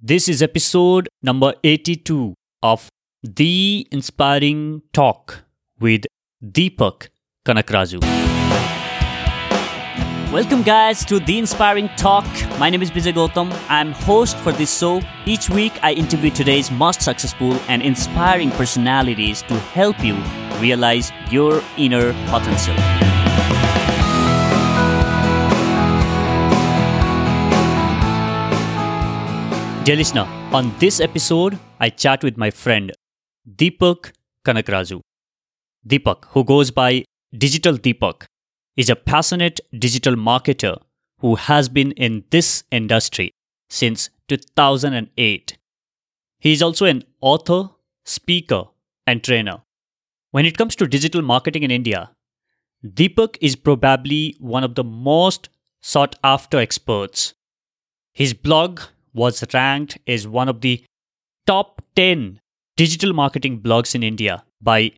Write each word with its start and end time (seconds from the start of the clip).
This 0.00 0.28
is 0.28 0.42
episode 0.42 1.08
number 1.24 1.54
82 1.64 2.32
of 2.62 2.88
The 3.24 3.84
Inspiring 3.90 4.82
Talk 4.92 5.42
with 5.80 6.04
Deepak 6.40 7.08
Kanakaraju. 7.44 8.00
Welcome, 10.32 10.62
guys, 10.62 11.04
to 11.06 11.18
The 11.18 11.40
Inspiring 11.40 11.88
Talk. 11.96 12.26
My 12.60 12.70
name 12.70 12.80
is 12.80 12.92
Vijay 12.92 13.12
Gautam. 13.12 13.52
I'm 13.68 13.90
host 13.90 14.36
for 14.36 14.52
this 14.52 14.78
show. 14.78 15.00
Each 15.26 15.50
week, 15.50 15.72
I 15.82 15.94
interview 15.94 16.30
today's 16.30 16.70
most 16.70 17.02
successful 17.02 17.54
and 17.66 17.82
inspiring 17.82 18.52
personalities 18.52 19.42
to 19.48 19.58
help 19.74 19.98
you 20.04 20.14
realize 20.60 21.10
your 21.32 21.60
inner 21.76 22.12
potential. 22.30 23.17
Dear 29.88 29.96
listener, 29.96 30.26
on 30.52 30.74
this 30.78 31.00
episode, 31.00 31.58
I 31.80 31.88
chat 31.88 32.22
with 32.22 32.36
my 32.36 32.50
friend 32.50 32.92
Deepak 33.56 34.12
Kanakaraju. 34.44 35.00
Deepak, 35.88 36.26
who 36.32 36.44
goes 36.44 36.70
by 36.70 37.04
Digital 37.32 37.78
Deepak, 37.78 38.26
is 38.76 38.90
a 38.90 38.96
passionate 38.96 39.60
digital 39.78 40.14
marketer 40.14 40.76
who 41.20 41.36
has 41.36 41.70
been 41.70 41.92
in 41.92 42.22
this 42.28 42.64
industry 42.70 43.30
since 43.70 44.10
2008. 44.28 45.56
He 46.38 46.52
is 46.52 46.60
also 46.60 46.84
an 46.84 47.02
author, 47.22 47.70
speaker, 48.04 48.64
and 49.06 49.24
trainer. 49.24 49.62
When 50.32 50.44
it 50.44 50.58
comes 50.58 50.76
to 50.76 50.86
digital 50.86 51.22
marketing 51.22 51.62
in 51.62 51.70
India, 51.70 52.10
Deepak 52.84 53.38
is 53.40 53.56
probably 53.56 54.36
one 54.38 54.64
of 54.64 54.74
the 54.74 54.84
most 54.84 55.48
sought 55.80 56.14
after 56.22 56.58
experts. 56.58 57.32
His 58.12 58.34
blog 58.34 58.80
was 59.18 59.44
ranked 59.52 59.98
as 60.06 60.26
one 60.26 60.48
of 60.48 60.60
the 60.62 60.84
top 61.46 61.82
10 61.96 62.40
digital 62.76 63.12
marketing 63.12 63.60
blogs 63.60 63.94
in 63.94 64.02
India 64.02 64.44
by 64.62 64.92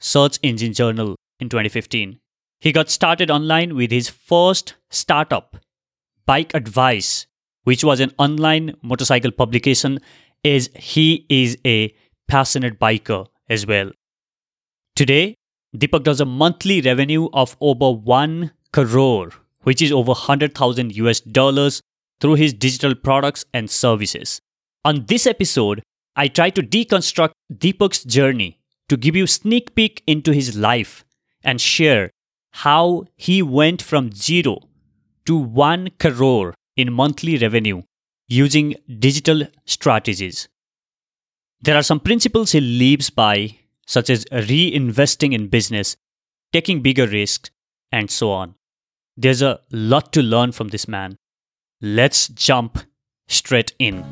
Search 0.00 0.38
Engine 0.42 0.72
Journal 0.72 1.16
in 1.40 1.48
2015. 1.48 2.18
He 2.60 2.72
got 2.72 2.88
started 2.88 3.30
online 3.30 3.74
with 3.74 3.90
his 3.90 4.08
first 4.08 4.74
startup, 4.90 5.56
Bike 6.24 6.54
Advice, 6.54 7.26
which 7.64 7.84
was 7.84 8.00
an 8.00 8.12
online 8.18 8.74
motorcycle 8.82 9.32
publication, 9.32 9.98
as 10.44 10.70
he 10.74 11.26
is 11.28 11.56
a 11.66 11.94
passionate 12.28 12.78
biker 12.78 13.26
as 13.48 13.66
well. 13.66 13.90
Today, 14.94 15.34
Deepak 15.76 16.04
does 16.04 16.20
a 16.20 16.24
monthly 16.24 16.80
revenue 16.80 17.28
of 17.32 17.56
over 17.60 17.90
1 17.90 18.52
crore, 18.72 19.30
which 19.62 19.82
is 19.82 19.90
over 19.90 20.12
100,000 20.12 20.96
US 20.96 21.20
dollars 21.20 21.80
through 22.20 22.34
his 22.34 22.52
digital 22.52 22.94
products 22.94 23.44
and 23.52 23.70
services. 23.70 24.40
On 24.84 25.06
this 25.06 25.26
episode, 25.26 25.82
I 26.16 26.28
try 26.28 26.50
to 26.50 26.62
deconstruct 26.62 27.32
Deepak's 27.52 28.04
journey 28.04 28.60
to 28.88 28.96
give 28.96 29.16
you 29.16 29.26
sneak 29.26 29.74
peek 29.74 30.02
into 30.06 30.32
his 30.32 30.56
life 30.56 31.04
and 31.42 31.60
share 31.60 32.10
how 32.52 33.04
he 33.16 33.42
went 33.42 33.82
from 33.82 34.12
zero 34.12 34.58
to 35.26 35.36
1 35.36 35.90
crore 35.98 36.54
in 36.76 36.92
monthly 36.92 37.36
revenue 37.38 37.82
using 38.28 38.74
digital 38.98 39.46
strategies. 39.64 40.48
There 41.60 41.76
are 41.76 41.82
some 41.82 42.00
principles 42.00 42.52
he 42.52 42.60
lives 42.60 43.10
by 43.10 43.58
such 43.86 44.10
as 44.10 44.24
reinvesting 44.26 45.32
in 45.32 45.48
business, 45.48 45.96
taking 46.52 46.82
bigger 46.82 47.06
risks, 47.06 47.50
and 47.90 48.10
so 48.10 48.30
on. 48.30 48.54
There's 49.16 49.42
a 49.42 49.60
lot 49.70 50.12
to 50.12 50.22
learn 50.22 50.52
from 50.52 50.68
this 50.68 50.88
man. 50.88 51.16
Let's 51.82 52.28
jump 52.28 52.78
straight 53.26 53.72
in. 53.78 54.04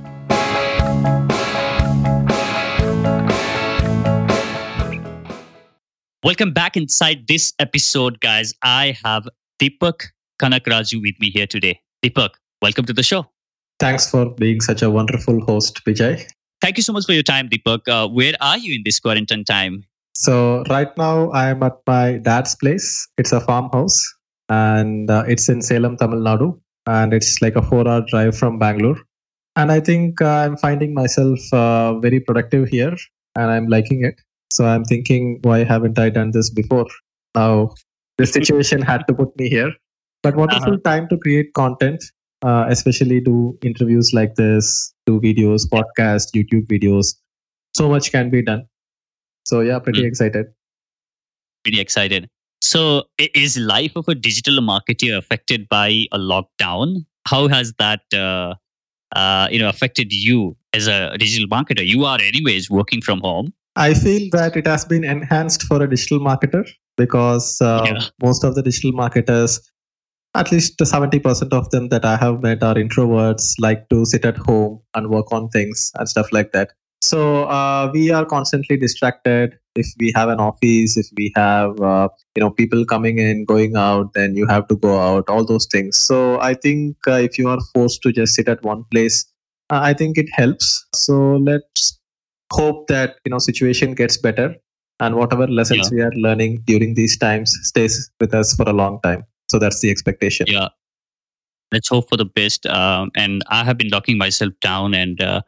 Welcome 6.25 6.53
back 6.53 6.77
inside 6.77 7.27
this 7.29 7.53
episode, 7.59 8.21
guys. 8.21 8.53
I 8.63 8.97
have 9.05 9.29
Deepak 9.61 10.09
Kanakaraju 10.41 11.03
with 11.03 11.15
me 11.21 11.31
here 11.31 11.47
today. 11.47 11.81
Deepak, 12.05 12.31
welcome 12.61 12.85
to 12.85 12.93
the 12.93 13.03
show. 13.03 13.27
Thanks 13.79 14.11
for 14.11 14.31
being 14.31 14.61
such 14.61 14.83
a 14.83 14.91
wonderful 14.91 15.41
host, 15.45 15.85
Vijay. 15.85 16.29
Thank 16.61 16.77
you 16.77 16.83
so 16.83 16.93
much 16.93 17.07
for 17.07 17.13
your 17.13 17.23
time, 17.23 17.49
Deepak. 17.49 17.89
Uh, 17.89 18.09
where 18.09 18.35
are 18.41 18.59
you 18.59 18.75
in 18.75 18.83
this 18.85 19.01
quarantine 19.01 19.45
time? 19.45 19.85
So, 20.15 20.63
right 20.69 20.97
now 20.99 21.31
I 21.31 21.49
am 21.51 21.63
at 21.63 21.79
my 21.87 22.19
dad's 22.19 22.55
place. 22.55 23.09
It's 23.19 23.33
a 23.33 23.41
farmhouse 23.41 24.01
and 24.49 25.11
uh, 25.11 25.25
it's 25.27 25.49
in 25.49 25.63
Salem, 25.63 25.97
Tamil 25.97 26.21
Nadu. 26.21 26.62
And 26.87 27.15
it's 27.15 27.41
like 27.41 27.57
a 27.57 27.63
four 27.63 27.87
hour 27.89 28.03
drive 28.03 28.37
from 28.37 28.59
Bangalore. 28.59 28.99
And 29.57 29.71
I 29.71 29.81
think 29.81 30.21
uh, 30.23 30.29
I'm 30.29 30.57
finding 30.57 30.95
myself 30.95 31.39
uh, 31.53 31.99
very 31.99 32.21
productive 32.21 32.69
here 32.69 32.97
and 33.37 33.51
I'm 33.51 33.67
liking 33.67 34.05
it. 34.05 34.21
So, 34.51 34.67
I'm 34.67 34.85
thinking, 34.85 35.39
why 35.43 35.65
haven't 35.65 35.99
I 35.99 36.11
done 36.11 36.31
this 36.33 36.51
before? 36.51 36.87
Now, 37.35 37.71
this 38.19 38.33
situation 38.39 38.83
had 38.83 39.07
to 39.09 39.15
put 39.15 39.37
me 39.39 39.49
here. 39.49 39.73
But 40.23 40.37
wonderful 40.37 40.75
Uh-huh. 40.75 40.91
time 40.91 41.09
to 41.09 41.17
create 41.19 41.53
content, 41.55 42.03
uh, 42.45 42.67
especially 42.69 43.21
do 43.21 43.59
interviews 43.63 44.13
like 44.13 44.35
this, 44.37 44.93
do 45.07 45.21
videos, 45.21 45.67
podcasts, 45.69 46.33
YouTube 46.35 46.67
videos. 46.67 47.15
So 47.77 47.89
much 47.89 48.13
can 48.13 48.31
be 48.31 48.43
done. 48.43 48.67
So 49.47 49.61
yeah, 49.61 49.79
pretty 49.79 50.03
Mm. 50.03 50.07
excited. 50.09 50.47
Pretty 51.65 51.81
excited. 51.81 52.29
So, 52.63 53.05
is 53.19 53.57
life 53.59 53.97
of 53.97 54.07
a 54.09 54.15
digital 54.15 54.59
marketer 54.61 55.17
affected 55.17 55.69
by 55.69 56.07
a 56.13 56.19
lockdown? 56.19 57.05
How 57.27 57.49
has 57.49 57.75
that, 57.79 58.03
uh, 58.15 58.55
uh, 59.17 59.49
you 59.51 59.59
know, 59.59 59.69
affected 59.69 60.13
you 60.13 60.57
as 60.73 60.87
a 60.87 61.17
digital 61.19 61.49
marketer? 61.49 61.85
You 61.87 62.05
are, 62.05 62.21
anyways, 62.21 62.71
working 62.71 63.03
from 63.03 63.21
home. 63.21 63.53
I 63.75 63.95
feel 63.95 64.29
that 64.33 64.57
it 64.57 64.67
has 64.67 64.85
been 64.85 65.03
enhanced 65.03 65.63
for 65.65 65.83
a 65.83 65.91
digital 65.91 66.21
marketer 66.21 66.69
because 66.97 67.61
uh, 67.61 67.83
Yeah. 67.85 68.05
most 68.23 68.45
of 68.45 68.55
the 68.55 68.63
digital 68.63 68.93
marketers, 68.93 69.61
at 70.35 70.53
least 70.53 70.79
70% 70.79 71.53
of 71.53 71.71
them 71.71 71.89
that 71.89 72.05
I 72.05 72.17
have 72.17 72.43
met 72.43 72.63
are 72.63 72.75
introverts, 72.75 73.55
like 73.59 73.89
to 73.89 74.05
sit 74.05 74.25
at 74.25 74.37
home 74.37 74.81
and 74.95 75.09
work 75.09 75.33
on 75.33 75.49
things 75.49 75.91
and 75.97 76.09
stuff 76.09 76.33
like 76.33 76.53
that. 76.53 76.71
So 77.03 77.45
uh, 77.45 77.91
we 77.93 78.11
are 78.11 78.25
constantly 78.25 78.77
distracted. 78.77 79.59
If 79.75 79.87
we 79.99 80.13
have 80.15 80.29
an 80.29 80.39
office, 80.39 80.97
if 80.97 81.07
we 81.17 81.33
have 81.35 81.81
uh, 81.81 82.09
you 82.37 82.41
know 82.41 82.51
people 82.51 82.85
coming 82.85 83.19
in, 83.19 83.45
going 83.45 83.77
out, 83.77 84.13
then 84.15 84.37
you 84.37 84.47
have 84.47 84.69
to 84.69 84.77
go 84.77 84.99
out. 85.01 85.29
All 85.29 85.45
those 85.45 85.67
things. 85.67 85.99
So 85.99 86.41
I 86.41 86.55
think 86.55 86.97
uh, 87.07 87.13
if 87.13 87.39
you 87.39 87.49
are 87.49 87.59
forced 87.75 88.03
to 88.03 88.13
just 88.13 88.35
sit 88.35 88.49
at 88.49 88.63
one 88.63 88.85
place, 88.91 89.25
uh, 89.71 89.81
I 89.83 89.95
think 89.95 90.19
it 90.19 90.29
helps. 90.33 90.87
So 90.95 91.37
let's 91.37 91.99
hope 92.53 92.87
that 92.89 93.17
you 93.25 93.31
know 93.31 93.39
situation 93.39 93.95
gets 93.95 94.19
better 94.19 94.55
and 95.01 95.17
whatever 95.17 95.47
lessons 95.49 95.91
we 95.91 96.03
are 96.03 96.13
learning 96.13 96.63
during 96.67 96.95
these 96.95 97.17
times 97.17 97.57
stays 97.63 98.11
with 98.21 98.35
us 98.35 98.55
for 98.55 98.69
a 98.69 98.73
long 98.73 99.01
time 99.03 99.25
so 99.49 99.59
that's 99.59 99.81
the 99.81 99.91
expectation 99.91 100.47
Yeah. 100.49 100.69
Let's 101.73 101.89
hope 101.89 102.09
for 102.09 102.19
the 102.19 102.27
best. 102.27 102.67
Um, 102.67 103.11
and 103.17 103.43
I 103.49 103.65
have 103.65 103.79
been 103.79 103.89
locking 103.89 104.19
myself 104.19 104.53
down. 104.61 104.95
And 104.95 105.21
uh, 105.21 105.41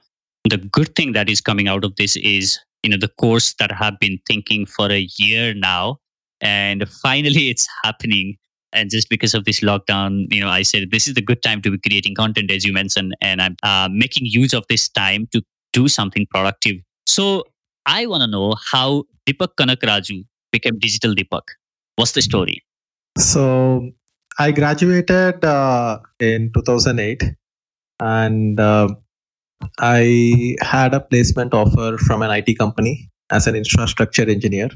the 0.48 0.56
good 0.56 0.96
thing 0.96 1.12
that 1.12 1.28
is 1.28 1.42
coming 1.42 1.68
out 1.68 1.84
of 1.84 1.96
this 1.96 2.16
is, 2.16 2.58
you 2.84 2.90
know, 2.90 2.96
the 2.96 3.08
course 3.08 3.54
that 3.54 3.72
I 3.72 3.76
have 3.76 3.98
been 3.98 4.18
thinking 4.26 4.66
for 4.66 4.90
a 4.92 5.08
year 5.18 5.54
now. 5.54 5.96
And 6.40 6.88
finally, 6.88 7.48
it's 7.52 7.66
happening. 7.82 8.36
And 8.72 8.90
just 8.90 9.08
because 9.08 9.34
of 9.34 9.44
this 9.44 9.60
lockdown, 9.60 10.26
you 10.30 10.40
know, 10.40 10.48
I 10.48 10.62
said 10.62 10.90
this 10.90 11.08
is 11.08 11.14
the 11.14 11.22
good 11.22 11.42
time 11.42 11.62
to 11.62 11.70
be 11.70 11.78
creating 11.78 12.14
content, 12.16 12.50
as 12.50 12.64
you 12.64 12.72
mentioned. 12.72 13.16
And 13.20 13.40
I'm 13.40 13.56
uh, 13.62 13.88
making 13.90 14.26
use 14.26 14.52
of 14.52 14.64
this 14.68 14.88
time 14.88 15.28
to 15.32 15.42
do 15.72 15.88
something 15.88 16.26
productive. 16.30 16.76
So 17.06 17.44
I 17.86 18.06
want 18.06 18.22
to 18.22 18.26
know 18.26 18.54
how 18.72 19.04
Deepak 19.26 19.54
Kanakaraju 19.58 20.24
became 20.52 20.78
Digital 20.78 21.14
Deepak. 21.14 21.42
What's 21.96 22.12
the 22.12 22.22
story? 22.22 22.62
so 23.18 23.90
i 24.38 24.50
graduated 24.50 25.44
uh, 25.44 25.98
in 26.18 26.50
2008 26.52 27.22
and 28.00 28.58
uh, 28.58 28.88
i 29.80 30.56
had 30.60 30.94
a 30.94 31.00
placement 31.00 31.54
offer 31.54 31.98
from 31.98 32.22
an 32.22 32.30
it 32.30 32.58
company 32.58 33.10
as 33.30 33.46
an 33.46 33.56
infrastructure 33.56 34.28
engineer. 34.28 34.68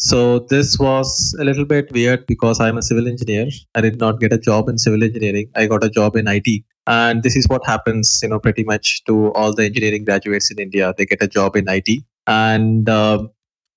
So 0.00 0.38
this 0.38 0.78
was 0.78 1.34
a 1.40 1.44
little 1.44 1.64
bit 1.64 1.90
weird 1.92 2.24
because 2.26 2.60
i'm 2.60 2.78
a 2.78 2.82
civil 2.82 3.08
engineer. 3.08 3.48
I 3.74 3.80
did 3.80 3.98
not 3.98 4.20
get 4.20 4.32
a 4.32 4.38
job 4.38 4.68
in 4.68 4.78
civil 4.78 5.02
engineering. 5.02 5.50
I 5.56 5.66
got 5.66 5.82
a 5.84 5.90
job 5.90 6.16
in 6.16 6.28
it 6.28 6.64
and 6.86 7.22
this 7.22 7.36
is 7.36 7.46
what 7.48 7.66
happens 7.66 8.20
you 8.22 8.28
know 8.28 8.38
pretty 8.38 8.64
much 8.64 9.04
to 9.04 9.32
all 9.32 9.52
the 9.54 9.64
engineering 9.64 10.04
graduates 10.04 10.50
in 10.50 10.58
india. 10.58 10.94
They 10.96 11.06
get 11.06 11.22
a 11.22 11.28
job 11.28 11.56
in 11.56 11.66
it 11.68 11.88
and 12.26 12.88
uh, 12.88 13.26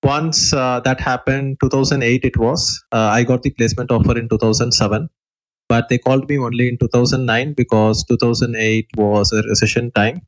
once 0.03 0.53
uh, 0.53 0.79
that 0.81 0.99
happened 0.99 1.57
2008 1.61 2.25
it 2.25 2.37
was 2.37 2.83
uh, 2.91 3.09
i 3.17 3.23
got 3.23 3.43
the 3.43 3.51
placement 3.51 3.91
offer 3.91 4.17
in 4.17 4.27
2007 4.29 5.09
but 5.71 5.87
they 5.89 5.97
called 6.05 6.27
me 6.29 6.37
only 6.37 6.67
in 6.69 6.77
2009 6.77 7.53
because 7.53 8.03
2008 8.03 8.87
was 8.97 9.31
a 9.31 9.41
recession 9.43 9.89
time. 9.91 10.21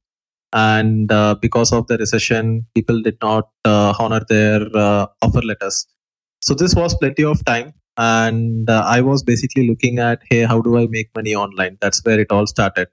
And 0.54 1.12
uh, 1.12 1.36
because 1.46 1.74
of 1.74 1.88
the 1.88 1.98
recession 1.98 2.68
people 2.76 3.02
did 3.02 3.18
not 3.22 3.50
uh, 3.66 3.94
honor 4.00 4.22
their 4.30 4.62
uh, 4.74 5.08
offer 5.22 5.42
letters. 5.42 5.86
So 6.42 6.54
this 6.54 6.76
was 6.76 6.96
plenty 6.96 7.26
of 7.26 7.44
time. 7.44 7.74
And 7.96 8.70
uh, 8.76 8.84
i 8.88 9.02
was 9.08 9.22
basically 9.22 9.64
looking 9.70 10.00
at 10.00 10.22
hey 10.30 10.40
how 10.52 10.60
do 10.68 10.78
i 10.78 10.88
make 10.88 11.10
money 11.16 11.36
online? 11.36 11.78
That's 11.82 12.00
where 12.06 12.20
it 12.20 12.32
all 12.32 12.48
started. 12.48 12.88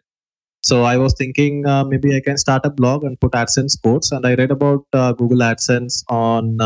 So 0.70 0.82
I 0.82 0.96
was 1.04 1.14
thinking 1.20 1.66
uh, 1.66 1.84
maybe 1.84 2.14
I 2.16 2.20
can 2.20 2.36
start 2.36 2.66
a 2.66 2.70
blog 2.70 3.04
and 3.04 3.18
put 3.20 3.32
AdSense 3.32 3.80
codes. 3.82 4.12
And 4.12 4.26
I 4.26 4.34
read 4.34 4.50
about 4.50 4.84
uh, 4.92 5.12
Google 5.12 5.38
AdSense 5.38 6.02
on 6.08 6.58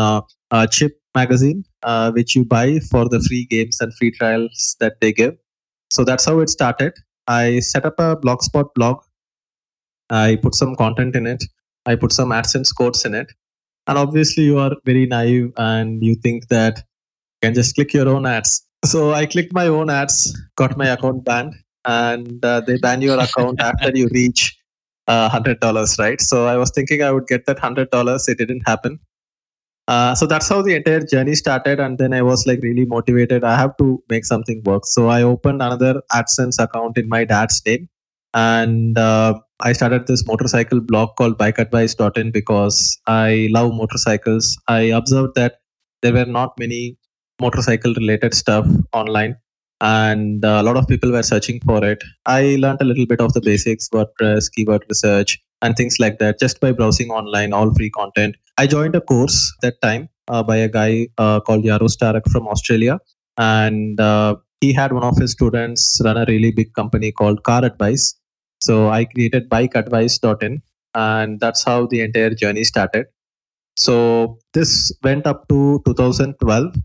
Chip 0.71 0.99
magazine, 1.15 1.63
which 2.17 2.35
you 2.35 2.43
buy 2.43 2.79
for 2.91 3.07
the 3.07 3.21
free 3.29 3.45
games 3.45 3.79
and 3.79 3.95
free 3.95 4.11
trials 4.11 4.75
that 4.81 4.99
they 4.99 5.13
give. 5.13 5.35
So 5.89 6.03
that's 6.03 6.25
how 6.25 6.39
it 6.39 6.49
started. 6.49 6.93
I 7.27 7.59
set 7.59 7.85
up 7.85 7.99
a 7.99 8.15
Blogspot 8.15 8.73
blog. 8.75 9.01
I 10.09 10.37
put 10.41 10.55
some 10.55 10.75
content 10.75 11.15
in 11.15 11.25
it. 11.25 11.43
I 11.85 11.95
put 11.95 12.11
some 12.11 12.29
AdSense 12.29 12.75
codes 12.75 13.05
in 13.05 13.15
it. 13.15 13.31
And 13.87 13.97
obviously, 13.97 14.43
you 14.43 14.57
are 14.57 14.75
very 14.85 15.05
naive 15.05 15.51
and 15.57 16.03
you 16.03 16.15
think 16.15 16.47
that 16.47 16.77
you 16.77 17.47
can 17.47 17.53
just 17.53 17.75
click 17.75 17.93
your 17.93 18.09
own 18.09 18.25
ads. 18.25 18.61
So 18.85 19.13
I 19.13 19.25
clicked 19.25 19.51
my 19.51 19.65
own 19.65 19.89
ads, 19.89 20.37
got 20.57 20.77
my 20.77 20.85
account 20.89 21.25
banned, 21.25 21.55
and 21.85 22.45
uh, 22.45 22.61
they 22.61 22.77
ban 22.77 23.01
your 23.01 23.19
account 23.19 23.59
after 23.59 23.89
you 23.95 24.07
reach 24.13 24.55
uh, 25.07 25.27
$100, 25.27 25.97
right? 25.97 26.21
So 26.21 26.45
I 26.45 26.57
was 26.57 26.69
thinking 26.69 27.01
I 27.01 27.11
would 27.11 27.25
get 27.25 27.47
that 27.47 27.57
$100. 27.57 28.29
It 28.29 28.37
didn't 28.37 28.61
happen. 28.67 28.99
Uh, 29.87 30.15
so 30.15 30.25
that's 30.25 30.49
how 30.49 30.61
the 30.61 30.75
entire 30.75 31.01
journey 31.01 31.35
started. 31.35 31.79
And 31.79 31.97
then 31.97 32.13
I 32.13 32.21
was 32.21 32.47
like 32.47 32.61
really 32.61 32.85
motivated. 32.85 33.43
I 33.43 33.55
have 33.55 33.77
to 33.77 34.01
make 34.09 34.25
something 34.25 34.63
work. 34.63 34.85
So 34.85 35.07
I 35.09 35.21
opened 35.21 35.61
another 35.61 36.01
AdSense 36.11 36.61
account 36.63 36.97
in 36.97 37.07
my 37.07 37.23
dad's 37.23 37.61
name. 37.65 37.87
And 38.33 38.97
uh, 38.97 39.39
I 39.61 39.73
started 39.73 40.07
this 40.07 40.25
motorcycle 40.25 40.81
blog 40.81 41.15
called 41.15 41.37
bikeadvice.in 41.37 42.31
because 42.31 42.99
I 43.07 43.47
love 43.51 43.73
motorcycles. 43.73 44.57
I 44.67 44.81
observed 44.81 45.35
that 45.35 45.57
there 46.01 46.13
were 46.13 46.25
not 46.25 46.57
many 46.59 46.97
motorcycle 47.39 47.93
related 47.93 48.33
stuff 48.33 48.67
online 48.93 49.37
and 49.81 50.45
uh, 50.45 50.59
a 50.61 50.63
lot 50.63 50.77
of 50.77 50.87
people 50.87 51.11
were 51.11 51.23
searching 51.23 51.59
for 51.65 51.83
it. 51.83 52.03
I 52.25 52.55
learned 52.59 52.81
a 52.81 52.85
little 52.85 53.05
bit 53.05 53.19
of 53.19 53.33
the 53.33 53.41
basics, 53.41 53.89
WordPress, 53.89 54.51
keyword 54.51 54.85
research, 54.89 55.39
and 55.61 55.75
things 55.75 55.97
like 55.99 56.19
that 56.19 56.39
just 56.39 56.59
by 56.59 56.71
browsing 56.71 57.09
online, 57.09 57.53
all 57.53 57.73
free 57.73 57.89
content. 57.89 58.35
I 58.57 58.67
joined 58.67 58.95
a 58.95 59.01
course 59.01 59.53
that 59.61 59.81
time 59.81 60.09
uh, 60.27 60.43
by 60.43 60.57
a 60.57 60.69
guy 60.69 61.07
uh, 61.17 61.39
called 61.41 61.63
Yaro 61.63 61.89
Starak 61.95 62.29
from 62.31 62.47
Australia, 62.47 62.99
and 63.37 63.99
uh, 63.99 64.35
he 64.61 64.73
had 64.73 64.93
one 64.93 65.03
of 65.03 65.17
his 65.17 65.31
students 65.31 66.01
run 66.03 66.17
a 66.17 66.25
really 66.27 66.51
big 66.51 66.73
company 66.73 67.11
called 67.11 67.43
Car 67.43 67.65
Advice. 67.65 68.15
So 68.61 68.89
I 68.89 69.05
created 69.05 69.49
bikeadvice.in, 69.49 70.61
and 70.93 71.39
that's 71.39 71.63
how 71.63 71.85
the 71.87 72.01
entire 72.01 72.29
journey 72.33 72.63
started. 72.63 73.07
So 73.77 74.39
this 74.53 74.91
went 75.03 75.27
up 75.27 75.47
to 75.49 75.81
2012 75.85 76.75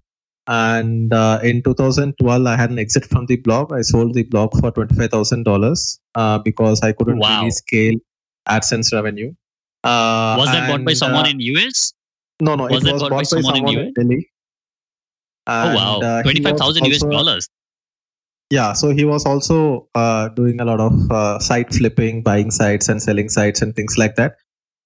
and 0.48 1.12
uh, 1.12 1.38
in 1.42 1.62
2012 1.62 2.46
i 2.46 2.56
had 2.56 2.70
an 2.70 2.78
exit 2.78 3.04
from 3.04 3.26
the 3.26 3.36
blog 3.36 3.72
i 3.72 3.82
sold 3.82 4.14
the 4.14 4.24
blog 4.24 4.50
for 4.58 4.72
$25000 4.72 5.98
uh, 6.14 6.38
because 6.38 6.80
i 6.82 6.90
couldn't 6.92 7.18
Wow. 7.18 7.40
really 7.40 7.50
scale 7.50 7.94
adsense 8.48 8.92
revenue 8.92 9.32
uh, 9.84 10.36
Was 10.38 10.50
that 10.52 10.68
bought 10.68 10.84
by 10.84 10.92
someone 10.94 11.26
uh, 11.26 11.30
in 11.30 11.40
US? 11.40 11.92
no 12.40 12.54
no 12.54 12.64
was 12.64 12.82
it 12.82 12.86
that 12.86 12.92
was 12.94 13.02
bought 13.02 13.10
bought 13.10 13.16
by 13.16 13.18
by 13.18 13.22
someone 13.24 13.56
in 13.56 13.66
someone 13.66 13.86
in 13.86 13.92
delhi. 13.94 14.30
Oh 15.46 15.74
wow, 15.74 16.00
uh, 16.00 16.16
he 16.18 16.22
twenty 16.22 16.42
five 16.42 16.56
thousand 16.56 16.86
US 16.86 17.02
dollars. 17.02 17.48
yeah 18.50 18.72
so 18.72 18.90
he 18.90 19.04
was 19.04 19.24
also 19.26 19.88
uh, 19.94 20.28
doing 20.28 20.60
a 20.60 20.64
lot 20.64 20.80
of 20.80 21.10
uh, 21.10 21.38
site 21.38 21.72
flipping 21.72 22.22
buying 22.22 22.50
sites 22.50 22.88
and 22.88 23.02
selling 23.02 23.28
sites 23.28 23.62
and 23.62 23.74
things 23.76 23.96
like 23.98 24.16
that. 24.16 24.36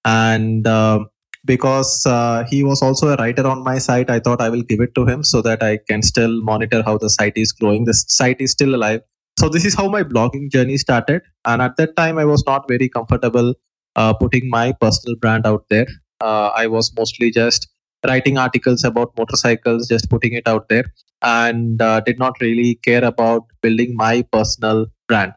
And 0.05 0.67
um 0.67 1.09
because 1.45 2.05
uh, 2.07 2.43
he 2.49 2.63
was 2.63 2.81
also 2.81 3.09
a 3.09 3.15
writer 3.17 3.45
on 3.47 3.63
my 3.63 3.77
site 3.77 4.09
i 4.09 4.19
thought 4.19 4.41
i 4.41 4.49
will 4.49 4.63
give 4.63 4.79
it 4.85 4.95
to 4.95 5.05
him 5.05 5.23
so 5.23 5.41
that 5.47 5.61
i 5.61 5.77
can 5.89 6.01
still 6.01 6.41
monitor 6.41 6.81
how 6.83 6.97
the 6.97 7.09
site 7.09 7.37
is 7.37 7.51
growing. 7.51 7.85
The 7.85 7.93
site 7.93 8.41
is 8.41 8.51
still 8.51 8.73
alive. 8.73 9.01
So 9.39 9.49
this 9.49 9.65
is 9.65 9.75
how 9.75 9.87
my 9.89 10.01
blogging 10.01 10.49
journey 10.51 10.77
started. 10.77 11.21
And 11.45 11.61
at 11.61 11.77
that 11.77 11.95
time 11.95 12.17
i 12.17 12.25
was 12.25 12.43
not 12.47 12.67
very 12.67 12.89
comfortable 12.89 13.53
uh, 13.95 14.13
putting 14.13 14.49
my 14.49 14.71
personal 14.73 15.15
brand 15.15 15.45
out 15.45 15.65
there 15.69 15.87
uh, 16.21 16.49
i 16.55 16.67
was 16.67 16.91
mostly 16.97 17.31
just 17.31 17.67
writing 18.07 18.37
articles 18.37 18.83
about 18.83 19.11
motorcycles 19.17 19.87
just 19.87 20.09
putting 20.09 20.33
it 20.33 20.47
out 20.47 20.69
there 20.69 20.85
and 21.21 21.81
uh, 21.81 21.99
did 22.01 22.19
not 22.19 22.35
really 22.39 22.75
care 22.75 23.03
about 23.03 23.43
building 23.61 23.95
my 23.95 24.21
personal 24.31 24.85
brand. 25.07 25.33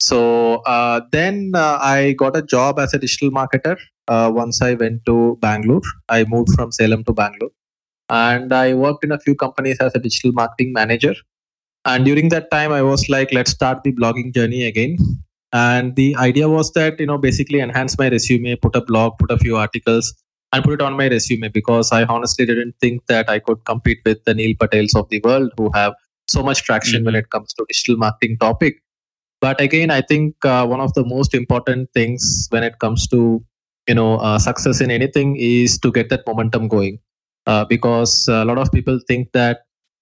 So 0.00 0.56
uh, 0.66 1.00
then 1.12 1.52
uh, 1.54 1.78
I 1.80 2.12
got 2.12 2.36
a 2.36 2.42
job 2.42 2.78
as 2.78 2.94
a 2.94 2.98
digital 2.98 3.30
marketer. 3.30 3.76
Uh, 4.08 4.30
once 4.34 4.60
I 4.62 4.74
went 4.74 5.04
to 5.06 5.38
Bangalore, 5.40 5.82
I 6.08 6.24
moved 6.24 6.54
from 6.54 6.72
Salem 6.72 7.04
to 7.04 7.12
Bangalore, 7.12 7.50
and 8.08 8.52
I 8.52 8.74
worked 8.74 9.04
in 9.04 9.12
a 9.12 9.18
few 9.18 9.34
companies 9.34 9.78
as 9.78 9.94
a 9.94 9.98
digital 9.98 10.32
marketing 10.32 10.72
manager. 10.72 11.14
And 11.84 12.04
during 12.04 12.28
that 12.30 12.50
time, 12.50 12.72
I 12.72 12.82
was 12.82 13.08
like, 13.08 13.32
let's 13.32 13.52
start 13.52 13.84
the 13.84 13.92
blogging 13.92 14.34
journey 14.34 14.64
again. 14.64 14.96
And 15.52 15.96
the 15.96 16.14
idea 16.16 16.48
was 16.48 16.72
that 16.72 17.00
you 17.00 17.06
know 17.06 17.18
basically 17.18 17.60
enhance 17.60 17.98
my 17.98 18.08
resume, 18.08 18.56
put 18.56 18.76
a 18.76 18.80
blog, 18.80 19.18
put 19.18 19.30
a 19.30 19.38
few 19.38 19.56
articles, 19.56 20.14
and 20.52 20.64
put 20.64 20.74
it 20.74 20.82
on 20.82 20.96
my 20.96 21.08
resume 21.08 21.48
because 21.48 21.92
I 21.92 22.04
honestly 22.04 22.46
didn't 22.46 22.74
think 22.80 23.06
that 23.06 23.28
I 23.28 23.38
could 23.40 23.64
compete 23.64 23.98
with 24.04 24.24
the 24.24 24.34
Neil 24.34 24.54
Patels 24.54 24.96
of 24.96 25.08
the 25.08 25.20
world 25.24 25.52
who 25.56 25.70
have 25.74 25.94
so 26.28 26.42
much 26.42 26.62
traction 26.62 27.04
when 27.04 27.14
Mhm. 27.14 27.18
it 27.20 27.30
comes 27.30 27.52
to 27.54 27.64
digital 27.68 27.96
marketing 27.96 28.36
topic. 28.38 28.80
But 29.40 29.60
again, 29.60 29.90
I 29.90 30.00
think 30.02 30.44
uh, 30.44 30.66
one 30.66 30.80
of 30.80 30.92
the 30.94 31.04
most 31.04 31.34
important 31.34 31.90
things 31.94 32.46
when 32.50 32.62
it 32.62 32.78
comes 32.78 33.08
to 33.08 33.42
you 33.88 33.94
know 33.94 34.18
uh, 34.18 34.38
success 34.38 34.80
in 34.80 34.90
anything 34.90 35.36
is 35.36 35.78
to 35.80 35.90
get 35.90 36.10
that 36.10 36.26
momentum 36.26 36.68
going, 36.68 36.98
uh, 37.46 37.64
because 37.64 38.28
a 38.28 38.44
lot 38.44 38.58
of 38.58 38.70
people 38.72 39.00
think 39.08 39.32
that 39.32 39.60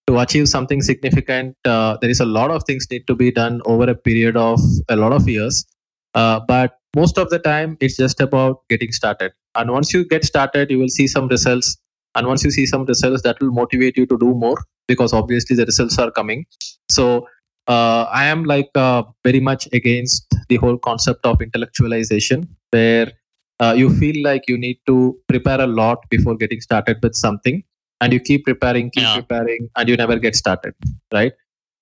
to 0.09 0.19
achieve 0.19 0.49
something 0.49 0.81
significant, 0.81 1.55
uh, 1.65 1.97
there 2.01 2.11
is 2.11 2.21
a 2.21 2.25
lot 2.25 2.51
of 2.51 2.65
things 2.65 2.87
need 2.91 3.07
to 3.07 3.15
be 3.15 3.31
done 3.31 3.61
over 3.67 3.89
a 3.91 3.95
period 3.95 4.37
of 4.37 4.59
a 4.89 4.97
lot 4.97 5.13
of 5.13 5.29
years. 5.29 5.67
Uh, 6.15 6.41
but 6.49 6.79
most 6.97 7.19
of 7.19 7.29
the 7.29 7.39
time, 7.39 7.77
it's 7.81 7.97
just 7.97 8.21
about 8.21 8.63
getting 8.71 8.91
started. 8.91 9.33
And 9.55 9.71
once 9.71 9.93
you 9.93 10.07
get 10.07 10.25
started, 10.25 10.71
you 10.71 10.79
will 10.79 10.89
see 10.89 11.07
some 11.07 11.29
results. 11.29 11.77
And 12.15 12.27
once 12.27 12.43
you 12.43 12.51
see 12.51 12.65
some 12.65 12.87
results, 12.87 13.23
that 13.23 13.39
will 13.41 13.53
motivate 13.53 13.99
you 13.99 14.07
to 14.07 14.19
do 14.19 14.35
more 14.35 14.57
because 14.87 15.13
obviously 15.13 15.55
the 15.55 15.67
results 15.67 15.99
are 15.99 16.11
coming. 16.11 16.47
So 16.89 17.29
uh, 17.67 18.07
I 18.11 18.25
am 18.27 18.45
like 18.45 18.71
uh, 18.75 19.03
very 19.23 19.41
much 19.41 19.69
against 19.75 20.35
the 20.49 20.57
whole 20.57 20.79
concept 20.79 21.27
of 21.27 21.39
intellectualization, 21.39 22.49
where 22.71 23.13
uh, 23.61 23.75
you 23.77 23.95
feel 23.95 24.23
like 24.25 24.45
you 24.49 24.57
need 24.57 24.79
to 24.87 25.19
prepare 25.29 25.61
a 25.61 25.67
lot 25.67 25.99
before 26.09 26.35
getting 26.37 26.63
started 26.63 26.97
with 27.03 27.15
something, 27.15 27.63
and 28.00 28.12
you 28.12 28.21
keep 28.21 28.45
preparing, 28.45 28.91
keep 28.91 29.03
Yeah. 29.05 29.15
preparing, 29.17 29.69
and 29.77 29.89
you 29.89 29.97
never 29.97 30.19
get 30.19 30.37
started, 30.37 30.75
right? 31.12 31.33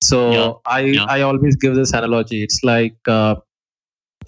So 0.02 0.18
Yeah. 0.36 0.52
I 0.78 0.80
Yeah. 0.80 1.04
I 1.16 1.20
always 1.22 1.56
give 1.56 1.74
this 1.74 1.92
analogy. 1.92 2.42
It's 2.42 2.60
like 2.62 2.96
uh, 3.18 3.36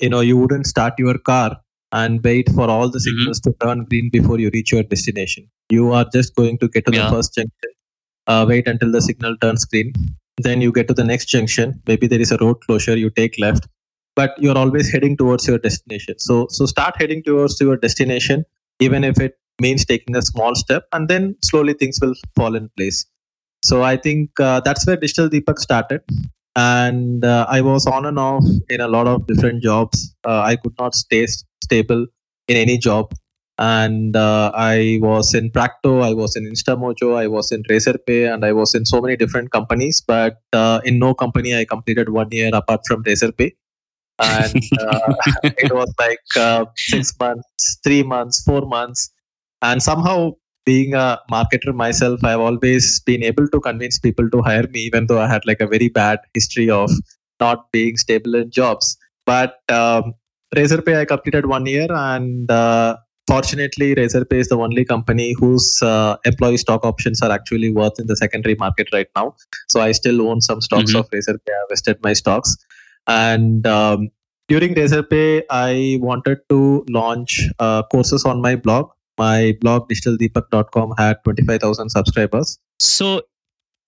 you 0.00 0.08
know 0.08 0.20
you 0.20 0.37
wouldn't 0.37 0.67
start 0.67 0.94
your 0.99 1.19
car 1.19 1.56
and 2.00 2.23
wait 2.23 2.49
for 2.56 2.69
all 2.75 2.90
the 2.90 2.99
Mhm. 2.99 3.06
signals 3.08 3.40
to 3.46 3.55
turn 3.64 3.85
green 3.90 4.11
before 4.16 4.38
you 4.45 4.50
reach 4.57 4.73
your 4.73 4.83
destination. 4.83 5.49
You 5.76 5.92
are 6.00 6.04
just 6.16 6.35
going 6.40 6.59
to 6.59 6.68
get 6.68 6.85
to 6.87 6.92
the 6.97 7.04
first 7.14 7.35
junction, 7.38 7.73
uh, 8.26 8.45
wait 8.49 8.68
until 8.73 8.92
the 8.92 9.00
signal 9.09 9.37
turns 9.45 9.64
green. 9.64 9.92
Then 10.47 10.61
you 10.61 10.73
get 10.73 10.88
to 10.88 10.95
the 10.95 11.04
next 11.04 11.26
junction. 11.35 11.75
Maybe 11.87 12.07
there 12.07 12.21
is 12.26 12.30
a 12.30 12.38
road 12.42 12.61
closure. 12.66 12.97
You 12.97 13.11
take 13.11 13.38
left, 13.47 13.66
but 14.21 14.37
you're 14.47 14.59
always 14.64 14.92
heading 14.92 15.16
towards 15.16 15.49
your 15.49 15.59
destination. 15.59 16.18
So 16.28 16.38
so 16.59 16.66
start 16.75 17.00
heading 17.04 17.23
towards 17.30 17.59
your 17.61 17.76
destination, 17.87 18.45
even 18.88 19.02
if 19.12 19.18
it 19.28 19.38
means 19.61 19.85
taking 19.85 20.17
a 20.17 20.23
small 20.23 20.55
step, 20.55 20.85
and 20.93 21.09
then 21.09 21.37
slowly 21.45 21.75
things 21.75 21.99
will 22.00 22.15
fall 22.37 22.55
in 22.55 22.71
place. 22.77 23.07
So 23.65 23.83
I 23.83 23.97
think 23.97 24.31
uh, 24.41 24.61
that's 24.61 24.87
where 24.87 24.97
Digital 24.97 25.29
Deepak 25.29 25.59
started 25.59 26.03
and 26.59 27.25
uh, 27.25 27.47
I 27.49 27.61
was 27.61 27.87
on 27.87 28.05
and 28.05 28.19
off 28.19 28.45
in 28.69 28.81
a 28.81 28.88
lot 28.88 29.07
of 29.07 29.27
different 29.27 29.62
jobs. 29.62 30.15
Uh, 30.27 30.41
I 30.41 30.57
could 30.57 30.75
not 30.79 30.95
stay 30.95 31.27
stable 31.62 32.07
in 32.49 32.57
any 32.57 32.79
job, 32.79 33.12
and 33.59 34.17
uh, 34.17 34.50
I 34.55 34.99
was 35.00 35.35
in 35.35 35.50
Practo, 35.50 36.03
I 36.03 36.15
was 36.15 36.35
in 36.35 36.45
Instamojo, 36.53 37.17
I 37.17 37.29
was 37.29 37.53
in 37.53 37.62
Razorpay, 37.71 38.33
and 38.33 38.45
I 38.45 38.53
was 38.53 38.75
in 38.75 38.85
so 38.87 39.00
many 39.00 39.17
different 39.17 39.53
companies. 39.53 40.03
But 40.07 40.38
uh, 40.53 40.81
in 40.85 40.99
no 40.99 41.15
company 41.15 41.57
I 41.57 41.65
completed 41.65 42.09
one 42.09 42.29
year 42.33 42.50
apart 42.53 42.81
from 42.88 43.05
Razorpay, 43.05 43.53
and 44.19 44.62
uh, 44.81 45.15
it 45.45 45.73
was 45.73 45.95
like 46.00 46.73
six 46.77 47.15
months, 47.21 47.79
three 47.85 48.03
months, 48.03 48.43
four 48.43 48.62
months, 48.62 49.11
and 49.62 49.83
somehow 49.83 50.33
being 50.65 50.95
a 50.95 51.19
marketer 51.31 51.75
myself, 51.75 52.23
I've 52.25 52.41
always 52.41 53.00
been 53.00 53.23
able 53.23 53.49
to 53.49 53.61
convince 53.61 53.99
people 53.99 54.29
to 54.31 54.43
hire 54.43 54.67
me, 54.69 54.81
even 54.81 55.07
though 55.07 55.21
I 55.21 55.27
had 55.29 55.47
like 55.47 55.61
a 55.61 55.67
very 55.67 55.88
bad 55.88 56.19
history 56.35 56.69
of 56.71 56.91
not 57.41 57.71
being 57.73 57.97
stable 57.97 58.35
in 58.35 58.50
jobs. 58.50 58.97
But 59.25 59.57
um, 59.71 60.15
Razorpay, 60.55 60.97
I 60.99 61.05
completed 61.05 61.47
one 61.47 61.65
year, 61.67 61.87
and 61.91 62.50
uh, 62.50 62.97
fortunately, 63.27 63.95
Razorpay 63.95 64.41
is 64.41 64.49
the 64.49 64.59
only 64.59 64.85
company 64.85 65.35
whose 65.38 65.81
uh, 65.83 66.17
employee 66.25 66.57
stock 66.59 66.85
options 66.85 67.23
are 67.23 67.31
actually 67.31 67.73
worth 67.73 67.99
in 67.99 68.07
the 68.07 68.17
secondary 68.17 68.55
market 68.55 68.88
right 68.93 69.09
now. 69.17 69.35
So 69.69 69.81
I 69.81 69.93
still 69.93 70.21
own 70.29 70.41
some 70.43 70.61
stocks 70.61 70.93
Mhm. 70.93 70.99
of 71.00 71.11
Razorpay. 71.11 71.50
I 71.50 71.65
vested 71.71 71.99
my 72.03 72.12
stocks, 72.12 72.57
and 73.07 73.67
um, 73.67 74.09
during 74.49 74.75
Razorpay, 74.75 75.43
I 75.50 75.99
wanted 76.00 76.38
to 76.50 76.85
launch 76.91 77.41
uh, 77.59 77.83
courses 77.85 78.25
on 78.25 78.41
my 78.43 78.57
blog 78.57 78.91
my 79.18 79.56
blog 79.60 79.88
digitaldeepak.com 79.88 80.94
had 80.98 81.18
25000 81.25 81.90
subscribers 81.90 82.58
So 82.78 83.22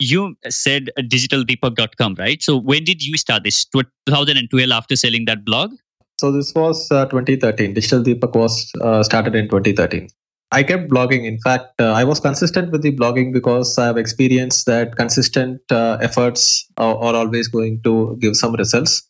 you 0.00 0.36
said 0.48 0.90
uh, 0.96 1.02
digitaldeepak.com, 1.02 2.16
right? 2.18 2.42
So 2.42 2.56
when 2.56 2.84
did 2.84 3.02
you 3.02 3.16
start 3.16 3.44
this? 3.44 3.64
2012 3.66 4.70
after 4.70 4.96
selling 4.96 5.26
that 5.26 5.44
blog? 5.44 5.72
So 6.20 6.30
this 6.32 6.54
was 6.54 6.90
uh, 6.90 7.06
2013. 7.06 7.74
Digital 7.74 8.02
Deepak 8.02 8.34
was 8.34 8.70
uh, 8.82 9.02
started 9.02 9.34
in 9.34 9.48
2013. 9.48 10.08
I 10.52 10.62
kept 10.62 10.90
blogging. 10.90 11.24
In 11.24 11.38
fact, 11.38 11.80
uh, 11.80 11.92
I 11.92 12.04
was 12.04 12.20
consistent 12.20 12.72
with 12.72 12.82
the 12.82 12.94
blogging 12.94 13.32
because 13.32 13.78
I 13.78 13.86
have 13.86 13.96
experienced 13.96 14.66
that 14.66 14.96
consistent 14.96 15.60
uh, 15.70 15.96
efforts 16.02 16.66
are, 16.76 16.96
are, 16.96 17.14
always 17.14 17.46
going 17.46 17.80
to 17.84 18.18
give 18.20 18.36
some 18.36 18.54
results. 18.54 19.08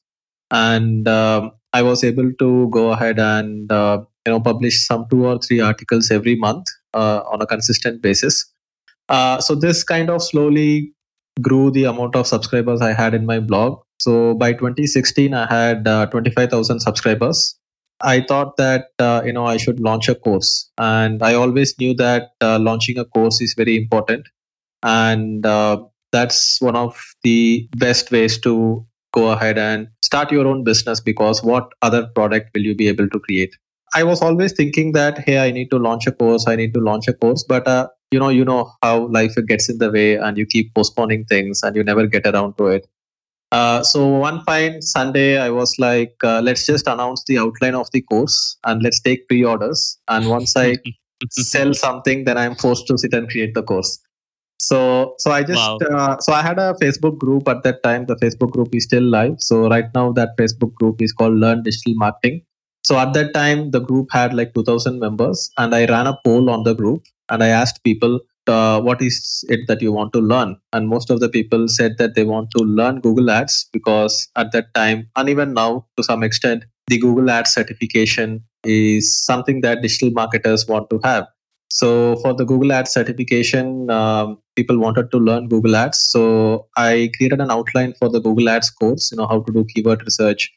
And 0.51 1.09
um, 1.09 1.53
I 1.73 1.83
was 1.83 2.05
able 2.05 2.31
to 2.33 2.69
go 2.69 2.93
ahead 2.93 3.19
and 3.19 3.73
uh, 3.73 4.03
you 4.27 4.33
know 4.33 4.41
publish 4.41 4.87
some 4.87 5.07
two 5.11 5.27
or 5.27 5.39
three 5.39 5.61
articles 5.61 6.11
every 6.11 6.37
month 6.37 6.67
uh, 6.95 7.23
on 7.33 7.43
a 7.43 7.47
consistent 7.47 8.03
basis. 8.03 8.53
Uh, 9.09 9.41
so 9.41 9.55
this 9.55 9.83
kind 9.83 10.11
of 10.11 10.23
slowly 10.23 10.93
grew 11.41 11.71
the 11.71 11.85
amount 11.85 12.15
of 12.17 12.27
subscribers 12.27 12.81
I 12.81 12.93
had 12.93 13.15
in 13.15 13.27
my 13.27 13.41
blog. 13.41 13.81
So 13.99 14.35
by 14.35 14.53
2016, 14.53 15.35
I 15.35 15.47
had 15.53 15.87
uh, 15.87 16.07
25,000 16.07 16.81
subscribers 16.81 17.61
I 18.03 18.21
thought 18.21 18.57
that 18.57 18.89
uh, 18.99 19.23
you 19.25 19.33
know 19.33 19.47
I 19.47 19.57
should 19.57 19.81
launch 19.81 20.09
a 20.09 20.15
course, 20.15 20.71
and 20.79 21.23
I 21.23 21.35
always 21.35 21.79
knew 21.79 21.95
that 21.95 22.31
uh, 22.41 22.59
launching 22.59 22.99
a 22.99 23.05
course 23.05 23.41
is 23.41 23.55
very 23.57 23.77
important, 23.77 24.27
and 24.83 25.45
uh, 25.45 25.83
that's 26.13 26.61
one 26.61 26.77
of 26.77 26.99
the 27.23 27.69
best 27.77 28.11
ways 28.11 28.41
to 28.41 28.87
go 29.13 29.31
ahead 29.31 29.59
and 29.59 29.89
start 30.03 30.33
your 30.33 30.47
own 30.47 30.65
business 30.65 31.01
because 31.01 31.43
what 31.43 31.73
other 31.83 32.07
product 32.15 32.51
will 32.55 32.63
you 32.63 32.75
be 32.75 32.89
able 32.89 33.09
to 33.09 33.21
create? 33.21 33.55
I 33.95 34.05
was 34.05 34.23
always 34.23 34.53
thinking 34.53 34.93
that 34.93 35.19
hey, 35.19 35.39
I 35.39 35.51
need 35.51 35.71
to 35.71 35.79
launch 35.79 36.07
a 36.07 36.13
course, 36.13 36.47
I 36.47 36.57
need 36.57 36.75
to 36.75 36.81
launch 36.81 37.09
a 37.09 37.13
course, 37.13 37.45
but 37.45 37.67
uh, 37.67 37.89
you 38.11 38.19
know, 38.19 38.29
you 38.29 38.45
know 38.45 38.73
how 38.83 39.07
life 39.07 39.35
gets 39.47 39.69
in 39.69 39.79
the 39.79 39.91
way, 39.91 40.15
and 40.15 40.37
you 40.37 40.47
keep 40.47 40.75
postponing 40.75 41.25
things, 41.25 41.63
and 41.63 41.77
you 41.77 41.85
never 41.85 42.07
get 42.07 42.27
around 42.27 42.57
to 42.59 42.67
it. 42.69 42.87
Uh, 43.53 43.83
so 43.83 44.07
one 44.07 44.43
fine 44.45 44.81
Sunday, 44.81 45.39
I 45.39 45.51
was 45.51 45.77
like, 45.79 46.15
uh, 46.23 46.41
let's 46.41 46.67
just 46.67 46.87
announce 46.87 47.25
the 47.25 47.39
outline 47.39 47.75
of 47.75 47.91
the 47.91 48.01
course 48.03 48.57
and 48.65 48.83
let's 48.83 49.01
take 49.01 49.27
pre-orders. 49.27 49.99
And 50.07 50.29
once 50.29 50.57
I 50.57 50.77
sell 51.31 51.75
something, 51.75 52.25
then 52.25 52.39
I'm 52.39 52.55
forced 52.55 52.87
to 52.87 52.99
sit 52.99 53.13
and 53.13 53.29
create 53.29 53.55
the 53.55 53.63
course. 53.63 53.99
So, 54.61 55.15
so 55.19 55.33
I 55.33 55.43
just, 55.43 55.59
wow. 55.59 55.79
uh, 55.79 56.21
so 56.21 56.33
I 56.33 56.43
had 56.43 56.59
a 56.59 56.75
Facebook 56.75 57.19
group 57.19 57.49
at 57.49 57.63
that 57.65 57.83
time. 57.83 58.07
The 58.07 58.15
Facebook 58.17 58.53
group 58.53 58.75
is 58.75 58.85
still 58.85 59.03
live. 59.03 59.37
So 59.39 59.69
right 59.69 59.87
now, 59.95 60.13
that 60.13 60.37
Facebook 60.39 60.75
group 60.75 61.03
is 61.03 61.13
called 61.13 61.35
Learn 61.35 61.63
Digital 61.63 61.95
Marketing. 61.97 62.43
So 62.83 62.99
at 62.99 63.13
that 63.15 63.35
time, 63.35 63.71
the 63.71 63.81
group 63.81 64.09
had 64.11 64.35
like 64.35 64.55
2,000 64.55 64.99
members, 64.99 65.51
and 65.59 65.75
I 65.75 65.87
ran 65.87 66.07
a 66.07 66.19
poll 66.25 66.51
on 66.51 66.65
the 66.65 66.75
group, 66.75 67.05
and 67.29 67.43
I 67.43 67.49
asked 67.49 67.85
people 67.85 68.21
uh, 68.51 68.81
what 68.81 69.01
is 69.01 69.45
it 69.49 69.61
that 69.69 69.81
you 69.81 69.93
want 69.93 70.13
to 70.13 70.21
learn? 70.21 70.57
And 70.73 70.89
most 70.89 71.11
of 71.11 71.21
the 71.21 71.29
people 71.29 71.69
said 71.69 71.99
that 71.99 72.15
they 72.15 72.25
want 72.25 72.51
to 72.53 72.63
learn 72.63 73.01
google 73.01 73.31
ads 73.31 73.69
because 73.73 74.29
at 74.37 74.53
that 74.53 74.73
time 74.75 75.09
and 75.17 75.29
even 75.29 75.55
now 75.55 75.87
to 75.97 76.03
some 76.03 76.23
extent 76.23 76.65
the 76.89 76.99
google 76.99 77.31
ads 77.31 77.51
certification 77.51 78.45
is 78.65 79.15
something 79.25 79.61
that 79.63 79.83
digital 79.83 80.11
marketers 80.11 80.67
want 80.67 80.91
to 80.91 81.01
have. 81.05 81.27
So 81.73 82.17
for 82.17 82.35
the 82.35 82.45
google 82.45 82.73
ads 82.73 82.93
certification 82.93 83.91
um, 83.91 84.39
people 84.57 84.79
wanted 84.79 85.11
to 85.13 85.19
learn 85.19 85.49
google 85.49 85.77
ads. 85.77 85.99
So 85.99 86.67
i 86.77 87.11
created 87.17 87.41
an 87.41 87.51
outline 87.51 87.95
for 87.95 88.09
the 88.09 88.21
google 88.21 88.49
ads 88.49 88.71
course 88.71 89.13
you 89.13 89.19
know 89.19 89.29
how 89.29 89.41
to 89.41 89.53
do 89.53 89.65
keyword 89.75 90.03
research 90.03 90.53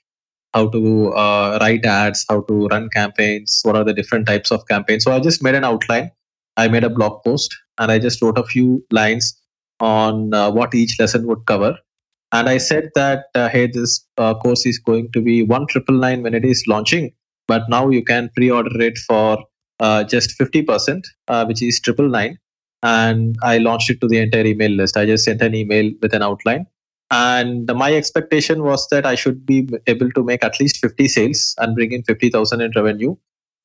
how 0.54 0.68
to 0.70 1.14
uh, 1.14 1.58
write 1.62 1.86
ads 1.86 2.26
how 2.30 2.42
to 2.42 2.68
run 2.68 2.90
campaigns 2.90 3.62
what 3.64 3.76
are 3.76 3.84
the 3.84 3.94
different 3.94 4.28
types 4.28 4.52
of 4.52 4.68
campaigns 4.68 5.04
so 5.04 5.12
i 5.12 5.20
just 5.20 5.44
made 5.44 5.56
an 5.56 5.64
outline 5.64 6.12
I 6.58 6.68
made 6.68 6.84
a 6.84 6.90
blog 6.90 7.24
post 7.24 7.56
and 7.78 7.92
I 7.92 8.00
just 8.00 8.22
wrote 8.22 8.38
a 8.38 8.44
few 8.44 8.86
lines 8.92 9.40
on 9.80 10.34
uh, 10.34 10.52
what 10.52 10.74
each 10.76 11.00
lesson 11.00 11.28
would 11.28 11.46
cover. 11.46 11.78
And 12.32 12.50
I 12.50 12.58
said 12.58 12.90
that, 12.96 13.26
uh, 13.36 13.50
hey, 13.50 13.68
this 13.68 14.06
uh, 14.18 14.34
course 14.36 14.66
is 14.66 14.80
going 14.80 15.12
to 15.14 15.22
be 15.22 15.44
one 15.44 15.68
triple 15.68 15.96
nine 15.96 16.24
when 16.24 16.34
it 16.34 16.46
is 16.46 16.64
launching, 16.68 17.12
but 17.48 17.64
now 17.70 17.90
you 17.90 18.04
can 18.04 18.30
pre-order 18.36 18.82
it 18.82 18.98
for 18.98 19.38
uh, 19.80 20.04
just 20.04 20.32
fifty 20.32 20.62
percent, 20.64 21.08
uh, 21.28 21.46
which 21.46 21.62
is 21.62 21.80
triple 21.80 22.10
nine. 22.10 22.38
And 22.82 23.36
I 23.44 23.60
launched 23.60 23.90
it 23.90 24.02
to 24.02 24.08
the 24.08 24.18
entire 24.18 24.46
email 24.46 24.72
list. 24.72 24.98
I 24.98 25.06
just 25.06 25.26
sent 25.26 25.42
an 25.42 25.56
email 25.56 25.92
with 26.02 26.14
an 26.14 26.24
outline, 26.24 26.66
and 27.18 27.72
my 27.84 27.94
expectation 27.94 28.64
was 28.64 28.88
that 28.90 29.06
I 29.06 29.16
should 29.16 29.46
be 29.46 29.70
able 29.88 30.10
to 30.12 30.24
make 30.24 30.44
at 30.44 30.60
least 30.60 30.78
fifty 30.78 31.08
sales 31.08 31.54
and 31.58 31.76
bring 31.76 31.92
in 31.92 32.04
fifty 32.04 32.30
thousand 32.30 32.62
in 32.62 32.72
revenue 32.76 33.16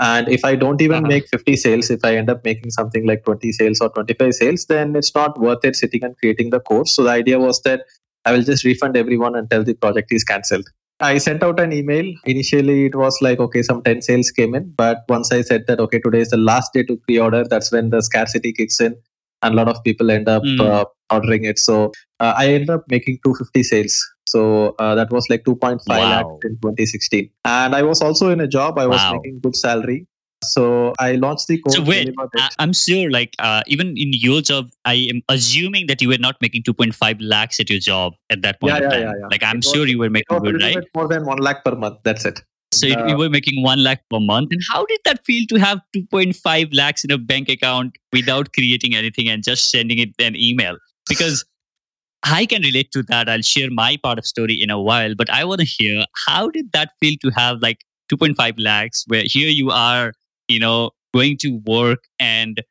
and 0.01 0.29
if 0.29 0.45
I 0.45 0.55
don't 0.55 0.81
even 0.81 0.99
uh-huh. 0.99 1.09
make 1.09 1.29
50 1.29 1.57
sales, 1.57 1.91
if 1.91 2.05
I 2.05 2.17
end 2.17 2.31
up 2.31 2.45
making 2.45 2.71
something 2.71 3.07
like 3.07 3.25
20 3.25 3.51
sales 3.53 3.81
or 3.81 3.89
25 3.89 4.35
sales, 4.35 4.67
then 4.67 4.95
it's 4.95 5.15
not 5.15 5.41
worth 5.41 5.65
it 5.65 5.75
sitting 5.75 6.05
and 6.05 6.17
creating 6.19 6.51
the 6.51 6.61
course. 6.61 6.95
So 6.95 7.03
the 7.03 7.11
idea 7.11 7.39
was 7.39 7.61
that 7.63 7.83
I 8.25 8.33
will 8.33 8.43
just 8.43 8.65
refund 8.65 8.97
everyone 8.97 9.35
until 9.35 9.65
the 9.65 9.75
project 9.75 10.13
is 10.13 10.23
cancelled. 10.23 10.69
I 11.01 11.19
sent 11.19 11.43
out 11.43 11.61
an 11.61 11.73
email. 11.73 12.13
Initially, 12.25 12.87
it 12.87 12.95
was 12.95 13.19
like, 13.21 13.39
okay, 13.41 13.63
some 13.63 13.83
10 13.83 14.03
sales 14.03 14.31
came 14.31 14.55
in. 14.55 14.73
But 14.77 15.05
once 15.09 15.33
I 15.33 15.43
said 15.43 15.67
that, 15.67 15.81
okay, 15.81 16.01
today 16.01 16.21
is 16.21 16.31
the 16.31 16.37
last 16.37 16.73
day 16.73 16.83
to 16.85 16.97
pre 16.97 17.19
order, 17.19 17.45
that's 17.45 17.73
when 17.73 17.91
the 17.91 18.01
scarcity 18.01 18.53
kicks 18.53 18.81
in 18.81 18.97
and 19.43 19.55
a 19.55 19.57
lot 19.57 19.69
of 19.69 19.83
people 19.85 20.11
end 20.11 20.29
up 20.29 20.43
mm. 20.43 20.61
uh, 20.61 20.85
ordering 21.11 21.45
it. 21.45 21.59
So 21.59 21.93
uh, 22.21 22.35
I 22.37 22.49
ended 22.49 22.71
up 22.71 22.85
making 22.89 23.19
250 23.25 23.63
sales 23.63 24.05
so 24.29 24.75
uh, 24.79 24.95
that 24.95 25.11
was 25.11 25.27
like 25.31 25.45
2.5 25.45 25.81
wow. 25.89 25.99
lakhs 25.99 26.45
in 26.45 26.57
2016. 26.61 27.31
And 27.45 27.75
I 27.75 27.83
was 27.83 28.03
also 28.03 28.29
in 28.31 28.41
a 28.41 28.47
job. 28.47 28.79
I 28.79 28.87
was 28.87 28.99
wow. 28.99 29.15
making 29.15 29.41
good 29.41 29.57
salary. 29.57 30.07
So 30.45 30.93
I 30.99 31.13
launched 31.13 31.49
the 31.49 31.59
course. 31.61 31.75
So 31.75 31.83
wait, 31.83 32.15
I'm 32.59 32.73
sure, 32.73 33.11
like 33.11 33.35
uh, 33.41 33.63
even 33.67 33.97
in 33.97 34.13
your 34.13 34.41
job, 34.41 34.69
I 34.85 35.09
am 35.11 35.23
assuming 35.29 35.89
that 35.89 36.01
you 36.01 36.09
were 36.09 36.19
not 36.19 36.37
making 36.41 36.63
2.5 36.63 37.17
lakhs 37.21 37.59
at 37.59 37.69
your 37.71 37.81
job 37.81 38.15
at 38.31 38.43
that 38.43 38.61
point. 38.61 38.75
Yeah, 38.75 38.83
yeah, 38.83 38.99
yeah, 38.99 39.13
yeah, 39.19 39.27
Like 39.31 39.43
I'm 39.43 39.63
sure 39.63 39.87
you 39.87 39.99
were 39.99 40.11
making 40.11 40.39
good, 40.39 40.63
right? 40.63 40.79
More 40.95 41.09
than 41.09 41.25
one 41.25 41.39
lakh 41.39 41.65
per 41.65 41.75
month. 41.75 41.99
That's 42.05 42.25
it. 42.25 42.43
So 42.73 42.89
uh, 42.89 43.07
you 43.07 43.17
were 43.17 43.31
making 43.31 43.63
one 43.63 43.83
lakh 43.83 44.03
per 44.11 44.21
month. 44.21 44.53
And 44.53 44.61
how 44.71 44.85
did 44.85 45.01
that 45.05 45.25
feel 45.25 45.47
to 45.49 45.57
have 45.57 45.81
2.5 45.97 46.75
lakhs 46.75 47.05
in 47.05 47.11
a 47.11 47.19
bank 47.19 47.49
account 47.49 47.97
without 48.13 48.53
creating 48.53 48.95
anything 48.95 49.29
and 49.29 49.43
just 49.43 49.71
sending 49.71 49.99
it 49.99 50.11
an 50.19 50.37
email? 50.37 50.77
Because 51.09 51.45
I 52.25 52.47
can 52.47 52.63
relate 52.63 52.91
to 52.93 53.03
that. 53.05 53.29
I'll 53.29 53.43
share 53.43 53.71
my 53.71 53.97
part 54.03 54.19
of 54.19 54.27
story 54.27 54.55
in 54.61 54.71
a 54.71 54.81
while, 54.81 55.15
but 55.15 55.31
I 55.31 55.45
want 55.45 55.61
to 55.61 55.67
hear 55.67 56.05
how 56.27 56.51
did 56.51 56.73
that 56.73 56.91
feel 57.01 57.15
to 57.23 57.31
have 57.31 57.61
like 57.63 57.85
2.5 58.13 58.55
lakhs 58.59 59.05
where 59.07 59.23
here 59.25 59.49
you 59.49 59.71
are, 59.71 60.13
you 60.49 60.59
know, 60.59 60.91
going 61.15 61.37
to 61.39 61.61
work 61.65 62.05
and 62.19 62.63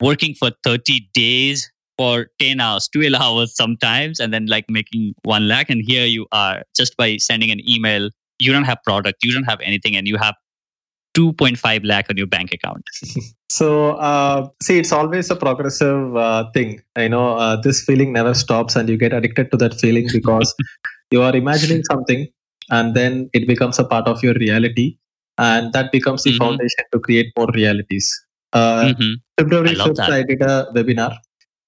working 0.00 0.34
for 0.34 0.52
30 0.62 1.08
days 1.12 1.70
for 1.98 2.28
10 2.40 2.60
hours, 2.60 2.88
12 2.88 3.14
hours 3.20 3.54
sometimes, 3.54 4.20
and 4.20 4.32
then 4.32 4.46
like 4.46 4.66
making 4.68 5.14
1 5.24 5.48
lakh. 5.48 5.70
And 5.70 5.82
here 5.84 6.06
you 6.06 6.26
are 6.32 6.62
just 6.76 6.96
by 6.96 7.16
sending 7.16 7.50
an 7.50 7.60
email. 7.68 8.10
You 8.38 8.52
don't 8.52 8.64
have 8.64 8.78
product, 8.84 9.22
you 9.22 9.32
don't 9.32 9.44
have 9.44 9.60
anything, 9.60 9.96
and 9.96 10.08
you 10.08 10.16
have 10.16 10.34
2.5 11.16 11.84
lakh 11.84 12.06
on 12.10 12.16
your 12.16 12.26
bank 12.26 12.52
account. 12.52 12.84
So 13.50 13.92
uh, 13.92 14.48
see 14.60 14.80
it's 14.80 14.90
always 14.90 15.30
a 15.30 15.36
progressive 15.36 16.16
uh, 16.16 16.50
thing. 16.50 16.82
I 16.96 17.06
know 17.06 17.36
uh, 17.36 17.54
this 17.54 17.84
feeling 17.84 18.12
never 18.12 18.34
stops 18.34 18.74
and 18.74 18.88
you 18.88 18.96
get 18.96 19.12
addicted 19.12 19.52
to 19.52 19.56
that 19.58 19.74
feeling 19.74 20.08
because 20.12 20.52
you 21.12 21.22
are 21.22 21.36
imagining 21.36 21.84
something 21.84 22.26
and 22.70 22.96
then 22.96 23.30
it 23.32 23.46
becomes 23.46 23.78
a 23.78 23.84
part 23.84 24.08
of 24.08 24.24
your 24.24 24.34
reality 24.34 24.96
and 25.38 25.72
that 25.72 25.92
becomes 25.92 26.24
the 26.24 26.30
mm-hmm. 26.30 26.38
foundation 26.38 26.84
to 26.92 26.98
create 26.98 27.32
more 27.36 27.46
realities. 27.54 28.10
Uh, 28.52 28.86
mm-hmm. 28.86 29.12
february 29.38 29.70
I 29.70 29.86
5th 29.86 30.10
i 30.16 30.22
did 30.22 30.42
a 30.42 30.68
webinar 30.74 31.16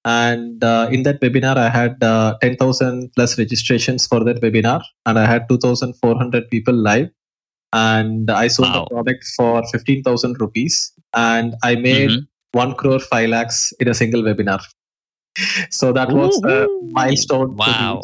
and 0.07 0.65
uh, 0.65 0.89
in 0.91 1.03
that 1.03 1.21
webinar 1.21 1.57
i 1.57 1.69
had 1.69 2.03
uh, 2.03 2.35
10000 2.43 3.11
plus 3.15 3.39
registrations 3.43 4.07
for 4.07 4.21
that 4.29 4.41
webinar 4.47 4.81
and 5.05 5.19
i 5.19 5.27
had 5.27 5.49
2400 5.49 6.49
people 6.55 6.75
live 6.91 7.09
and 7.73 8.31
I 8.31 8.49
sold 8.49 8.69
wow. 8.69 8.85
the 8.85 8.95
product 8.95 9.25
for 9.37 9.63
15,000 9.71 10.41
rupees 10.41 10.93
and 11.15 11.55
I 11.63 11.75
made 11.75 12.11
mm-hmm. 12.11 12.59
1 12.59 12.75
crore 12.75 12.99
5 12.99 13.29
lakhs 13.29 13.73
in 13.81 13.89
a 13.89 13.95
single 13.95 14.23
webinar. 14.23 14.63
So 15.71 15.93
that 15.93 16.11
was 16.13 16.41
a 16.45 16.67
milestone. 16.93 17.57
Wow. 17.57 18.01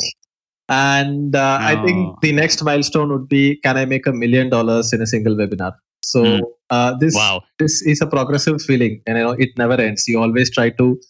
And 0.68 1.34
uh, 1.34 1.58
oh. 1.60 1.64
I 1.64 1.82
think 1.84 2.20
the 2.20 2.32
next 2.32 2.62
milestone 2.62 3.10
would 3.10 3.26
be 3.26 3.56
can 3.64 3.78
I 3.78 3.86
make 3.86 4.06
a 4.06 4.12
million 4.12 4.50
dollars 4.50 4.92
in 4.92 5.00
a 5.00 5.06
single 5.06 5.34
webinar? 5.34 5.72
So 6.02 6.22
mm. 6.22 6.40
uh, 6.68 6.94
this 6.98 7.14
wow. 7.14 7.40
this 7.58 7.80
is 7.82 8.02
a 8.02 8.06
progressive 8.06 8.60
feeling, 8.60 9.00
and 9.06 9.16
you 9.16 9.24
know 9.24 9.32
it 9.32 9.50
never 9.56 9.80
ends. 9.86 10.06
You 10.08 10.20
always 10.20 10.50
try 10.50 10.68
to 10.70 11.00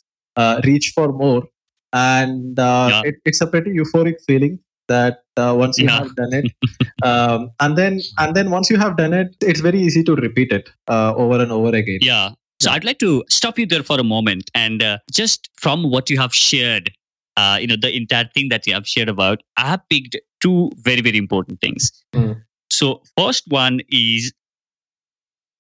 reach 0.65 0.93
for 0.95 1.13
more, 1.13 1.45
and 1.93 2.59
uh, 2.59 2.89
yeah. 2.91 3.03
it, 3.11 3.17
it's 3.25 3.41
a 3.41 3.47
pretty 3.47 3.71
euphoric 3.71 4.21
feeling 4.27 4.59
that 4.89 5.23
uh, 5.37 5.55
once 5.57 5.79
you 5.79 5.87
yeah. 5.87 5.99
have 5.99 6.15
done 6.17 6.33
it 6.33 6.53
um, 7.03 7.51
and 7.61 7.77
then 7.77 8.01
and 8.19 8.35
then 8.35 8.51
once 8.51 8.71
you 8.71 8.79
have 8.79 8.97
done 8.97 9.13
it 9.13 9.35
it's 9.41 9.61
very 9.61 9.81
easy 9.81 10.03
to 10.03 10.15
repeat 10.17 10.53
it 10.53 10.71
uh, 10.89 11.15
over 11.15 11.41
and 11.41 11.53
over 11.53 11.75
again 11.75 11.99
yeah 12.01 12.31
so 12.61 12.71
i'd 12.71 12.85
like 12.85 12.99
to 12.99 13.25
stop 13.29 13.59
you 13.59 13.67
there 13.67 13.83
for 13.83 13.99
a 14.01 14.05
moment 14.05 14.51
and 14.55 14.83
uh, 14.83 14.99
just 15.11 15.49
from 15.57 15.91
what 15.91 16.11
you 16.11 16.19
have 16.19 16.35
shared 16.35 16.91
uh, 17.37 17.57
you 17.61 17.67
know 17.67 17.77
the 17.77 17.95
entire 17.95 18.29
thing 18.35 18.49
that 18.49 18.67
you 18.67 18.75
have 18.75 18.87
shared 18.87 19.09
about 19.09 19.43
i 19.57 19.67
have 19.67 19.83
picked 19.89 20.17
two 20.41 20.71
very 20.79 21.01
very 21.01 21.19
important 21.19 21.61
things 21.61 21.91
mm. 22.15 22.41
so 22.71 23.03
first 23.17 23.45
one 23.49 23.81
is 23.89 24.33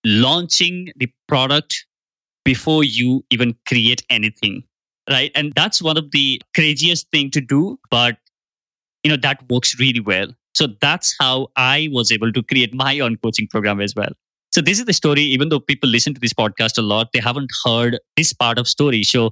launching 0.04 0.92
the 0.96 1.08
product 1.28 1.86
before 2.44 2.84
you 2.84 3.24
even 3.30 3.54
create 3.66 4.02
anything 4.10 4.62
right 5.10 5.30
and 5.34 5.52
that's 5.56 5.82
one 5.82 5.96
of 5.96 6.10
the 6.12 6.40
craziest 6.54 7.10
thing 7.10 7.30
to 7.30 7.40
do 7.40 7.78
but 7.90 8.18
you 9.04 9.10
know 9.10 9.16
that 9.16 9.42
works 9.50 9.78
really 9.78 10.00
well 10.12 10.28
So 10.58 10.66
that's 10.84 11.10
how 11.18 11.48
I 11.56 11.88
was 11.92 12.10
able 12.14 12.32
to 12.36 12.42
create 12.50 12.74
my 12.80 12.90
own 13.04 13.14
coaching 13.22 13.46
program 13.52 13.78
as 13.84 13.94
well. 13.98 14.10
So 14.56 14.62
this 14.66 14.80
is 14.82 14.86
the 14.90 14.96
story. 14.96 15.22
Even 15.36 15.48
though 15.52 15.60
people 15.70 15.88
listen 15.92 16.14
to 16.16 16.20
this 16.24 16.34
podcast 16.40 16.80
a 16.82 16.84
lot, 16.88 17.08
they 17.14 17.22
haven't 17.26 17.54
heard 17.64 17.96
this 18.20 18.32
part 18.42 18.60
of 18.62 18.68
story. 18.72 19.00
So 19.12 19.22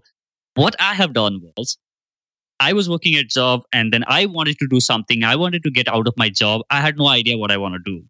what 0.62 0.78
I 0.86 0.94
have 1.00 1.12
done 1.18 1.36
was 1.50 1.74
I 2.58 2.72
was 2.72 2.88
working 2.88 3.14
at 3.16 3.28
job 3.28 3.62
and 3.72 3.92
then 3.92 4.04
I 4.06 4.26
wanted 4.26 4.58
to 4.58 4.68
do 4.68 4.80
something. 4.80 5.24
I 5.24 5.36
wanted 5.36 5.62
to 5.62 5.70
get 5.70 5.88
out 5.88 6.06
of 6.06 6.14
my 6.16 6.28
job. 6.28 6.62
I 6.70 6.80
had 6.80 6.98
no 6.98 7.08
idea 7.08 7.38
what 7.38 7.50
I 7.50 7.56
want 7.56 7.74
to 7.74 7.80
do 7.92 8.02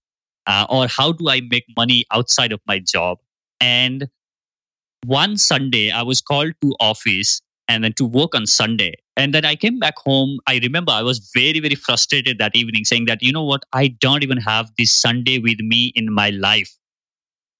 uh, 0.47 0.67
or 0.69 0.87
how 0.89 1.13
do 1.13 1.29
I 1.29 1.41
make 1.41 1.65
money 1.77 2.05
outside 2.13 2.53
of 2.53 2.61
my 2.67 2.79
job. 2.79 3.19
And 3.61 4.09
one 5.05 5.37
Sunday, 5.37 5.91
I 5.91 6.03
was 6.03 6.21
called 6.21 6.53
to 6.63 6.75
office 6.81 7.41
and 7.69 7.85
then 7.85 7.93
to 7.95 8.05
work 8.05 8.35
on 8.35 8.47
Sunday. 8.47 8.95
And 9.17 9.35
then 9.35 9.45
I 9.45 9.55
came 9.55 9.79
back 9.79 9.95
home. 9.99 10.39
I 10.47 10.59
remember 10.63 10.93
I 10.93 11.03
was 11.03 11.31
very, 11.35 11.61
very 11.61 11.75
frustrated 11.75 12.39
that 12.39 12.57
evening, 12.57 12.85
saying 12.85 13.05
that, 13.07 13.23
you 13.23 13.33
know 13.33 13.45
what, 13.45 13.65
I 13.73 13.89
don't 13.89 14.23
even 14.23 14.39
have 14.39 14.71
this 14.77 14.93
Sunday 14.93 15.39
with 15.39 15.61
me 15.61 15.93
in 15.95 16.13
my 16.13 16.31
life. 16.31 16.77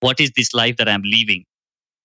What 0.01 0.21
is 0.21 0.33
this 0.37 0.55
life 0.55 0.77
that 0.79 0.89
I'm 0.89 1.03
living? 1.05 1.45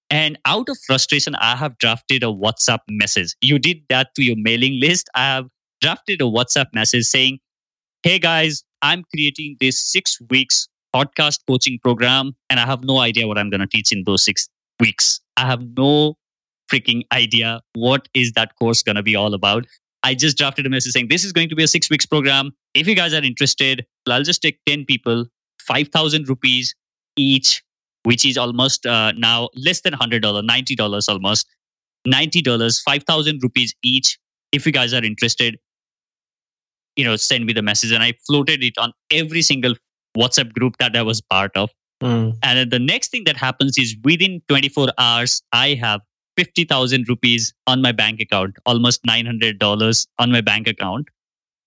And 0.09 0.37
out 0.45 0.69
of 0.69 0.77
frustration, 0.85 1.35
I 1.35 1.55
have 1.55 1.77
drafted 1.77 2.21
a 2.23 2.27
WhatsApp 2.27 2.79
message. 2.89 3.33
You 3.41 3.57
did 3.57 3.77
that 3.89 4.09
to 4.15 4.23
your 4.23 4.35
mailing 4.37 4.79
list. 4.79 5.09
I 5.15 5.21
have 5.21 5.47
drafted 5.81 6.21
a 6.21 6.25
WhatsApp 6.25 6.67
message 6.73 7.05
saying, 7.05 7.39
Hey 8.03 8.19
guys, 8.19 8.63
I'm 8.83 9.03
creating 9.11 9.57
this 9.59 9.81
six 9.81 10.19
weeks 10.29 10.67
podcast 10.95 11.39
coaching 11.47 11.79
program, 11.81 12.35
and 12.49 12.59
I 12.59 12.65
have 12.65 12.83
no 12.83 12.99
idea 12.99 13.27
what 13.27 13.37
I'm 13.37 13.49
going 13.49 13.61
to 13.61 13.67
teach 13.67 13.91
in 13.91 14.03
those 14.05 14.23
six 14.23 14.47
weeks. 14.79 15.19
I 15.37 15.45
have 15.45 15.61
no 15.77 16.15
freaking 16.71 17.03
idea 17.13 17.61
what 17.73 18.07
is 18.13 18.31
that 18.33 18.55
course 18.57 18.81
going 18.81 18.95
to 18.95 19.03
be 19.03 19.15
all 19.15 19.33
about. 19.33 19.65
I 20.03 20.13
just 20.13 20.37
drafted 20.37 20.65
a 20.65 20.69
message 20.69 20.93
saying 20.93 21.07
this 21.09 21.23
is 21.23 21.31
going 21.31 21.49
to 21.49 21.55
be 21.55 21.63
a 21.63 21.67
six 21.67 21.89
weeks 21.89 22.05
program. 22.05 22.51
If 22.73 22.87
you 22.87 22.95
guys 22.95 23.13
are 23.13 23.23
interested, 23.23 23.85
I'll 24.07 24.23
just 24.23 24.41
take 24.41 24.59
10 24.67 24.85
people, 24.85 25.25
5,000 25.61 26.29
rupees 26.29 26.75
each, 27.15 27.63
which 28.03 28.23
is 28.23 28.37
almost 28.37 28.85
uh, 28.85 29.13
now 29.13 29.49
less 29.55 29.81
than 29.81 29.93
$100, 29.93 30.21
$90 30.21 31.09
almost. 31.09 31.47
$90, 32.07 32.83
5,000 32.83 33.39
rupees 33.41 33.73
each. 33.83 34.19
If 34.51 34.65
you 34.65 34.71
guys 34.71 34.93
are 34.93 35.03
interested, 35.03 35.57
you 36.95 37.03
know, 37.03 37.15
send 37.15 37.45
me 37.45 37.53
the 37.53 37.63
message. 37.63 37.91
And 37.91 38.03
I 38.03 38.13
floated 38.27 38.63
it 38.63 38.77
on 38.77 38.93
every 39.11 39.41
single 39.41 39.73
WhatsApp 40.15 40.53
group 40.53 40.77
that 40.77 40.95
I 40.95 41.01
was 41.01 41.19
part 41.19 41.51
of. 41.55 41.71
Mm. 42.03 42.37
And 42.43 42.59
then 42.59 42.69
the 42.69 42.79
next 42.79 43.09
thing 43.09 43.23
that 43.25 43.37
happens 43.37 43.77
is 43.77 43.95
within 44.03 44.41
24 44.47 44.89
hours, 44.97 45.41
I 45.51 45.75
have 45.75 46.01
50,000 46.37 47.07
rupees 47.07 47.53
on 47.67 47.81
my 47.81 47.91
bank 47.91 48.19
account, 48.19 48.57
almost 48.65 49.03
$900 49.03 50.07
on 50.19 50.31
my 50.31 50.41
bank 50.41 50.67
account. 50.67 51.07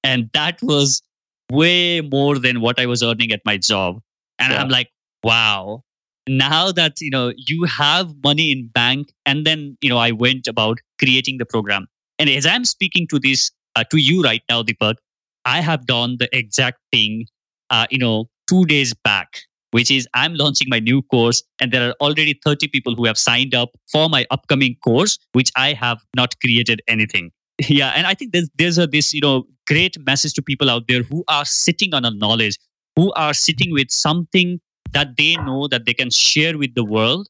And 0.04 0.30
that 0.34 0.60
was 0.62 1.02
way 1.50 2.00
more 2.00 2.38
than 2.38 2.60
what 2.60 2.78
I 2.78 2.86
was 2.86 3.02
earning 3.02 3.32
at 3.32 3.40
my 3.44 3.56
job. 3.56 4.00
And 4.38 4.52
Yeah. 4.52 4.60
I'm 4.60 4.68
like, 4.68 4.90
wow. 5.22 5.84
Now 6.28 6.72
that, 6.72 7.00
you 7.00 7.10
know, 7.10 7.32
you 7.36 7.64
have 7.64 8.14
money 8.22 8.52
in 8.52 8.68
bank. 8.68 9.12
And 9.24 9.46
then, 9.46 9.78
you 9.80 9.88
know, 9.88 9.98
I 9.98 10.12
went 10.12 10.46
about 10.46 10.78
creating 10.98 11.38
the 11.38 11.46
program. 11.46 11.86
And 12.18 12.28
as 12.28 12.44
I'm 12.46 12.64
speaking 12.64 13.06
to 13.08 13.18
this, 13.18 13.50
uh, 13.74 13.84
to 13.90 13.96
you 13.96 14.22
right 14.22 14.42
now, 14.48 14.62
Deepak, 14.62 14.96
I 15.44 15.60
have 15.60 15.86
done 15.86 16.16
the 16.18 16.28
exact 16.36 16.78
thing, 16.92 17.26
uh, 17.70 17.86
you 17.90 17.98
know, 17.98 18.28
two 18.48 18.66
days 18.66 18.92
back 18.94 19.42
which 19.70 19.90
is 19.90 20.08
I'm 20.14 20.34
launching 20.34 20.68
my 20.68 20.78
new 20.78 21.02
course, 21.02 21.42
and 21.60 21.72
there 21.72 21.88
are 21.88 21.94
already 22.00 22.38
30 22.44 22.68
people 22.68 22.94
who 22.94 23.04
have 23.04 23.18
signed 23.18 23.54
up 23.54 23.70
for 23.90 24.08
my 24.08 24.26
upcoming 24.30 24.76
course, 24.82 25.18
which 25.32 25.50
I 25.56 25.72
have 25.72 26.04
not 26.16 26.38
created 26.40 26.82
anything. 26.88 27.30
Yeah, 27.68 27.92
and 27.96 28.06
I 28.06 28.14
think 28.14 28.32
there's 28.32 28.48
there's 28.56 28.78
a 28.78 28.86
this 28.86 29.12
you 29.12 29.20
know 29.20 29.44
great 29.66 29.96
message 30.06 30.34
to 30.34 30.42
people 30.42 30.70
out 30.70 30.86
there 30.88 31.02
who 31.02 31.24
are 31.28 31.44
sitting 31.44 31.92
on 31.92 32.04
a 32.04 32.10
knowledge, 32.10 32.56
who 32.96 33.12
are 33.12 33.34
sitting 33.34 33.72
with 33.72 33.90
something 33.90 34.60
that 34.92 35.16
they 35.16 35.36
know 35.36 35.68
that 35.68 35.84
they 35.84 35.94
can 35.94 36.10
share 36.10 36.56
with 36.56 36.74
the 36.74 36.84
world. 36.84 37.28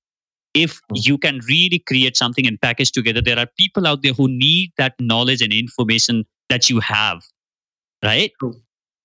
If 0.55 0.81
hmm. 0.89 0.97
you 0.97 1.19
can 1.19 1.41
really 1.49 1.79
create 1.79 2.17
something 2.17 2.47
and 2.47 2.61
package 2.61 2.93
together, 2.93 3.23
there 3.23 3.39
are 3.39 3.47
people 3.59 3.87
out 3.87 4.03
there 4.03 4.13
who 4.13 4.29
need 4.29 4.73
that 4.77 4.95
knowledge 5.01 5.41
and 5.41 5.53
information 5.53 6.25
that 6.49 6.71
you 6.71 6.81
have, 6.81 7.23
right? 8.05 8.33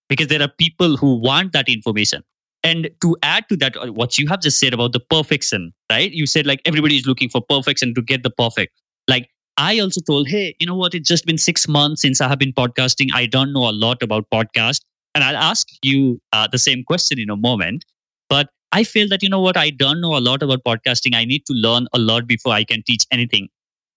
Because 0.09 0.27
there 0.27 0.41
are 0.41 0.47
people 0.47 0.97
who 0.97 1.15
want 1.15 1.53
that 1.53 1.69
information. 1.69 2.23
And 2.63 2.89
to 3.01 3.17
add 3.21 3.49
to 3.49 3.57
that, 3.57 3.75
uh, 3.75 3.91
what 3.91 4.17
you 4.17 4.27
have 4.29 4.41
just 4.41 4.59
said 4.59 4.73
about 4.73 4.93
the 4.93 4.99
perfection, 4.99 5.73
right? 5.91 6.11
You 6.11 6.25
said 6.25 6.45
like 6.47 6.61
everybody 6.65 6.95
is 6.97 7.05
looking 7.05 7.29
for 7.29 7.41
perfection 7.41 7.93
to 7.95 8.01
get 8.01 8.23
the 8.23 8.29
perfect. 8.29 8.73
Like 9.07 9.29
I 9.57 9.79
also 9.79 9.99
told, 10.01 10.29
hey, 10.29 10.55
you 10.59 10.65
know 10.65 10.75
what? 10.75 10.95
It's 10.95 11.07
just 11.07 11.25
been 11.25 11.37
six 11.37 11.67
months 11.67 12.01
since 12.01 12.21
I 12.21 12.27
have 12.29 12.39
been 12.39 12.53
podcasting. 12.53 13.09
I 13.13 13.25
don't 13.25 13.51
know 13.51 13.69
a 13.69 13.71
lot 13.71 14.01
about 14.01 14.25
podcast, 14.33 14.79
and 15.13 15.23
I'll 15.23 15.37
ask 15.37 15.67
you 15.83 16.21
uh, 16.31 16.47
the 16.51 16.57
same 16.57 16.83
question 16.83 17.19
in 17.19 17.29
a 17.29 17.35
moment. 17.35 17.83
But 18.29 18.49
I 18.71 18.83
feel 18.83 19.07
that 19.09 19.21
you 19.21 19.29
know 19.29 19.41
what? 19.41 19.57
I 19.57 19.69
don't 19.69 20.01
know 20.01 20.17
a 20.17 20.19
lot 20.19 20.41
about 20.41 20.63
podcasting. 20.63 21.15
I 21.15 21.25
need 21.25 21.45
to 21.47 21.53
learn 21.53 21.87
a 21.93 21.99
lot 21.99 22.27
before 22.27 22.53
I 22.53 22.63
can 22.63 22.81
teach 22.81 23.05
anything. 23.11 23.49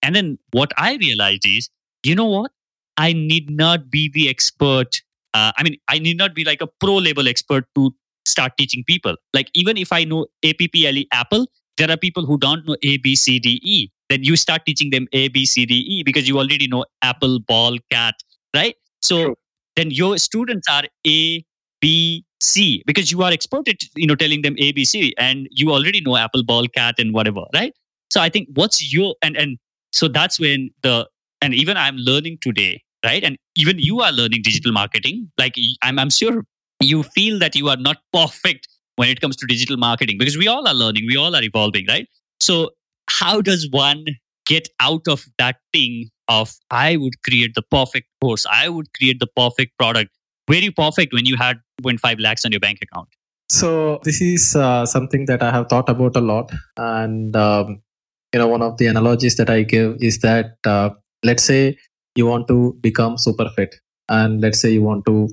And 0.02 0.14
then 0.14 0.38
what 0.50 0.72
I 0.76 0.96
realized 0.96 1.46
is, 1.46 1.70
you 2.02 2.14
know 2.14 2.26
what? 2.26 2.50
I 2.96 3.12
need 3.12 3.48
not 3.50 3.90
be 3.90 4.11
the 4.12 4.29
expert. 4.29 5.02
Uh, 5.33 5.52
I 5.57 5.62
mean, 5.62 5.76
I 5.88 5.98
need 5.98 6.18
not 6.18 6.35
be 6.35 6.44
like 6.44 6.61
a 6.61 6.66
pro 6.66 6.96
level 6.96 7.29
expert 7.29 7.64
to 7.76 7.94
start 8.26 8.52
teaching 8.58 8.84
people. 8.86 9.16
Like 9.32 9.50
even 9.54 9.76
if 9.76 9.92
I 9.92 10.04
know 10.04 10.26
APPLE 10.44 11.06
Apple, 11.12 11.46
there 11.76 11.90
are 11.90 11.96
people 11.96 12.26
who 12.26 12.38
don't 12.38 12.66
know 12.66 12.76
A, 12.82 12.96
B, 12.98 13.14
C, 13.14 13.38
D, 13.38 13.60
E. 13.62 13.90
Then 14.08 14.22
you 14.22 14.36
start 14.36 14.62
teaching 14.66 14.90
them 14.90 15.08
A, 15.12 15.28
B, 15.28 15.44
C, 15.44 15.66
D, 15.66 15.74
E 15.74 16.02
because 16.02 16.28
you 16.28 16.38
already 16.38 16.68
know 16.68 16.84
Apple, 17.02 17.40
ball, 17.40 17.76
cat, 17.90 18.14
right? 18.54 18.76
So 19.02 19.24
True. 19.24 19.34
then 19.74 19.90
your 19.90 20.18
students 20.18 20.68
are 20.70 20.84
A, 21.06 21.44
B, 21.80 22.24
C 22.42 22.82
because 22.86 23.10
you 23.10 23.22
are 23.22 23.32
expert 23.32 23.68
at 23.68 23.76
you 23.96 24.06
know 24.06 24.14
telling 24.14 24.42
them 24.42 24.54
A, 24.58 24.72
B, 24.72 24.84
C, 24.84 25.14
and 25.18 25.48
you 25.50 25.72
already 25.72 26.00
know 26.00 26.16
Apple, 26.16 26.44
ball, 26.44 26.68
cat, 26.68 26.96
and 26.98 27.12
whatever, 27.14 27.44
right? 27.54 27.72
So 28.10 28.20
I 28.20 28.28
think 28.28 28.48
what's 28.54 28.92
your 28.92 29.14
and 29.22 29.36
and 29.36 29.58
so 29.92 30.08
that's 30.08 30.38
when 30.38 30.70
the 30.82 31.08
and 31.42 31.54
even 31.54 31.76
I'm 31.76 31.96
learning 31.96 32.38
today, 32.40 32.82
right? 33.04 33.22
And 33.24 33.36
even 33.56 33.78
you 33.78 34.00
are 34.00 34.12
learning 34.12 34.42
digital 34.42 34.72
marketing. 34.72 35.30
Like 35.38 35.56
I'm 35.82 35.98
I'm 35.98 36.10
sure 36.10 36.44
you 36.80 37.02
feel 37.02 37.38
that 37.38 37.54
you 37.54 37.68
are 37.68 37.76
not 37.76 37.98
perfect 38.12 38.68
when 38.96 39.08
it 39.08 39.20
comes 39.20 39.36
to 39.36 39.46
digital 39.46 39.76
marketing 39.76 40.16
because 40.18 40.36
we 40.36 40.48
all 40.48 40.66
are 40.66 40.74
learning, 40.74 41.06
we 41.06 41.16
all 41.16 41.34
are 41.34 41.42
evolving, 41.42 41.86
right? 41.86 42.08
So, 42.40 42.70
how 43.08 43.40
does 43.40 43.68
one 43.70 44.04
get 44.46 44.68
out 44.80 45.08
of 45.08 45.26
that 45.38 45.56
thing 45.72 46.08
of 46.28 46.54
I 46.70 46.96
would 46.96 47.22
create 47.22 47.54
the 47.54 47.62
perfect 47.62 48.08
course, 48.20 48.46
I 48.50 48.68
would 48.68 48.92
create 48.94 49.20
the 49.20 49.28
perfect 49.36 49.72
product? 49.78 50.10
Very 50.48 50.70
perfect 50.70 51.12
when 51.12 51.26
you 51.26 51.36
had 51.36 51.58
0.5 51.82 52.20
lakhs 52.20 52.44
on 52.44 52.52
your 52.52 52.60
bank 52.60 52.78
account. 52.82 53.08
So 53.50 54.00
this 54.02 54.20
is 54.20 54.56
uh, 54.56 54.86
something 54.86 55.26
that 55.26 55.42
I 55.42 55.50
have 55.50 55.68
thought 55.68 55.88
about 55.88 56.16
a 56.16 56.20
lot, 56.20 56.50
and 56.76 57.34
um, 57.36 57.82
you 58.32 58.40
know, 58.40 58.48
one 58.48 58.62
of 58.62 58.76
the 58.76 58.86
analogies 58.86 59.36
that 59.36 59.48
I 59.48 59.62
give 59.62 59.96
is 60.00 60.18
that 60.18 60.56
uh, 60.64 60.90
let's 61.24 61.44
say 61.44 61.76
you 62.16 62.26
want 62.26 62.48
to 62.48 62.76
become 62.80 63.16
super 63.18 63.48
fit, 63.54 63.76
and 64.08 64.40
let's 64.40 64.60
say 64.60 64.72
you 64.72 64.82
want 64.82 65.06
to, 65.06 65.28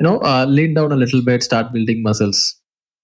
you 0.00 0.04
know, 0.04 0.18
uh, 0.20 0.46
lean 0.48 0.74
down 0.74 0.92
a 0.92 0.96
little 0.96 1.22
bit, 1.22 1.42
start 1.42 1.72
building 1.72 2.02
muscles. 2.02 2.54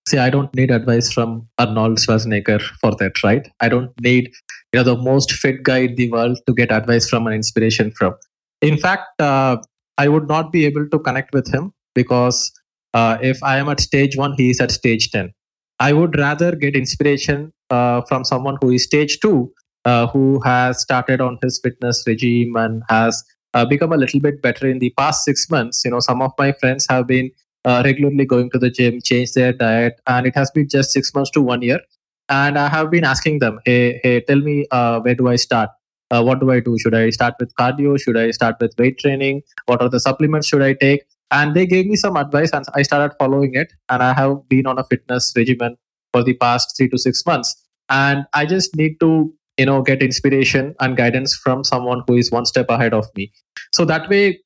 See, 0.09 0.19
I 0.19 0.31
don't 0.31 0.55
need 0.55 0.71
advice 0.71 1.11
from 1.11 1.49
Arnold 1.59 1.99
Schwarzenegger 1.99 2.61
for 2.81 2.95
that, 2.97 3.23
right? 3.23 3.49
I 3.61 3.69
don't 3.69 3.91
need, 4.01 4.31
you 4.73 4.81
know, 4.81 4.83
the 4.83 4.97
most 4.97 5.33
fit 5.33 5.63
guy 5.63 5.79
in 5.79 5.95
the 5.95 6.11
world 6.11 6.39
to 6.47 6.55
get 6.55 6.71
advice 6.71 7.09
from 7.09 7.27
and 7.27 7.35
inspiration 7.35 7.91
from. 7.91 8.15
In 8.61 8.77
fact, 8.77 9.21
uh, 9.21 9.57
I 9.97 10.09
would 10.09 10.29
not 10.29 10.53
be 10.53 10.67
able 10.67 10.89
to 10.89 10.99
connect 10.99 11.33
with 11.33 11.53
him 11.53 11.73
because 11.95 12.53
uh, 12.93 13.19
if 13.23 13.43
I 13.43 13.57
am 13.59 13.69
at 13.69 13.81
stage 13.81 14.17
one, 14.17 14.35
he 14.37 14.51
is 14.51 14.61
at 14.61 14.71
stage 14.71 15.11
10. 15.11 15.33
I 15.81 15.93
would 15.93 16.17
rather 16.19 16.55
get 16.55 16.77
inspiration 16.77 17.53
uh, 17.71 18.03
from 18.03 18.25
someone 18.25 18.59
who 18.61 18.71
is 18.71 18.85
stage 18.85 19.19
two, 19.21 19.53
uh, 19.85 20.07
who 20.09 20.41
has 20.45 20.81
started 20.81 21.21
on 21.21 21.39
his 21.43 21.61
fitness 21.63 22.05
regime 22.07 22.55
and 22.57 22.83
has 22.89 23.25
uh, 23.55 23.65
become 23.65 23.93
a 23.93 23.97
little 23.97 24.21
bit 24.21 24.43
better 24.43 24.67
in 24.67 24.79
the 24.79 24.91
past 24.99 25.25
six 25.25 25.49
months. 25.51 25.85
You 25.85 25.93
know, 25.93 26.01
some 26.01 26.21
of 26.23 26.33
my 26.39 26.53
friends 26.53 26.87
have 26.91 27.07
been 27.07 27.31
uh, 27.65 27.83
regularly 27.85 28.27
going 28.27 28.51
to 28.51 28.59
the 28.59 28.71
gym, 28.71 29.01
change 29.03 29.33
their 29.33 29.53
diet, 29.53 30.01
and 30.07 30.27
it 30.27 30.35
has 30.35 30.51
been 30.51 30.69
just 30.69 30.91
six 30.91 31.15
months 31.15 31.31
to 31.33 31.43
one 31.43 31.63
year. 31.63 31.81
And 32.29 32.59
I 32.59 32.69
have 32.69 32.91
been 32.91 33.05
asking 33.05 33.39
them, 33.39 33.61
hey, 33.65 34.01
hey, 34.03 34.21
tell 34.21 34.41
me 34.41 34.67
uh, 34.71 35.01
where 35.01 35.15
do 35.15 35.29
I 35.29 35.37
start? 35.37 35.71
Uh, 36.11 36.23
what 36.23 36.41
do 36.41 36.51
I 36.51 36.61
do? 36.61 36.79
Should 36.79 36.95
I 36.95 37.11
start 37.11 37.35
with 37.41 37.55
cardio? 37.55 38.01
Should 38.01 38.17
I 38.17 38.31
start 38.31 38.57
with 38.61 38.75
weight 38.79 38.99
training? 38.99 39.43
What 39.67 39.83
are 39.83 39.89
the 39.89 40.01
supplements 40.01 40.49
should 40.49 40.63
I 40.63 40.75
take? 40.75 41.03
and 41.31 41.55
they 41.55 41.67
gave 41.67 41.87
me 41.87 41.97
some 41.97 42.17
advice 42.17 42.51
and 42.53 42.67
i 42.75 42.83
started 42.83 43.15
following 43.19 43.55
it 43.55 43.73
and 43.89 44.03
i 44.03 44.13
have 44.13 44.35
been 44.49 44.67
on 44.67 44.79
a 44.79 44.85
fitness 44.85 45.33
regimen 45.37 45.77
for 46.13 46.23
the 46.23 46.35
past 46.35 46.77
3 46.77 46.89
to 46.91 46.99
6 46.99 47.27
months 47.27 47.55
and 47.89 48.27
i 48.33 48.45
just 48.53 48.77
need 48.83 48.99
to 49.01 49.11
you 49.59 49.67
know 49.71 49.81
get 49.89 50.03
inspiration 50.03 50.75
and 50.81 50.97
guidance 50.97 51.35
from 51.47 51.65
someone 51.65 52.03
who 52.07 52.17
is 52.25 52.31
one 52.31 52.47
step 52.53 52.71
ahead 52.77 52.95
of 53.01 53.09
me 53.17 53.33
so 53.77 53.85
that 53.85 54.09
way 54.09 54.41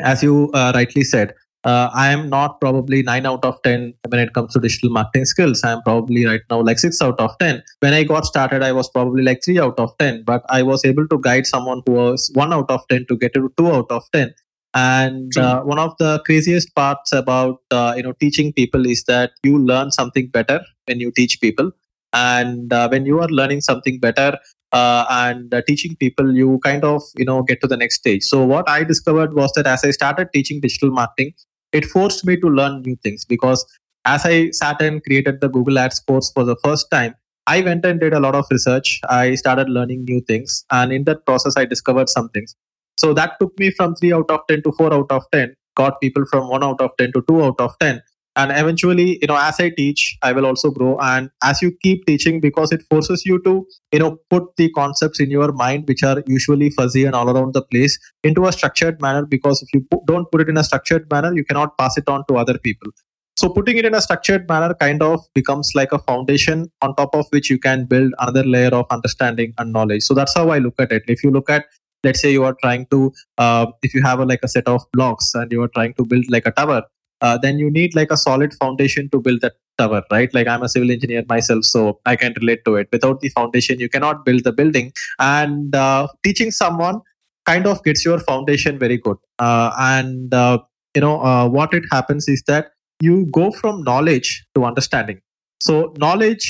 as 0.00 0.22
you 0.22 0.50
uh, 0.54 0.70
rightly 0.74 1.02
said 1.02 1.34
uh, 1.70 1.88
i 1.94 2.06
am 2.14 2.22
not 2.28 2.60
probably 2.60 3.02
9 3.02 3.26
out 3.30 3.44
of 3.50 3.60
10 3.62 3.94
when 4.08 4.20
it 4.24 4.32
comes 4.34 4.52
to 4.54 4.60
digital 4.60 4.90
marketing 4.90 5.24
skills. 5.24 5.62
I 5.64 5.72
am 5.72 5.82
probably 5.82 6.24
right 6.26 6.42
now 6.50 6.60
like 6.60 6.78
6 6.78 7.00
out 7.06 7.20
of 7.26 7.36
10 7.38 7.62
when 7.80 7.94
i 7.98 8.02
got 8.04 8.26
started 8.30 8.62
i 8.62 8.72
was 8.78 8.90
probably 8.96 9.22
like 9.28 9.42
3 9.44 9.58
out 9.66 9.78
of 9.84 9.96
10 9.98 10.24
but 10.24 10.42
i 10.48 10.62
was 10.62 10.84
able 10.84 11.06
to 11.08 11.18
guide 11.28 11.46
someone 11.46 11.82
who 11.86 11.92
was 11.92 12.30
1 12.34 12.52
out 12.58 12.70
of 12.70 12.86
10 12.88 13.06
to 13.10 13.16
get 13.16 13.34
to 13.34 13.52
2 13.56 13.72
out 13.78 13.90
of 13.98 14.04
10 14.12 14.34
And 14.74 15.36
uh, 15.38 15.62
one 15.62 15.78
of 15.78 15.92
the 15.98 16.20
craziest 16.26 16.74
parts 16.74 17.12
about 17.12 17.60
uh, 17.70 17.94
you 17.96 18.02
know 18.02 18.12
teaching 18.12 18.52
people 18.52 18.86
is 18.86 19.04
that 19.04 19.30
you 19.44 19.58
learn 19.58 19.92
something 19.92 20.26
better 20.36 20.60
when 20.88 20.98
you 21.00 21.12
teach 21.18 21.40
people, 21.40 21.70
and 22.12 22.72
uh, 22.72 22.88
when 22.88 23.06
you 23.06 23.20
are 23.20 23.28
learning 23.28 23.60
something 23.60 24.00
better 24.00 24.36
uh, 24.74 25.06
and 25.08 25.54
uh, 25.54 25.62
teaching 25.66 25.96
people, 25.96 26.34
you 26.36 26.58
kind 26.64 26.84
of 26.84 27.02
you 27.16 27.24
know 27.24 27.42
get 27.42 27.60
to 27.62 27.68
the 27.68 27.76
next 27.76 27.96
stage. 27.96 28.24
So 28.24 28.44
what 28.44 28.68
I 28.68 28.84
discovered 28.84 29.34
was 29.34 29.52
that 29.52 29.66
as 29.66 29.84
I 29.84 29.92
started 29.92 30.32
teaching 30.32 30.60
digital 30.60 30.90
marketing, 30.90 31.32
it 31.72 31.84
forced 31.84 32.26
me 32.26 32.36
to 32.40 32.48
learn 32.48 32.82
new 32.82 32.96
things 33.02 33.24
because 33.24 33.64
as 34.04 34.26
I 34.26 34.50
sat 34.50 34.82
and 34.82 35.02
created 35.02 35.40
the 35.40 35.48
Google 35.48 35.78
Ads 35.78 36.00
course 36.00 36.30
for 36.32 36.44
the 36.44 36.56
first 36.64 36.90
time, 36.90 37.14
I 37.46 37.60
went 37.60 37.84
and 37.84 38.00
did 38.00 38.14
a 38.14 38.20
lot 38.20 38.34
of 38.34 38.46
research. 38.50 39.00
I 39.08 39.34
started 39.36 39.68
learning 39.68 40.04
new 40.04 40.20
things, 40.20 40.64
and 40.70 40.92
in 40.92 41.04
that 41.04 41.24
process, 41.24 41.56
I 41.56 41.64
discovered 41.66 42.08
some 42.08 42.28
things. 42.30 42.56
So 42.98 43.12
that 43.14 43.38
took 43.40 43.58
me 43.58 43.70
from 43.70 43.94
3 43.94 44.12
out 44.12 44.30
of 44.30 44.40
10 44.48 44.62
to 44.62 44.72
4 44.72 44.92
out 44.94 45.10
of 45.10 45.24
10, 45.32 45.54
got 45.76 46.00
people 46.00 46.24
from 46.30 46.48
1 46.48 46.64
out 46.64 46.80
of 46.80 46.96
10 46.98 47.12
to 47.12 47.24
2 47.28 47.42
out 47.44 47.60
of 47.60 47.78
10. 47.80 48.02
And 48.36 48.50
eventually, 48.50 49.18
you 49.20 49.28
know, 49.28 49.38
as 49.38 49.60
I 49.60 49.70
teach, 49.70 50.16
I 50.20 50.32
will 50.32 50.44
also 50.44 50.70
grow. 50.70 50.98
And 50.98 51.30
as 51.42 51.62
you 51.62 51.72
keep 51.82 52.04
teaching, 52.06 52.40
because 52.40 52.72
it 52.72 52.82
forces 52.90 53.24
you 53.24 53.40
to, 53.44 53.64
you 53.92 53.98
know, 54.00 54.18
put 54.28 54.56
the 54.56 54.70
concepts 54.72 55.20
in 55.20 55.30
your 55.30 55.52
mind, 55.52 55.86
which 55.86 56.02
are 56.02 56.22
usually 56.26 56.70
fuzzy 56.70 57.04
and 57.04 57.14
all 57.14 57.30
around 57.30 57.54
the 57.54 57.62
place, 57.62 57.96
into 58.24 58.46
a 58.46 58.52
structured 58.52 59.00
manner. 59.00 59.24
Because 59.24 59.62
if 59.62 59.68
you 59.72 59.86
don't 60.06 60.30
put 60.32 60.40
it 60.40 60.48
in 60.48 60.56
a 60.56 60.64
structured 60.64 61.08
manner, 61.10 61.32
you 61.32 61.44
cannot 61.44 61.78
pass 61.78 61.96
it 61.96 62.08
on 62.08 62.24
to 62.28 62.36
other 62.36 62.58
people. 62.58 62.90
So 63.36 63.48
putting 63.48 63.76
it 63.78 63.84
in 63.84 63.94
a 63.94 64.00
structured 64.00 64.48
manner 64.48 64.74
kind 64.74 65.02
of 65.02 65.24
becomes 65.34 65.72
like 65.74 65.92
a 65.92 65.98
foundation 65.98 66.70
on 66.82 66.94
top 66.96 67.14
of 67.14 67.26
which 67.30 67.50
you 67.50 67.58
can 67.58 67.84
build 67.84 68.12
another 68.18 68.44
layer 68.44 68.68
of 68.68 68.86
understanding 68.90 69.52
and 69.58 69.72
knowledge. 69.72 70.02
So 70.02 70.14
that's 70.14 70.34
how 70.34 70.50
I 70.50 70.58
look 70.58 70.74
at 70.78 70.92
it. 70.92 71.02
If 71.08 71.24
you 71.24 71.30
look 71.30 71.50
at 71.50 71.66
let's 72.04 72.20
say 72.20 72.30
you 72.30 72.44
are 72.44 72.54
trying 72.62 72.86
to 72.86 73.12
uh, 73.38 73.66
if 73.82 73.94
you 73.94 74.02
have 74.02 74.20
a, 74.20 74.24
like 74.24 74.40
a 74.42 74.48
set 74.48 74.68
of 74.68 74.82
blocks 74.92 75.34
and 75.34 75.50
you 75.50 75.62
are 75.62 75.68
trying 75.68 75.94
to 75.94 76.04
build 76.04 76.24
like 76.28 76.46
a 76.46 76.52
tower 76.52 76.82
uh, 77.24 77.36
then 77.44 77.58
you 77.58 77.70
need 77.70 77.94
like 77.94 78.10
a 78.10 78.16
solid 78.16 78.52
foundation 78.62 79.08
to 79.12 79.20
build 79.26 79.40
that 79.40 79.54
tower 79.78 80.02
right? 80.10 80.32
Like 80.34 80.46
i'm 80.46 80.62
a 80.62 80.68
civil 80.68 80.90
engineer 80.90 81.24
myself 81.28 81.64
so 81.64 81.98
i 82.06 82.16
can 82.16 82.34
relate 82.40 82.64
to 82.66 82.76
it. 82.76 82.88
Without 82.92 83.20
the 83.20 83.30
foundation 83.30 83.80
you 83.80 83.88
cannot 83.88 84.24
build 84.24 84.44
the 84.44 84.52
building. 84.52 84.92
And 85.18 85.74
uh, 85.74 86.08
teaching 86.22 86.50
someone 86.50 87.00
kind 87.46 87.66
of 87.66 87.82
gets 87.84 88.04
your 88.04 88.18
foundation 88.18 88.78
very 88.78 88.98
good. 88.98 89.16
Uh, 89.38 89.70
and 89.78 90.34
uh, 90.34 90.58
you 90.94 91.00
know 91.06 91.16
uh, 91.22 91.48
what 91.48 91.74
it 91.74 91.84
happens 91.90 92.28
is 92.28 92.42
that 92.46 92.70
you 93.00 93.26
go 93.40 93.50
from 93.50 93.82
knowledge 93.82 94.44
to 94.54 94.64
understanding. 94.64 95.20
So 95.60 95.94
knowledge 95.98 96.46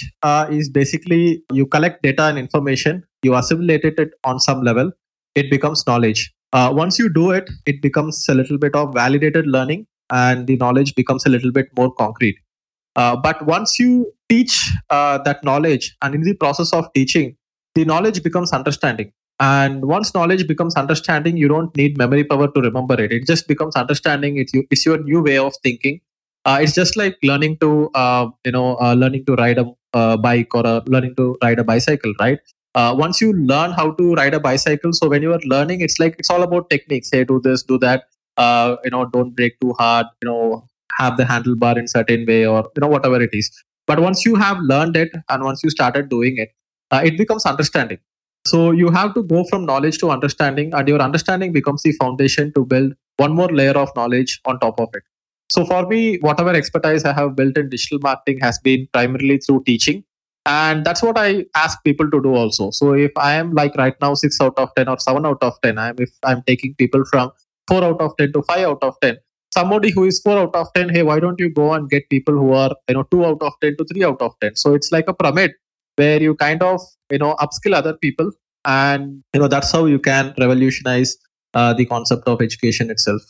is 0.51 0.69
basically 0.69 1.43
you 1.53 1.67
collect 1.67 2.03
data 2.03 2.25
and 2.25 2.39
information 2.39 3.05
you 3.23 3.35
assimilate 3.35 3.85
it 3.85 4.11
on 4.25 4.41
some 4.41 4.63
level 4.63 4.91
it 5.35 5.51
becomes 5.51 5.87
knowledge. 5.87 6.33
Once 6.53 6.99
you 6.99 7.09
do 7.13 7.31
it, 7.37 7.49
it 7.67 7.81
becomes 7.83 8.27
a 8.29 8.35
little 8.35 8.59
bit 8.65 8.75
of 8.81 8.93
validated 8.95 9.47
learning 9.47 9.87
and 10.11 10.47
the 10.47 10.57
knowledge 10.57 10.95
becomes 10.95 11.27
a 11.27 11.29
little 11.29 11.53
bit 11.53 11.69
more 11.77 11.93
concrete. 11.93 12.37
Uh, 12.97 13.17
but 13.17 13.45
once 13.47 13.79
you 13.79 14.13
teach 14.29 14.71
uh, 14.91 15.19
that 15.19 15.43
knowledge 15.45 15.97
and 16.03 16.15
in 16.15 16.23
the 16.23 16.35
process 16.35 16.73
of 16.73 16.93
teaching, 16.95 17.37
the 17.75 17.85
knowledge 17.85 18.23
becomes 18.23 18.53
understanding. 18.53 19.13
And 19.41 19.85
once 19.85 20.15
knowledge 20.15 20.47
becomes 20.47 20.77
understanding, 20.77 21.37
you 21.37 21.49
don't 21.49 21.77
need 21.77 21.99
memory 21.99 22.23
power 22.23 22.49
to 22.49 22.61
remember 22.61 22.95
it. 23.03 23.11
It 23.13 23.27
just 23.27 23.49
becomes 23.49 23.75
understanding. 23.75 24.37
It's, 24.37 24.53
it's 24.55 24.87
your 24.87 25.03
new 25.03 25.23
way 25.23 25.39
of 25.39 25.55
thinking. 25.63 26.01
Uh, 26.45 26.59
it's 26.61 26.75
just 26.75 26.97
like 26.97 27.17
learning 27.23 27.59
to, 27.59 27.91
uh, 27.95 28.29
you 28.45 28.53
know, 28.53 28.77
uh, 28.77 28.95
learning 28.95 29.25
to 29.27 29.35
ride 29.35 29.59
a 29.59 30.19
bike 30.19 30.55
or 30.55 30.63
learning 30.87 31.17
to 31.17 31.37
ride 31.43 31.59
a 31.59 31.65
bicycle, 31.65 32.13
right? 32.21 32.39
uh, 32.75 32.95
once 32.97 33.21
you 33.21 33.33
learn 33.33 33.71
how 33.73 33.93
to 33.93 34.15
ride 34.15 34.35
a 34.35 34.41
bicycle 34.41 34.93
so 34.93 35.09
when 35.09 35.23
you 35.23 35.33
are 35.33 35.41
learning 35.45 35.81
it's 35.81 35.99
like 35.99 36.17
it's 36.19 36.31
all 36.31 36.43
about 36.43 36.69
techniques 36.71 37.09
say 37.09 37.25
do 37.25 37.41
this 37.41 37.63
do 37.63 37.79
that 37.79 38.05
uh, 38.37 38.77
you 38.85 38.91
know 38.91 39.05
don't 39.07 39.35
break 39.37 39.59
too 39.61 39.73
hard 39.79 40.07
you 40.23 40.29
know 40.29 40.67
have 40.99 41.17
the 41.17 41.25
handlebar 41.25 41.77
in 41.77 41.89
certain 41.89 42.25
way 42.27 42.47
or 42.47 42.71
you 42.75 42.81
know 42.81 42.89
whatever 42.89 43.21
it 43.21 43.31
is. 43.33 43.51
But 43.87 44.01
once 44.01 44.25
you 44.25 44.35
have 44.37 44.59
learned 44.61 44.97
it 44.97 45.11
and 45.29 45.45
once 45.45 45.63
you 45.63 45.71
started 45.71 46.09
doing 46.09 46.37
it 46.39 46.51
uh, 46.91 47.03
it 47.05 47.19
becomes 47.19 47.47
understanding. 47.47 47.99
So 48.47 48.73
you 48.73 48.91
have 48.91 49.15
to 49.15 49.23
go 49.23 49.45
from 49.45 49.65
knowledge 49.65 49.99
to 49.99 50.11
understanding 50.11 50.75
and 50.75 50.87
your 50.87 51.01
understanding 51.01 51.53
becomes 51.53 51.83
the 51.83 51.93
foundation 51.93 52.53
to 52.55 52.65
build 52.65 52.93
one 53.17 53.33
more 53.35 53.49
layer 53.49 53.73
of 53.73 53.95
knowledge 53.97 54.41
on 54.45 54.61
top 54.61 54.79
of 54.81 54.91
it. 54.95 55.03
So 55.51 55.65
for 55.65 55.87
me 55.87 56.19
whatever 56.19 56.51
expertise 56.51 57.05
i 57.05 57.13
have 57.13 57.37
built 57.37 57.57
in 57.59 57.69
digital 57.69 57.99
marketing 58.03 58.41
has 58.41 58.59
been 58.59 58.89
primarily 58.93 59.39
through 59.39 59.65
teaching. 59.65 60.05
And 60.47 60.85
that's 60.85 61.03
what 61.03 61.17
i 61.19 61.47
ask 61.55 61.83
people 61.85 62.11
to 62.11 62.21
do 62.23 62.35
also. 62.35 62.71
So 62.71 62.93
if 62.93 63.13
i 63.17 63.35
am 63.35 63.53
like 63.53 63.75
right 63.77 63.95
now 64.01 64.15
6 64.15 64.41
out 64.41 64.59
of 64.59 64.75
10 64.75 64.89
or 64.89 64.99
7 64.99 65.25
out 65.27 65.43
of 65.43 65.61
10 65.63 65.79
i'm 65.79 65.97
if 65.99 66.11
i'm 66.23 66.43
taking 66.43 66.75
people 66.75 67.05
from 67.05 67.33
4 67.69 67.85
out 67.85 68.01
of 68.01 68.17
10 68.17 68.33
to 68.33 68.43
5 68.43 68.67
out 68.69 68.83
of 68.83 68.95
10 69.01 69.19
somebody 69.53 69.91
who 69.91 70.05
is 70.05 70.21
4 70.21 70.39
out 70.39 70.55
of 70.55 70.73
10 70.75 70.89
hey 70.91 71.03
why 71.03 71.19
don't 71.21 71.41
you 71.41 71.51
go 71.61 71.73
and 71.75 71.91
get 71.91 72.09
people 72.09 72.35
who 72.35 72.53
are 72.53 72.73
you 72.89 72.95
know 72.95 73.05
2 73.11 73.25
out 73.25 73.43
of 73.43 73.55
10 73.61 73.77
to 73.77 73.85
3 73.93 74.05
out 74.05 74.23
of 74.29 74.35
10 74.41 74.57
so 74.57 74.75
it's 74.75 74.91
like 74.97 75.09
a 75.09 75.15
pyramid 75.15 75.53
where 75.97 76.21
you 76.21 76.35
kind 76.35 76.63
of 76.63 76.81
you 77.11 77.19
know 77.19 77.35
upskill 77.45 77.75
other 77.75 77.95
people 77.95 78.31
and 78.65 79.23
you 79.33 79.41
know 79.41 79.49
that's 79.49 79.73
how 79.73 79.85
you 79.85 79.99
can 79.99 80.35
revolutionize 80.39 81.17
uh, 81.55 81.73
the 81.73 81.87
concept 81.87 82.27
of 82.27 82.41
education 82.41 82.91
itself 82.91 83.23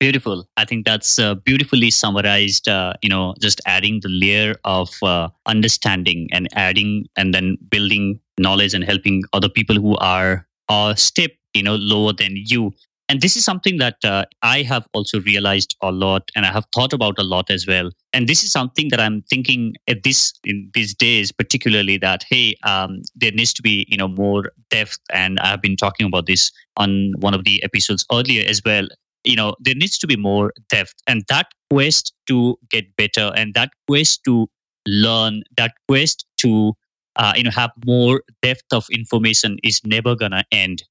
Beautiful. 0.00 0.48
I 0.56 0.64
think 0.64 0.86
that's 0.86 1.18
uh, 1.18 1.34
beautifully 1.34 1.90
summarized. 1.90 2.68
Uh, 2.68 2.94
you 3.02 3.10
know, 3.10 3.34
just 3.38 3.60
adding 3.66 4.00
the 4.02 4.08
layer 4.08 4.54
of 4.64 4.90
uh, 5.02 5.28
understanding 5.44 6.26
and 6.32 6.48
adding 6.54 7.04
and 7.16 7.34
then 7.34 7.58
building 7.68 8.18
knowledge 8.38 8.72
and 8.72 8.82
helping 8.82 9.22
other 9.34 9.50
people 9.50 9.76
who 9.76 9.98
are 9.98 10.46
a 10.70 10.94
step 10.96 11.32
you 11.52 11.62
know 11.62 11.76
lower 11.76 12.14
than 12.14 12.32
you. 12.34 12.72
And 13.10 13.20
this 13.20 13.34
is 13.34 13.44
something 13.44 13.78
that 13.78 13.96
uh, 14.04 14.26
I 14.40 14.62
have 14.62 14.86
also 14.94 15.20
realized 15.22 15.76
a 15.82 15.90
lot, 15.90 16.30
and 16.36 16.46
I 16.46 16.52
have 16.52 16.66
thought 16.72 16.92
about 16.92 17.18
a 17.18 17.24
lot 17.24 17.50
as 17.50 17.66
well. 17.66 17.90
And 18.12 18.28
this 18.28 18.44
is 18.44 18.52
something 18.52 18.86
that 18.90 19.00
I'm 19.00 19.22
thinking 19.22 19.74
at 19.88 20.04
this 20.04 20.32
in 20.44 20.70
these 20.74 20.94
days, 20.94 21.32
particularly 21.32 21.98
that 21.98 22.22
hey, 22.30 22.54
um, 22.62 23.02
there 23.16 23.32
needs 23.32 23.52
to 23.54 23.62
be 23.62 23.84
you 23.88 23.96
know 23.96 24.06
more 24.06 24.52
depth. 24.70 25.00
And 25.12 25.40
I've 25.40 25.60
been 25.60 25.74
talking 25.74 26.06
about 26.06 26.26
this 26.26 26.52
on 26.76 27.14
one 27.18 27.34
of 27.34 27.42
the 27.42 27.60
episodes 27.64 28.06
earlier 28.12 28.44
as 28.48 28.62
well 28.64 28.86
you 29.24 29.36
know 29.36 29.54
there 29.60 29.74
needs 29.74 29.98
to 29.98 30.06
be 30.06 30.16
more 30.16 30.50
depth 30.70 30.94
and 31.06 31.24
that 31.28 31.48
quest 31.70 32.14
to 32.26 32.56
get 32.70 32.96
better 32.96 33.32
and 33.36 33.52
that 33.52 33.70
quest 33.86 34.22
to 34.24 34.48
learn 34.86 35.42
that 35.58 35.72
quest 35.88 36.24
to 36.38 36.72
uh, 37.16 37.34
you 37.36 37.42
know 37.42 37.50
have 37.50 37.70
more 37.84 38.22
depth 38.40 38.72
of 38.72 38.86
information 38.90 39.58
is 39.62 39.82
never 39.84 40.16
gonna 40.16 40.42
end 40.50 40.84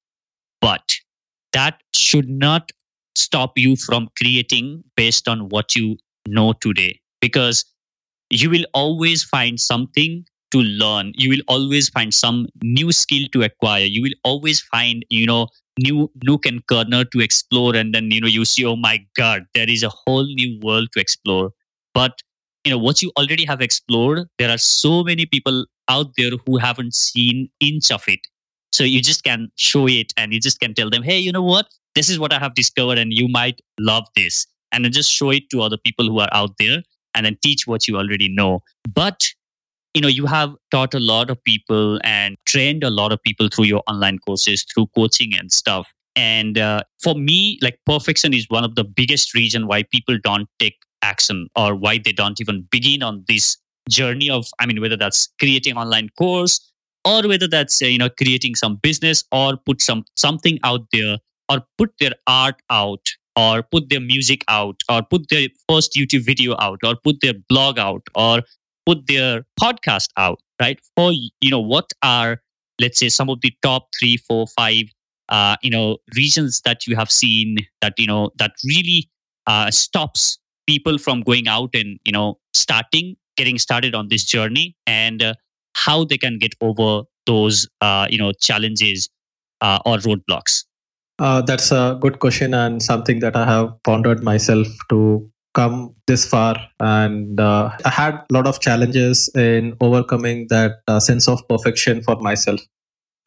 but 0.60 1.00
that 1.52 1.80
should 1.94 2.28
not 2.28 2.72
stop 3.16 3.58
you 3.58 3.76
from 3.76 4.08
creating 4.16 4.84
based 4.96 5.28
on 5.28 5.48
what 5.48 5.74
you 5.76 5.96
know 6.28 6.52
today. 6.54 7.00
Because 7.20 7.64
you 8.30 8.50
will 8.50 8.64
always 8.74 9.24
find 9.24 9.58
something 9.60 10.24
to 10.52 10.58
learn. 10.60 11.12
You 11.16 11.30
will 11.30 11.42
always 11.48 11.88
find 11.88 12.12
some 12.12 12.46
new 12.62 12.92
skill 12.92 13.26
to 13.32 13.42
acquire. 13.42 13.84
You 13.84 14.02
will 14.02 14.18
always 14.24 14.60
find 14.60 15.04
you 15.10 15.26
know 15.26 15.48
new 15.78 16.10
nook 16.24 16.46
and 16.46 16.66
corner 16.66 17.04
to 17.04 17.20
explore 17.20 17.74
and 17.76 17.94
then 17.94 18.10
you 18.10 18.20
know 18.20 18.26
you 18.26 18.44
see 18.44 18.64
oh 18.66 18.76
my 18.76 18.98
god 19.16 19.44
there 19.54 19.70
is 19.70 19.82
a 19.82 19.88
whole 19.88 20.26
new 20.26 20.58
world 20.62 20.88
to 20.92 21.00
explore. 21.00 21.50
But 21.94 22.20
you 22.64 22.70
know 22.70 22.78
what 22.78 23.02
you 23.02 23.10
already 23.18 23.44
have 23.46 23.60
explored 23.62 24.26
there 24.38 24.50
are 24.50 24.58
so 24.58 25.02
many 25.02 25.24
people 25.24 25.64
out 25.88 26.08
there 26.18 26.32
who 26.46 26.58
haven't 26.58 26.94
seen 26.94 27.48
inch 27.58 27.90
of 27.90 28.02
it 28.06 28.20
so 28.72 28.84
you 28.84 29.00
just 29.02 29.24
can 29.24 29.50
show 29.56 29.86
it 29.88 30.12
and 30.16 30.32
you 30.32 30.40
just 30.40 30.60
can 30.60 30.74
tell 30.74 30.90
them 30.90 31.02
hey 31.02 31.18
you 31.18 31.32
know 31.32 31.42
what? 31.42 31.66
This 31.94 32.08
is 32.08 32.18
what 32.18 32.32
i 32.32 32.38
have 32.38 32.54
discovered 32.54 32.98
and 32.98 33.12
you 33.12 33.28
might 33.28 33.60
love 33.78 34.06
this. 34.16 34.46
And 34.72 34.84
then 34.84 34.92
just 34.92 35.10
show 35.10 35.30
it 35.30 35.50
to 35.50 35.62
other 35.62 35.76
people 35.76 36.06
who 36.06 36.20
are 36.20 36.28
out 36.32 36.50
there 36.58 36.82
and 37.14 37.26
then 37.26 37.36
teach 37.42 37.66
what 37.66 37.88
you 37.88 37.96
already 37.96 38.28
know. 38.28 38.60
But 38.94 39.28
you 39.94 40.00
know 40.00 40.08
you 40.08 40.26
have 40.26 40.54
taught 40.70 40.94
a 40.94 41.00
lot 41.00 41.30
of 41.30 41.42
people 41.42 41.98
and 42.04 42.36
trained 42.46 42.84
a 42.84 42.90
lot 42.90 43.12
of 43.12 43.20
people 43.22 43.48
through 43.48 43.64
your 43.64 43.82
online 43.88 44.18
courses 44.20 44.64
through 44.72 44.86
coaching 44.94 45.32
and 45.36 45.52
stuff. 45.52 45.92
And 46.16 46.58
uh, 46.58 46.82
for 47.02 47.14
me 47.14 47.58
like 47.62 47.78
perfection 47.86 48.34
is 48.34 48.46
one 48.48 48.64
of 48.64 48.74
the 48.74 48.84
biggest 48.84 49.34
reason 49.34 49.66
why 49.66 49.82
people 49.82 50.18
don't 50.22 50.48
take 50.58 50.76
action 51.02 51.48
or 51.56 51.74
why 51.74 51.98
they 51.98 52.12
don't 52.12 52.40
even 52.40 52.66
begin 52.70 53.02
on 53.02 53.24
this 53.26 53.56
journey 53.88 54.30
of 54.30 54.46
i 54.60 54.66
mean 54.66 54.80
whether 54.80 54.96
that's 54.96 55.28
creating 55.38 55.76
online 55.76 56.08
course 56.18 56.69
or 57.04 57.26
whether 57.26 57.48
that's 57.48 57.82
uh, 57.82 57.86
you 57.86 57.98
know 57.98 58.08
creating 58.10 58.54
some 58.54 58.76
business 58.76 59.24
or 59.32 59.56
put 59.56 59.80
some 59.82 60.04
something 60.16 60.58
out 60.64 60.86
there 60.92 61.18
or 61.48 61.62
put 61.78 61.92
their 62.00 62.12
art 62.26 62.60
out 62.70 63.06
or 63.36 63.62
put 63.62 63.88
their 63.88 64.00
music 64.00 64.44
out 64.48 64.80
or 64.90 65.02
put 65.02 65.28
their 65.30 65.48
first 65.68 65.94
youtube 65.94 66.24
video 66.24 66.56
out 66.58 66.78
or 66.84 66.94
put 66.96 67.20
their 67.20 67.34
blog 67.48 67.78
out 67.78 68.02
or 68.14 68.42
put 68.86 69.06
their 69.06 69.46
podcast 69.60 70.08
out, 70.16 70.40
right? 70.60 70.80
For 70.96 71.12
you 71.12 71.50
know, 71.50 71.60
what 71.60 71.92
are 72.02 72.40
let's 72.80 72.98
say 72.98 73.08
some 73.08 73.28
of 73.28 73.40
the 73.40 73.52
top 73.62 73.88
three, 73.98 74.16
four, 74.16 74.46
five, 74.46 74.84
uh, 75.28 75.56
you 75.62 75.70
know, 75.70 75.98
regions 76.16 76.62
that 76.64 76.86
you 76.86 76.96
have 76.96 77.10
seen 77.10 77.58
that 77.80 77.94
you 77.98 78.06
know 78.06 78.30
that 78.38 78.52
really 78.64 79.08
uh, 79.46 79.70
stops 79.70 80.38
people 80.66 80.98
from 80.98 81.20
going 81.20 81.48
out 81.48 81.70
and 81.74 81.98
you 82.04 82.12
know 82.12 82.38
starting, 82.54 83.16
getting 83.36 83.58
started 83.58 83.94
on 83.94 84.08
this 84.08 84.24
journey, 84.24 84.76
and 84.86 85.22
uh, 85.22 85.34
how 85.76 86.04
they 86.04 86.18
can 86.18 86.38
get 86.38 86.54
over 86.60 87.04
those 87.26 87.68
uh, 87.80 88.06
you 88.10 88.18
know 88.18 88.32
challenges 88.32 89.08
uh, 89.60 89.78
or 89.84 89.98
roadblocks. 89.98 90.64
Uh, 91.18 91.42
that's 91.42 91.70
a 91.70 91.98
good 92.00 92.18
question 92.18 92.54
and 92.54 92.82
something 92.82 93.20
that 93.20 93.36
I 93.36 93.44
have 93.44 93.74
pondered 93.82 94.22
myself 94.22 94.66
to 94.88 95.30
come 95.54 95.94
this 96.06 96.26
far. 96.26 96.56
And 96.80 97.38
uh, 97.38 97.76
I 97.84 97.90
had 97.90 98.14
a 98.14 98.32
lot 98.32 98.46
of 98.46 98.60
challenges 98.60 99.28
in 99.34 99.76
overcoming 99.80 100.46
that 100.48 100.80
uh, 100.88 100.98
sense 100.98 101.28
of 101.28 101.46
perfection 101.46 102.02
for 102.02 102.16
myself. 102.16 102.60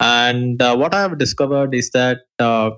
And 0.00 0.60
uh, 0.60 0.76
what 0.76 0.92
I 0.92 1.02
have 1.02 1.18
discovered 1.18 1.74
is 1.74 1.90
that, 1.90 2.18
uh, 2.40 2.70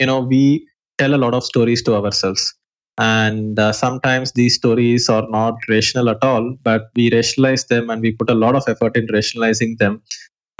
you 0.00 0.06
know, 0.06 0.20
we 0.20 0.66
tell 0.96 1.14
a 1.14 1.18
lot 1.18 1.34
of 1.34 1.44
stories 1.44 1.82
to 1.82 1.96
ourselves. 1.96 2.54
And 2.98 3.58
uh, 3.58 3.72
sometimes 3.72 4.32
these 4.32 4.54
stories 4.54 5.08
are 5.08 5.26
not 5.28 5.54
rational 5.68 6.08
at 6.08 6.22
all, 6.22 6.56
but 6.62 6.90
we 6.94 7.10
rationalize 7.10 7.66
them 7.66 7.90
and 7.90 8.00
we 8.00 8.12
put 8.12 8.30
a 8.30 8.34
lot 8.34 8.54
of 8.54 8.64
effort 8.68 8.96
in 8.96 9.08
rationalizing 9.12 9.76
them. 9.78 10.02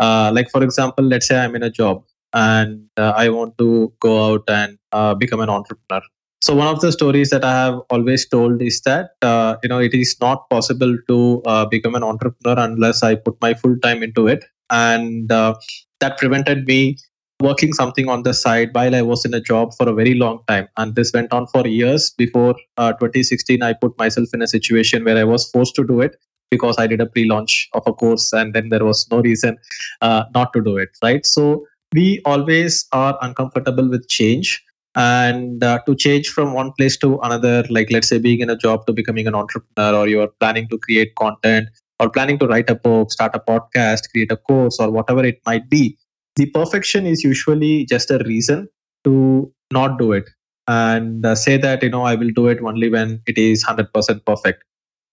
like, 0.00 0.50
for 0.50 0.62
example, 0.64 1.04
let's 1.04 1.28
say 1.28 1.38
I'm 1.38 1.54
in 1.54 1.62
a 1.62 1.70
job 1.70 2.04
and 2.34 2.88
uh, 2.96 3.12
I 3.16 3.28
want 3.28 3.56
to 3.58 3.92
go 4.00 4.32
out 4.32 4.44
and 4.48 4.78
uh, 4.92 5.14
become 5.14 5.40
an 5.40 5.48
entrepreneur. 5.48 6.02
So 6.42 6.54
one 6.54 6.66
of 6.66 6.80
the 6.80 6.92
stories 6.92 7.30
that 7.30 7.44
I 7.44 7.52
have 7.52 7.80
always 7.88 8.28
told 8.28 8.60
is 8.60 8.82
that 8.82 9.12
uh, 9.22 9.56
you 9.62 9.68
know 9.68 9.78
it 9.78 9.94
is 9.94 10.14
not 10.20 10.50
possible 10.50 10.94
to 11.08 11.42
uh, 11.46 11.64
become 11.64 11.94
an 11.94 12.02
entrepreneur 12.02 12.62
unless 12.62 13.02
I 13.02 13.14
put 13.14 13.40
my 13.40 13.54
full 13.54 13.78
time 13.78 14.02
into 14.02 14.26
it, 14.26 14.44
and 14.68 15.32
uh, 15.32 15.54
that 16.00 16.18
prevented 16.18 16.66
me 16.66 16.98
working 17.44 17.72
something 17.72 18.08
on 18.08 18.22
the 18.24 18.34
side 18.34 18.70
while 18.72 18.94
I 18.94 19.02
was 19.02 19.24
in 19.24 19.34
a 19.34 19.40
job 19.40 19.74
for 19.78 19.88
a 19.88 19.94
very 19.94 20.14
long 20.14 20.40
time. 20.48 20.68
And 20.76 20.94
this 20.94 21.12
went 21.12 21.32
on 21.32 21.46
for 21.48 21.66
years. 21.66 22.10
Before 22.18 22.54
uh, 22.76 22.92
2016, 22.92 23.62
I 23.62 23.74
put 23.74 23.98
myself 23.98 24.28
in 24.32 24.42
a 24.42 24.48
situation 24.48 25.04
where 25.04 25.18
I 25.18 25.24
was 25.24 25.48
forced 25.50 25.74
to 25.76 25.86
do 25.86 26.00
it 26.00 26.16
because 26.50 26.76
I 26.78 26.86
did 26.86 27.00
a 27.00 27.06
pre-launch 27.06 27.68
of 27.74 27.82
a 27.86 27.92
course, 27.92 28.32
and 28.32 28.54
then 28.54 28.68
there 28.68 28.84
was 28.84 29.06
no 29.10 29.20
reason 29.20 29.58
not 30.02 30.52
to 30.54 30.62
do 30.62 30.76
it. 30.78 30.90
Right, 31.02 31.26
so 31.26 31.66
we 31.94 32.20
always 32.24 32.86
are 32.92 33.16
uncomfortable 33.22 33.88
with 33.88 34.08
change 34.08 34.62
and 34.96 35.62
uh, 35.62 35.78
to 35.86 35.94
change 35.94 36.28
from 36.28 36.52
one 36.52 36.72
place 36.72 36.96
to 36.98 37.18
another 37.22 37.64
like 37.70 37.90
let's 37.90 38.08
say 38.08 38.18
being 38.18 38.40
in 38.40 38.50
a 38.50 38.56
job 38.56 38.86
to 38.86 38.92
becoming 38.92 39.26
an 39.26 39.34
entrepreneur 39.34 40.00
or 40.00 40.08
you're 40.08 40.28
planning 40.40 40.68
to 40.68 40.78
create 40.78 41.14
content 41.16 41.68
or 41.98 42.08
planning 42.08 42.38
to 42.38 42.46
write 42.46 42.70
a 42.70 42.74
book 42.74 43.10
start 43.10 43.32
a 43.34 43.40
podcast 43.40 44.10
create 44.12 44.30
a 44.30 44.36
course 44.36 44.78
or 44.78 44.90
whatever 44.90 45.24
it 45.24 45.40
might 45.46 45.68
be 45.68 45.98
the 46.36 46.46
perfection 46.46 47.06
is 47.06 47.22
usually 47.22 47.84
just 47.84 48.10
a 48.10 48.18
reason 48.26 48.68
to 49.04 49.52
not 49.72 49.98
do 49.98 50.12
it 50.12 50.28
and 50.66 51.24
uh, 51.26 51.34
say 51.34 51.56
that 51.56 51.82
you 51.82 51.90
know 51.90 52.02
i 52.02 52.14
will 52.14 52.30
do 52.34 52.48
it 52.48 52.60
only 52.62 52.88
when 52.88 53.20
it 53.26 53.36
is 53.36 53.64
100% 53.64 54.24
perfect 54.24 54.64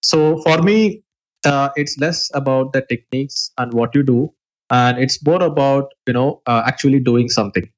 so 0.04 0.38
for 0.42 0.62
me 0.62 1.04
uh, 1.46 1.70
it's 1.76 1.98
less 1.98 2.30
about 2.34 2.72
the 2.74 2.82
techniques 2.82 3.52
and 3.58 3.74
what 3.74 3.94
you 3.96 4.04
do 4.04 4.34
and 4.70 4.98
it's 4.98 5.24
more 5.26 5.44
about 5.44 5.94
you 6.08 6.14
know 6.14 6.42
uh, 6.46 6.64
actually 6.66 7.00
doing 7.00 7.30
something 7.30 7.70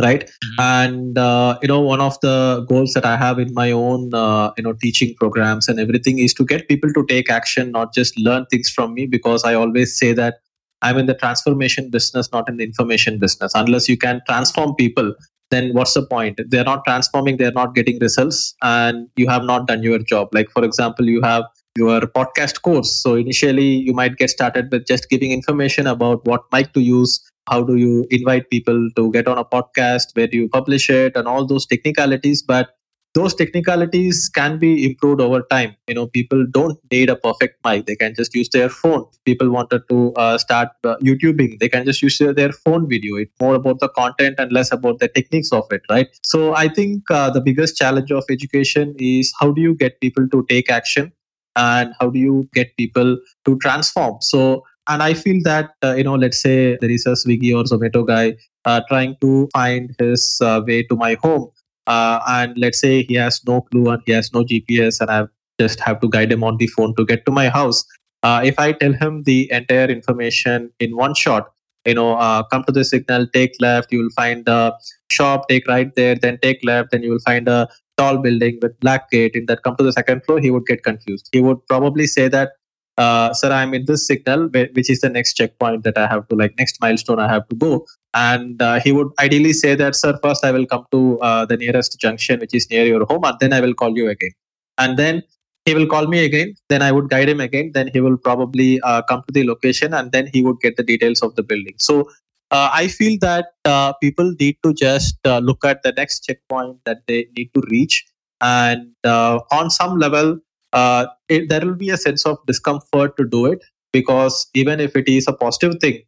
right 0.00 0.24
mm-hmm. 0.24 0.60
and 0.60 1.18
uh, 1.18 1.58
you 1.60 1.68
know 1.68 1.80
one 1.80 2.00
of 2.00 2.18
the 2.20 2.64
goals 2.68 2.92
that 2.94 3.04
i 3.04 3.16
have 3.16 3.38
in 3.38 3.52
my 3.52 3.70
own 3.70 4.14
uh, 4.14 4.52
you 4.56 4.62
know 4.62 4.72
teaching 4.72 5.14
programs 5.18 5.68
and 5.68 5.80
everything 5.80 6.18
is 6.18 6.32
to 6.32 6.44
get 6.44 6.68
people 6.68 6.92
to 6.92 7.04
take 7.06 7.30
action 7.30 7.70
not 7.72 7.92
just 7.92 8.18
learn 8.18 8.46
things 8.46 8.70
from 8.70 8.94
me 8.94 9.06
because 9.06 9.44
i 9.44 9.54
always 9.54 9.96
say 9.98 10.12
that 10.12 10.36
i'm 10.82 10.98
in 10.98 11.06
the 11.06 11.14
transformation 11.14 11.90
business 11.90 12.30
not 12.32 12.48
in 12.48 12.56
the 12.56 12.64
information 12.64 13.18
business 13.18 13.52
unless 13.54 13.88
you 13.88 13.96
can 13.96 14.20
transform 14.26 14.74
people 14.74 15.14
then 15.50 15.72
what's 15.74 15.94
the 15.94 16.06
point 16.06 16.40
they're 16.48 16.64
not 16.64 16.84
transforming 16.84 17.36
they're 17.36 17.58
not 17.62 17.74
getting 17.74 17.98
results 18.00 18.54
and 18.62 19.08
you 19.16 19.28
have 19.28 19.44
not 19.44 19.66
done 19.66 19.82
your 19.82 19.98
job 19.98 20.28
like 20.32 20.50
for 20.50 20.64
example 20.64 21.06
you 21.06 21.20
have 21.22 21.44
your 21.76 22.02
podcast 22.02 22.62
course. 22.62 22.94
So 22.94 23.14
initially, 23.14 23.64
you 23.64 23.92
might 23.92 24.16
get 24.16 24.30
started 24.30 24.70
with 24.70 24.86
just 24.86 25.08
giving 25.08 25.32
information 25.32 25.86
about 25.86 26.24
what 26.26 26.42
mic 26.52 26.72
to 26.74 26.80
use, 26.80 27.20
how 27.48 27.62
do 27.62 27.76
you 27.76 28.06
invite 28.10 28.50
people 28.50 28.90
to 28.96 29.10
get 29.10 29.26
on 29.26 29.38
a 29.38 29.44
podcast, 29.44 30.14
where 30.14 30.26
do 30.26 30.36
you 30.36 30.48
publish 30.48 30.90
it, 30.90 31.16
and 31.16 31.26
all 31.26 31.46
those 31.46 31.66
technicalities. 31.66 32.42
But 32.42 32.70
those 33.14 33.34
technicalities 33.34 34.30
can 34.34 34.58
be 34.58 34.86
improved 34.86 35.20
over 35.20 35.42
time. 35.42 35.76
You 35.86 35.94
know, 35.94 36.06
people 36.06 36.46
don't 36.50 36.78
need 36.90 37.10
a 37.10 37.16
perfect 37.16 37.62
mic; 37.64 37.86
they 37.86 37.96
can 37.96 38.14
just 38.14 38.34
use 38.34 38.48
their 38.48 38.68
phone. 38.68 39.04
People 39.24 39.50
wanted 39.50 39.82
to 39.88 40.12
uh, 40.14 40.38
start 40.38 40.68
uh, 40.84 40.96
YouTubing; 40.96 41.58
they 41.58 41.68
can 41.68 41.84
just 41.84 42.02
use 42.02 42.18
their 42.18 42.52
phone 42.52 42.88
video. 42.88 43.16
It's 43.16 43.32
more 43.40 43.54
about 43.54 43.80
the 43.80 43.88
content 43.88 44.36
and 44.38 44.52
less 44.52 44.72
about 44.72 44.98
the 44.98 45.08
techniques 45.08 45.52
of 45.52 45.66
it, 45.70 45.82
right? 45.90 46.08
So 46.22 46.54
I 46.54 46.68
think 46.68 47.10
uh, 47.10 47.30
the 47.30 47.40
biggest 47.40 47.76
challenge 47.76 48.10
of 48.10 48.24
education 48.30 48.94
is 48.98 49.32
how 49.40 49.52
do 49.52 49.60
you 49.60 49.74
get 49.74 50.00
people 50.00 50.28
to 50.28 50.46
take 50.48 50.70
action 50.70 51.12
and 51.56 51.92
how 52.00 52.08
do 52.10 52.18
you 52.18 52.48
get 52.54 52.76
people 52.76 53.18
to 53.44 53.58
transform 53.58 54.16
so 54.20 54.64
and 54.88 55.02
i 55.02 55.12
feel 55.12 55.40
that 55.44 55.70
uh, 55.84 55.94
you 55.94 56.04
know 56.04 56.14
let's 56.14 56.40
say 56.40 56.76
there 56.80 56.90
is 56.90 57.04
a 57.06 57.10
swiggy 57.10 57.54
or 57.54 57.64
zomato 57.64 58.06
guy 58.06 58.34
uh, 58.64 58.80
trying 58.88 59.16
to 59.20 59.48
find 59.52 59.94
his 59.98 60.38
uh, 60.42 60.60
way 60.66 60.82
to 60.82 60.96
my 60.96 61.14
home 61.22 61.50
uh, 61.86 62.20
and 62.28 62.56
let's 62.56 62.80
say 62.80 63.02
he 63.02 63.14
has 63.14 63.40
no 63.46 63.62
clue 63.62 63.88
and 63.90 64.02
he 64.06 64.12
has 64.12 64.32
no 64.32 64.44
gps 64.44 65.00
and 65.00 65.10
i 65.10 65.24
just 65.60 65.80
have 65.80 66.00
to 66.00 66.08
guide 66.08 66.32
him 66.32 66.42
on 66.42 66.56
the 66.56 66.66
phone 66.66 66.94
to 66.96 67.04
get 67.04 67.24
to 67.26 67.30
my 67.30 67.48
house. 67.48 67.84
Uh, 68.22 68.40
if 68.44 68.58
i 68.58 68.72
tell 68.72 68.92
him 68.92 69.22
the 69.24 69.50
entire 69.50 69.86
information 69.86 70.70
in 70.78 70.96
one 70.96 71.14
shot 71.14 71.52
you 71.84 71.94
know 71.94 72.14
uh, 72.14 72.42
come 72.44 72.62
to 72.64 72.72
the 72.72 72.84
signal 72.84 73.26
take 73.34 73.52
left 73.60 73.92
you 73.92 73.98
will 73.98 74.14
find 74.16 74.48
a 74.48 74.72
shop 75.10 75.48
take 75.48 75.66
right 75.66 75.94
there 75.96 76.14
then 76.14 76.38
take 76.40 76.60
left 76.64 76.92
then 76.92 77.02
you 77.02 77.10
will 77.10 77.24
find 77.26 77.48
a 77.48 77.68
tall 77.96 78.18
building 78.18 78.58
with 78.62 78.78
black 78.80 79.10
gate. 79.10 79.34
In 79.34 79.46
that 79.46 79.62
come 79.62 79.76
to 79.76 79.84
the 79.84 79.92
second 79.92 80.24
floor 80.24 80.40
he 80.40 80.50
would 80.50 80.66
get 80.66 80.82
confused. 80.82 81.28
He 81.32 81.40
would 81.40 81.66
probably 81.66 82.06
say 82.06 82.28
that 82.28 82.52
uh, 82.98 83.32
sir 83.32 83.50
i'm 83.52 83.74
in 83.74 83.84
this 83.86 84.06
signal 84.06 84.48
which 84.48 84.90
is 84.90 85.00
the 85.00 85.08
next 85.08 85.34
checkpoint 85.34 85.82
that 85.84 85.96
i 85.96 86.06
have 86.06 86.26
to 86.28 86.36
like 86.36 86.54
next 86.58 86.80
milestone 86.80 87.18
i 87.18 87.28
have 87.28 87.48
to 87.48 87.56
go. 87.56 87.86
And 88.14 88.60
uh, 88.60 88.78
he 88.78 88.92
would 88.92 89.08
ideally 89.18 89.54
say 89.54 89.74
that 89.74 89.96
sir 89.96 90.18
first 90.22 90.44
i 90.44 90.50
will 90.50 90.66
come 90.66 90.84
to 90.90 91.18
uh, 91.20 91.46
the 91.46 91.56
nearest 91.56 91.98
junction 91.98 92.40
which 92.40 92.54
is 92.54 92.68
near 92.70 92.84
your 92.84 93.06
home 93.06 93.24
and 93.24 93.38
then 93.40 93.52
i 93.54 93.60
will 93.60 93.74
call 93.74 93.96
you 93.96 94.08
again. 94.08 94.32
And 94.76 94.98
then 94.98 95.22
he 95.64 95.74
will 95.74 95.86
call 95.86 96.06
me 96.06 96.24
again 96.24 96.54
then 96.68 96.82
i 96.82 96.92
would 96.92 97.08
guide 97.08 97.28
him 97.28 97.40
again 97.40 97.70
then 97.72 97.88
he 97.94 98.00
will 98.00 98.18
probably 98.18 98.80
uh, 98.82 99.00
come 99.02 99.22
to 99.26 99.32
the 99.32 99.44
location 99.44 99.94
and 99.94 100.12
then 100.12 100.28
he 100.32 100.42
would 100.42 100.60
get 100.60 100.76
the 100.76 100.82
details 100.82 101.22
of 101.22 101.34
the 101.36 101.42
building. 101.42 101.74
So 101.78 102.10
uh, 102.50 102.68
I 102.70 102.88
feel 102.88 103.16
that 103.22 103.46
uh, 103.64 103.94
people 103.94 104.34
need 104.38 104.58
to 104.62 104.74
just 104.74 105.16
look 105.24 105.64
at 105.64 105.82
the 105.82 105.92
next 105.92 106.24
checkpoint 106.24 106.84
that 106.84 106.98
they 107.06 107.28
need 107.34 107.50
to 107.54 107.62
reach. 107.70 108.04
And 108.42 108.94
on 109.04 109.70
some 109.70 109.98
level, 109.98 110.38
uh, 110.72 111.06
it, 111.28 111.48
there 111.48 111.60
will 111.60 111.74
be 111.74 111.90
a 111.90 111.96
sense 111.96 112.24
of 112.26 112.38
discomfort 112.46 113.16
to 113.16 113.24
do 113.26 113.46
it 113.46 113.64
because 113.92 114.48
even 114.54 114.80
if 114.80 114.96
it 114.96 115.08
is 115.08 115.26
a 115.28 115.32
positive 115.32 115.76
thing, 115.80 116.02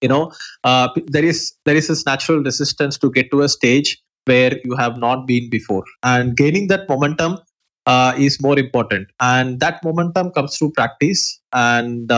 you 0.00 0.08
know, 0.08 0.32
uh, 0.64 0.88
there 1.06 1.24
is 1.24 1.54
there 1.64 1.76
is 1.76 1.88
this 1.88 2.04
natural 2.06 2.42
resistance 2.42 2.98
to 2.98 3.10
get 3.10 3.30
to 3.30 3.42
a 3.42 3.48
stage 3.48 4.02
where 4.26 4.58
you 4.64 4.76
have 4.76 4.98
not 4.98 5.26
been 5.26 5.48
before, 5.50 5.84
and 6.02 6.36
gaining 6.36 6.68
that 6.68 6.88
momentum 6.88 7.38
uh, 7.86 8.12
is 8.18 8.40
more 8.40 8.58
important. 8.58 9.08
And 9.20 9.60
that 9.60 9.82
momentum 9.84 10.32
comes 10.32 10.56
through 10.56 10.72
practice, 10.72 11.40
and 11.52 12.10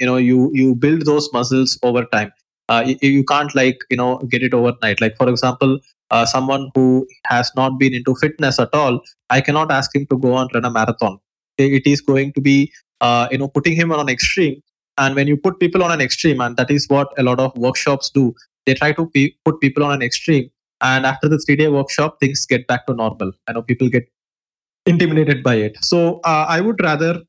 you 0.00 0.06
know, 0.06 0.16
you 0.16 0.50
you 0.54 0.74
build 0.74 1.06
those 1.06 1.32
muscles 1.32 1.78
over 1.82 2.04
time 2.04 2.32
uh, 2.68 2.82
you, 2.86 2.96
you, 3.02 3.24
can't 3.24 3.54
like 3.54 3.78
you 3.90 3.96
know 3.96 4.18
get 4.30 4.42
it 4.42 4.54
overnight. 4.54 5.00
Like 5.00 5.16
for 5.16 5.28
example 5.28 5.78
uh, 6.10 6.24
someone 6.24 6.70
who 6.74 7.06
has 7.26 7.50
not 7.56 7.78
been 7.78 7.94
into 7.94 8.14
fitness 8.14 8.60
at 8.60 8.72
all 8.72 9.00
i 9.30 9.40
cannot 9.40 9.72
ask 9.72 9.94
him 9.94 10.06
to 10.06 10.16
go 10.16 10.36
and 10.38 10.50
run 10.54 10.64
a 10.64 10.70
marathon. 10.70 11.18
It 11.58 11.86
is 11.86 12.00
going 12.00 12.32
to 12.34 12.40
be 12.40 12.72
uh, 13.00 13.28
you 13.30 13.38
know 13.38 13.48
putting 13.48 13.74
him 13.74 13.92
on 13.92 14.00
an 14.00 14.08
extreme. 14.08 14.62
And 14.98 15.14
when 15.14 15.26
you 15.26 15.36
put 15.36 15.60
people 15.60 15.82
on 15.82 15.92
an 15.92 16.00
extreme 16.00 16.40
and 16.40 16.56
that 16.56 16.70
is 16.70 16.86
what 16.88 17.08
a 17.18 17.22
lot 17.22 17.38
of 17.38 17.56
workshops 17.56 18.10
do 18.10 18.34
they 18.66 18.74
try 18.74 18.92
to 18.92 19.06
pe- 19.10 19.32
put 19.44 19.60
people 19.60 19.84
on 19.84 19.92
an 19.92 20.02
extreme. 20.02 20.50
And 20.80 21.06
after 21.06 21.28
the 21.28 21.38
three 21.38 21.56
day 21.56 21.68
workshop 21.68 22.18
things 22.20 22.46
get 22.46 22.66
back 22.66 22.86
to 22.86 22.94
normal. 22.94 23.32
I 23.46 23.52
know 23.52 23.62
people 23.62 23.88
get 23.88 24.08
intimidated 24.84 25.42
by 25.42 25.56
it. 25.56 25.76
So 25.82 26.20
uh, 26.24 26.46
i 26.48 26.60
would 26.60 26.80
rather 26.82 27.22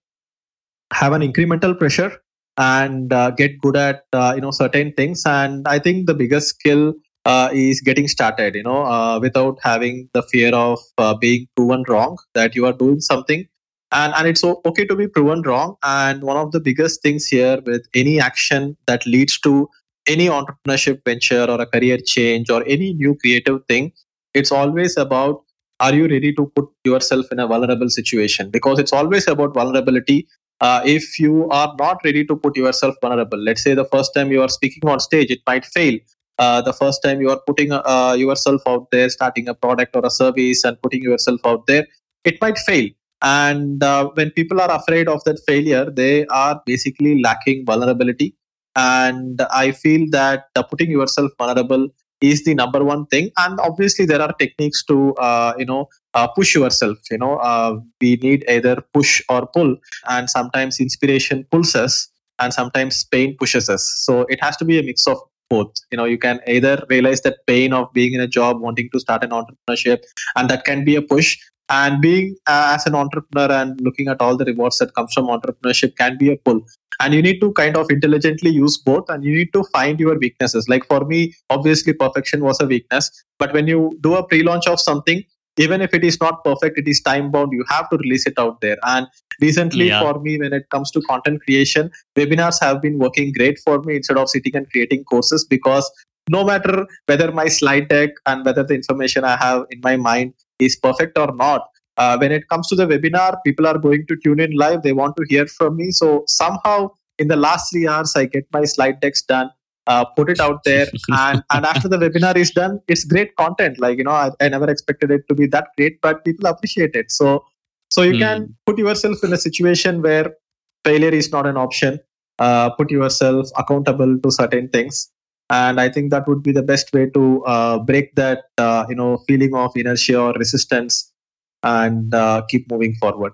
have 0.94 1.14
an 1.14 1.22
incremental 1.22 1.78
pressure 1.78 2.12
and 2.58 3.14
uh, 3.14 3.32
get 3.32 3.60
good 3.62 3.76
at 3.78 4.06
uh, 4.14 4.34
you 4.36 4.42
know 4.42 4.52
certain 4.52 4.94
things. 4.94 5.26
And 5.26 5.68
i 5.68 5.80
think 5.80 6.08
the 6.08 6.14
biggest 6.14 6.50
skill 6.50 6.94
uh, 7.26 7.50
is 7.54 7.82
getting 7.82 8.08
started 8.08 8.56
you 8.56 8.64
know 8.64 8.86
uh, 8.86 9.20
without 9.20 9.60
having 9.62 10.10
the 10.14 10.24
fear 10.24 10.54
of 10.54 10.80
uh, 10.98 11.14
being 11.14 11.48
proven 11.56 11.84
wrong 11.88 12.18
that 12.34 12.56
you 12.56 12.66
are 12.66 12.74
doing 12.74 13.00
something. 13.00 13.46
And 13.92 14.14
and 14.16 14.28
it's 14.28 14.44
okay 14.44 14.86
to 14.86 14.96
be 14.96 15.08
proven 15.08 15.42
wrong. 15.44 15.76
And 15.84 16.24
one 16.24 16.38
of 16.38 16.52
the 16.52 16.60
biggest 16.60 17.02
things 17.02 17.28
here 17.28 17.62
with 17.66 17.88
any 17.94 18.20
action 18.20 18.76
that 18.86 19.06
leads 19.06 19.40
to 19.42 19.70
any 20.08 20.28
entrepreneurship 20.28 21.04
venture 21.06 21.46
or 21.50 21.62
a 21.62 21.66
career 21.66 21.98
change 21.98 22.50
or 22.50 22.64
any 22.66 22.94
new 22.94 23.16
creative 23.16 23.60
thing 23.68 23.92
it's 24.34 24.52
always 24.52 24.98
about 24.98 25.44
are 25.80 25.94
you 25.94 26.08
ready 26.08 26.34
to 26.34 26.52
put 26.56 26.68
yourself 26.84 27.28
in 27.32 27.40
a 27.40 27.46
vulnerable 27.48 27.90
situation? 27.90 28.50
Because 28.50 28.80
it's 28.80 28.94
always 28.94 29.28
about 29.28 29.54
vulnerability 29.54 30.28
uh, 30.62 30.82
if 30.86 31.20
you 31.20 31.50
are 31.50 31.74
not 31.80 31.98
ready 32.04 32.26
to 32.26 32.36
put 32.36 32.58
yourself 32.58 32.96
vulnerable 33.02 33.38
let's 33.38 33.64
say 33.64 33.74
the 33.74 33.86
first 33.86 34.14
time 34.14 34.32
you 34.32 34.42
are 34.42 34.50
speaking 34.50 34.88
on 34.90 35.00
stage 35.00 35.32
it 35.32 35.42
might 35.46 35.66
fail. 35.66 35.98
Uh, 36.40 36.62
the 36.62 36.74
first 36.74 37.02
time 37.02 37.20
you 37.20 37.32
are 37.32 37.40
putting 37.48 37.72
uh, 37.72 38.16
yourself 38.18 38.62
out 38.68 38.90
there 38.92 39.10
starting 39.10 39.48
a 39.50 39.56
product 39.56 39.96
or 39.96 40.06
a 40.06 40.10
service 40.10 40.64
and 40.64 40.80
putting 40.84 41.02
yourself 41.02 41.40
out 41.46 41.66
there 41.68 41.86
it 42.24 42.40
might 42.42 42.58
fail. 42.60 42.90
And 43.22 43.84
uh, 43.84 44.10
when 44.14 44.30
people 44.32 44.62
are 44.62 44.72
afraid 44.72 45.08
of 45.08 45.24
that 45.24 45.40
failure 45.48 45.90
they 45.90 46.28
are 46.28 46.62
basically 46.66 47.22
lacking 47.22 47.66
vulnerability. 47.66 48.36
And 48.76 49.42
i 49.52 49.72
feel 49.72 50.06
that 50.12 50.46
putting 50.70 50.92
yourself 50.92 51.32
vulnerable 51.38 51.90
is 52.22 52.44
the 52.44 52.54
number 52.54 52.84
one 52.84 53.06
thing. 53.08 53.32
And 53.38 53.60
obviously 53.60 54.06
there 54.06 54.22
are 54.22 54.34
techniques 54.34 54.84
to 54.86 55.14
uh, 55.16 55.54
you 55.58 55.66
know 55.66 55.90
uh, 56.14 56.28
push 56.28 56.56
yourself. 56.56 56.98
You 57.12 57.18
know 57.18 57.38
uh, 57.38 57.80
we 58.02 58.16
need 58.18 58.46
either 58.50 58.82
push 58.94 59.22
or 59.30 59.48
pull. 59.48 59.78
And 60.10 60.30
sometimes 60.30 60.80
inspiration 60.80 61.46
pulls 61.52 61.76
us 61.76 62.10
and 62.40 62.54
sometimes 62.54 63.04
pain 63.04 63.36
pushes 63.38 63.70
us. 63.70 63.84
So 63.84 64.22
it 64.30 64.42
has 64.42 64.58
to 64.58 64.66
be 64.66 64.80
a 64.80 64.84
mix 64.84 65.08
of 65.08 65.18
both. 65.50 65.74
You 65.92 65.98
know 65.98 66.06
you 66.06 66.18
can 66.18 66.40
either 66.48 66.84
realize 66.90 67.22
that 67.22 67.46
pain 67.48 67.74
of 67.74 67.92
being 67.94 68.14
in 68.14 68.22
a 68.22 68.28
job 68.28 68.60
wanting 68.60 68.90
to 68.94 69.00
start 69.00 69.24
an 69.24 69.32
entrepreneurship 69.32 70.00
and 70.36 70.50
that 70.50 70.66
can 70.66 70.84
be 70.84 70.96
a 70.96 71.02
push. 71.02 71.38
And 71.70 72.02
being 72.02 72.38
uh, 72.48 72.76
as 72.76 72.86
an 72.86 72.96
entrepreneur 72.96 73.52
and 73.52 73.82
looking 73.82 74.08
at 74.08 74.22
all 74.22 74.38
the 74.38 74.46
rewards 74.46 74.78
that 74.78 74.94
comes 74.96 75.14
from 75.14 75.26
entrepreneurship 75.28 75.98
can 75.98 76.18
be 76.18 76.32
a 76.32 76.38
pull 76.38 76.62
and 77.00 77.14
you 77.14 77.22
need 77.22 77.40
to 77.42 77.52
kind 77.54 77.78
of 77.78 77.90
intelligently 77.90 78.50
use 78.50 78.78
both 78.78 79.10
and 79.10 79.24
you 79.24 79.36
need 79.36 79.54
to 79.54 79.64
find 79.66 80.00
your 80.00 80.18
weaknesses. 80.18 80.68
Like 80.70 80.86
for 80.86 81.06
me 81.06 81.34
obviously 81.50 81.94
perfection 81.94 82.44
was 82.44 82.60
a 82.62 82.66
weakness. 82.66 83.12
But 83.40 83.54
when 83.54 83.68
you 83.68 83.98
do 84.02 84.16
a 84.16 84.28
pre-launch 84.28 84.68
of 84.68 84.80
something 84.80 85.24
even 85.60 85.82
if 85.82 85.94
it 85.94 86.04
is 86.04 86.20
not 86.22 86.44
perfect 86.44 86.78
it 86.78 86.88
is 86.88 87.02
time 87.02 87.32
bound 87.32 87.52
you 87.52 87.64
have 87.68 87.90
to 87.90 87.98
release 87.98 88.26
it 88.28 88.38
out 88.38 88.62
there. 88.62 88.78
And 88.84 89.08
recently 89.42 89.88
Yeah. 89.88 90.02
for 90.02 90.20
me 90.20 90.38
when 90.38 90.54
it 90.54 90.70
comes 90.70 90.92
to 90.92 91.02
content 91.02 91.42
creation 91.44 91.92
webinars 92.18 92.60
have 92.62 92.82
been 92.82 93.00
working 93.00 93.32
great 93.32 93.60
for 93.64 93.82
me 93.84 93.96
instead 93.98 94.18
of 94.18 94.30
sitting 94.30 94.56
and 94.56 94.70
creating 94.72 95.04
courses 95.04 95.46
because 95.46 95.90
no 96.30 96.44
matter 96.44 96.86
whether 97.06 97.32
my 97.32 97.48
slide 97.48 97.88
deck 97.88 98.10
and 98.26 98.46
whether 98.46 98.64
the 98.64 98.74
information 98.74 99.24
i 99.24 99.36
have 99.38 99.66
in 99.72 99.80
my 99.82 99.96
mind 99.96 100.34
is 100.60 100.76
perfect 100.76 101.18
or 101.18 101.34
not 101.36 101.70
uh, 101.98 102.18
when 102.18 102.32
it 102.32 102.48
comes 102.48 102.68
to 102.68 102.76
the 102.76 102.86
webinar 102.86 103.38
people 103.46 103.68
are 103.68 103.78
going 103.78 104.06
to 104.08 104.16
tune 104.24 104.40
in 104.40 104.52
live. 104.52 104.84
They 104.84 104.94
want 104.94 105.16
to 105.18 105.26
hear 105.28 105.48
from 105.48 105.78
me. 105.78 105.92
So 105.92 106.24
somehow 106.28 106.92
in 107.18 107.28
the 107.28 107.36
last 107.36 107.72
three 107.72 107.88
hours 107.88 108.16
i 108.16 108.26
get 108.26 108.46
my 108.54 108.64
slide 108.64 109.00
decks 109.00 109.24
done 109.24 109.50
uh, 109.88 110.06
put 110.06 110.30
it 110.30 110.40
out 110.40 110.64
there. 110.64 110.88
And 111.10 111.44
and 111.52 111.66
after 111.66 111.88
the 111.88 111.98
webinar 111.98 112.36
is 112.36 112.52
done 112.52 112.80
it's 112.88 113.04
great 113.04 113.36
content. 113.36 113.80
Like 113.80 113.98
you 113.98 114.04
know 114.04 114.12
I, 114.12 114.32
I 114.40 114.50
never 114.50 114.70
expected 114.70 115.12
it 115.12 115.28
to 115.30 115.36
be 115.36 115.48
that 115.48 115.70
great 115.78 116.02
but 116.02 116.24
people 116.26 116.48
appreciate 116.48 116.96
it. 116.96 117.12
So 117.12 117.46
so 117.90 118.02
you 118.04 118.18
can 118.18 118.56
put 118.66 118.78
yourself 118.78 119.24
in 119.24 119.34
a 119.34 119.38
situation 119.38 120.02
where 120.02 120.36
failure 120.84 121.10
is 121.10 121.32
not 121.32 121.48
an 121.48 121.58
option. 121.58 122.00
Uh, 122.38 122.70
put 122.70 122.92
yourself 122.92 123.48
accountable 123.58 124.20
to 124.20 124.30
certain 124.30 124.70
things. 124.70 125.10
And 125.50 125.80
i 125.80 125.88
think 125.90 126.12
that 126.12 126.28
would 126.28 126.44
be 126.44 126.52
the 126.52 126.62
best 126.62 126.92
way 126.94 127.10
to 127.18 127.44
uh, 127.46 127.80
break 127.80 128.14
that 128.16 128.40
uh, 128.58 128.86
you 128.90 128.96
know 128.96 129.12
feeling 129.28 129.56
of 129.56 129.72
inertia 129.76 130.20
or 130.20 130.34
resistance 130.34 131.14
and 131.64 132.14
uh, 132.14 132.42
keep 132.50 132.70
moving 132.72 132.94
forward 132.96 133.34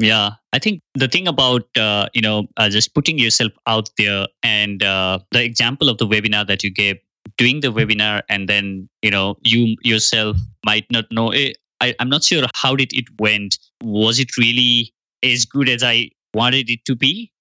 Yeah, 0.00 0.30
I 0.52 0.58
think 0.58 0.80
the 0.94 1.08
thing 1.08 1.28
about 1.28 1.68
uh, 1.76 2.08
you 2.14 2.22
know 2.22 2.48
uh, 2.56 2.68
just 2.70 2.94
putting 2.94 3.18
yourself 3.18 3.52
out 3.66 3.90
there 3.98 4.26
and 4.42 4.82
uh, 4.82 5.18
the 5.30 5.44
example 5.44 5.90
of 5.90 5.98
the 5.98 6.06
webinar 6.06 6.46
that 6.46 6.64
you 6.64 6.70
gave, 6.70 6.96
doing 7.36 7.60
the 7.60 7.68
webinar 7.68 8.22
and 8.28 8.48
then 8.48 8.88
you 9.02 9.10
know 9.10 9.36
you 9.42 9.76
yourself 9.82 10.38
might 10.64 10.86
not 10.90 11.04
know. 11.12 11.28
eh, 11.30 11.52
I, 11.80 11.94
I'm 11.98 12.08
not 12.08 12.24
sure 12.24 12.46
how 12.54 12.76
did 12.76 12.92
it 12.92 13.06
went. 13.18 13.58
Was 13.82 14.18
it 14.18 14.36
really 14.38 14.92
as 15.22 15.44
good 15.44 15.68
as 15.68 15.82
I 15.82 16.10
wanted 16.34 16.70
it 16.70 16.80
to 16.86 16.96
be, 16.96 17.32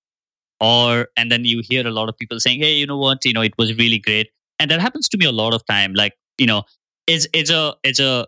or 0.59 1.07
and 1.15 1.31
then 1.31 1.45
you 1.45 1.61
hear 1.63 1.87
a 1.87 1.91
lot 1.91 2.09
of 2.09 2.17
people 2.17 2.39
saying, 2.39 2.59
"Hey, 2.59 2.73
you 2.73 2.87
know 2.87 2.97
what? 2.97 3.23
You 3.25 3.33
know 3.33 3.41
it 3.41 3.53
was 3.57 3.77
really 3.77 3.99
great," 3.99 4.29
and 4.59 4.69
that 4.71 4.81
happens 4.81 5.09
to 5.09 5.17
me 5.17 5.25
a 5.25 5.31
lot 5.31 5.53
of 5.53 5.65
time. 5.65 5.93
Like 5.93 6.13
you 6.37 6.47
know, 6.47 6.63
it's 7.07 7.27
it's 7.33 7.49
a 7.49 7.75
it's 7.83 7.99
a 7.99 8.27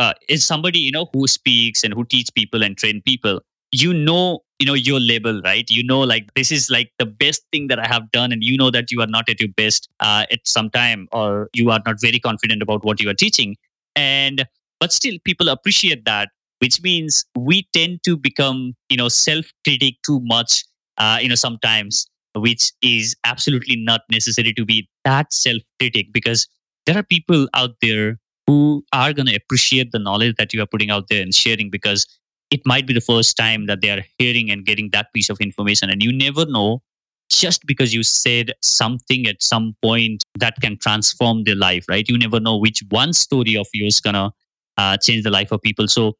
uh, 0.00 0.14
is 0.28 0.44
somebody 0.44 0.80
you 0.80 0.92
know 0.92 1.08
who 1.12 1.26
speaks 1.28 1.84
and 1.84 1.94
who 1.94 2.04
teach 2.04 2.28
people 2.34 2.62
and 2.64 2.78
train 2.78 3.02
people 3.02 3.40
you 3.72 3.94
know 3.94 4.40
you 4.58 4.66
know 4.66 4.74
your 4.74 5.00
label 5.00 5.40
right? 5.42 5.70
You 5.70 5.84
know 5.84 6.00
like 6.00 6.32
this 6.34 6.52
is 6.52 6.70
like 6.70 6.92
the 6.98 7.06
best 7.06 7.42
thing 7.52 7.68
that 7.68 7.78
i 7.78 7.86
have 7.88 8.10
done 8.12 8.32
and 8.32 8.44
you 8.44 8.58
know 8.58 8.70
that 8.70 8.90
you 8.90 9.00
are 9.00 9.06
not 9.06 9.28
at 9.28 9.40
your 9.40 9.50
best 9.56 9.88
uh, 10.00 10.26
at 10.30 10.40
some 10.46 10.70
time 10.70 11.08
or 11.12 11.48
you 11.54 11.70
are 11.70 11.80
not 11.86 12.00
very 12.00 12.20
confident 12.20 12.62
about 12.62 12.84
what 12.84 13.00
you 13.00 13.08
are 13.10 13.14
teaching. 13.14 13.56
And 13.96 14.46
but 14.80 14.92
still 14.92 15.18
people 15.24 15.48
appreciate 15.48 16.04
that 16.06 16.30
which 16.60 16.82
means 16.82 17.24
we 17.36 17.66
tend 17.72 18.02
to 18.04 18.16
become 18.16 18.74
you 18.88 18.96
know 18.96 19.08
self 19.08 19.46
critic 19.64 19.96
too 20.04 20.20
much 20.22 20.64
uh, 20.98 21.18
you 21.20 21.28
know 21.28 21.34
sometimes 21.34 22.06
which 22.34 22.72
is 22.82 23.16
absolutely 23.24 23.76
not 23.76 24.02
necessary 24.10 24.52
to 24.54 24.64
be 24.64 24.88
that 25.04 25.32
self 25.32 25.62
critic 25.78 26.08
because 26.12 26.48
there 26.86 26.96
are 26.98 27.02
people 27.02 27.48
out 27.54 27.76
there 27.82 28.18
who 28.50 28.84
are 28.92 29.12
going 29.12 29.26
to 29.26 29.34
appreciate 29.36 29.92
the 29.92 29.98
knowledge 29.98 30.34
that 30.36 30.52
you 30.52 30.60
are 30.62 30.66
putting 30.66 30.90
out 30.90 31.06
there 31.08 31.22
and 31.22 31.34
sharing 31.34 31.70
because 31.70 32.06
it 32.50 32.60
might 32.66 32.86
be 32.86 32.92
the 32.92 33.00
first 33.00 33.36
time 33.36 33.66
that 33.66 33.80
they 33.80 33.90
are 33.90 34.02
hearing 34.18 34.50
and 34.50 34.64
getting 34.66 34.90
that 34.90 35.12
piece 35.14 35.30
of 35.30 35.38
information 35.40 35.88
and 35.88 36.02
you 36.02 36.12
never 36.12 36.44
know 36.46 36.82
just 37.30 37.64
because 37.64 37.94
you 37.94 38.02
said 38.02 38.50
something 38.60 39.26
at 39.28 39.40
some 39.40 39.76
point 39.82 40.24
that 40.38 40.56
can 40.60 40.76
transform 40.76 41.44
their 41.44 41.54
life 41.54 41.84
right? 41.88 42.08
You 42.08 42.18
never 42.18 42.40
know 42.40 42.56
which 42.56 42.82
one 42.90 43.12
story 43.12 43.56
of 43.56 43.68
yours 43.72 44.00
gonna 44.00 44.32
uh, 44.76 44.96
change 44.96 45.22
the 45.22 45.30
life 45.30 45.52
of 45.52 45.62
people. 45.62 45.86
So 45.86 46.16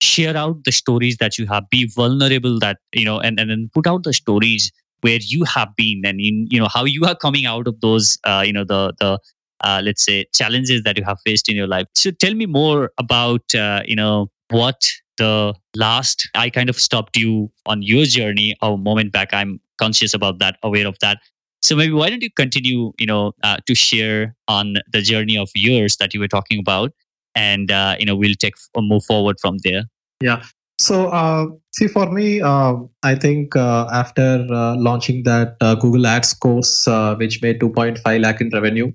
share 0.00 0.36
out 0.36 0.64
the 0.64 0.72
stories 0.72 1.18
that 1.18 1.38
you 1.38 1.46
have. 1.46 1.68
Be 1.70 1.86
vulnerable 1.86 2.58
that 2.60 2.78
you 2.92 3.04
know 3.04 3.20
and, 3.20 3.38
and 3.40 3.50
then 3.50 3.70
put 3.74 3.86
out 3.86 4.04
the 4.04 4.12
stories 4.12 4.72
where 5.02 5.18
you 5.20 5.44
have 5.44 5.76
been 5.76 6.02
and 6.04 6.20
in 6.20 6.48
you 6.50 6.60
know 6.60 6.68
how 6.72 6.84
you 6.84 7.04
are 7.04 7.14
coming 7.14 7.46
out 7.46 7.68
of 7.68 7.80
those 7.80 8.18
uh, 8.24 8.44
you 8.46 8.52
know 8.52 8.64
the 8.64 8.94
the 9.00 9.18
uh, 9.62 9.80
let's 9.82 10.04
say 10.04 10.26
challenges 10.34 10.82
that 10.82 10.96
you 10.96 11.04
have 11.04 11.18
faced 11.20 11.48
in 11.48 11.56
your 11.56 11.66
life. 11.66 11.86
So 11.94 12.10
tell 12.10 12.34
me 12.34 12.46
more 12.46 12.90
about 12.98 13.54
uh, 13.54 13.82
you 13.86 13.96
know 13.96 14.30
what 14.50 14.88
the 15.18 15.54
last 15.74 16.28
i 16.34 16.50
kind 16.50 16.68
of 16.68 16.76
stopped 16.76 17.16
you 17.16 17.50
on 17.64 17.82
your 17.82 18.04
journey 18.04 18.54
a 18.62 18.76
moment 18.76 19.12
back. 19.12 19.32
I'm 19.32 19.60
conscious 19.78 20.14
about 20.14 20.38
that 20.40 20.58
aware 20.62 20.86
of 20.86 20.98
that. 21.00 21.18
So 21.62 21.74
maybe 21.74 21.92
why 21.92 22.10
don't 22.10 22.22
you 22.22 22.30
continue 22.30 22.92
you 22.98 23.06
know 23.06 23.32
uh, 23.42 23.58
to 23.66 23.74
share 23.74 24.36
on 24.48 24.76
the 24.92 25.00
journey 25.00 25.38
of 25.38 25.50
yours 25.54 25.96
that 25.96 26.14
you 26.14 26.20
were 26.20 26.28
talking 26.28 26.58
about? 26.58 26.92
And 27.34 27.70
uh, 27.70 27.96
you 27.98 28.06
know 28.06 28.16
we'll 28.16 28.34
take 28.38 28.54
uh, 28.74 28.80
move 28.80 29.04
forward 29.04 29.40
from 29.40 29.58
there. 29.64 29.84
Yeah. 30.20 30.42
So, 30.78 31.08
uh, 31.08 31.46
see, 31.74 31.88
for 31.88 32.10
me, 32.12 32.42
uh, 32.42 32.74
I 33.02 33.14
think 33.14 33.56
uh, 33.56 33.88
after 33.90 34.46
uh, 34.50 34.76
launching 34.76 35.22
that 35.22 35.58
Google 35.80 36.06
Ads 36.06 36.34
course, 36.34 36.86
which 37.16 37.40
made 37.40 37.60
2.5 37.60 38.20
lakh 38.20 38.42
in 38.42 38.50
revenue, 38.50 38.92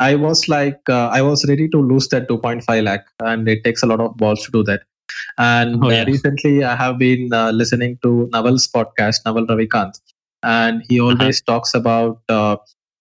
I 0.00 0.14
was 0.16 0.48
like, 0.48 0.80
uh, 0.88 1.08
I 1.08 1.22
was 1.22 1.44
ready 1.48 1.68
to 1.68 1.78
lose 1.78 2.08
that 2.08 2.28
2.5 2.28 2.84
lakh, 2.84 3.06
and 3.20 3.48
it 3.48 3.64
takes 3.64 3.82
a 3.82 3.86
lot 3.86 4.00
of 4.00 4.16
balls 4.16 4.44
to 4.44 4.50
do 4.50 4.62
that. 4.64 4.82
And 5.38 5.82
Oh, 5.84 5.88
uh, 5.88 5.92
yeah. 5.92 6.04
recently, 6.04 6.64
I 6.64 6.74
have 6.76 6.98
been 6.98 7.32
uh, 7.32 7.50
listening 7.52 7.98
to 8.02 8.28
Naval's 8.32 8.66
podcast, 8.68 9.24
Naval 9.26 9.46
Ravikant, 9.46 9.92
and 10.42 10.82
he 10.88 11.00
always 11.00 11.40
talks 11.42 11.74
about, 11.74 12.20
uh, 12.28 12.56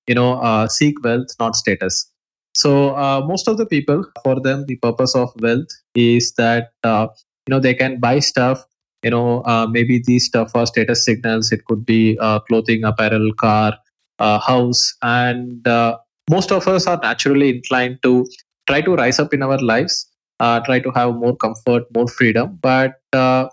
you 0.08 0.15
know, 0.15 0.34
uh, 0.41 0.67
seek 0.67 1.03
wealth, 1.03 1.29
not 1.39 1.56
status. 1.56 2.10
So, 2.56 2.95
uh, 2.95 3.21
most 3.25 3.47
of 3.47 3.58
the 3.58 3.65
people, 3.65 4.06
for 4.23 4.39
them, 4.39 4.65
the 4.67 4.75
purpose 4.75 5.15
of 5.15 5.32
wealth 5.41 5.69
is 5.95 6.34
that. 6.34 6.71
Uh, 6.84 7.08
you 7.47 7.51
know 7.51 7.60
they 7.60 7.73
can 7.73 7.99
buy 7.99 8.19
stuff 8.19 8.63
you 9.03 9.10
know 9.10 9.41
uh, 9.43 9.67
maybe 9.69 10.01
these 10.06 10.25
stuff 10.25 10.51
are 10.56 10.65
status 10.65 11.03
signals 11.03 11.51
it 11.51 11.65
could 11.65 11.86
be 11.86 12.17
uh, 12.21 12.39
clothing 12.39 12.86
apparel 12.86 13.34
car 13.34 13.77
uh, 14.19 14.39
house 14.39 14.95
and 15.01 15.67
uh, 15.67 15.97
most 16.29 16.51
of 16.51 16.67
us 16.67 16.88
are 16.88 16.99
naturally 17.01 17.49
inclined 17.57 17.99
to 18.03 18.25
try 18.67 18.81
to 18.81 18.95
rise 18.95 19.19
up 19.19 19.33
in 19.33 19.43
our 19.43 19.57
lives 19.57 20.09
uh, 20.39 20.59
try 20.62 20.79
to 20.79 20.91
have 20.91 21.15
more 21.15 21.36
comfort 21.36 21.83
more 21.95 22.07
freedom. 22.07 22.59
But 22.62 22.99
uh, 23.13 23.47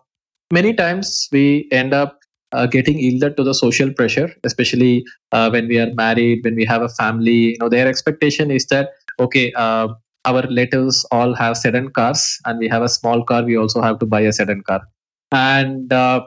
many 0.53 0.75
times 0.75 1.29
we 1.33 1.69
end 1.71 1.95
up 1.95 2.19
uh, 2.53 2.67
getting 2.67 2.99
yielded 2.99 3.37
to 3.37 3.45
the 3.45 3.55
social 3.55 3.93
pressure 3.93 4.29
especially 4.45 5.05
uh, 5.33 5.49
when 5.51 5.69
we 5.69 5.79
are 5.79 5.93
married 5.95 6.45
when 6.45 6.57
we 6.57 6.65
have 6.65 6.83
a 6.83 6.89
family. 6.89 7.53
You 7.53 7.59
know 7.61 7.69
their 7.69 7.87
expectation 7.87 8.51
is 8.51 8.67
that 8.67 8.91
okay 9.19 9.53
uh, 9.53 9.89
our 10.25 10.43
relatives 10.43 11.07
all 11.11 11.35
have 11.35 11.57
sedan 11.57 11.91
cars 11.91 12.39
and 12.45 12.59
we 12.59 12.69
have 12.69 12.83
a 12.83 12.89
small 12.89 13.25
car 13.25 13.43
we 13.43 13.57
also 13.57 13.81
have 13.81 13.99
to 14.01 14.07
buy 14.07 14.21
a 14.21 14.33
sedan 14.33 14.63
car. 14.63 14.83
And 15.33 15.93
uh, 15.93 16.27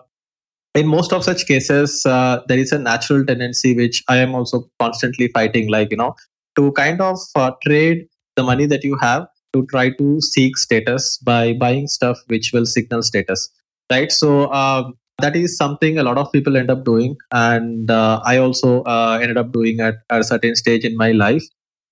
in 0.75 0.87
most 0.87 1.13
of 1.13 1.23
such 1.23 1.45
cases 1.45 2.05
uh, 2.05 2.41
there 2.47 2.57
is 2.57 2.71
a 2.71 2.79
natural 2.79 3.25
tendency 3.25 3.75
which 3.75 4.03
i 4.09 4.17
am 4.17 4.33
also 4.33 4.67
constantly 4.79 5.27
fighting 5.27 5.69
like 5.69 5.91
you 5.91 5.97
know 5.97 6.15
to 6.55 6.71
kind 6.73 7.01
of 7.01 7.19
uh, 7.35 7.51
trade 7.65 8.05
the 8.35 8.43
money 8.43 8.65
that 8.65 8.83
you 8.83 8.97
have 9.01 9.27
to 9.53 9.65
try 9.67 9.89
to 9.89 10.19
seek 10.21 10.57
status 10.57 11.17
by 11.19 11.53
buying 11.53 11.87
stuff 11.87 12.17
which 12.27 12.51
will 12.53 12.65
signal 12.65 13.03
status 13.03 13.49
right? 13.91 14.11
So 14.11 14.51
um, 14.51 14.93
that 15.19 15.35
is 15.35 15.57
something 15.57 15.97
a 15.97 16.03
lot 16.03 16.17
of 16.17 16.31
people 16.31 16.57
end 16.57 16.71
up 16.71 16.83
doing. 16.83 17.15
And 17.31 17.89
uh, 17.89 18.21
i 18.25 18.37
also 18.37 18.83
uh, 18.83 19.19
ended 19.21 19.37
up 19.37 19.51
doing 19.51 19.79
at, 19.79 19.95
at 20.09 20.21
a 20.21 20.23
certain 20.23 20.55
stage 20.55 20.85
in 20.85 20.97
my 20.97 21.11
life. 21.11 21.43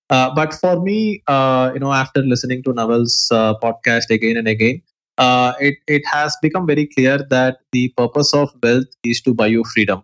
Uh, 0.10 0.34
but 0.36 0.54
for 0.54 0.82
me, 0.82 1.24
uh, 1.28 1.72
you 1.74 1.80
know, 1.80 1.94
after 1.94 2.22
listening 2.22 2.64
to 2.64 2.74
Naval's 2.74 3.30
uh, 3.32 3.54
podcast 3.64 4.10
again 4.10 4.36
and 4.36 4.48
again, 4.48 4.82
uh, 5.18 5.54
it 5.60 5.76
it 5.88 6.02
has 6.06 6.36
become 6.42 6.68
very 6.68 6.86
clear 6.86 7.18
that 7.30 7.60
the 7.72 7.94
purpose 7.96 8.34
of 8.34 8.52
wealth 8.62 8.88
is 9.06 9.22
to 9.22 9.34
buy 9.34 9.48
you 9.48 9.64
freedom. 9.64 10.04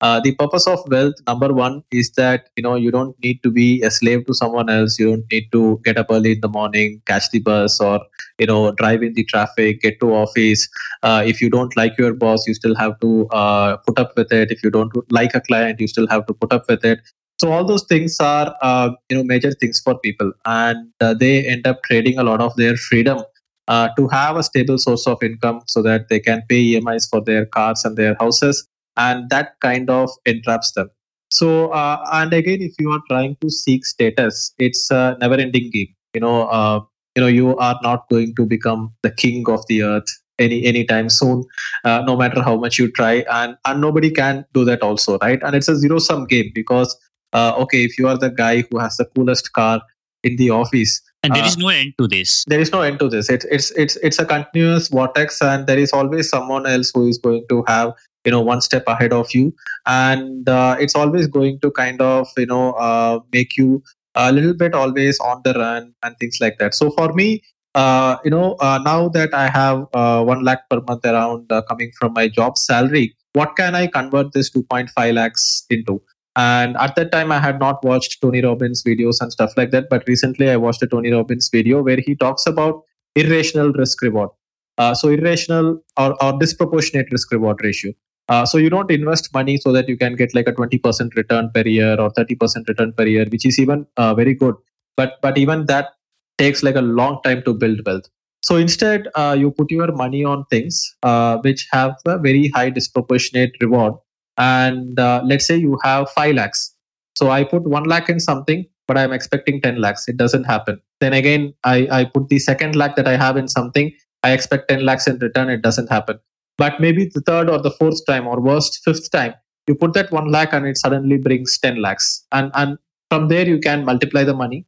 Uh, 0.00 0.20
the 0.20 0.34
purpose 0.34 0.66
of 0.66 0.78
wealth, 0.88 1.14
number 1.26 1.52
one, 1.52 1.82
is 1.90 2.10
that 2.12 2.50
you 2.56 2.62
know 2.62 2.74
you 2.74 2.90
don't 2.90 3.16
need 3.22 3.42
to 3.42 3.50
be 3.50 3.82
a 3.82 3.90
slave 3.90 4.26
to 4.26 4.34
someone 4.34 4.68
else. 4.68 4.98
You 4.98 5.10
don't 5.10 5.24
need 5.32 5.50
to 5.52 5.80
get 5.84 5.96
up 5.96 6.08
early 6.10 6.32
in 6.32 6.40
the 6.40 6.48
morning, 6.48 7.00
catch 7.06 7.30
the 7.30 7.40
bus, 7.40 7.80
or 7.80 8.00
you 8.38 8.46
know 8.46 8.72
drive 8.72 9.02
in 9.02 9.14
the 9.14 9.24
traffic, 9.24 9.80
get 9.80 9.98
to 10.00 10.14
office. 10.14 10.68
Uh, 11.02 11.22
if 11.26 11.40
you 11.40 11.48
don't 11.48 11.76
like 11.76 11.96
your 11.98 12.12
boss, 12.14 12.46
you 12.46 12.54
still 12.54 12.74
have 12.74 12.98
to 13.00 13.26
uh, 13.28 13.76
put 13.78 13.98
up 13.98 14.12
with 14.16 14.32
it. 14.32 14.50
If 14.50 14.62
you 14.62 14.70
don't 14.70 14.92
like 15.10 15.34
a 15.34 15.40
client, 15.40 15.80
you 15.80 15.88
still 15.88 16.08
have 16.08 16.26
to 16.26 16.34
put 16.34 16.52
up 16.52 16.64
with 16.68 16.84
it 16.84 17.00
so 17.38 17.52
all 17.52 17.64
those 17.64 17.84
things 17.84 18.18
are 18.20 18.54
uh, 18.62 18.90
you 19.10 19.16
know 19.16 19.24
major 19.24 19.52
things 19.52 19.80
for 19.80 19.98
people 19.98 20.32
and 20.44 20.90
uh, 21.00 21.14
they 21.14 21.46
end 21.46 21.66
up 21.66 21.82
trading 21.82 22.18
a 22.18 22.24
lot 22.24 22.40
of 22.40 22.54
their 22.56 22.76
freedom 22.76 23.22
uh, 23.68 23.88
to 23.96 24.08
have 24.08 24.36
a 24.36 24.42
stable 24.42 24.78
source 24.78 25.06
of 25.06 25.22
income 25.22 25.60
so 25.66 25.82
that 25.82 26.08
they 26.08 26.20
can 26.20 26.42
pay 26.48 26.62
emis 26.80 27.08
for 27.08 27.20
their 27.20 27.44
cars 27.44 27.84
and 27.84 27.96
their 27.96 28.16
houses 28.20 28.66
and 28.96 29.28
that 29.30 29.58
kind 29.60 29.90
of 29.90 30.10
entraps 30.24 30.72
them. 30.72 30.90
So 31.30 31.68
uh, 31.68 32.04
and 32.12 32.32
again 32.32 32.62
if 32.62 32.74
you 32.78 32.90
are 32.90 33.02
trying 33.08 33.36
to 33.40 33.50
seek 33.50 33.84
status 33.84 34.54
it's 34.58 34.90
a 34.90 35.16
never 35.20 35.34
ending 35.34 35.70
game. 35.70 35.88
You 36.14 36.20
know 36.20 36.46
uh, 36.48 36.80
you 37.14 37.22
know 37.22 37.28
you 37.28 37.56
are 37.56 37.78
not 37.82 38.08
going 38.08 38.34
to 38.36 38.46
become 38.46 38.94
the 39.02 39.10
king 39.10 39.44
of 39.48 39.66
the 39.68 39.82
earth 39.82 40.08
any 40.38 40.64
anytime 40.66 41.08
soon 41.08 41.44
uh, 41.84 42.02
no 42.06 42.14
matter 42.14 42.42
how 42.42 42.56
much 42.56 42.78
you 42.78 42.90
try 42.92 43.24
and 43.30 43.56
and 43.64 43.80
nobody 43.80 44.10
can 44.10 44.44
do 44.52 44.64
that 44.64 44.82
also 44.82 45.18
right? 45.18 45.40
And 45.42 45.56
it's 45.56 45.68
a 45.68 45.76
zero 45.76 45.98
sum 45.98 46.26
game 46.26 46.52
because 46.54 46.96
uh, 47.32 47.54
okay 47.58 47.84
if 47.84 47.98
you 47.98 48.08
are 48.08 48.16
the 48.16 48.30
guy 48.30 48.62
who 48.70 48.78
has 48.78 48.96
the 48.96 49.06
coolest 49.06 49.52
car 49.52 49.82
in 50.22 50.36
the 50.36 50.50
office 50.50 51.02
and 51.22 51.34
there 51.34 51.42
uh, 51.42 51.46
is 51.46 51.56
no 51.56 51.68
end 51.68 51.94
to 51.98 52.06
this. 52.06 52.44
there 52.46 52.60
is 52.60 52.70
no 52.72 52.82
end 52.82 52.98
to 53.00 53.08
this. 53.08 53.28
It's 53.28 53.44
it's 53.46 53.70
it's 53.72 53.96
it's 53.96 54.18
a 54.18 54.24
continuous 54.24 54.88
vortex 54.88 55.42
and 55.42 55.66
there 55.66 55.78
is 55.78 55.92
always 55.92 56.28
someone 56.28 56.66
else 56.66 56.92
who 56.94 57.08
is 57.08 57.18
going 57.18 57.44
to 57.48 57.64
have 57.66 57.94
you 58.26 58.32
know 58.32 58.42
one 58.42 58.60
step 58.60 58.84
ahead 58.86 59.12
of 59.12 59.32
you. 59.34 59.54
And 59.86 60.48
uh, 60.48 60.76
it's 60.78 60.94
always 60.94 61.26
going 61.26 61.60
to 61.60 61.70
kind 61.70 62.02
of 62.02 62.28
you 62.36 62.46
know 62.46 62.72
uh, 62.72 63.20
make 63.32 63.56
you 63.56 63.82
a 64.14 64.32
little 64.32 64.54
bit 64.54 64.74
always 64.74 65.18
on 65.20 65.42
the 65.44 65.54
run 65.54 65.94
and 66.02 66.16
things 66.18 66.38
like 66.40 66.58
that. 66.58 66.74
So 66.74 66.90
for 66.90 67.12
me 67.12 67.42
uh, 67.76 68.16
you 68.24 68.30
know 68.30 68.56
uh, 68.60 68.78
now 68.84 69.08
that 69.08 69.34
i 69.34 69.48
have 69.48 69.86
uh, 69.92 70.24
1 70.24 70.42
lakh 70.42 70.68
per 70.70 70.80
month 70.88 71.04
around 71.04 71.52
uh, 71.52 71.62
coming 71.70 71.90
from 71.98 72.12
my 72.14 72.26
job 72.26 72.58
salary 72.58 73.14
what 73.34 73.54
can 73.54 73.74
i 73.74 73.86
convert 73.86 74.32
this 74.32 74.50
2.5 74.50 75.14
lakhs 75.14 75.66
into? 75.68 76.00
And 76.36 76.76
at 76.78 76.96
that 76.96 77.12
time 77.12 77.32
i 77.32 77.38
had 77.38 77.60
not 77.60 77.84
watched 77.84 78.20
tony 78.22 78.40
robbins 78.42 78.82
videos 78.82 79.20
and 79.20 79.32
stuff 79.32 79.52
like 79.58 79.70
that 79.70 79.90
but 79.90 80.06
recently 80.06 80.50
i 80.50 80.56
watched 80.56 80.82
a 80.82 80.86
tony 80.86 81.12
robbins 81.12 81.50
video 81.50 81.82
where 81.82 82.02
he 82.06 82.14
talks 82.14 82.46
about 82.46 82.82
irrational 83.14 83.72
risk 83.72 84.02
reward 84.02 84.30
uh, 84.78 84.94
so 84.94 85.08
irrational 85.08 85.82
or, 85.96 86.22
or 86.22 86.38
disproportionate 86.38 87.10
risk 87.10 87.32
reward 87.32 87.62
ratio 87.62 87.92
uh, 88.28 88.44
so 88.44 88.58
you 88.58 88.68
don't 88.68 88.90
invest 88.90 89.32
money 89.32 89.56
so 89.56 89.72
that 89.72 89.88
you 89.88 89.96
can 89.96 90.16
get 90.16 90.34
like 90.34 90.48
a 90.48 90.52
20% 90.52 91.14
return 91.14 91.50
per 91.54 91.62
year 91.62 91.98
or 92.00 92.10
30% 92.10 92.68
return 92.68 92.92
per 92.92 93.06
year 93.06 93.26
which 93.30 93.46
is 93.46 93.58
even 93.58 93.86
uh, 93.96 94.14
very 94.14 94.34
good. 94.34 94.54
But 94.96 95.18
but 95.22 95.38
even 95.38 95.66
that 95.66 95.90
takes 96.38 96.62
like 96.62 96.76
a 96.76 96.82
long 96.82 97.20
time 97.22 97.42
to 97.44 97.54
build 97.54 97.80
wealth. 97.86 98.08
So 98.42 98.56
instead 98.56 99.08
uh, 99.14 99.36
you 99.38 99.50
put 99.50 99.70
your 99.70 99.92
money 99.92 100.24
on 100.24 100.44
things 100.46 100.96
uh, 101.02 101.38
which 101.38 101.66
have 101.72 101.96
a 102.06 102.18
very 102.18 102.48
high 102.48 102.70
disproportionate 102.70 103.52
reward. 103.60 103.94
And 104.38 104.98
uh, 104.98 105.22
let's 105.24 105.46
say 105.46 105.56
you 105.56 105.78
have 105.82 106.10
5 106.10 106.34
lakhs. 106.34 106.74
So 107.16 107.30
i 107.30 107.44
put 107.44 107.62
1 107.62 107.84
lakh 107.84 108.10
in 108.10 108.20
something 108.20 108.66
but 108.88 108.98
i'm 108.98 109.12
expecting 109.12 109.60
10 109.60 109.80
lakhs. 109.80 110.08
It 110.08 110.16
doesn't 110.16 110.44
happen. 110.44 110.80
Then 111.00 111.12
again 111.12 111.54
i, 111.62 111.86
I 111.90 112.04
put 112.04 112.28
the 112.28 112.40
second 112.40 112.74
lakh 112.74 112.96
that 112.96 113.06
i 113.06 113.16
have 113.16 113.36
in 113.36 113.46
something. 113.46 113.92
I 114.24 114.32
expect 114.32 114.68
10 114.68 114.84
lakhs 114.84 115.06
in 115.06 115.18
return. 115.18 115.48
It 115.48 115.62
doesn't 115.62 115.90
happen 115.90 116.18
but 116.58 116.80
maybe 116.80 117.10
the 117.12 117.20
third 117.20 117.50
or 117.50 117.60
the 117.60 117.70
fourth 117.70 118.04
time 118.06 118.26
or 118.26 118.40
worst 118.40 118.80
fifth 118.84 119.10
time 119.10 119.34
you 119.66 119.74
put 119.74 119.92
that 119.94 120.12
1 120.12 120.30
lakh 120.30 120.52
and 120.52 120.66
it 120.66 120.76
suddenly 120.78 121.18
brings 121.18 121.58
10 121.58 121.82
lakhs. 121.82 122.24
And 122.32 122.50
and 122.54 122.78
from 123.10 123.28
there 123.28 123.46
you 123.46 123.58
can 123.58 123.84
multiply 123.84 124.24
the 124.24 124.34
money. 124.34 124.66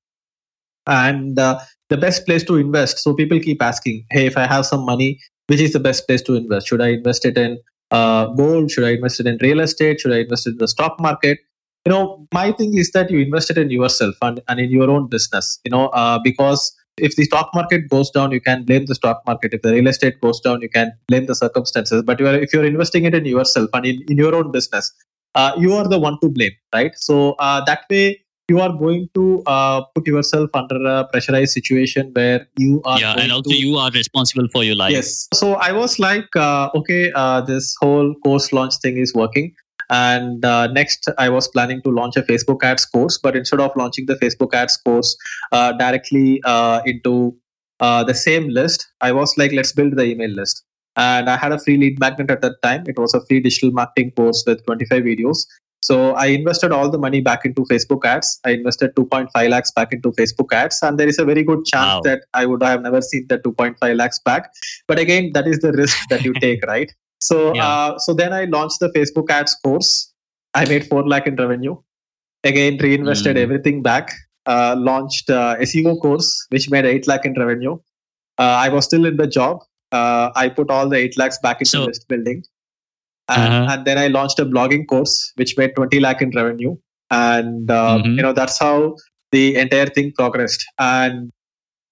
And 0.87 1.39
uh, 1.39 1.61
the 1.91 1.97
best 1.97 2.25
place 2.27 2.45
to 2.45 2.57
invest 2.57 2.99
so 2.99 3.15
people 3.15 3.39
keep 3.41 3.63
asking 3.63 4.05
hey 4.11 4.27
if 4.27 4.37
i 4.37 4.47
have 4.47 4.65
some 4.67 4.85
money 4.85 5.19
which 5.47 5.61
is 5.61 5.73
the 5.73 5.81
best 5.81 6.07
place 6.07 6.21
to 6.23 6.35
invest? 6.35 6.69
Should 6.69 6.83
i 6.83 6.89
invest 6.89 7.25
it 7.25 7.39
in 7.39 7.59
uh, 7.91 8.27
gold? 8.27 8.71
Should 8.71 8.85
i 8.85 8.91
invest 8.91 9.21
it 9.21 9.27
in 9.27 9.39
real 9.41 9.61
estate? 9.61 10.01
Should 10.01 10.13
i 10.13 10.19
invest 10.19 10.47
it 10.47 10.51
in 10.51 10.59
the 10.59 10.69
stock 10.69 11.01
market? 11.01 11.39
You 11.87 11.93
know 11.93 12.27
my 12.35 12.53
thing 12.53 12.77
is 12.77 12.91
that 12.93 13.11
you 13.11 13.21
invest 13.21 13.51
it 13.51 13.59
in 13.59 13.71
yourself 13.71 14.17
and, 14.21 14.43
and 14.49 14.61
in 14.61 14.71
your 14.71 14.91
own 14.91 15.09
business 15.09 15.59
you 15.65 15.71
know 15.71 15.87
uh, 15.89 16.19
because 16.19 16.75
if 17.01 17.17
the 17.17 17.25
stock 17.25 17.51
market 17.55 17.89
goes 17.89 18.11
down 18.11 18.33
you 18.33 18.41
can 18.41 18.65
blame 18.65 18.87
the 18.87 18.95
stock 18.95 19.23
market. 19.27 19.55
If 19.55 19.63
the 19.63 19.73
real 19.73 19.87
estate 19.89 20.21
goes 20.21 20.41
down 20.41 20.63
you 20.63 20.69
can 20.69 20.93
blame 21.09 21.27
the 21.27 21.35
circumstances. 21.35 22.03
But 22.03 22.21
you 22.21 22.27
are, 22.29 22.35
if 22.35 22.53
you're 22.53 22.65
investing 22.65 23.05
it 23.05 23.15
in 23.15 23.25
yourself 23.25 23.71
and 23.73 23.87
in, 23.87 24.03
in 24.09 24.17
your 24.17 24.35
own 24.35 24.51
business 24.53 24.93
uh, 25.35 25.53
you 25.59 25.75
are 25.75 25.87
the 25.87 25.99
one 25.99 26.19
to 26.21 26.31
blame 26.31 26.53
right? 26.75 26.93
So 26.97 27.33
uh, 27.39 27.65
that 27.65 27.85
way 27.91 28.25
you 28.49 28.61
are 28.61 28.73
going 28.73 29.09
to 29.15 29.43
uh, 29.47 29.83
put 29.95 30.07
yourself 30.07 30.51
under 30.55 30.77
a 30.87 31.07
pressurized 31.09 31.53
situation 31.53 32.11
where 32.15 32.49
you 32.57 32.81
are 32.85 32.99
yeah 32.99 33.15
and 33.19 33.31
also 33.31 33.51
to, 33.51 33.57
you 33.57 33.77
are 33.77 33.91
responsible 33.91 34.49
for 34.49 34.65
your 34.65 34.75
life. 34.75 34.93
Yes. 34.93 35.29
So 35.35 35.55
i 35.55 35.73
was 35.73 35.99
like 35.99 36.35
uh, 36.37 36.71
okay 36.75 37.13
uh, 37.15 37.41
this 37.43 37.77
whole 37.81 38.15
course 38.25 38.53
launch 38.53 38.77
thing 38.77 38.97
is 38.97 39.15
working 39.15 39.55
and 39.91 40.45
uh, 40.45 40.67
next 40.69 41.09
i 41.19 41.29
was 41.29 41.49
planning 41.49 41.81
to 41.83 41.91
launch 41.91 42.17
a 42.17 42.23
facebook 42.23 42.63
ads 42.63 42.85
course 42.85 43.19
but 43.19 43.37
instead 43.37 43.61
of 43.61 43.71
launching 43.77 44.07
the 44.07 44.17
facebook 44.17 44.55
ads 44.55 44.77
course 44.77 45.17
uh, 45.53 45.73
directly 45.73 46.41
uh, 46.45 46.81
into 46.85 47.35
uh, 47.81 48.03
the 48.05 48.15
same 48.15 48.49
list 48.49 48.89
i 49.01 49.13
was 49.13 49.37
like 49.39 49.53
let's 49.53 49.73
build 49.73 49.97
the 49.97 50.05
email 50.05 50.31
list 50.31 50.65
and 50.97 51.31
i 51.31 51.37
had 51.37 51.53
a 51.53 51.59
free 51.59 51.77
lead 51.77 51.99
magnet 51.99 52.31
at 52.31 52.41
that 52.43 52.61
time 52.63 52.85
it 52.87 52.99
was 52.99 53.15
a 53.15 53.25
free 53.27 53.41
digital 53.41 53.71
marketing 53.71 54.11
course 54.13 54.45
with 54.47 54.65
25 54.67 55.03
videos 55.05 55.45
so 55.81 56.13
I 56.13 56.27
invested 56.27 56.73
all 56.73 56.91
the 56.91 56.99
money 56.99 57.21
back 57.21 57.45
into 57.45 57.63
Facebook 57.63 58.05
ads. 58.05 58.41
I 58.45 58.51
invested 58.51 58.97
2.5 58.97 59.49
lakhs 59.49 59.71
back 59.71 59.93
into 59.93 60.11
Facebook 60.11 60.53
ads, 60.53 60.83
and 60.83 60.99
there 60.99 61.07
is 61.07 61.19
a 61.21 61.25
very 61.25 61.45
good 61.45 61.65
chance 61.65 61.95
Wow. 61.95 62.01
that 62.03 62.25
I 62.35 62.47
would 62.47 62.63
have 62.65 62.83
never 62.83 63.01
seen 63.01 63.27
the 63.29 63.39
2.5 63.39 63.97
lakhs 63.97 64.19
back. 64.19 64.51
But 64.89 64.99
again, 64.99 65.31
that 65.35 65.47
is 65.47 65.61
the 65.61 65.73
risk 65.73 65.97
that 66.11 66.25
you 66.25 66.33
take, 66.41 66.67
right? 66.67 66.93
So, 67.21 67.55
Yeah. 67.55 67.67
uh, 67.67 67.99
so 67.99 68.15
then 68.15 68.33
I 68.33 68.45
launched 68.45 68.81
the 68.81 68.89
Facebook 68.91 69.31
ads 69.31 69.55
course. 69.65 70.13
I 70.55 70.65
made 70.65 70.87
four 70.87 71.07
lakh 71.07 71.27
in 71.27 71.37
revenue. 71.37 71.77
Again, 72.45 72.79
reinvested 72.79 73.37
Mm. 73.37 73.41
everything 73.41 73.83
back. 73.83 74.13
Uh, 74.47 74.75
launched 74.79 75.29
uh, 75.31 75.57
SEO 75.61 76.01
course, 76.01 76.47
which 76.51 76.71
made 76.71 76.85
eight 76.87 77.07
lakh 77.07 77.25
in 77.27 77.35
revenue. 77.35 77.75
Uh, 78.39 78.57
I 78.65 78.69
was 78.69 78.85
still 78.85 79.05
in 79.05 79.17
the 79.17 79.27
job. 79.27 79.59
Uh, 79.93 80.31
I 80.35 80.49
put 80.49 80.71
all 80.71 80.89
the 80.89 80.97
eight 80.97 81.19
lakhs 81.19 81.39
back 81.43 81.61
into 81.61 81.71
So- 81.71 81.85
list 81.85 82.07
building, 82.09 82.45
and, 83.29 83.53
Uh-huh. 83.53 83.73
and 83.75 83.85
then 83.85 83.99
I 83.99 84.07
launched 84.07 84.39
a 84.39 84.47
blogging 84.47 84.87
course, 84.87 85.33
which 85.37 85.57
made 85.59 85.75
twenty 85.77 86.01
lakh 86.01 86.23
in 86.23 86.31
revenue. 86.31 86.77
And 87.11 87.71
uh, 87.71 87.99
Mhm. 87.99 88.17
you 88.17 88.23
know 88.23 88.33
that's 88.33 88.59
how 88.59 88.97
the 89.33 89.57
entire 89.57 89.87
thing 89.87 90.13
progressed. 90.17 90.65
And 90.79 91.33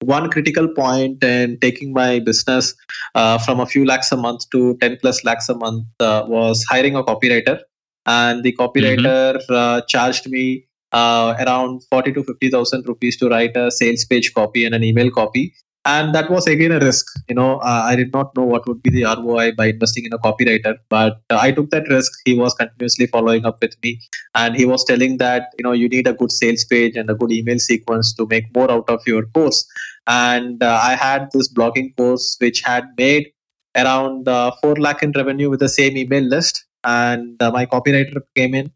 one 0.07 0.31
critical 0.31 0.69
point 0.69 1.23
in 1.23 1.59
taking 1.61 1.93
my 1.93 2.21
business 2.21 2.75
uh, 3.15 3.39
from 3.39 3.61
a 3.61 3.67
few 3.67 3.85
lakhs 3.85 4.13
a 4.13 4.17
month 4.17 4.49
to 4.51 4.77
10 4.79 4.99
plus 5.01 5.25
lakhs 5.25 5.49
a 5.49 5.55
month 5.55 5.85
uh, 6.01 6.25
was 6.29 6.65
hiring 6.71 6.95
a 6.95 7.03
copywriter. 7.03 7.59
And 8.07 8.45
the 8.45 8.53
copywriter 8.53 9.41
uh, 9.51 9.81
charged 9.89 10.31
me 10.31 10.67
uh, 10.93 11.35
around 11.41 11.83
40 11.91 12.13
to 12.13 12.23
50000 12.23 12.87
rupees 12.87 13.17
to 13.19 13.29
write 13.29 13.57
a 13.57 13.71
sales 13.71 14.05
page 14.05 14.33
copy 14.33 14.65
and 14.65 14.75
an 14.75 14.85
email 14.85 15.11
copy 15.11 15.53
and 15.87 16.15
that 16.15 16.29
was 16.35 16.47
again 16.53 16.73
a 16.73 16.81
risk 16.81 17.07
you 17.29 17.35
know 17.35 17.59
uh, 17.71 17.83
i 17.91 17.95
did 18.01 18.13
not 18.13 18.35
know 18.37 18.45
what 18.53 18.67
would 18.69 18.83
be 18.83 18.91
the 18.91 19.05
roi 19.19 19.53
by 19.61 19.67
investing 19.75 20.05
in 20.09 20.13
a 20.13 20.19
copywriter 20.19 20.75
but 20.89 21.21
uh, 21.31 21.39
i 21.41 21.51
took 21.53 21.71
that 21.71 21.89
risk. 21.89 22.13
He 22.25 22.35
was 22.35 22.55
continuously 22.55 23.07
following 23.07 23.45
up 23.47 23.61
with 23.63 23.77
me 23.83 24.01
and 24.35 24.57
he 24.57 24.65
was 24.65 24.85
telling 24.85 25.19
that 25.19 25.53
you 25.59 25.65
know 25.65 25.73
you 25.73 25.89
need 25.89 26.07
a 26.09 26.13
good 26.13 26.33
sales 26.33 26.65
page 26.65 26.97
and 26.97 27.09
a 27.09 27.15
good 27.15 27.33
email 27.33 27.59
sequence 27.59 28.13
to 28.15 28.27
make 28.27 28.53
more 28.55 28.71
out 28.71 28.91
of 28.91 29.07
your 29.07 29.27
course. 29.27 29.67
And 30.07 30.63
uh, 30.63 30.79
i 30.83 30.95
had 30.95 31.29
this 31.33 31.53
blogging 31.53 31.97
course 31.97 32.37
which 32.41 32.63
had 32.63 32.89
made 32.99 33.33
around 33.77 34.29
uh, 34.29 34.51
4 34.63 34.77
lakh 34.87 35.03
in 35.03 35.13
revenue 35.13 35.51
with 35.51 35.61
the 35.61 35.69
same 35.69 35.97
email 35.97 36.23
list. 36.23 36.65
And 36.85 37.43
uh, 37.43 37.51
my 37.51 37.67
copywriter 37.67 38.23
came 38.35 38.55
in. 38.55 38.73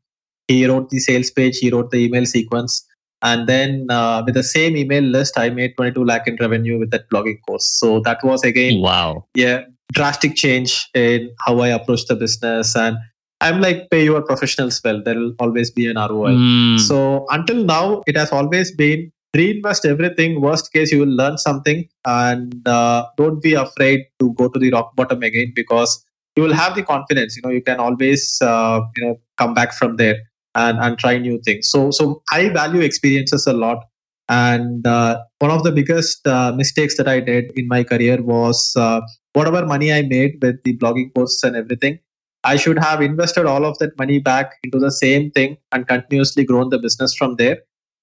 He 0.49 0.67
wrote 0.67 0.91
the 0.91 0.99
sales 0.99 1.31
page. 1.31 1.59
He 1.59 1.71
wrote 1.71 1.91
the 1.91 1.99
email 2.07 2.27
sequence 2.27 2.85
and 3.23 3.47
then 3.47 3.87
uh, 3.91 4.23
with 4.25 4.35
the 4.35 4.43
same 4.43 4.77
email 4.77 5.03
list 5.03 5.39
i 5.39 5.51
made 5.51 5.77
22 5.77 6.05
lakh 6.05 6.27
in 6.27 6.37
revenue 6.41 6.79
with 6.79 6.91
that 6.91 7.09
blogging 7.11 7.39
course. 7.47 7.67
So 7.67 8.01
that 8.01 8.23
was 8.25 8.43
again 8.45 8.81
wow. 8.81 9.27
yeah 9.35 9.65
drastic 9.93 10.37
change 10.37 10.89
in 10.95 11.31
how 11.47 11.61
i 11.61 11.69
approach 11.69 12.07
the 12.07 12.17
business. 12.17 12.77
And 12.77 12.97
i'm 13.41 13.61
like 13.61 13.89
pay 13.91 14.05
your 14.05 14.23
professionals 14.23 14.81
well. 14.85 15.03
There 15.03 15.15
will 15.15 15.35
always 15.39 15.71
be 15.71 15.87
an 15.89 15.97
roi 15.97 16.33
Mm. 16.33 16.79
so 16.81 17.27
until 17.31 17.65
now, 17.65 18.03
it 18.07 18.17
has 18.17 18.33
always 18.33 18.75
been 18.75 19.11
reinvest 19.35 19.85
everything. 19.85 20.41
Worst 20.41 20.73
case, 20.73 20.93
you 20.93 21.01
will 21.01 21.17
learn 21.23 21.39
something, 21.39 21.89
and 22.05 22.67
uh, 22.67 23.07
don't 23.17 23.43
be 23.43 23.55
afraid 23.55 24.07
to 24.19 24.33
go 24.35 24.49
to 24.49 24.59
the 24.59 24.71
rock 24.71 24.95
bottom 24.97 25.23
again 25.23 25.53
because 25.55 26.05
you 26.37 26.43
will 26.43 26.53
have 26.53 26.75
the 26.75 26.83
confidence. 26.83 27.37
You 27.37 27.43
know, 27.43 27.51
you 27.51 27.63
can 27.63 27.79
always 27.79 28.41
uh, 28.43 28.81
you 28.97 29.05
know 29.05 29.21
come 29.37 29.55
back 29.55 29.73
from 29.73 29.97
there 29.97 30.17
and 30.55 30.79
and 30.79 30.99
try 30.99 31.19
new 31.19 31.41
things. 31.45 31.69
So 31.69 31.91
so 31.91 32.23
I 32.31 32.49
value 32.51 32.81
experiences 32.81 33.47
a 33.47 33.53
lot. 33.53 33.85
And 34.29 34.87
uh, 34.87 35.23
one 35.41 35.51
of 35.51 35.65
the 35.65 35.73
biggest 35.73 36.25
uh, 36.27 36.53
mistakes 36.53 36.97
that 36.99 37.09
I 37.09 37.19
did 37.19 37.51
in 37.57 37.67
my 37.67 37.83
career 37.83 38.23
was 38.23 38.75
uh, 38.77 39.01
whatever 39.33 39.67
money 39.67 39.93
I 39.93 40.03
made 40.03 40.39
with 40.41 40.63
the 40.63 40.77
blogging 40.77 41.13
posts 41.13 41.43
and 41.43 41.57
everything, 41.57 41.99
I 42.45 42.57
should 42.57 42.79
have 42.79 43.03
invested 43.03 43.47
all 43.47 43.65
of 43.65 43.79
that 43.79 43.99
money 43.99 44.21
back 44.21 44.53
into 44.63 44.79
the 44.79 44.93
same 44.93 45.33
thing 45.33 45.57
and 45.73 45.87
continuously 45.89 46.45
grown 46.45 46.69
the 46.71 46.79
business 46.79 47.13
from 47.15 47.37
there. 47.37 47.59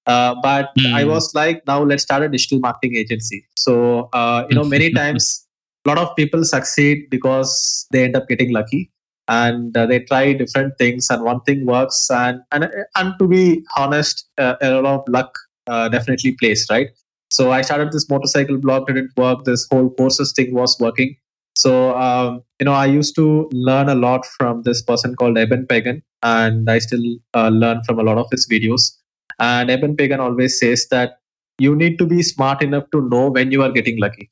Uh, 0.06 0.36
but 0.42 0.70
Hmm. 0.78 0.94
I 0.96 1.04
was 1.06 1.34
like, 1.34 1.64
now 1.68 1.84
let's 1.84 2.04
start 2.04 2.24
a 2.24 2.30
digital 2.30 2.60
marketing 2.60 2.96
agency. 2.98 3.46
So, 3.58 4.10
uh, 4.14 4.46
you 4.50 4.56
know, 4.56 4.64
many 4.66 4.92
times 5.02 5.48
a 5.86 5.90
lot 5.90 5.98
of 5.98 6.16
people 6.16 6.44
succeed 6.44 7.10
because 7.10 7.88
they 7.92 8.04
end 8.04 8.16
up 8.18 8.28
getting 8.28 8.52
lucky. 8.54 8.92
And 9.28 9.76
uh, 9.76 9.86
they 9.86 10.00
try 10.00 10.34
different 10.34 10.78
things 10.78 11.10
and 11.10 11.24
one 11.24 11.42
thing 11.42 11.66
works 11.66 12.10
and 12.10 12.42
and, 12.52 12.70
and 12.96 13.14
to 13.20 13.28
be 13.28 13.64
honest 13.78 14.28
uh, 14.38 14.56
a 14.62 14.82
lot 14.82 15.00
of 15.00 15.04
luck 15.08 15.38
uh, 15.68 15.90
definitely 15.90 16.36
plays 16.40 16.66
right? 16.70 16.88
So 17.30 17.52
i 17.52 17.62
started 17.62 17.92
this 17.92 18.10
motorcycle 18.10 18.58
blog 18.58 18.88
didn't 18.88 19.12
work 19.18 19.44
this 19.44 19.68
whole 19.70 19.90
courses 19.90 20.34
thing 20.34 20.54
was 20.54 20.78
working. 20.80 21.16
So 21.58 21.98
um, 21.98 22.44
you 22.60 22.66
know 22.66 22.74
i 22.74 22.86
used 22.86 23.16
to 23.16 23.50
learn 23.52 23.90
a 23.90 23.96
lot 23.96 24.26
from 24.38 24.64
this 24.64 24.82
person 24.82 25.16
called 25.16 25.38
eben 25.38 25.66
pagan 25.68 26.04
and 26.24 26.70
i 26.70 26.80
still 26.80 27.04
uh, 27.34 27.50
learn 27.50 27.84
from 27.84 28.00
a 28.00 28.04
lot 28.04 28.18
of 28.18 28.28
his 28.32 28.48
videos. 28.48 28.92
And 29.40 29.70
eben 29.70 29.96
pagan 29.96 30.20
always 30.20 30.60
says 30.60 30.88
that 30.90 31.20
you 31.60 31.76
need 31.76 31.98
to 32.00 32.06
be 32.06 32.24
smart 32.24 32.64
enough 32.64 32.90
to 32.92 33.02
know 33.02 33.30
when 33.30 33.52
you 33.52 33.62
are 33.64 33.72
getting 33.72 34.00
lucky 34.00 34.30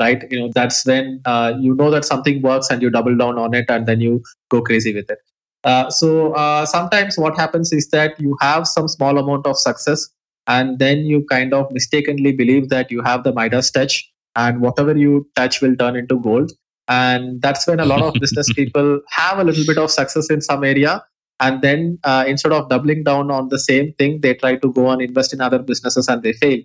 right? 0.00 0.24
You 0.30 0.40
know 0.40 0.50
that's 0.54 0.84
when 0.86 1.20
uh, 1.24 1.54
you 1.58 1.74
know 1.74 1.90
that 1.90 2.04
something 2.04 2.42
works 2.42 2.70
and 2.70 2.82
you 2.82 2.90
double 2.90 3.16
down 3.16 3.38
on 3.38 3.54
it 3.54 3.66
and 3.68 3.86
then 3.86 4.00
you 4.00 4.22
go 4.50 4.62
crazy 4.62 4.94
with 4.94 5.10
it. 5.10 5.18
Uh, 5.64 5.90
so 5.90 6.32
uh, 6.34 6.64
sometimes 6.64 7.18
what 7.18 7.36
happens 7.36 7.72
is 7.72 7.88
that 7.88 8.18
you 8.20 8.36
have 8.40 8.66
some 8.66 8.88
small 8.88 9.18
amount 9.18 9.46
of 9.46 9.58
success 9.58 10.08
and 10.46 10.78
then 10.78 10.98
you 11.00 11.24
kind 11.28 11.52
of 11.52 11.70
mistakenly 11.72 12.32
believe 12.32 12.68
that 12.68 12.90
you 12.90 13.02
have 13.02 13.24
the 13.24 13.32
midas 13.32 13.70
touch 13.70 14.10
and 14.36 14.60
whatever 14.60 14.96
you 14.96 15.28
touch 15.34 15.60
will 15.60 15.74
turn 15.76 15.96
into 15.96 16.18
gold. 16.20 16.52
And 16.86 17.42
that's 17.42 17.66
when 17.66 17.80
a 17.80 17.84
lot 17.84 18.02
of 18.02 18.14
business 18.14 18.50
people 18.56 19.00
have 19.10 19.38
a 19.38 19.44
little 19.44 19.64
bit 19.66 19.78
of 19.78 19.90
success 19.90 20.30
in 20.30 20.40
some 20.40 20.64
area 20.64 21.04
and 21.40 21.62
then 21.62 21.98
uh, 22.04 22.24
instead 22.26 22.52
of 22.52 22.68
doubling 22.68 23.04
down 23.04 23.30
on 23.30 23.48
the 23.48 23.58
same 23.58 23.92
thing 23.94 24.20
they 24.20 24.34
try 24.34 24.56
to 24.56 24.72
go 24.72 24.90
and 24.90 25.02
invest 25.02 25.32
in 25.32 25.40
other 25.40 25.58
businesses 25.58 26.08
and 26.08 26.22
they 26.22 26.32
fail 26.32 26.58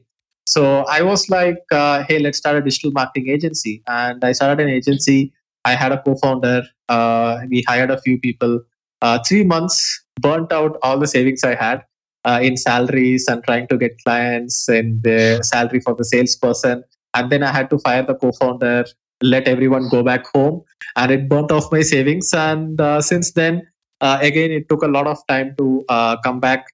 so 0.45 0.83
I 0.89 1.01
was 1.01 1.29
like, 1.29 1.63
uh, 1.71 2.03
hey, 2.07 2.19
let's 2.19 2.37
start 2.37 2.57
a 2.57 2.61
digital 2.61 2.91
marketing 2.91 3.29
agency. 3.29 3.81
And 3.87 4.23
I 4.23 4.33
started 4.33 4.63
an 4.63 4.69
agency. 4.69 5.33
I 5.65 5.75
had 5.75 5.91
a 5.91 6.01
co 6.01 6.15
founder. 6.15 6.63
Uh, 6.89 7.39
we 7.49 7.63
hired 7.67 7.91
a 7.91 8.01
few 8.01 8.19
people. 8.19 8.61
Uh, 9.01 9.19
three 9.27 9.43
months, 9.43 10.03
burnt 10.19 10.51
out 10.51 10.77
all 10.81 10.97
the 10.97 11.07
savings 11.07 11.43
I 11.43 11.55
had 11.55 11.83
uh, 12.25 12.39
in 12.41 12.57
salaries 12.57 13.25
and 13.27 13.43
trying 13.43 13.67
to 13.67 13.77
get 13.77 13.97
clients 14.03 14.67
and 14.67 15.01
the 15.03 15.41
salary 15.43 15.79
for 15.79 15.95
the 15.95 16.05
salesperson. 16.05 16.83
And 17.13 17.31
then 17.31 17.43
I 17.43 17.51
had 17.51 17.69
to 17.69 17.79
fire 17.79 18.03
the 18.03 18.15
co 18.15 18.31
founder, 18.33 18.85
let 19.21 19.47
everyone 19.47 19.87
go 19.89 20.03
back 20.03 20.25
home. 20.27 20.63
And 20.95 21.11
it 21.11 21.29
burnt 21.29 21.51
off 21.51 21.71
my 21.71 21.81
savings. 21.81 22.33
And 22.33 22.79
uh, 22.79 23.01
since 23.01 23.31
then, 23.31 23.67
uh, 24.01 24.17
again, 24.21 24.51
it 24.51 24.67
took 24.67 24.83
a 24.83 24.87
lot 24.87 25.07
of 25.07 25.25
time 25.27 25.55
to 25.57 25.85
come 26.23 26.41
back 26.41 26.65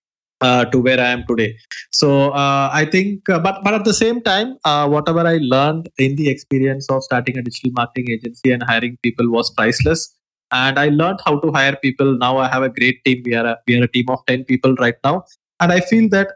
uh, 0.41 0.65
to 0.65 0.79
where 0.79 0.99
I 0.99 1.09
am 1.09 1.25
today. 1.27 1.55
So 1.91 2.29
uh, 2.31 2.69
I 2.71 2.85
think, 2.85 3.29
uh, 3.29 3.39
but 3.39 3.63
but 3.63 3.73
at 3.73 3.85
the 3.85 3.93
same 3.93 4.21
time, 4.21 4.57
uh, 4.63 4.87
whatever 4.87 5.25
I 5.25 5.39
learned 5.41 5.89
in 5.97 6.15
the 6.15 6.29
experience 6.29 6.87
of 6.89 7.03
starting 7.03 7.37
a 7.37 7.41
digital 7.41 7.71
marketing 7.71 8.11
agency 8.11 8.51
and 8.51 8.63
hiring 8.63 8.97
people 9.01 9.29
was 9.29 9.49
priceless. 9.51 10.15
And 10.51 10.79
I 10.79 10.89
learned 10.89 11.19
how 11.25 11.39
to 11.39 11.51
hire 11.51 11.75
people. 11.75 12.17
Now 12.17 12.37
I 12.37 12.47
have 12.47 12.63
a 12.63 12.69
great 12.69 13.03
team. 13.05 13.21
We 13.25 13.35
are 13.35 13.45
a, 13.45 13.57
we 13.67 13.79
are 13.79 13.83
a 13.83 13.87
team 13.87 14.05
of 14.09 14.25
ten 14.25 14.45
people 14.45 14.73
right 14.75 14.95
now, 15.03 15.25
and 15.59 15.71
I 15.71 15.79
feel 15.79 16.09
that 16.09 16.29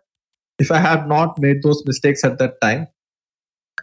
if 0.59 0.71
I 0.71 0.77
had 0.77 1.07
not 1.07 1.39
made 1.39 1.63
those 1.63 1.83
mistakes 1.85 2.23
at 2.23 2.37
that 2.37 2.61
time, 2.61 2.87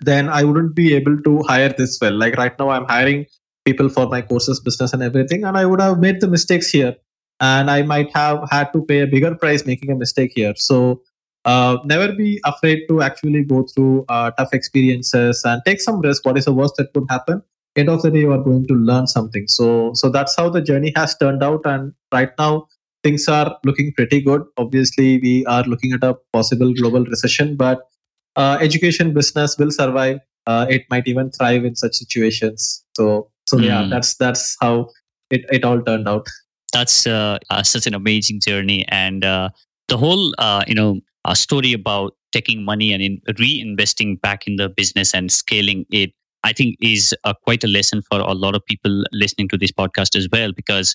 then 0.03 0.29
I 0.29 0.45
wouldn't 0.45 0.77
be 0.77 0.95
able 0.95 1.21
to 1.23 1.43
hire 1.49 1.75
this 1.77 1.99
well. 2.01 2.13
Like 2.13 2.37
right 2.37 2.57
now, 2.61 2.71
I'm 2.71 2.85
hiring 2.85 3.27
people 3.65 3.89
for 3.89 4.07
my 4.07 4.23
courses, 4.23 4.61
business, 4.61 4.93
and 4.93 5.03
everything, 5.03 5.45
and 5.45 5.57
I 5.57 5.67
would 5.67 5.81
have 5.81 5.99
made 5.99 6.21
the 6.21 6.29
mistakes 6.29 6.71
here 6.71 6.95
and 7.41 7.71
I 7.71 7.83
might 7.83 8.11
have 8.15 8.49
had 8.51 8.73
to 8.73 8.85
pay 8.85 9.01
a 9.01 9.07
bigger 9.07 9.35
price 9.35 9.65
making 9.65 9.91
a 9.91 9.95
mistake 9.95 10.33
here. 10.35 10.55
So 10.57 11.03
uh, 11.45 11.79
never 11.85 12.13
be 12.13 12.41
afraid 12.45 12.83
to 12.89 13.01
actually 13.03 13.45
go 13.45 13.63
through 13.63 14.05
uh, 14.09 14.31
tough 14.33 14.53
experiences 14.53 15.43
and 15.45 15.63
take 15.65 15.81
some 15.81 16.01
risk. 16.01 16.25
What 16.25 16.37
is 16.37 16.45
the 16.45 16.53
worst 16.53 16.75
that 16.77 16.93
could 16.93 17.07
happen? 17.09 17.43
End 17.77 17.89
of 17.89 18.03
the 18.03 18.11
day, 18.11 18.21
you 18.21 18.33
are 18.33 18.43
going 18.43 18.67
to 18.67 18.75
learn 18.75 19.07
something. 19.07 19.47
So 19.49 19.93
so 19.95 20.11
that's 20.11 20.37
how 20.37 20.51
the 20.51 20.61
journey 20.61 20.93
has 20.97 21.17
turned 21.17 21.43
out. 21.43 21.63
And 21.65 21.95
right 22.13 22.31
now, 22.39 22.67
things 23.03 23.27
are 23.29 23.57
looking 23.65 23.93
pretty 23.93 24.21
good. 24.21 24.43
Obviously, 24.57 25.19
we 25.21 25.47
are 25.47 25.63
looking 25.63 25.93
at 25.93 26.05
a 26.05 26.17
possible 26.33 26.75
global 26.75 27.05
recession, 27.05 27.57
but 27.57 27.89
uh, 28.37 28.59
education 28.61 29.15
business 29.15 29.57
will 29.57 29.71
survive. 29.71 30.19
Uh, 30.47 30.67
it 30.69 30.85
might 30.91 31.07
even 31.07 31.31
thrive 31.31 31.65
in 31.65 31.77
such 31.77 31.95
situations. 31.95 32.85
So 32.97 33.31
so 33.47 33.59
yeah, 33.59 33.85
hmm. 33.85 33.91
that's 33.91 34.15
that's 34.17 34.57
how 34.61 34.91
it, 35.31 35.45
it 35.51 35.65
all 35.65 35.81
turned 35.81 36.09
out 36.09 36.27
that's 36.71 37.07
uh, 37.07 37.39
uh, 37.51 37.63
such 37.63 37.87
an 37.87 37.95
amazing 37.95 38.41
journey. 38.41 38.85
And 38.89 39.25
uh, 39.25 39.51
the 39.89 39.97
whole 39.97 40.35
uh, 40.39 40.65
you 40.67 40.75
know 40.75 41.01
uh, 41.25 41.35
story 41.35 41.73
about 41.73 42.15
taking 42.33 42.65
money 42.65 42.93
and 42.93 43.03
in 43.03 43.21
reinvesting 43.29 44.21
back 44.21 44.47
in 44.47 44.57
the 44.57 44.69
business 44.69 45.13
and 45.13 45.33
scaling 45.33 45.85
it 45.91 46.13
i 46.45 46.53
think 46.53 46.77
is 46.81 47.13
quite 47.45 47.65
a 47.65 47.67
lesson 47.67 48.01
for 48.09 48.21
a 48.21 48.33
lot 48.33 48.55
of 48.55 48.65
people 48.67 49.03
listening 49.11 49.49
to 49.49 49.59
this 49.59 49.73
podcast 49.73 50.17
as 50.17 50.29
well. 50.33 50.53
Because 50.53 50.95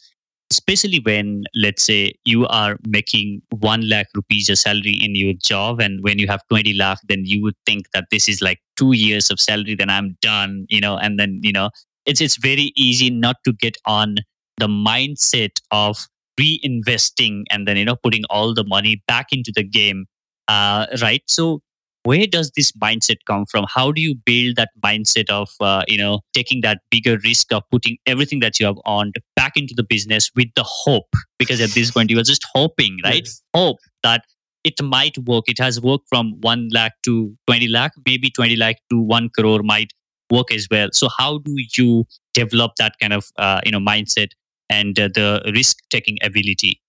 especially 0.52 1.00
when 1.00 1.44
let's 1.56 1.84
say 1.84 2.14
you 2.24 2.46
are 2.48 2.78
making 2.88 3.42
1 3.50 3.90
lakh 3.90 4.08
rupees 4.16 4.48
a 4.50 4.56
salary 4.56 4.94
in 5.04 5.16
your 5.16 5.34
job 5.34 5.80
and 5.80 6.04
when 6.04 6.20
you 6.20 6.28
have 6.28 6.42
20 6.50 6.74
lakh 6.74 7.00
then 7.08 7.26
you 7.26 7.42
would 7.42 7.56
think 7.66 7.88
that 7.94 8.06
this 8.12 8.30
is 8.30 8.42
like 8.42 8.60
2 8.78 8.94
years 8.94 9.32
of 9.32 9.40
salary 9.40 9.76
then 9.76 9.90
i'm 9.90 10.16
done 10.22 10.66
you 10.70 10.80
know 10.80 10.98
and 10.98 11.20
then 11.20 11.40
you 11.42 11.52
know 11.52 11.70
it's 12.06 12.22
it's 12.22 12.38
very 12.38 12.72
easy 12.76 13.10
not 13.10 13.38
to 13.44 13.54
get 13.54 13.78
on 13.86 14.18
the 14.58 14.68
mindset 14.68 15.60
of 15.72 16.08
reinvesting 16.40 17.44
and 17.50 17.68
then 17.68 17.78
you 17.78 17.86
know 17.86 17.96
putting 17.96 18.24
all 18.30 18.54
the 18.54 18.64
money 18.64 19.02
back 19.08 19.28
into 19.32 19.52
the 19.56 19.64
game 19.64 20.06
uh, 20.48 20.86
right? 21.02 21.24
So 21.28 21.62
where 22.04 22.28
does 22.28 22.52
this 22.56 22.72
mindset 22.74 23.18
come 23.26 23.46
from? 23.46 23.66
How 23.68 23.92
do 23.92 24.00
you 24.00 24.14
build 24.14 24.58
that 24.58 24.70
mindset 24.84 25.30
of 25.30 25.50
uh, 25.60 25.84
you 25.88 25.98
know 25.98 26.22
taking 26.34 26.62
that 26.62 26.80
bigger 26.92 27.18
risk 27.24 27.52
of 27.52 27.64
putting 27.72 27.98
everything 28.06 28.40
that 28.42 28.60
you 28.60 28.66
have 28.66 28.78
earned 28.88 29.16
back 29.36 29.58
into 29.58 29.74
the 29.76 29.84
business 29.84 30.32
with 30.36 30.48
the 30.56 30.64
hope? 30.64 31.14
Because 31.40 31.60
at 31.60 31.72
this 31.72 31.92
point 31.92 32.12
you 32.12 32.20
are 32.20 32.24
just 32.24 32.46
hoping 32.54 32.98
right? 33.04 33.24
Yes. 33.26 33.42
hope 33.56 33.78
that 34.04 34.24
it 34.64 34.82
might 34.82 35.18
work. 35.20 35.46
It 35.48 35.60
has 35.60 35.80
worked 35.82 36.08
from 36.10 36.40
1 36.42 36.70
lakh 36.72 36.94
to 37.04 37.36
20 37.48 37.68
lakh 37.68 37.92
maybe 38.06 38.30
20 38.30 38.56
lakh 38.56 38.78
to 38.92 39.00
1 39.00 39.30
crore 39.38 39.64
might 39.64 39.92
work 40.32 40.52
as 40.52 40.68
well. 40.70 40.90
So 40.92 41.08
how 41.18 41.40
do 41.40 41.56
you 41.78 42.06
develop 42.34 42.76
that 42.78 42.96
kind 43.00 43.14
of 43.14 43.26
uh, 43.38 43.62
you 43.66 43.72
know 43.72 43.80
mindset 43.80 44.30
and 44.70 45.00
uh, 45.00 45.10
the 45.14 45.52
risk 45.54 45.78
taking 45.90 46.18
ability? 46.22 46.82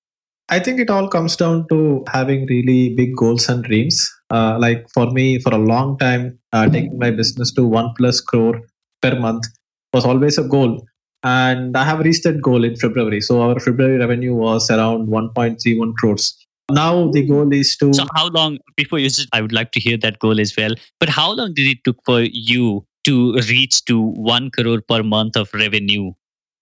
I 0.48 0.60
think 0.60 0.78
it 0.78 0.90
all 0.90 1.08
comes 1.08 1.34
down 1.34 1.66
to 1.68 2.04
having 2.12 2.46
really 2.46 2.94
big 2.94 3.16
goals 3.16 3.48
and 3.48 3.64
dreams. 3.64 4.08
Uh, 4.30 4.56
like 4.60 4.86
for 4.94 5.10
me, 5.10 5.40
for 5.40 5.52
a 5.52 5.58
long 5.58 5.98
time, 5.98 6.38
uh, 6.52 6.68
taking 6.68 6.98
my 6.98 7.10
business 7.10 7.52
to 7.54 7.66
one 7.66 7.92
plus 7.96 8.20
crore 8.20 8.60
per 9.02 9.18
month 9.18 9.44
was 9.92 10.04
always 10.04 10.38
a 10.38 10.44
goal. 10.44 10.86
And 11.24 11.76
I 11.76 11.84
have 11.84 11.98
reached 12.00 12.22
that 12.24 12.40
goal 12.40 12.62
in 12.62 12.76
February. 12.76 13.20
So 13.20 13.42
our 13.42 13.58
February 13.58 13.98
revenue 13.98 14.34
was 14.34 14.70
around 14.70 15.08
1.31 15.08 15.94
crores. 15.94 16.36
Now 16.70 17.10
the 17.10 17.26
goal 17.26 17.52
is 17.52 17.76
to. 17.78 17.92
So 17.92 18.06
how 18.14 18.28
long 18.28 18.58
before 18.76 18.98
you? 18.98 19.08
I 19.32 19.40
would 19.40 19.52
like 19.52 19.72
to 19.72 19.80
hear 19.80 19.96
that 19.98 20.18
goal 20.18 20.40
as 20.40 20.56
well. 20.56 20.74
But 21.00 21.08
how 21.08 21.32
long 21.32 21.54
did 21.54 21.66
it 21.66 21.78
took 21.84 21.96
for 22.04 22.20
you 22.20 22.84
to 23.04 23.34
reach 23.48 23.84
to 23.86 24.00
one 24.00 24.50
crore 24.50 24.80
per 24.80 25.02
month 25.02 25.36
of 25.36 25.52
revenue 25.54 26.12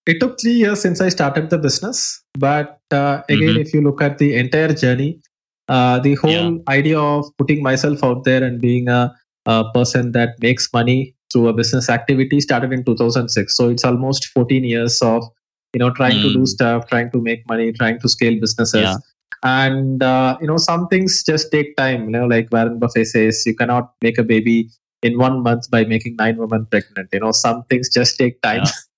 it 0.06 0.20
took 0.20 0.40
three 0.40 0.52
years 0.52 0.80
since 0.80 1.00
I 1.00 1.08
started 1.08 1.50
the 1.50 1.58
business. 1.58 2.22
But 2.38 2.78
uh, 2.90 3.22
again, 3.28 3.48
mm-hmm. 3.48 3.60
if 3.60 3.74
you 3.74 3.80
look 3.80 4.02
at 4.02 4.18
the 4.18 4.36
entire 4.36 4.72
journey, 4.72 5.20
uh, 5.68 5.98
the 5.98 6.14
whole 6.16 6.30
yeah. 6.30 6.58
idea 6.68 6.98
of 7.00 7.26
putting 7.38 7.62
myself 7.62 8.04
out 8.04 8.24
there 8.24 8.42
and 8.42 8.60
being 8.60 8.88
a, 8.88 9.14
a, 9.46 9.64
person 9.72 10.12
that 10.12 10.40
makes 10.40 10.70
money 10.72 11.14
through 11.32 11.48
a 11.48 11.52
business 11.52 11.88
activity 11.88 12.40
started 12.40 12.72
in 12.72 12.84
2006. 12.84 13.56
So 13.56 13.70
it's 13.70 13.84
almost 13.84 14.26
14 14.26 14.64
years 14.64 15.00
of 15.00 15.24
you 15.72 15.78
know 15.78 15.90
trying 15.90 16.18
mm. 16.18 16.22
to 16.22 16.32
do 16.34 16.40
mm. 16.40 16.48
stuff, 16.48 16.86
trying 16.88 17.10
to 17.12 17.20
make 17.20 17.48
money, 17.48 17.72
trying 17.72 17.98
to 18.00 18.08
scale 18.08 18.38
businesses. 18.38 18.82
Yeah. 18.82 18.96
And 19.42 20.02
uh, 20.02 20.36
you 20.40 20.46
know 20.46 20.58
some 20.58 20.86
things 20.88 21.22
just 21.22 21.50
take 21.50 21.76
time. 21.76 22.04
You 22.04 22.10
know, 22.10 22.26
like 22.26 22.48
Warren 22.52 22.78
Buffett 22.78 23.06
says, 23.06 23.42
you 23.46 23.54
cannot 23.54 23.92
make 24.02 24.18
a 24.18 24.22
baby 24.22 24.68
in 25.02 25.18
one 25.18 25.42
month 25.42 25.70
by 25.70 25.84
making 25.84 26.16
nine 26.16 26.36
women 26.36 26.66
pregnant. 26.66 27.08
You 27.12 27.20
know, 27.20 27.32
some 27.32 27.64
things 27.64 27.88
just 27.88 28.18
take 28.18 28.40
time. 28.42 28.64
Yeah. 28.64 28.70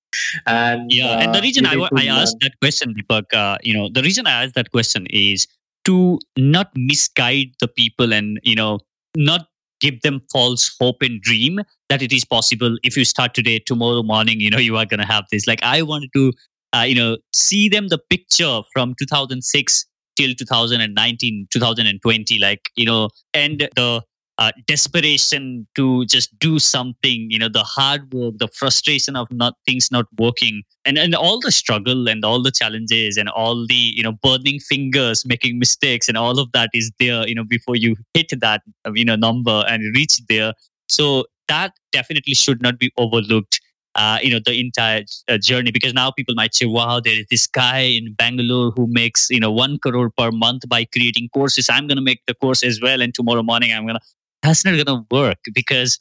and 0.46 0.90
yeah 0.92 1.06
uh, 1.06 1.20
and 1.20 1.34
the 1.34 1.38
uh, 1.38 1.42
reason 1.42 1.66
i, 1.66 1.74
I 1.96 2.06
asked 2.06 2.38
that 2.40 2.58
question 2.60 2.94
deepak 2.94 3.34
uh, 3.34 3.58
you 3.62 3.74
know 3.74 3.88
the 3.88 4.02
reason 4.02 4.26
i 4.26 4.44
asked 4.44 4.54
that 4.54 4.70
question 4.70 5.06
is 5.10 5.46
to 5.84 6.18
not 6.36 6.70
misguide 6.74 7.52
the 7.60 7.68
people 7.68 8.12
and 8.12 8.40
you 8.42 8.54
know 8.54 8.80
not 9.16 9.46
give 9.80 10.00
them 10.02 10.20
false 10.32 10.74
hope 10.80 11.02
and 11.02 11.20
dream 11.20 11.60
that 11.90 12.02
it 12.02 12.10
is 12.12 12.24
possible. 12.24 12.78
If 12.82 12.96
you 12.96 13.04
start 13.04 13.34
today 13.34 13.58
tomorrow 13.58 14.02
morning 14.02 14.40
you 14.40 14.50
know 14.50 14.58
you 14.58 14.76
are 14.76 14.86
going 14.86 15.00
to 15.00 15.06
have 15.06 15.24
this. 15.30 15.46
Like 15.46 15.62
i 15.62 15.82
wanted 15.82 16.10
to 16.14 16.32
uh, 16.72 16.82
you 16.82 16.94
know 16.94 17.16
see 17.32 17.68
them 17.68 17.88
the 17.88 17.98
picture 17.98 18.60
from 18.72 18.94
2006 18.98 19.86
till 20.16 20.34
2019 20.34 21.46
2020 21.52 22.38
like 22.40 22.70
you 22.74 22.86
know 22.86 23.10
and 23.34 23.68
the 23.76 24.02
uh, 24.38 24.52
desperation 24.66 25.66
to 25.74 26.04
just 26.06 26.38
do 26.38 26.58
something 26.58 27.26
you 27.30 27.38
know 27.38 27.48
the 27.48 27.62
hard 27.62 28.12
work 28.12 28.34
the 28.38 28.48
frustration 28.48 29.16
of 29.16 29.30
not 29.30 29.54
things 29.66 29.90
not 29.90 30.06
working 30.18 30.62
and 30.84 30.98
and 30.98 31.14
all 31.14 31.40
the 31.40 31.50
struggle 31.50 32.08
and 32.08 32.24
all 32.24 32.42
the 32.42 32.50
challenges 32.50 33.16
and 33.16 33.28
all 33.30 33.66
the 33.66 33.74
you 33.74 34.02
know 34.02 34.12
burning 34.22 34.58
fingers 34.60 35.24
making 35.24 35.58
mistakes 35.58 36.08
and 36.08 36.18
all 36.18 36.38
of 36.38 36.50
that 36.52 36.70
is 36.74 36.90
there 36.98 37.26
you 37.26 37.34
know 37.34 37.44
before 37.44 37.76
you 37.76 37.96
hit 38.14 38.30
that 38.40 38.62
you 38.94 39.04
know 39.04 39.16
number 39.16 39.64
and 39.68 39.94
reach 39.94 40.20
there. 40.28 40.52
So 40.88 41.24
that 41.48 41.72
definitely 41.92 42.34
should 42.34 42.60
not 42.62 42.78
be 42.78 42.92
overlooked 42.96 43.60
uh, 43.94 44.18
you 44.22 44.30
know 44.30 44.40
the 44.44 44.60
entire 44.60 45.04
uh, 45.28 45.38
journey 45.38 45.70
because 45.70 45.94
now 45.94 46.10
people 46.10 46.34
might 46.34 46.54
say 46.54 46.66
wow 46.66 47.00
there 47.00 47.18
is 47.20 47.26
this 47.30 47.46
guy 47.46 47.78
in 47.78 48.12
bangalore 48.12 48.70
who 48.72 48.86
makes 48.88 49.30
you 49.30 49.40
know 49.40 49.50
one 49.50 49.78
crore 49.78 50.10
per 50.10 50.30
month 50.30 50.68
by 50.68 50.84
creating 50.84 51.28
courses. 51.32 51.70
I'm 51.70 51.86
going 51.86 51.96
to 51.96 52.02
make 52.02 52.20
the 52.26 52.34
course 52.34 52.62
as 52.62 52.80
well 52.80 53.00
and 53.00 53.14
tomorrow 53.14 53.42
morning 53.42 53.72
i'm 53.72 53.86
going 53.86 53.96
to 53.96 54.06
that's 54.46 54.64
not 54.64 54.72
going 54.72 54.86
to 54.86 55.04
work 55.10 55.38
because 55.54 55.98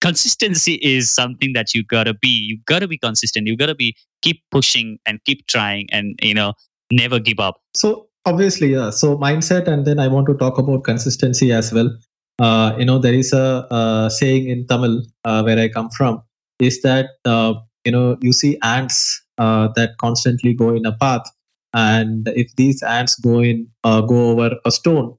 consistency 0.00 0.74
is 0.82 1.10
something 1.10 1.52
that 1.54 1.74
you 1.74 1.84
got 1.84 2.04
to 2.04 2.14
be 2.14 2.28
you 2.28 2.58
got 2.66 2.80
to 2.80 2.88
be 2.88 2.98
consistent 2.98 3.46
you 3.46 3.56
got 3.56 3.66
to 3.66 3.74
be 3.74 3.96
keep 4.20 4.42
pushing 4.50 4.98
and 5.06 5.24
keep 5.24 5.46
trying 5.46 5.86
and 5.90 6.18
you 6.22 6.34
know 6.34 6.52
never 6.90 7.18
give 7.18 7.40
up. 7.40 7.60
So 7.74 8.08
obviously 8.26 8.72
yeah 8.72 8.90
so 8.90 9.16
mindset 9.16 9.66
and 9.66 9.84
then 9.84 9.98
i 9.98 10.06
want 10.06 10.26
to 10.26 10.34
talk 10.34 10.58
about 10.58 10.84
consistency 10.84 11.52
as 11.52 11.72
well. 11.72 11.90
Uh, 12.38 12.74
you 12.78 12.84
know 12.84 12.98
there 12.98 13.14
is 13.14 13.32
a, 13.32 13.66
a 13.70 14.10
saying 14.10 14.48
in 14.48 14.66
tamil 14.66 15.02
uh, 15.24 15.42
where 15.42 15.58
i 15.58 15.68
come 15.68 15.90
from 15.96 16.22
is 16.58 16.80
that 16.82 17.06
uh, 17.24 17.52
you 17.84 17.92
know 17.92 18.16
you 18.20 18.32
see 18.32 18.58
ants 18.62 18.98
uh, 19.38 19.68
that 19.76 19.90
constantly 19.98 20.54
go 20.54 20.70
in 20.74 20.86
a 20.86 20.92
path 20.92 21.26
and 21.74 22.28
if 22.28 22.54
these 22.56 22.82
ants 22.82 23.14
go 23.16 23.40
in 23.40 23.68
uh, 23.84 24.00
go 24.00 24.30
over 24.30 24.50
a 24.64 24.70
stone 24.70 25.14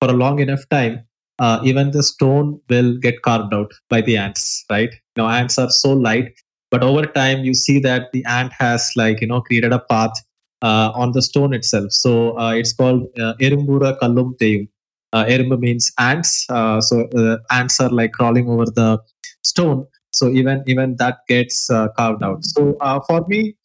for 0.00 0.10
a 0.10 0.18
long 0.24 0.38
enough 0.46 0.68
time 0.68 1.05
uh, 1.38 1.60
even 1.64 1.90
the 1.90 2.02
stone 2.02 2.60
will 2.68 2.96
get 2.96 3.22
carved 3.22 3.52
out 3.52 3.72
by 3.88 4.00
the 4.00 4.16
ants 4.16 4.64
right? 4.70 4.90
Know 5.16 5.28
ants 5.28 5.58
are 5.58 5.70
so 5.70 5.92
light 5.92 6.32
but 6.70 6.82
over 6.82 7.06
time 7.06 7.44
you 7.44 7.54
see 7.54 7.78
that 7.80 8.12
the 8.12 8.24
ant 8.24 8.52
has 8.52 8.92
like 8.96 9.20
you 9.20 9.26
know 9.26 9.40
created 9.40 9.72
a 9.72 9.78
path 9.78 10.12
uh, 10.62 10.90
on 10.94 11.12
the 11.12 11.22
stone 11.22 11.52
itself. 11.54 11.92
So 11.92 12.38
uh, 12.38 12.52
it's 12.52 12.72
called 12.72 13.06
uh, 13.18 13.34
erumbura 13.40 13.98
kallum 13.98 14.36
theyum 14.38 14.68
uh, 15.12 15.24
erumbu 15.24 15.58
means 15.58 15.92
ants. 15.98 16.46
Uh, 16.48 16.80
so 16.80 17.08
ants 17.50 17.78
are 17.80 17.90
like 17.90 18.12
crawling 18.12 18.48
over 18.48 18.64
the 18.64 18.98
stone. 19.44 19.86
So 20.12 20.30
even 20.30 20.64
even 20.66 20.96
that 20.96 21.18
gets 21.28 21.68
carved 21.98 22.22
out. 22.22 22.44
So 22.44 22.76
for 23.06 23.24
me 23.28 23.56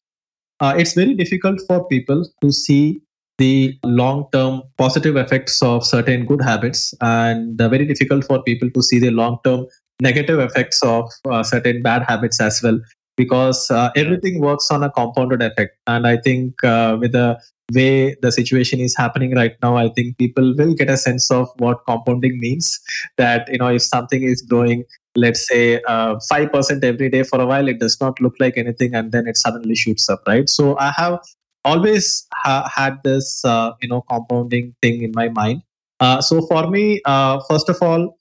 it's 0.61 0.93
very 0.93 1.15
difficult 1.15 1.59
for 1.67 1.87
people 1.87 2.25
to 2.41 2.51
see 2.51 3.01
the 3.41 3.77
long 3.83 4.25
term 4.31 4.61
positive 4.77 5.15
effects 5.23 5.61
of 5.71 5.85
certain 5.85 6.25
good 6.31 6.41
habits 6.49 6.93
and 7.01 7.57
very 7.75 7.85
difficult 7.91 8.25
for 8.29 8.41
people 8.49 8.69
to 8.75 8.81
see 8.89 8.99
the 9.05 9.11
long 9.21 9.37
term 9.43 9.65
negative 10.07 10.39
effects 10.39 10.81
of 10.83 11.09
uh, 11.29 11.43
certain 11.43 11.81
bad 11.81 12.03
habits 12.03 12.41
as 12.41 12.61
well 12.63 12.79
because 13.17 13.69
uh, 13.71 13.89
everything 13.95 14.39
works 14.41 14.69
on 14.71 14.83
a 14.83 14.91
compounded 14.99 15.41
effect. 15.41 15.75
And 15.87 16.07
i 16.07 16.17
think 16.27 16.63
uh, 16.63 16.97
with 16.99 17.13
the 17.19 17.27
way 17.73 18.15
the 18.21 18.31
situation 18.37 18.79
is 18.85 18.95
happening 19.01 19.33
right 19.39 19.53
now 19.65 19.75
i 19.81 19.87
think 19.97 20.17
people 20.21 20.47
will 20.57 20.73
get 20.79 20.89
a 20.95 20.97
sense 20.97 21.27
of 21.31 21.49
what 21.57 21.85
compounding 21.91 22.39
means. 22.39 22.79
That 23.17 23.51
you 23.51 23.59
know 23.61 23.69
if 23.79 23.83
something 23.83 24.23
is 24.23 24.41
growing 24.41 24.83
let's 25.15 25.45
say 25.51 25.81
uh, 25.93 26.15
5% 26.31 26.83
every 26.89 27.09
day 27.09 27.23
for 27.29 27.41
a 27.41 27.45
while 27.45 27.67
it 27.67 27.79
does 27.79 27.99
not 28.03 28.21
look 28.25 28.35
like 28.39 28.57
anything 28.57 28.93
and 28.95 29.11
then 29.11 29.27
it 29.27 29.37
suddenly 29.37 29.75
shoots 29.75 30.09
up 30.09 30.21
right? 30.27 30.49
So 30.57 30.77
i 30.87 30.91
have 30.97 31.19
always 31.65 32.27
ha- 32.33 32.69
had 32.73 33.01
this 33.03 33.43
uh, 33.45 33.71
you 33.81 33.89
know 33.89 34.01
compounding 34.09 34.75
thing 34.81 35.03
in 35.03 35.11
my 35.13 35.29
mind. 35.29 35.61
Uh, 35.99 36.21
so 36.21 36.41
for 36.47 36.69
me 36.69 37.01
uh, 37.05 37.39
first 37.49 37.69
of 37.69 37.81
all 37.81 38.17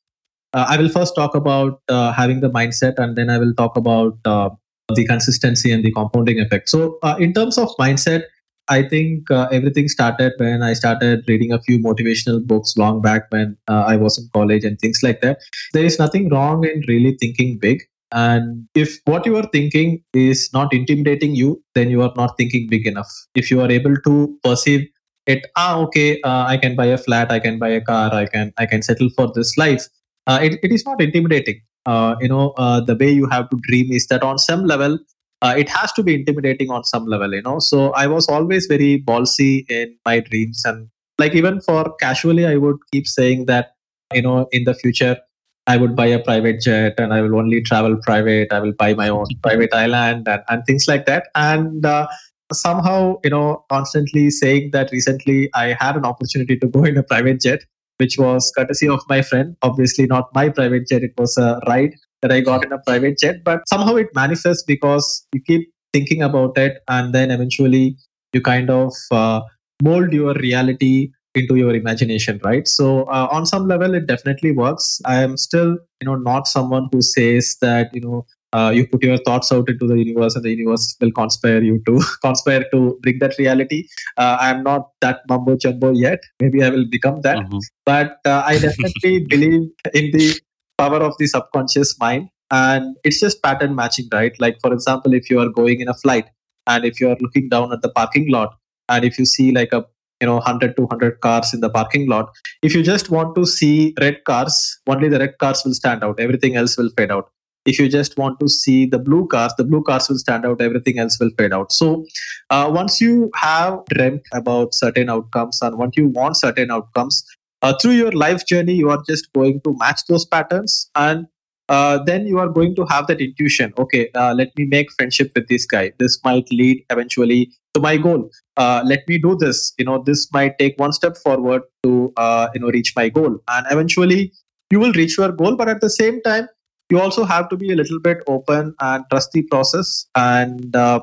uh, 0.53 0.67
i 0.69 0.77
will 0.77 0.89
first 0.89 1.15
talk 1.15 1.35
about 1.35 1.81
uh, 1.89 2.13
having 2.13 2.41
the 2.41 2.51
mindset 2.51 2.99
and 2.99 3.17
then 3.17 3.31
i 3.31 3.39
will 3.39 3.55
talk 3.55 3.77
about 3.77 4.19
uh, 4.25 4.51
the 4.95 5.07
consistency 5.07 5.71
and 5.71 5.85
the 5.85 5.93
compounding 5.93 6.41
effect. 6.41 6.69
So 6.69 6.99
in 7.19 7.33
terms 7.33 7.57
of 7.59 7.69
mindset 7.79 8.25
i 8.69 8.83
think 8.83 9.31
everything 9.31 9.89
started 9.89 10.33
when 10.39 10.63
i 10.63 10.73
started 10.75 11.25
reading 11.29 11.53
a 11.53 11.61
few 11.63 11.79
motivational 11.79 12.45
books 12.47 12.77
long 12.77 13.01
back 13.01 13.23
when 13.31 13.57
i 13.69 13.97
was 13.97 14.19
in 14.19 14.29
college 14.35 14.65
and 14.65 14.79
things 14.79 15.03
like 15.03 15.21
that. 15.23 15.39
There 15.73 15.85
is 15.85 15.99
nothing 15.99 16.29
wrong 16.29 16.65
in 16.65 16.85
really 16.89 17.17
thinking 17.21 17.59
big 17.59 17.83
and 18.13 18.67
if 18.75 18.99
what 19.05 19.27
you 19.27 19.37
are 19.37 19.49
thinking 19.53 20.03
is 20.15 20.51
not 20.53 20.73
intimidating 20.73 21.35
you, 21.35 21.63
then 21.75 21.91
you 21.91 22.03
are 22.03 22.13
not 22.17 22.37
thinking 22.37 22.69
big 22.69 22.87
enough. 22.87 23.11
If 23.35 23.51
you 23.51 23.61
are 23.61 23.71
able 23.71 23.97
to 23.97 24.39
perceive 24.43 24.89
it, 25.27 25.47
ah, 25.57 25.79
okay, 25.79 26.21
uh, 26.23 26.45
I 26.47 26.57
can 26.57 26.77
buy 26.77 26.87
a 26.87 26.99
flat, 26.99 27.31
I 27.31 27.39
can 27.39 27.59
buy 27.59 27.69
a 27.69 27.81
car, 27.81 28.13
I 28.13 28.27
can, 28.27 28.53
I 28.59 28.67
can 28.67 28.83
settle 28.83 29.11
for 29.11 29.31
this 29.35 29.57
life. 29.57 29.87
Uh, 30.27 30.39
it, 30.43 30.59
it 30.63 30.73
is 30.73 30.85
not 30.85 31.01
intimidating. 31.01 31.61
Uh, 31.87 32.17
you 32.21 32.29
know, 32.29 32.51
uh, 32.57 32.81
the 32.81 32.97
way 32.97 33.11
you 33.11 33.27
have 33.27 33.49
to 33.51 33.59
dream 33.63 33.91
is 33.93 34.07
that 34.09 34.23
on 34.23 34.39
some 34.39 34.65
level, 34.65 34.99
uh, 35.43 35.55
it 35.57 35.69
has 35.69 35.93
to 35.93 36.03
be 36.03 36.15
intimidating 36.15 36.71
on 36.71 36.85
some 36.85 37.07
level. 37.07 37.33
You 37.33 37.43
know, 37.43 37.59
so 37.59 37.93
I 37.93 38.07
was 38.07 38.29
always 38.29 38.67
very 38.67 39.03
ballsy 39.03 39.71
in 39.71 39.97
my 40.05 40.21
dreams, 40.21 40.63
and 40.65 40.89
like 41.19 41.35
even 41.35 41.61
for 41.61 41.95
casually, 41.97 42.47
I 42.47 42.57
would 42.57 42.77
keep 42.93 43.07
saying 43.07 43.47
that 43.47 43.73
you 44.13 44.23
know, 44.23 44.49
in 44.53 44.65
the 44.65 44.75
future, 44.75 45.19
I 45.67 45.77
would 45.77 45.95
buy 45.95 46.07
a 46.07 46.19
private 46.19 46.61
jet 46.61 46.95
and 46.99 47.13
I 47.13 47.21
will 47.21 47.37
only 47.37 47.63
travel 47.63 47.97
private. 48.03 48.53
I 48.53 48.61
will 48.61 48.73
buy 48.73 48.95
my 48.95 49.09
own 49.09 49.27
private 49.43 49.73
island 49.75 50.27
and, 50.27 50.43
and 50.49 50.63
things 50.67 50.89
like 50.89 51.07
that. 51.07 51.29
And 51.35 51.85
uh, 51.85 52.09
somehow, 52.53 53.17
you 53.23 53.31
know, 53.31 53.65
constantly 53.71 54.31
saying 54.31 54.71
that 54.73 54.91
recently 54.91 55.51
I 55.55 55.77
had 55.79 55.97
an 55.97 56.05
opportunity 56.05 56.59
to 56.59 56.67
go 56.67 56.85
in 56.85 56.97
a 56.97 57.03
private 57.03 57.41
jet, 57.41 57.61
which 57.99 58.19
was 58.19 58.51
courtesy 58.57 58.89
of 58.89 59.03
my 59.09 59.23
friend. 59.23 59.57
Obviously, 59.63 60.07
not 60.07 60.35
my 60.35 60.49
private 60.49 60.89
jet. 60.89 61.03
It 61.03 61.13
was 61.19 61.37
a 61.39 61.61
ride 61.69 61.95
that 62.23 62.33
I 62.33 62.41
got 62.41 62.65
in 62.65 62.73
a 62.73 62.79
private 62.79 63.19
jet, 63.19 63.45
but 63.45 63.69
somehow 63.69 63.97
it 63.97 64.09
manifests 64.15 64.63
because 64.63 65.27
you 65.33 65.41
keep 65.43 65.71
thinking 65.93 66.23
about 66.23 66.57
it 66.59 66.79
and 66.89 67.15
then 67.15 67.31
eventually 67.31 67.97
you 68.33 68.41
kind 68.41 68.71
of 68.71 68.93
uh, 69.11 69.41
mold 69.83 70.13
your 70.13 70.35
reality 70.35 71.11
into 71.35 71.55
your 71.57 71.75
imagination 71.75 72.41
right? 72.45 72.67
So 72.67 73.05
uh, 73.05 73.29
on 73.31 73.47
some 73.47 73.67
level 73.69 73.95
it 73.95 74.07
definitely 74.07 74.53
works. 74.53 75.01
I 75.05 75.23
am 75.23 75.37
still 75.37 75.79
you 76.01 76.07
know 76.07 76.17
not 76.17 76.47
someone 76.47 76.89
who 76.93 77.03
says 77.03 77.57
that 77.61 77.95
you 77.95 78.01
know 78.01 78.27
uh, 78.53 78.71
you 78.75 78.87
put 78.87 79.03
your 79.05 79.17
thoughts 79.19 79.53
out 79.53 79.69
into 79.69 79.87
the 79.87 79.97
universe 79.97 80.35
and 80.35 80.45
the 80.45 80.51
universe 80.51 80.97
will 81.01 81.13
conspire 81.13 81.63
you 81.63 81.81
to 81.87 82.01
conspire 82.25 82.65
to 82.73 82.99
bring 83.03 83.19
that 83.21 83.39
reality. 83.39 83.87
Uh, 84.17 84.37
i'm 84.41 84.63
not 84.65 84.89
that 85.01 85.21
mumbo 85.29 85.57
jumbo 85.57 85.93
yet. 85.93 86.19
Maybe 86.41 86.63
i 86.65 86.69
will 86.71 86.87
become 86.91 87.21
that. 87.23 87.39
Mhm. 87.39 87.61
but 87.85 88.17
uh, 88.25 88.43
i 88.47 88.59
definitely 88.59 89.25
believe 89.35 89.71
in 89.95 90.11
the 90.17 90.41
power 90.79 91.01
of 91.03 91.15
the 91.19 91.27
subconscious 91.27 91.97
mind. 92.01 92.29
And 92.53 92.97
it's 93.05 93.21
just 93.21 93.41
pattern 93.45 93.77
matching 93.77 94.09
right? 94.13 94.33
Like 94.41 94.57
for 94.61 94.73
example 94.73 95.15
if 95.15 95.31
you 95.31 95.39
are 95.39 95.49
going 95.49 95.81
in 95.81 95.89
a 95.89 95.95
flight 95.95 96.27
and 96.67 96.85
if 96.85 97.01
you 97.01 97.09
are 97.11 97.17
looking 97.21 97.49
down 97.49 97.73
at 97.73 97.83
the 97.83 97.91
parking 97.91 98.29
lot 98.29 98.55
and 98.89 99.05
if 99.05 99.17
you 99.19 99.25
see 99.25 99.53
like 99.53 99.73
a 99.73 99.85
you 100.21 100.27
know 100.27 100.37
100 100.37 100.77
200 100.77 101.21
cars 101.21 101.53
in 101.55 101.61
the 101.61 101.71
parking 101.71 102.09
lot. 102.09 102.31
If 102.63 102.75
you 102.75 102.83
just 102.83 103.11
want 103.11 103.35
to 103.37 103.47
see 103.47 103.95
red 104.01 104.25
cars 104.25 104.79
only 104.87 105.09
the 105.09 105.19
red 105.19 105.39
cars 105.39 105.63
will 105.65 105.75
stand 105.75 106.05
out. 106.05 106.21
Everything 106.21 106.57
else 106.57 106.77
will 106.77 106.91
fade 106.97 107.11
out. 107.11 107.31
If 107.67 107.79
you 107.79 107.89
just 107.91 108.17
want 108.17 108.41
to 108.41 108.49
see 108.49 108.87
the 108.87 108.99
blue 108.99 109.27
cars 109.27 109.55
the 109.57 109.65
blue 109.65 109.83
cars 109.83 110.09
will 110.09 110.19
stand 110.19 110.47
out. 110.47 110.61
Everything 110.61 110.99
else 110.99 111.19
will 111.21 111.31
fade 111.39 111.53
out. 111.53 111.73
So 111.73 112.05
uh, 112.51 112.71
once 112.73 113.01
you 113.01 113.31
have 113.37 113.85
dreamt 113.87 114.23
about 114.33 114.75
certain 114.75 115.11
outcomes 115.11 115.61
and 115.63 115.79
once 115.79 115.97
you 115.97 116.09
want 116.09 116.37
certain 116.37 116.71
outcomes 116.71 117.25
uh, 117.63 117.75
through 117.81 117.93
your 117.93 118.13
life 118.13 118.47
journey 118.47 118.75
you 118.75 118.91
are 118.91 119.03
just 119.07 119.33
going 119.33 119.61
to 119.63 119.77
match 119.79 120.07
those 120.09 120.25
patterns 120.25 120.91
and 120.95 121.27
uh, 121.71 122.03
then 122.03 122.27
you 122.27 122.39
are 122.39 122.49
going 122.49 122.75
to 122.75 122.85
have 122.87 123.07
that 123.07 123.21
intuition. 123.21 123.73
Okay 123.79 124.11
uh, 124.15 124.35
let 124.35 124.55
me 124.59 124.65
make 124.67 124.93
friendship 124.93 125.33
with 125.35 125.49
this 125.49 125.67
guy. 125.67 125.93
This 125.99 126.23
might 126.25 126.51
lead 126.51 126.85
eventually 126.91 127.53
to 127.75 127.81
my 127.81 127.97
goal. 127.97 128.29
Uh, 128.57 128.83
let 128.85 129.07
me 129.09 129.19
do 129.19 129.37
this. 129.37 129.73
You 129.79 129.85
know 129.85 130.03
this 130.03 130.31
might 130.33 130.59
take 130.59 130.79
one 130.79 130.93
step 130.93 131.17
forward 131.17 131.63
to 131.85 132.13
uh, 132.17 132.49
you 132.55 132.61
know 132.61 132.69
reach 132.79 132.95
my 132.97 133.09
goal. 133.09 133.39
And 133.49 133.67
eventually 133.71 134.33
you 134.71 134.81
will 134.81 134.93
reach 134.93 135.17
your 135.17 135.31
goal 135.33 135.57
but 135.57 135.69
at 135.69 135.81
the 135.81 135.91
same 135.91 136.21
time 136.23 136.49
you 136.91 137.01
also 137.01 137.25
have 137.25 137.49
to 137.51 137.57
be 137.57 137.73
a 137.73 137.77
little 137.77 138.01
bit 138.01 138.19
open 138.27 138.75
and 138.81 139.05
trust 139.11 139.31
the 139.33 139.43
process 139.45 140.07
and 140.17 140.75
uh, 140.75 141.01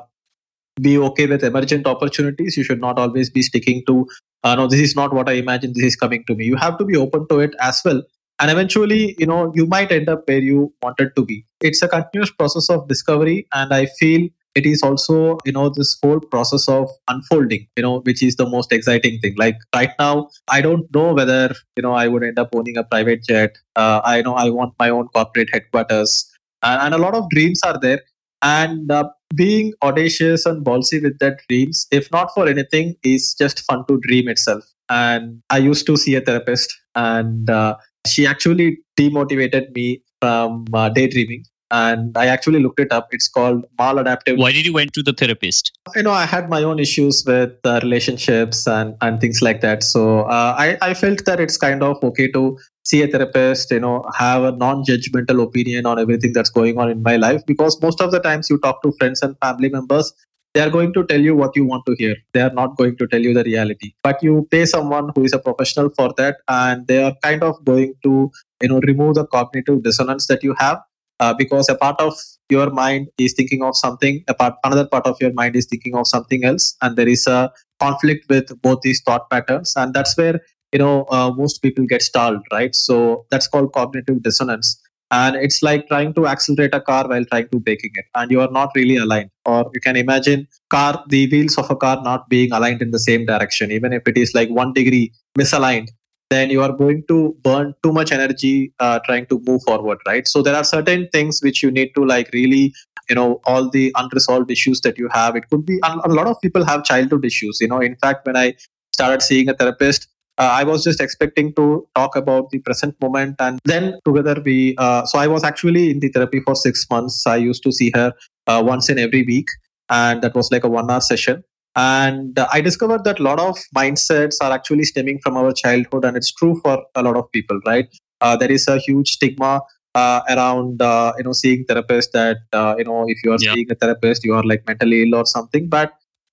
be 0.82 0.98
okay 0.98 1.26
with 1.26 1.42
emergent 1.42 1.86
opportunities. 1.86 2.58
You 2.58 2.62
should 2.62 2.80
not 2.80 2.98
always 2.98 3.30
be 3.30 3.42
sticking 3.42 3.84
to 3.86 4.06
no 4.44 4.66
this 4.66 4.80
is 4.80 4.94
not 4.96 5.12
what 5.12 5.28
i 5.28 5.32
imagine 5.32 5.72
this 5.74 5.84
is 5.84 5.96
coming 5.96 6.24
to 6.26 6.34
me. 6.34 6.44
You 6.44 6.56
have 6.56 6.78
to 6.78 6.84
be 6.84 6.96
open 6.96 7.26
to 7.28 7.40
it 7.40 7.54
as 7.60 7.80
well 7.84 8.02
and 8.38 8.50
eventually 8.50 9.14
you 9.18 9.26
know 9.26 9.52
you 9.54 9.66
might 9.66 9.92
end 9.92 10.08
up 10.08 10.26
where 10.26 10.38
you 10.38 10.72
wanted 10.82 11.14
to 11.16 11.24
be. 11.24 11.44
It's 11.60 11.82
a 11.82 11.88
continuous 11.88 12.30
process 12.30 12.70
of 12.70 12.88
discovery 12.88 13.46
and 13.52 13.72
i 13.72 13.86
feel 13.86 14.28
it 14.54 14.66
is 14.66 14.82
also 14.82 15.38
you 15.44 15.52
know 15.52 15.68
this 15.68 15.96
whole 16.02 16.20
process 16.20 16.68
of 16.68 16.88
unfolding 17.08 17.66
you 17.76 17.82
know 17.82 18.00
which 18.00 18.22
is 18.22 18.36
the 18.36 18.48
most 18.48 18.72
exciting 18.72 19.18
thing. 19.20 19.34
Like 19.36 19.58
right 19.74 19.90
now 19.98 20.28
i 20.48 20.60
don't 20.60 20.92
know 20.94 21.12
whether 21.14 21.54
you 21.76 21.82
know 21.82 21.92
i 21.92 22.08
would 22.08 22.24
end 22.24 22.38
up 22.38 22.54
owning 22.54 22.76
a 22.76 22.84
private 22.84 23.22
jet. 23.24 23.58
Uh, 23.76 24.00
i 24.04 24.22
know 24.22 24.34
i 24.34 24.48
want 24.50 24.74
my 24.78 24.90
own 24.90 25.08
corporate 25.08 25.50
headquarters. 25.52 26.30
And, 26.62 26.82
and 26.82 26.94
a 26.94 26.98
lot 26.98 27.14
of 27.14 27.28
dreams 27.30 27.60
are 27.62 27.78
there. 27.78 28.00
And 28.42 28.90
uh, 28.90 29.08
being 29.34 29.74
audacious 29.82 30.46
and 30.46 30.64
ballsy 30.64 31.02
with 31.02 31.18
their 31.18 31.36
dreams 31.48 31.86
if 31.90 32.10
not 32.12 32.32
for 32.34 32.48
anything 32.48 32.96
is 33.02 33.34
just 33.34 33.60
fun 33.60 33.84
to 33.88 34.00
dream 34.00 34.28
itself. 34.28 34.64
And 34.88 35.42
i 35.50 35.58
used 35.58 35.86
to 35.86 35.96
see 35.96 36.14
a 36.14 36.20
therapist. 36.20 36.76
And 36.94 37.50
uh, 37.50 37.76
she 38.08 38.26
actually 38.26 38.78
demotivated 38.98 39.74
me 39.74 40.02
from 40.20 40.64
uh, 40.72 40.88
daydreaming 40.88 41.44
and 41.70 42.16
I 42.16 42.26
actually 42.26 42.60
looked 42.60 42.80
it 42.80 42.92
up. 42.92 43.08
It's 43.12 43.28
called 43.28 43.64
maladaptive. 43.78 44.38
Why 44.38 44.52
did 44.52 44.66
you 44.66 44.72
went 44.72 44.92
to 44.94 45.02
the 45.02 45.12
therapist? 45.12 45.72
You 45.94 46.02
know, 46.02 46.12
I 46.12 46.24
had 46.24 46.48
my 46.48 46.62
own 46.62 46.78
issues 46.78 47.24
with 47.26 47.52
uh, 47.64 47.80
relationships 47.82 48.66
and 48.66 48.94
and 49.00 49.20
things 49.20 49.42
like 49.42 49.60
that. 49.60 49.82
So 49.82 50.20
uh, 50.22 50.54
I 50.58 50.78
I 50.80 50.94
felt 50.94 51.24
that 51.26 51.40
it's 51.40 51.56
kind 51.56 51.82
of 51.82 52.02
okay 52.02 52.30
to 52.32 52.58
see 52.84 53.02
a 53.02 53.08
therapist. 53.08 53.70
You 53.70 53.80
know, 53.80 54.04
have 54.16 54.44
a 54.44 54.52
non-judgmental 54.52 55.42
opinion 55.42 55.86
on 55.86 55.98
everything 55.98 56.32
that's 56.32 56.50
going 56.50 56.78
on 56.78 56.90
in 56.90 57.02
my 57.02 57.16
life 57.16 57.44
because 57.46 57.80
most 57.82 58.00
of 58.00 58.12
the 58.12 58.20
times 58.20 58.48
you 58.50 58.58
talk 58.58 58.82
to 58.82 58.92
friends 58.92 59.22
and 59.22 59.36
family 59.40 59.68
members. 59.68 60.12
They 60.58 60.64
are 60.64 60.70
going 60.70 60.92
to 60.94 61.04
tell 61.04 61.20
you 61.20 61.36
what 61.36 61.54
you 61.54 61.64
want 61.64 61.86
to 61.86 61.94
hear. 61.96 62.16
They 62.32 62.40
are 62.40 62.50
not 62.50 62.76
going 62.76 62.96
to 62.96 63.06
tell 63.06 63.20
you 63.20 63.32
the 63.32 63.44
reality. 63.44 63.92
But 64.02 64.24
you 64.24 64.48
pay 64.50 64.64
someone 64.66 65.12
who 65.14 65.22
is 65.22 65.32
a 65.32 65.38
professional 65.38 65.88
for 65.90 66.12
that, 66.16 66.38
and 66.48 66.84
they 66.88 67.00
are 67.00 67.14
kind 67.22 67.44
of 67.44 67.64
going 67.64 67.94
to 68.02 68.32
you 68.62 68.68
know 68.68 68.80
remove 68.80 69.14
the 69.14 69.24
cognitive 69.26 69.84
dissonance 69.84 70.26
that 70.26 70.42
you 70.42 70.56
have 70.58 70.80
uh, 71.20 71.32
because 71.32 71.68
a 71.68 71.76
part 71.76 72.00
of 72.00 72.14
your 72.48 72.70
mind 72.70 73.06
is 73.18 73.34
thinking 73.34 73.62
of 73.62 73.76
something 73.76 74.24
a 74.26 74.34
part 74.34 74.54
another 74.64 74.86
part 74.86 75.06
of 75.06 75.16
your 75.20 75.32
mind 75.32 75.54
is 75.54 75.66
thinking 75.66 75.94
of 75.94 76.08
something 76.08 76.44
else 76.44 76.76
and 76.82 76.96
there 76.96 77.08
is 77.08 77.26
a 77.28 77.52
conflict 77.78 78.28
with 78.28 78.50
both 78.62 78.80
these 78.80 79.00
thought 79.02 79.30
patterns 79.30 79.74
and 79.76 79.94
that's 79.94 80.16
where 80.16 80.40
you 80.72 80.78
know 80.78 81.06
uh, 81.10 81.30
most 81.30 81.62
people 81.62 81.86
get 81.86 82.02
stalled 82.02 82.42
right 82.52 82.74
so 82.74 83.24
that's 83.30 83.46
called 83.46 83.72
cognitive 83.72 84.22
dissonance 84.22 84.80
and 85.10 85.36
it's 85.36 85.62
like 85.62 85.88
trying 85.88 86.12
to 86.14 86.26
accelerate 86.26 86.74
a 86.74 86.80
car 86.80 87.08
while 87.08 87.24
trying 87.24 87.48
to 87.48 87.60
braking 87.60 87.92
it. 87.94 88.04
And 88.14 88.30
you 88.30 88.40
are 88.40 88.50
not 88.50 88.70
really 88.74 88.96
aligned. 88.96 89.30
Or 89.44 89.70
you 89.72 89.80
can 89.80 89.96
imagine 89.96 90.46
car 90.68 91.02
the 91.08 91.28
wheels 91.30 91.56
of 91.56 91.70
a 91.70 91.76
car 91.76 92.02
not 92.02 92.28
being 92.28 92.52
aligned 92.52 92.82
in 92.82 92.90
the 92.90 92.98
same 92.98 93.24
direction. 93.24 93.72
Even 93.72 93.92
if 93.92 94.06
it 94.06 94.18
is 94.18 94.34
like 94.34 94.50
one 94.50 94.72
degree 94.72 95.12
misaligned 95.38 95.88
then 96.30 96.50
you 96.50 96.62
are 96.62 96.72
going 96.72 97.02
to 97.08 97.34
burn 97.42 97.74
too 97.82 97.92
much 97.92 98.12
energy 98.12 98.72
uh, 98.80 98.98
trying 99.06 99.24
to 99.26 99.40
move 99.46 99.62
forward 99.62 99.98
right? 100.06 100.28
So 100.28 100.42
there 100.42 100.54
are 100.54 100.64
certain 100.64 101.08
things 101.10 101.40
which 101.42 101.62
you 101.62 101.70
need 101.70 101.94
to 101.94 102.04
like 102.04 102.30
really 102.32 102.74
you 103.08 103.14
know 103.14 103.40
all 103.46 103.70
the 103.70 103.92
unresolved 103.96 104.50
issues 104.50 104.80
that 104.82 104.98
you 104.98 105.08
have. 105.08 105.36
It 105.36 105.48
could 105.50 105.64
be 105.64 105.80
a 105.82 106.08
lot 106.08 106.26
of 106.26 106.40
people 106.42 106.64
have 106.64 106.84
childhood 106.84 107.24
issues 107.24 107.58
you 107.60 107.68
know. 107.68 107.80
In 107.80 107.96
fact 107.96 108.26
when 108.26 108.36
i 108.36 108.54
started 108.92 109.22
seeing 109.22 109.48
a 109.48 109.54
therapist 109.54 110.08
uh, 110.38 110.50
i 110.60 110.64
was 110.64 110.84
just 110.84 111.00
expecting 111.00 111.52
to 111.54 111.86
talk 111.94 112.16
about 112.16 112.50
the 112.50 112.58
present 112.60 112.94
moment 113.00 113.36
and 113.40 113.60
then 113.64 113.98
together 114.04 114.36
we 114.44 114.74
uh, 114.78 115.04
so 115.04 115.18
i 115.18 115.26
was 115.26 115.44
actually 115.44 115.90
in 115.90 116.00
the 116.00 116.08
therapy 116.08 116.40
for 116.40 116.54
6 116.54 116.86
months. 116.90 117.26
I 117.26 117.36
used 117.36 117.62
to 117.64 117.72
see 117.72 117.90
her 117.94 118.12
uh, 118.46 118.62
once 118.64 118.88
in 118.88 118.98
every 118.98 119.22
week 119.24 119.48
and 119.88 120.22
that 120.22 120.34
was 120.34 120.50
like 120.50 120.64
a 120.64 120.68
1 120.68 120.90
hour 120.90 121.00
session. 121.00 121.44
And 121.76 122.38
i 122.56 122.60
discovered 122.60 123.04
that 123.04 123.20
a 123.20 123.22
lot 123.22 123.40
of 123.40 123.58
mindsets 123.78 124.38
are 124.44 124.52
actually 124.52 124.84
stemming 124.84 125.18
from 125.24 125.36
our 125.40 125.52
childhood 125.52 126.04
and 126.04 126.16
it's 126.20 126.32
true 126.32 126.54
for 126.62 126.76
a 126.94 127.02
lot 127.02 127.16
of 127.16 127.30
people 127.32 127.60
right? 127.66 127.88
Uh, 128.20 128.36
there 128.36 128.50
is 128.50 128.66
a 128.66 128.78
huge 128.78 129.10
stigma 129.16 129.60
uh, 129.94 130.20
around 130.34 130.82
uh, 130.82 131.12
you 131.18 131.24
know 131.24 131.32
seeing 131.32 131.64
therapists 131.68 132.10
that 132.18 132.38
uh, 132.52 132.74
you 132.78 132.84
know 132.88 133.04
if 133.14 133.18
you 133.24 133.32
are 133.32 133.38
yeah. 133.40 133.54
seeing 133.54 133.70
a 133.70 133.74
therapist 133.74 134.24
you 134.24 134.34
are 134.34 134.42
like 134.52 134.66
mentally 134.66 135.02
ill 135.04 135.14
or 135.20 135.26
something. 135.26 135.68
But 135.68 135.92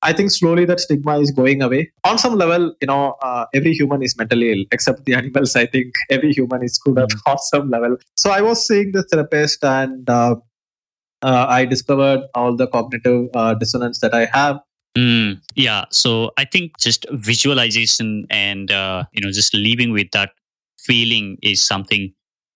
i 0.09 0.13
think 0.17 0.31
slowly 0.31 0.65
that 0.71 0.79
stigma 0.85 1.17
is 1.25 1.31
going 1.39 1.61
away 1.67 1.81
on 2.03 2.17
some 2.17 2.35
level 2.43 2.73
you 2.81 2.87
know 2.91 3.15
uh, 3.27 3.45
every 3.53 3.73
human 3.79 4.03
is 4.07 4.17
mentally 4.21 4.51
ill 4.53 4.63
except 4.77 5.05
the 5.05 5.15
animals 5.21 5.55
i 5.55 5.65
think 5.65 6.03
every 6.17 6.31
human 6.39 6.63
is 6.63 6.77
good 6.85 6.95
mm-hmm. 6.95 7.29
on 7.31 7.39
some 7.51 7.69
level 7.69 7.97
so 8.15 8.31
i 8.31 8.41
was 8.49 8.65
seeing 8.67 8.91
this 8.91 9.05
therapist 9.11 9.63
and 9.63 10.09
uh, 10.09 10.35
i 11.57 11.65
discovered 11.65 12.21
all 12.35 12.55
the 12.55 12.67
cognitive 12.77 13.27
dissonance 13.59 13.99
that 14.05 14.13
i 14.13 14.25
have 14.37 14.61
Mm, 14.97 15.41
yeah. 15.55 15.85
So 15.91 16.31
I 16.37 16.45
think 16.45 16.77
just 16.79 17.05
visualization 17.11 18.25
and 18.29 18.71
uh, 18.71 19.03
you 19.11 19.21
know 19.21 19.31
just 19.31 19.53
living 19.53 19.91
with 19.91 20.11
that 20.11 20.31
feeling 20.79 21.37
is 21.41 21.61
something 21.61 22.13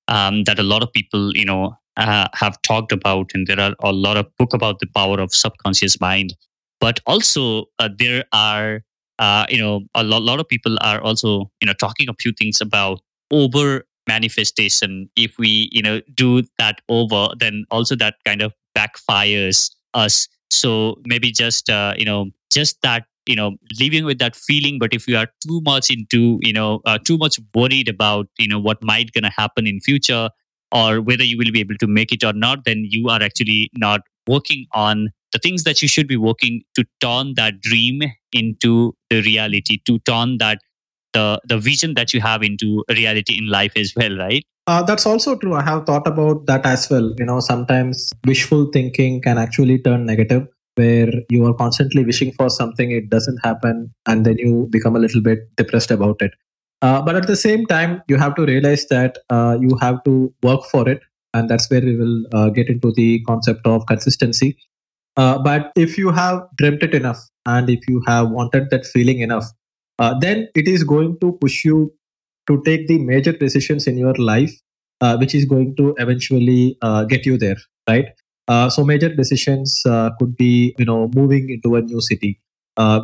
um, 0.08 0.43
that 0.45 0.60
a 0.60 0.64
lot 0.64 0.82
of 0.82 0.91
people 0.93 1.36
you 1.36 1.45
know 1.45 1.78
uh, 1.97 2.28
have 2.34 2.62
talked 2.62 2.91
about, 2.91 3.32
and 3.34 3.45
there 3.47 3.60
are 3.60 3.76
a 3.82 3.91
lot 3.91 4.18
of 4.18 4.26
book 4.38 4.54
about 4.54 4.80
the 4.80 4.88
power 4.88 5.20
of 5.20 5.34
subconscious 5.34 6.00
mind. 6.00 6.34
But 6.80 7.00
also 7.06 7.66
uh, 7.80 7.90
there 7.98 8.26
are 8.32 8.84
uh, 9.20 9.46
you 9.50 9.60
know 9.60 9.82
a 9.96 10.04
lot, 10.04 10.22
lot 10.22 10.40
of 10.40 10.48
people 10.48 10.78
are 10.82 11.02
also 11.02 11.52
you 11.62 11.66
know 11.66 11.74
talking 11.74 12.10
a 12.10 12.14
few 12.14 12.32
things 12.32 12.62
about 12.62 13.02
over 13.32 13.86
manifestation. 14.08 15.10
If 15.16 15.38
we 15.38 15.70
you 15.72 15.82
know 15.82 16.02
do 16.14 16.44
that 16.58 16.82
over, 16.90 17.30
then 17.38 17.66
also 17.72 17.96
that 17.98 18.16
kind 18.26 18.42
of 18.42 18.54
backfires 18.78 19.72
us 19.94 20.28
so 20.52 20.96
maybe 21.06 21.32
just 21.32 21.70
uh, 21.70 21.94
you 21.98 22.06
know 22.06 22.28
just 22.52 22.82
that 22.82 23.06
you 23.26 23.36
know 23.36 23.52
living 23.80 24.06
with 24.06 24.20
that 24.20 24.36
feeling 24.36 24.80
but 24.80 24.94
if 24.94 25.08
you 25.08 25.16
are 25.18 25.28
too 25.46 25.62
much 25.62 25.90
into 25.90 26.40
you 26.42 26.54
know 26.54 26.82
uh, 26.86 26.98
too 26.98 27.18
much 27.18 27.40
worried 27.54 27.88
about 27.88 28.28
you 28.38 28.48
know 28.48 28.60
what 28.60 28.82
might 28.84 29.12
gonna 29.12 29.32
happen 29.36 29.68
in 29.68 29.80
future 29.80 30.30
or 30.72 31.02
whether 31.02 31.24
you 31.24 31.38
will 31.38 31.52
be 31.52 31.60
able 31.60 31.76
to 31.76 31.88
make 31.88 32.12
it 32.12 32.24
or 32.24 32.34
not 32.34 32.66
then 32.66 32.86
you 32.90 33.10
are 33.10 33.22
actually 33.22 33.70
not 33.74 34.02
working 34.28 34.66
on 34.74 35.10
the 35.32 35.40
things 35.40 35.64
that 35.64 35.82
you 35.82 35.88
should 35.88 36.08
be 36.08 36.18
working 36.18 36.62
to 36.76 36.84
turn 37.00 37.34
that 37.36 37.62
dream 37.62 38.02
into 38.32 38.94
the 39.10 39.22
reality 39.22 39.80
to 39.86 40.00
turn 40.00 40.38
that 40.38 40.60
the 41.14 41.40
the 41.46 41.58
vision 41.58 41.94
that 41.96 42.14
you 42.14 42.22
have 42.22 42.44
into 42.44 42.84
reality 42.90 43.38
in 43.38 43.48
life 43.48 43.74
as 43.76 43.94
well 43.96 44.16
right 44.18 44.46
uh, 44.70 44.84
that's 44.84 45.08
also 45.08 45.36
true. 45.36 45.56
I 45.56 45.64
have 45.64 45.88
thought 45.88 46.06
about 46.06 46.46
that 46.46 46.64
as 46.64 46.88
well. 46.92 47.12
You 47.18 47.26
know, 47.26 47.40
sometimes 47.40 48.14
wishful 48.28 48.70
thinking 48.72 49.20
can 49.20 49.40
actually 49.40 49.80
turn 49.80 50.06
negative, 50.06 50.48
where 50.76 51.12
you 51.28 51.48
are 51.48 51.56
constantly 51.56 52.06
wishing 52.06 52.32
for 52.34 52.52
something, 52.52 52.92
it 52.92 53.10
doesn't 53.10 53.40
happen, 53.44 53.92
and 54.06 54.28
then 54.28 54.38
you 54.38 54.68
become 54.70 54.96
a 54.96 55.00
little 55.00 55.22
bit 55.22 55.40
depressed 55.56 55.90
about 55.90 56.22
it. 56.22 56.34
Uh, 56.84 57.02
but 57.02 57.16
at 57.16 57.26
the 57.26 57.36
same 57.36 57.66
time, 57.66 58.04
you 58.08 58.18
have 58.18 58.36
to 58.36 58.46
realize 58.46 58.86
that 58.90 59.18
uh, 59.32 59.58
you 59.60 59.76
have 59.82 60.04
to 60.04 60.32
work 60.44 60.64
for 60.66 60.88
it, 60.88 61.02
and 61.34 61.50
that's 61.50 61.68
where 61.72 61.82
we 61.82 61.96
will 61.96 62.24
uh, 62.32 62.50
get 62.50 62.70
into 62.70 62.92
the 62.92 63.24
concept 63.24 63.66
of 63.66 63.88
consistency. 63.88 64.56
Uh, 65.20 65.38
but 65.38 65.72
if 65.76 65.97
you 65.97 66.11
have 66.11 66.43
dreamt 66.57 66.82
it 66.82 66.93
enough, 66.95 67.22
and 67.45 67.70
if 67.70 67.88
you 67.89 68.01
have 68.07 68.30
wanted 68.30 68.70
that 68.70 68.86
feeling 68.86 69.20
enough, 69.20 69.47
uh, 69.99 70.13
then 70.20 70.47
it 70.55 70.67
is 70.74 70.84
going 70.84 71.17
to 71.20 71.34
push 71.41 71.65
you 71.65 71.93
to 72.47 72.61
take 72.65 72.88
the 72.88 72.97
major 72.99 73.34
decisions 73.34 73.86
in 73.86 73.97
your 73.97 74.13
life, 74.15 74.53
uh, 75.01 75.17
which 75.17 75.36
is 75.36 75.43
going 75.45 75.76
to 75.76 75.93
eventually 75.97 76.78
uh, 76.82 77.03
get 77.03 77.26
you 77.26 77.38
there, 77.38 77.57
right? 77.89 78.05
Uh, 78.47 78.70
so 78.70 78.86
major 78.86 79.09
decisions 79.09 79.82
could 80.20 80.36
be, 80.38 80.74
you 80.80 80.86
know, 80.86 81.09
moving 81.13 81.49
into 81.49 81.76
a 81.76 81.82
new 81.82 82.01
city, 82.01 82.39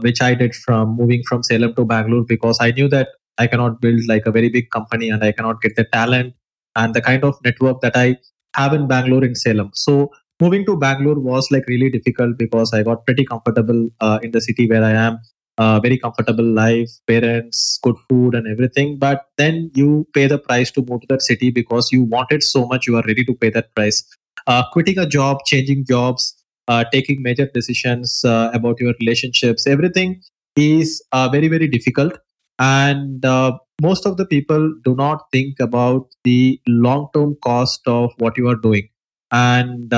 which 0.01 0.21
I 0.21 0.35
did 0.35 0.55
from 0.55 0.95
moving 0.95 1.21
from 1.27 1.43
Salem 1.43 1.75
to 1.75 1.85
Bangalore 1.85 2.23
because 2.23 2.57
I 2.61 2.71
knew 2.71 2.87
that 2.89 3.09
I 3.37 3.47
cannot 3.47 3.81
build 3.81 4.01
like 4.07 4.25
a 4.25 4.31
very 4.31 4.49
big 4.49 4.69
company 4.69 5.09
and 5.09 5.23
I 5.23 5.33
cannot 5.33 5.61
get 5.61 5.75
the 5.75 5.83
talent 5.83 6.35
and 6.75 6.93
the 6.93 7.01
kind 7.01 7.23
of 7.23 7.37
network 7.43 7.81
that 7.81 7.97
I 7.97 8.17
have 8.55 8.73
in 8.73 8.87
Bangalore 8.87 9.25
in 9.25 9.35
Salem. 9.35 9.71
So 9.73 10.11
moving 10.41 10.65
to 10.65 10.77
Bangalore 10.77 11.19
was 11.19 11.49
like 11.51 11.67
really 11.67 11.89
difficult 11.89 12.37
because 12.37 12.73
I 12.73 12.83
got 12.83 13.05
pretty 13.05 13.25
comfortable 13.25 13.89
uh, 14.01 14.19
in 14.21 14.31
the 14.31 14.41
city 14.41 14.67
where 14.69 14.83
I 14.83 14.91
am 14.91 15.19
uh, 15.57 15.79
very 15.79 15.97
comfortable 15.97 16.43
life, 16.43 16.89
parents, 17.07 17.79
good 17.81 17.95
food, 18.09 18.35
and 18.35 18.47
everything. 18.47 18.97
But 18.97 19.25
then 19.37 19.71
you 19.73 20.07
pay 20.13 20.27
the 20.27 20.37
price 20.37 20.71
to 20.71 20.81
move 20.81 21.01
to 21.01 21.07
that 21.09 21.21
city 21.21 21.51
because 21.51 21.91
you 21.91 22.03
want 22.03 22.31
it 22.31 22.43
so 22.43 22.65
much, 22.65 22.87
you 22.87 22.97
are 22.97 23.03
ready 23.07 23.23
to 23.25 23.33
pay 23.33 23.49
that 23.51 23.73
price. 23.75 24.03
Uh, 24.47 24.63
quitting 24.71 24.99
a 24.99 25.07
job, 25.07 25.39
changing 25.45 25.85
jobs, 25.85 26.35
uh, 26.67 26.83
taking 26.91 27.21
major 27.21 27.49
decisions 27.53 28.23
uh, 28.25 28.51
about 28.53 28.79
your 28.79 28.93
relationships, 28.99 29.65
everything 29.65 30.21
is 30.55 31.03
uh, 31.11 31.29
very, 31.29 31.47
very 31.47 31.67
difficult. 31.67 32.17
And 32.59 33.23
most 33.81 34.05
of 34.05 34.15
the 34.15 34.25
people 34.25 34.73
do 34.83 34.95
not 34.95 35.23
think 35.31 35.59
about 35.59 36.07
the 36.23 36.59
long 36.67 37.09
term 37.13 37.35
cost 37.43 37.81
of 37.87 38.13
what 38.17 38.37
you 38.37 38.47
are 38.47 38.55
doing. 38.55 38.87
And 39.35 39.93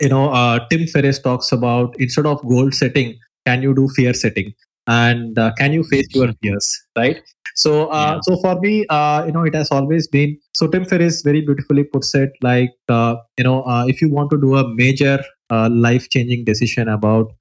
you 0.00 0.08
know, 0.08 0.58
Tim 0.70 0.86
Ferriss 0.86 1.20
talks 1.20 1.52
about 1.52 1.94
instead 1.98 2.26
of 2.26 2.40
goal 2.48 2.70
setting, 2.72 3.18
can 3.46 3.62
you 3.62 3.74
do 3.74 3.88
fear 3.88 4.14
setting 4.14 4.54
and 4.86 5.38
uh, 5.38 5.52
can 5.56 5.72
you 5.72 5.82
face 5.84 6.06
your 6.14 6.32
fears 6.42 6.82
right 6.96 7.20
so 7.54 7.88
uh, 7.88 8.14
yeah. 8.14 8.20
so 8.22 8.36
for 8.40 8.58
me 8.60 8.84
uh, 8.88 9.24
you 9.24 9.32
know 9.32 9.44
it 9.44 9.54
has 9.54 9.70
always 9.70 10.08
been 10.08 10.36
so 10.54 10.66
tim 10.66 10.84
ferriss 10.84 11.22
very 11.22 11.40
beautifully 11.40 11.84
puts 11.84 12.14
it 12.14 12.32
like 12.42 12.70
uh, 12.88 13.14
you 13.38 13.44
know 13.44 13.62
uh, 13.62 13.84
if 13.86 14.02
you 14.02 14.10
want 14.10 14.30
to 14.30 14.40
do 14.40 14.56
a 14.56 14.68
major 14.74 15.22
uh, 15.50 15.68
life 15.70 16.08
changing 16.08 16.44
decision 16.44 16.88
about 16.88 17.32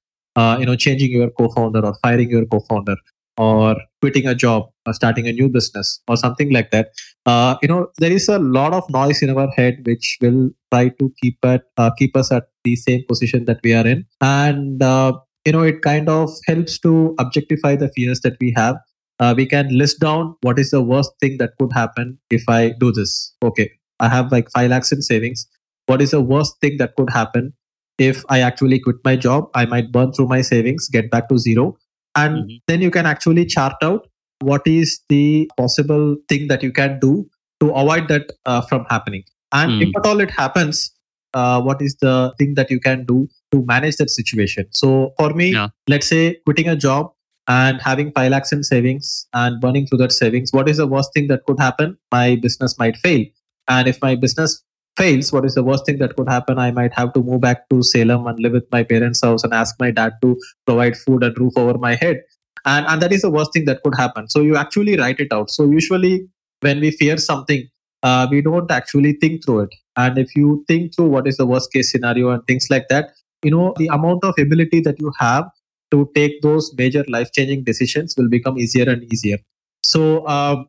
you 0.59 0.65
know 0.65 0.75
changing 0.75 1.11
your 1.11 1.29
co-founder 1.29 1.85
or 1.85 1.93
firing 1.95 2.29
your 2.29 2.45
co-founder 2.45 2.95
or 3.37 3.75
quitting 4.01 4.27
a 4.27 4.35
job 4.35 4.69
or 4.85 4.93
starting 4.93 5.27
a 5.27 5.31
new 5.31 5.49
business 5.49 6.01
or 6.07 6.17
something 6.17 6.51
like 6.51 6.71
that 6.71 6.89
uh, 7.25 7.55
you 7.61 7.67
know 7.67 7.87
there 7.97 8.11
is 8.11 8.27
a 8.27 8.39
lot 8.39 8.73
of 8.73 8.89
noise 8.89 9.21
in 9.21 9.29
our 9.29 9.49
head 9.51 9.77
which 9.85 10.17
will 10.21 10.49
try 10.71 10.89
to 10.89 11.11
keep 11.21 11.37
it 11.43 11.61
uh, 11.77 11.91
keep 11.97 12.15
us 12.17 12.31
at 12.31 12.47
the 12.63 12.75
same 12.75 13.03
position 13.07 13.45
that 13.45 13.59
we 13.63 13.73
are 13.73 13.85
in. 13.85 14.05
And 14.21 14.81
uh, 14.81 15.13
you 15.45 15.51
know 15.51 15.61
it 15.61 15.81
kind 15.81 16.09
of 16.09 16.29
helps 16.47 16.79
to 16.79 17.15
objectify 17.19 17.75
the 17.75 17.89
fears 17.89 18.21
that 18.21 18.37
we 18.39 18.53
have. 18.55 18.77
Uh, 19.19 19.35
we 19.37 19.45
can 19.45 19.77
list 19.77 19.99
down 19.99 20.35
what 20.41 20.57
is 20.57 20.71
the 20.71 20.81
worst 20.81 21.11
thing 21.19 21.37
that 21.37 21.51
could 21.59 21.71
happen 21.73 22.17
if 22.29 22.43
i 22.49 22.73
do 22.79 22.91
this. 22.91 23.33
Okay 23.43 23.71
i 23.99 24.09
have 24.09 24.31
like 24.31 24.49
5 24.49 24.69
lakhs 24.69 24.91
in 24.91 25.01
savings. 25.01 25.47
What 25.85 26.01
is 26.01 26.11
the 26.11 26.21
worst 26.21 26.59
thing 26.61 26.77
that 26.77 26.95
could 26.95 27.09
happen 27.09 27.53
if 27.97 28.23
i 28.29 28.39
actually 28.39 28.79
quit 28.79 28.97
my 29.03 29.15
job? 29.15 29.49
I 29.53 29.65
might 29.65 29.91
burn 29.91 30.11
through 30.11 30.27
my 30.27 30.41
savings 30.41 30.89
get 30.89 31.11
back 31.11 31.29
to 31.29 31.37
zero 31.37 31.77
and 32.15 32.35
mm-hmm. 32.37 32.55
then 32.67 32.81
you 32.81 32.91
can 32.91 33.05
actually 33.05 33.45
chart 33.45 33.75
out 33.81 34.07
what 34.39 34.65
is 34.65 35.01
the 35.09 35.49
possible 35.57 36.15
thing 36.27 36.47
that 36.47 36.63
you 36.63 36.71
can 36.71 36.99
do 36.99 37.29
to 37.59 37.69
avoid 37.71 38.07
that 38.07 38.31
uh, 38.45 38.61
from 38.61 38.85
happening 38.89 39.23
and 39.51 39.71
mm. 39.71 39.83
if 39.83 39.95
at 39.95 40.05
all 40.05 40.19
it 40.19 40.31
happens 40.31 40.91
uh, 41.33 41.61
what 41.61 41.81
is 41.81 41.95
the 42.01 42.33
thing 42.37 42.55
that 42.55 42.69
you 42.69 42.79
can 42.79 43.05
do 43.05 43.29
to 43.51 43.63
manage 43.65 43.97
that 43.97 44.09
situation. 44.09 44.67
So 44.71 45.13
for 45.17 45.33
me, 45.33 45.51
Yeah. 45.51 45.69
let's 45.87 46.07
say 46.07 46.37
quitting 46.45 46.67
a 46.67 46.75
job 46.75 47.11
and 47.47 47.81
having 47.81 48.11
5 48.11 48.31
lakhs 48.31 48.51
in 48.51 48.63
savings 48.63 49.27
and 49.33 49.59
burning 49.59 49.87
through 49.87 49.99
that 49.99 50.11
savings, 50.11 50.51
what 50.51 50.69
is 50.69 50.77
the 50.77 50.87
worst 50.87 51.13
thing 51.13 51.27
that 51.27 51.45
could 51.45 51.59
happen? 51.59 51.97
My 52.11 52.35
business 52.35 52.77
might 52.77 52.97
fail. 52.97 53.25
And 53.67 53.87
if 53.87 54.01
my 54.01 54.15
business 54.15 54.63
fails, 54.97 55.31
what 55.31 55.45
is 55.45 55.55
the 55.55 55.63
worst 55.63 55.85
thing 55.85 55.97
that 55.99 56.15
could 56.15 56.29
happen? 56.29 56.59
I 56.59 56.71
might 56.71 56.93
have 56.93 57.13
to 57.13 57.23
move 57.23 57.41
back 57.41 57.69
to 57.69 57.81
Salem 57.81 58.27
and 58.27 58.39
live 58.39 58.53
with 58.53 58.71
my 58.71 58.83
parents' 58.83 59.21
house 59.21 59.43
and 59.43 59.53
ask 59.53 59.75
my 59.79 59.91
dad 59.91 60.13
to 60.21 60.37
provide 60.65 60.97
food 60.97 61.23
and 61.23 61.37
roof 61.37 61.53
over 61.57 61.77
my 61.77 61.95
head. 61.95 62.21
And, 62.65 62.85
and 62.87 63.01
that 63.01 63.11
is 63.11 63.21
the 63.21 63.31
worst 63.31 63.53
thing 63.53 63.65
that 63.65 63.81
could 63.83 63.95
happen. 63.95 64.29
So 64.29 64.41
you 64.41 64.55
actually 64.55 64.97
write 64.97 65.19
it 65.19 65.33
out. 65.33 65.49
So 65.49 65.65
usually 65.65 66.27
when 66.59 66.79
we 66.79 66.91
fear 66.91 67.17
something, 67.17 67.67
uh, 68.03 68.27
we 68.29 68.41
don't 68.41 68.69
actually 68.69 69.13
think 69.13 69.45
through 69.45 69.61
it. 69.61 69.75
And 69.95 70.17
if 70.17 70.35
you 70.35 70.63
think 70.67 70.95
through 70.95 71.07
what 71.07 71.27
is 71.27 71.37
the 71.37 71.45
worst 71.45 71.71
case 71.71 71.91
scenario 71.91 72.29
and 72.29 72.45
things 72.45 72.67
like 72.69 72.87
that, 72.89 73.11
you 73.43 73.51
know, 73.51 73.73
the 73.77 73.87
amount 73.87 74.23
of 74.23 74.35
ability 74.37 74.81
that 74.81 74.99
you 74.99 75.11
have 75.19 75.45
to 75.91 76.09
take 76.15 76.41
those 76.41 76.73
major 76.77 77.03
life 77.07 77.31
changing 77.33 77.63
decisions 77.63 78.15
will 78.17 78.29
become 78.29 78.57
easier 78.57 78.89
and 78.89 79.03
easier. 79.11 79.37
So 79.83 80.25
um, 80.27 80.67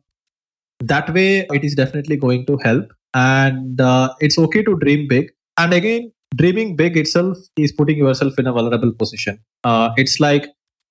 that 0.87 1.13
way, 1.13 1.47
it 1.51 1.63
is 1.63 1.75
definitely 1.75 2.17
going 2.17 2.45
to 2.47 2.57
help. 2.57 2.93
And 3.13 3.79
uh, 3.79 4.13
it's 4.19 4.37
okay 4.37 4.63
to 4.63 4.77
dream 4.77 5.07
big. 5.07 5.31
And 5.57 5.73
again, 5.73 6.11
dreaming 6.35 6.75
big 6.75 6.97
itself 6.97 7.37
is 7.57 7.71
putting 7.71 7.97
yourself 7.97 8.39
in 8.39 8.47
a 8.47 8.53
vulnerable 8.53 8.91
position. 8.91 9.39
Uh, 9.63 9.91
it's 9.97 10.19
like 10.19 10.47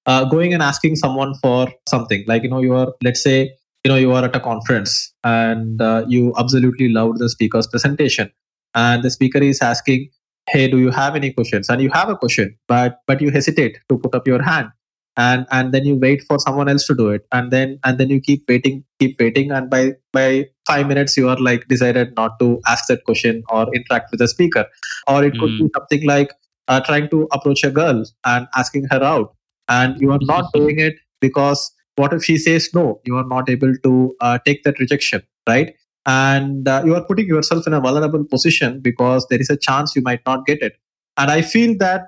uh, 0.07 0.24
going 0.24 0.55
and 0.55 0.62
asking 0.62 0.97
someone 0.97 1.34
for 1.34 1.68
something. 1.88 2.24
Like, 2.26 2.45
you 2.45 2.51
know, 2.51 2.61
you 2.61 2.74
are, 2.74 2.93
let's 3.03 3.22
say, 3.22 3.51
you 3.84 3.90
know, 3.90 3.97
you 3.97 4.12
are 4.12 4.24
at 4.24 4.36
a 4.36 4.40
conference 4.40 5.12
and 5.24 5.82
uh, 5.82 6.05
you 6.07 6.32
absolutely 6.38 6.88
loved 6.88 7.18
the 7.18 7.28
speaker's 7.28 7.66
presentation. 7.66 8.30
And 8.74 9.03
the 9.03 9.11
speaker 9.11 9.38
is 9.38 9.61
asking, 9.61 10.11
hey 10.51 10.68
do 10.68 10.78
you 10.78 10.90
have 10.90 11.14
any 11.14 11.32
questions 11.32 11.68
and 11.68 11.80
you 11.80 11.90
have 11.90 12.09
a 12.09 12.16
question 12.16 12.57
but 12.66 12.99
but 13.07 13.20
you 13.20 13.30
hesitate 13.30 13.78
to 13.88 13.97
put 13.99 14.14
up 14.14 14.26
your 14.26 14.43
hand 14.43 14.70
and 15.16 15.46
and 15.50 15.72
then 15.72 15.84
you 15.84 15.96
wait 15.96 16.22
for 16.22 16.38
someone 16.38 16.68
else 16.68 16.86
to 16.86 16.94
do 16.94 17.10
it. 17.10 17.26
And 17.32 17.50
then 17.50 17.78
and 17.84 17.98
then 17.98 18.10
you 18.10 18.20
keep 18.20 18.44
waiting 18.48 18.84
keep 18.98 19.18
waiting. 19.20 19.50
And 19.50 19.68
by 19.70 19.92
by 20.12 20.46
5 20.66 20.86
minutes 20.86 21.16
you 21.16 21.28
are 21.28 21.36
like 21.38 21.68
decided 21.68 22.14
not 22.16 22.38
to 22.40 22.60
ask 22.66 22.86
that 22.88 23.04
question 23.04 23.42
or 23.50 23.66
interact 23.74 24.10
with 24.10 24.20
the 24.20 24.28
speaker. 24.28 24.66
Or 25.08 25.24
it 25.24 25.38
could 25.38 25.50
Mm. 25.50 25.58
be 25.58 25.70
something 25.76 26.06
like 26.06 26.32
uh, 26.68 26.80
trying 26.80 27.08
to 27.10 27.28
approach 27.32 27.64
a 27.64 27.70
girl 27.70 28.04
and 28.24 28.46
asking 28.56 28.86
her 28.90 29.02
out. 29.02 29.34
And 29.68 30.00
you 30.00 30.12
are 30.12 30.18
not 30.22 30.52
doing 30.52 30.78
it 30.78 30.94
because 31.20 31.72
what 31.96 32.12
if 32.12 32.24
she 32.24 32.38
says 32.38 32.70
no? 32.74 33.00
You 33.04 33.16
are 33.16 33.26
not 33.26 33.50
able 33.50 33.74
to 33.82 34.16
uh, 34.20 34.38
take 34.44 34.62
that 34.64 34.78
rejection 34.78 35.22
right? 35.48 35.74
And 36.06 36.68
uh, 36.68 36.82
you 36.84 36.94
are 36.94 37.04
putting 37.04 37.26
yourself 37.26 37.66
in 37.66 37.72
a 37.72 37.80
vulnerable 37.80 38.24
position 38.24 38.80
because 38.80 39.26
there 39.30 39.40
is 39.40 39.50
a 39.50 39.56
chance 39.56 39.94
you 39.94 40.02
might 40.02 40.20
not 40.26 40.46
get 40.46 40.62
it. 40.62 40.74
And 41.16 41.30
i 41.30 41.42
feel 41.42 41.76
that 41.78 42.02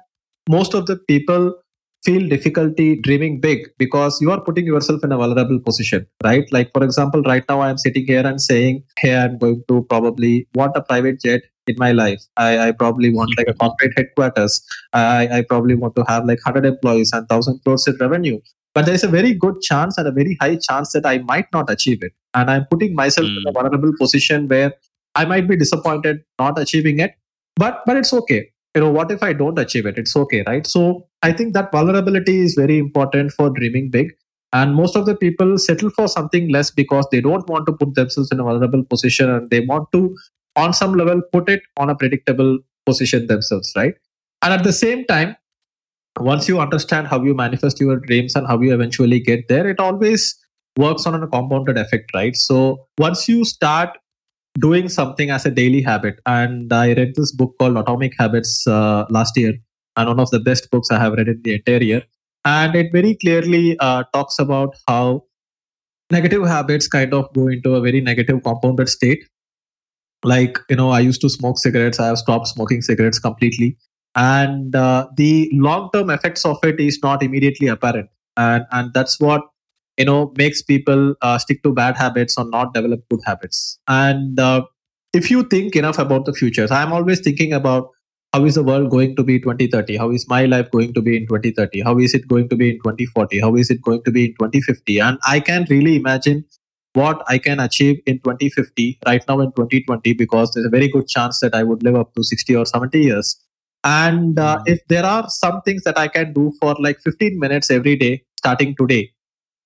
most 0.48 0.74
of 0.74 0.86
the 0.86 0.96
people 0.96 1.54
feel 2.06 2.28
difficulty 2.28 2.86
dreaming 3.06 3.40
big 3.40 3.60
because 3.78 4.18
you 4.20 4.30
are 4.30 4.40
putting 4.40 4.66
yourself 4.66 5.02
in 5.04 5.12
a 5.12 5.16
vulnerable 5.16 5.58
position 5.58 6.06
right? 6.24 6.46
Like 6.52 6.70
for 6.72 6.82
example 6.84 7.22
right 7.22 7.44
now 7.48 7.60
i 7.60 7.70
am 7.70 7.78
sitting 7.78 8.06
here 8.06 8.26
and 8.30 8.40
saying 8.40 8.82
hey 9.00 9.16
i'm 9.16 9.38
going 9.38 9.62
to 9.68 9.82
probably 9.92 10.46
want 10.54 10.76
a 10.76 10.82
private 10.82 11.20
jet 11.20 11.42
in 11.66 11.76
my 11.78 11.92
life. 11.92 12.20
I, 12.36 12.58
I 12.68 12.72
probably 12.72 13.10
want 13.10 13.30
like 13.38 13.46
a 13.48 13.54
corporate 13.54 13.92
headquarters. 13.96 14.62
I, 14.92 15.28
I 15.38 15.42
probably 15.48 15.74
want 15.74 15.96
to 15.96 16.04
have 16.06 16.26
like 16.26 16.38
100 16.44 16.66
employees 16.68 17.10
and 17.14 17.22
1000 17.22 17.60
crores 17.64 17.86
in 17.88 17.96
revenue. 17.98 18.38
But 18.74 18.84
there 18.84 18.94
is 18.94 19.02
a 19.02 19.08
very 19.08 19.32
good 19.32 19.62
chance 19.62 19.96
and 19.96 20.06
a 20.06 20.10
very 20.12 20.36
high 20.42 20.56
chance 20.56 20.92
that 20.92 21.06
i 21.06 21.18
might 21.18 21.46
not 21.54 21.70
achieve 21.70 22.02
it. 22.02 22.12
And 22.34 22.50
i'm 22.50 22.66
putting 22.70 22.94
myself 22.94 23.26
in 23.28 23.44
a 23.46 23.50
Mm. 23.50 23.54
vulnerable 23.54 23.92
position 23.98 24.46
where 24.48 24.74
i 25.14 25.24
might 25.24 25.46
be 25.48 25.56
disappointed 25.56 26.22
not 26.38 26.58
achieving 26.58 27.00
it 27.00 27.12
but 27.56 27.82
but 27.86 27.96
it's 27.96 28.12
okay 28.20 28.40
you 28.74 28.80
know 28.80 28.90
what 28.90 29.10
if 29.10 29.22
i 29.22 29.32
don't 29.32 29.58
achieve 29.58 29.86
it? 29.86 29.98
It's 29.98 30.16
okay 30.16 30.42
right? 30.46 30.66
So 30.66 31.06
i 31.22 31.32
think 31.32 31.54
that 31.54 31.72
vulnerability 31.72 32.40
is 32.40 32.54
very 32.54 32.78
important 32.78 33.32
for 33.32 33.50
dreaming 33.50 33.90
big. 33.90 34.12
And 34.52 34.76
most 34.76 34.94
of 34.94 35.04
the 35.06 35.16
people 35.16 35.58
settle 35.58 35.90
for 35.90 36.06
something 36.06 36.48
less 36.48 36.70
because 36.70 37.06
they 37.10 37.20
don't 37.20 37.48
want 37.48 37.66
to 37.66 37.72
put 37.72 37.96
themselves 37.96 38.30
in 38.30 38.38
a 38.38 38.44
vulnerable 38.44 38.84
position 38.84 39.28
and 39.28 39.50
they 39.50 39.60
want 39.60 39.90
to 39.92 40.16
on 40.54 40.72
some 40.72 40.94
level 40.94 41.22
put 41.32 41.48
it 41.48 41.62
on 41.76 41.90
a 41.90 41.96
predictable 41.96 42.58
position 42.86 43.26
themselves 43.26 43.72
right? 43.76 43.94
And 44.42 44.52
at 44.52 44.62
the 44.62 44.72
same 44.72 45.04
time 45.06 45.36
once 46.20 46.48
you 46.48 46.60
understand 46.60 47.08
how 47.08 47.22
you 47.22 47.34
manifest 47.34 47.80
your 47.80 47.98
dreams 47.98 48.36
and 48.36 48.46
how 48.46 48.60
you 48.60 48.72
eventually 48.72 49.18
get 49.20 49.48
there 49.48 49.68
it 49.68 49.80
always 49.80 50.38
works 50.76 51.06
on 51.06 51.20
a 51.20 51.26
compounded 51.26 51.78
effect 51.78 52.10
right? 52.14 52.36
So 52.36 52.86
once 52.98 53.28
you 53.28 53.44
start 53.44 53.98
doing 54.58 54.88
something 54.88 55.30
as 55.30 55.44
a 55.46 55.50
daily 55.50 55.82
habit. 55.82 56.20
And 56.26 56.72
i 56.72 56.92
read 56.94 57.14
this 57.16 57.32
book 57.32 57.54
called 57.58 57.76
atomic 57.76 58.14
habits 58.18 58.66
uh, 58.66 59.04
last 59.10 59.36
year 59.36 59.54
and 59.96 60.08
one 60.08 60.20
of 60.20 60.30
the 60.30 60.40
best 60.40 60.70
books 60.70 60.90
i 60.90 60.98
have 60.98 61.14
read 61.14 61.28
in 61.28 61.40
the 61.42 61.54
entire 61.54 61.82
year. 61.82 62.02
And 62.44 62.74
it 62.74 62.92
very 62.92 63.14
clearly 63.14 63.76
uh, 63.78 64.04
talks 64.12 64.38
about 64.38 64.76
how 64.86 65.24
negative 66.10 66.46
habits 66.46 66.86
kind 66.88 67.14
of 67.14 67.32
go 67.32 67.48
into 67.48 67.74
a 67.74 67.80
very 67.80 68.00
negative 68.00 68.42
compounded 68.42 68.88
state. 68.88 69.24
Like 70.22 70.58
you 70.70 70.76
know 70.76 70.90
i 70.90 71.00
used 71.00 71.20
to 71.22 71.28
smoke 71.28 71.58
cigarettes. 71.58 72.00
I 72.00 72.06
have 72.06 72.18
stopped 72.18 72.48
smoking 72.48 72.82
cigarettes 72.82 73.18
completely. 73.18 73.76
And 74.16 74.76
uh, 74.76 75.08
the 75.16 75.50
long 75.52 75.90
term 75.92 76.10
effects 76.10 76.44
of 76.44 76.58
it 76.62 76.78
is 76.78 77.00
not 77.02 77.22
immediately 77.22 77.66
apparent. 77.66 78.08
And 78.36 78.64
and 78.70 78.94
that's 78.94 79.18
what 79.18 79.42
you 79.98 80.04
know 80.04 80.32
makes 80.36 80.62
people 80.62 81.14
uh, 81.22 81.38
stick 81.38 81.62
to 81.62 81.72
bad 81.72 81.96
habits 81.96 82.36
or 82.38 82.44
not 82.48 82.74
develop 82.74 83.00
good 83.10 83.20
habits. 83.24 83.78
And 83.88 84.38
uh, 84.38 84.62
if 85.12 85.30
you 85.30 85.42
think 85.44 85.76
enough 85.76 85.98
about 85.98 86.24
the 86.24 86.32
future 86.32 86.66
i'm 86.70 86.92
always 86.92 87.20
thinking 87.20 87.52
about 87.52 87.90
how 88.32 88.44
is 88.44 88.56
the 88.56 88.62
world 88.64 88.90
going 88.90 89.14
to 89.16 89.22
be 89.22 89.38
2030 89.40 89.96
how 89.96 90.10
is 90.10 90.28
my 90.28 90.44
life 90.44 90.70
going 90.70 90.92
to 90.92 91.00
be 91.02 91.16
in 91.16 91.26
2030 91.26 91.80
how 91.82 91.98
is 91.98 92.14
it 92.14 92.26
going 92.28 92.48
to 92.48 92.56
be 92.56 92.70
in 92.70 92.76
2040 92.78 93.40
how 93.40 93.54
is 93.56 93.70
it 93.70 93.80
going 93.82 94.02
to 94.02 94.10
be 94.10 94.24
in 94.26 94.34
2050 94.38 94.98
and 95.00 95.18
i 95.26 95.38
can 95.40 95.66
really 95.70 95.96
imagine 95.96 96.44
what 96.94 97.22
i 97.28 97.38
can 97.38 97.60
achieve 97.60 98.00
in 98.06 98.18
2050 98.20 98.98
right 99.06 99.22
now 99.28 99.40
in 99.40 99.52
2020 99.52 100.12
because 100.14 100.52
there's 100.52 100.66
a 100.66 100.70
very 100.70 100.88
good 100.88 101.08
chance 101.08 101.40
that 101.40 101.54
i 101.54 101.62
would 101.62 101.82
live 101.82 101.94
up 101.96 102.14
to 102.14 102.22
60 102.24 102.56
or 102.56 102.66
70 102.66 103.00
years. 103.00 103.36
And 103.84 104.38
uh, 104.38 104.56
Mm. 104.58 104.62
if 104.66 104.80
there 104.88 105.04
are 105.04 105.28
some 105.28 105.60
things 105.62 105.82
that 105.84 105.98
i 105.98 106.08
can 106.08 106.32
do 106.32 106.52
for 106.60 106.74
like 106.80 107.00
15 107.00 107.38
minutes 107.38 107.70
every 107.70 107.96
day 107.96 108.22
starting 108.38 108.74
today 108.76 109.12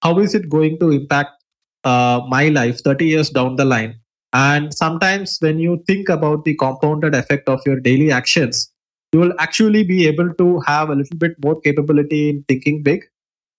how 0.02 0.18
is 0.18 0.34
it 0.34 0.48
going 0.48 0.78
to 0.80 0.90
impact 0.90 1.42
uh, 1.84 2.20
my 2.28 2.48
life 2.48 2.80
30 2.82 3.06
years 3.06 3.30
down 3.30 3.56
the 3.56 3.64
line? 3.64 4.00
And 4.32 4.74
sometimes 4.74 5.38
when 5.40 5.58
you 5.58 5.82
think 5.86 6.08
about 6.08 6.44
the 6.44 6.54
compounded 6.54 7.14
effect 7.14 7.48
of 7.48 7.60
your 7.64 7.80
daily 7.80 8.12
actions 8.12 8.70
you 9.12 9.20
will 9.20 9.32
actually 9.38 9.84
be 9.84 10.06
able 10.06 10.32
to 10.34 10.60
have 10.60 10.90
a 10.90 10.94
little 10.94 11.16
bit 11.16 11.32
more 11.42 11.60
capability 11.60 12.28
in 12.28 12.44
thinking 12.46 12.82
big 12.82 13.04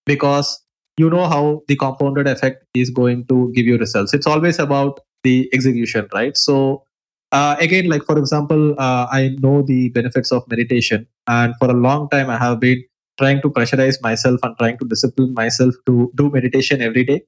because 0.06 0.64
you 0.98 1.10
know 1.10 1.28
how 1.28 1.62
the 1.68 1.76
compounded 1.76 2.28
effect 2.28 2.66
is 2.74 2.90
going 2.90 3.26
to 3.28 3.52
give 3.56 3.66
you 3.66 3.78
results. 3.78 4.14
It's 4.14 4.28
always 4.28 4.60
about 4.60 5.00
the 5.24 5.50
execution 5.54 6.08
right? 6.14 6.38
So 6.38 6.84
uh, 7.32 7.56
again 7.60 7.88
like 7.88 8.04
for 8.06 8.18
example 8.18 8.74
uh, 8.80 9.08
i 9.12 9.36
know 9.40 9.62
the 9.62 9.90
benefits 9.90 10.32
of 10.32 10.44
meditation 10.50 11.06
and 11.28 11.54
for 11.60 11.70
a 11.70 11.74
long 11.74 12.10
time 12.10 12.30
i 12.30 12.38
have 12.38 12.60
been 12.60 12.84
trying 13.20 13.42
to 13.42 13.50
pressurize 13.50 14.02
myself 14.02 14.40
and 14.44 14.58
trying 14.58 14.78
to 14.78 14.86
discipline 14.86 15.34
myself 15.34 15.76
to 15.86 16.12
do 16.16 16.30
meditation 16.30 16.82
every 16.82 17.04
day. 17.04 17.22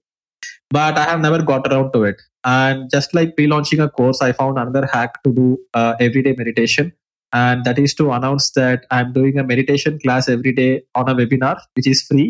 But 0.70 0.98
i 0.98 1.04
have 1.04 1.20
never 1.20 1.42
got 1.42 1.68
around 1.68 1.92
to 1.94 2.04
it. 2.04 2.22
And 2.44 2.90
just 2.90 3.14
like 3.14 3.36
pre-launching 3.36 3.82
a 3.86 3.90
course 3.90 4.22
i 4.28 4.32
found 4.32 4.58
another 4.58 4.88
hack 4.94 5.22
to 5.24 5.34
do 5.40 5.58
uh, 5.74 5.94
everyday 6.00 6.36
meditation. 6.38 6.94
And 7.34 7.64
that 7.66 7.80
is 7.80 7.94
to 7.96 8.12
announce 8.12 8.52
that 8.60 8.86
i'm 8.92 9.12
doing 9.18 9.38
a 9.38 9.44
meditation 9.44 10.00
class 10.06 10.30
every 10.38 10.54
day 10.62 10.72
on 10.96 11.10
a 11.10 11.16
webinar 11.16 11.58
which 11.76 11.88
is 11.96 12.02
free. 12.02 12.30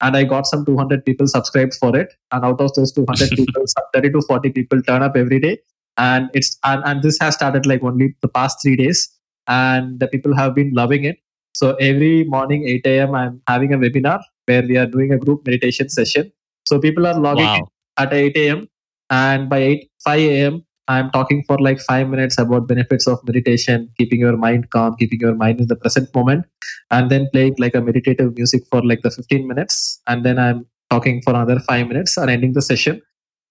And 0.00 0.16
i 0.16 0.24
got 0.24 0.46
some 0.52 0.64
200 0.64 1.04
people 1.04 1.26
subscribed 1.26 1.74
for 1.74 1.96
it. 1.96 2.14
And 2.32 2.44
out 2.44 2.60
of 2.60 2.74
those 2.74 2.92
200 2.92 3.30
people 3.42 3.66
some 3.66 3.84
30 3.94 4.12
to 4.12 4.22
40 4.22 4.50
people 4.60 4.82
turn 4.82 5.02
up 5.02 5.16
every 5.16 5.40
day. 5.48 5.58
And 5.98 6.30
it's 6.32 6.58
and, 6.64 6.82
and 6.84 7.02
this 7.02 7.18
has 7.20 7.34
started 7.34 7.66
like 7.66 7.82
only 7.82 8.14
the 8.22 8.28
past 8.28 8.62
three 8.62 8.76
days. 8.76 9.08
And 9.46 9.98
the 10.00 10.06
people 10.06 10.36
have 10.36 10.54
been 10.54 10.72
loving 10.72 11.04
it 11.04 11.18
so 11.54 11.74
every 11.88 12.24
morning 12.24 12.66
8 12.68 12.86
a.m 12.86 13.14
i'm 13.14 13.40
having 13.48 13.72
a 13.74 13.78
webinar 13.78 14.20
where 14.46 14.62
we 14.70 14.76
are 14.76 14.86
doing 14.86 15.12
a 15.12 15.18
group 15.24 15.46
meditation 15.46 15.88
session 15.88 16.30
so 16.66 16.78
people 16.80 17.06
are 17.06 17.18
logging 17.18 17.52
in 17.60 17.64
Wow. 17.64 17.70
at 17.98 18.12
8 18.12 18.36
a.m. 18.36 18.68
and 19.10 19.48
by 19.50 19.58
8 19.58 19.90
5 20.04 20.20
a.m. 20.20 20.64
I'm 20.88 21.10
talking 21.10 21.42
for 21.46 21.56
like 21.58 21.78
five 21.80 22.08
minutes 22.08 22.38
about 22.38 22.66
benefits 22.66 23.06
of 23.06 23.18
meditation, 23.24 23.88
keeping 23.98 24.20
your 24.20 24.36
mind 24.36 24.70
calm, 24.70 24.96
keeping 24.96 25.20
your 25.20 25.34
mind 25.34 25.60
in 25.60 25.68
the 25.68 25.76
present 25.76 26.12
moment, 26.14 26.44
and 26.90 27.10
then 27.10 27.28
playing 27.32 27.54
like 27.58 27.74
a 27.74 27.80
meditative 27.80 28.34
music 28.36 28.62
for 28.70 28.82
like 28.84 29.02
the 29.02 29.10
15 29.10 29.46
minutes, 29.46 30.00
and 30.08 30.24
then 30.24 30.38
I'm 30.38 30.66
talking 30.90 31.22
for 31.22 31.30
another 31.34 31.60
five 31.60 31.86
minutes 31.88 32.16
and 32.16 32.28
ending 32.30 32.52
the 32.54 32.62
session. 32.62 33.00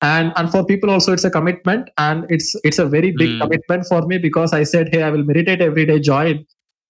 And 0.01 0.33
and 0.35 0.51
for 0.51 0.65
people 0.65 0.89
also 0.89 1.13
it's 1.13 1.23
a 1.23 1.31
commitment, 1.31 1.89
and 1.97 2.25
it's 2.29 2.55
it's 2.63 2.79
a 2.79 2.85
very 2.85 3.11
big 3.11 3.29
Mm. 3.35 3.41
commitment 3.45 3.85
for 3.87 4.01
me 4.07 4.17
because 4.17 4.51
I 4.53 4.63
said, 4.63 4.89
hey, 4.91 5.03
I 5.03 5.09
will 5.11 5.23
meditate 5.23 5.61
every 5.61 5.85
day, 5.85 5.99
join. 5.99 6.45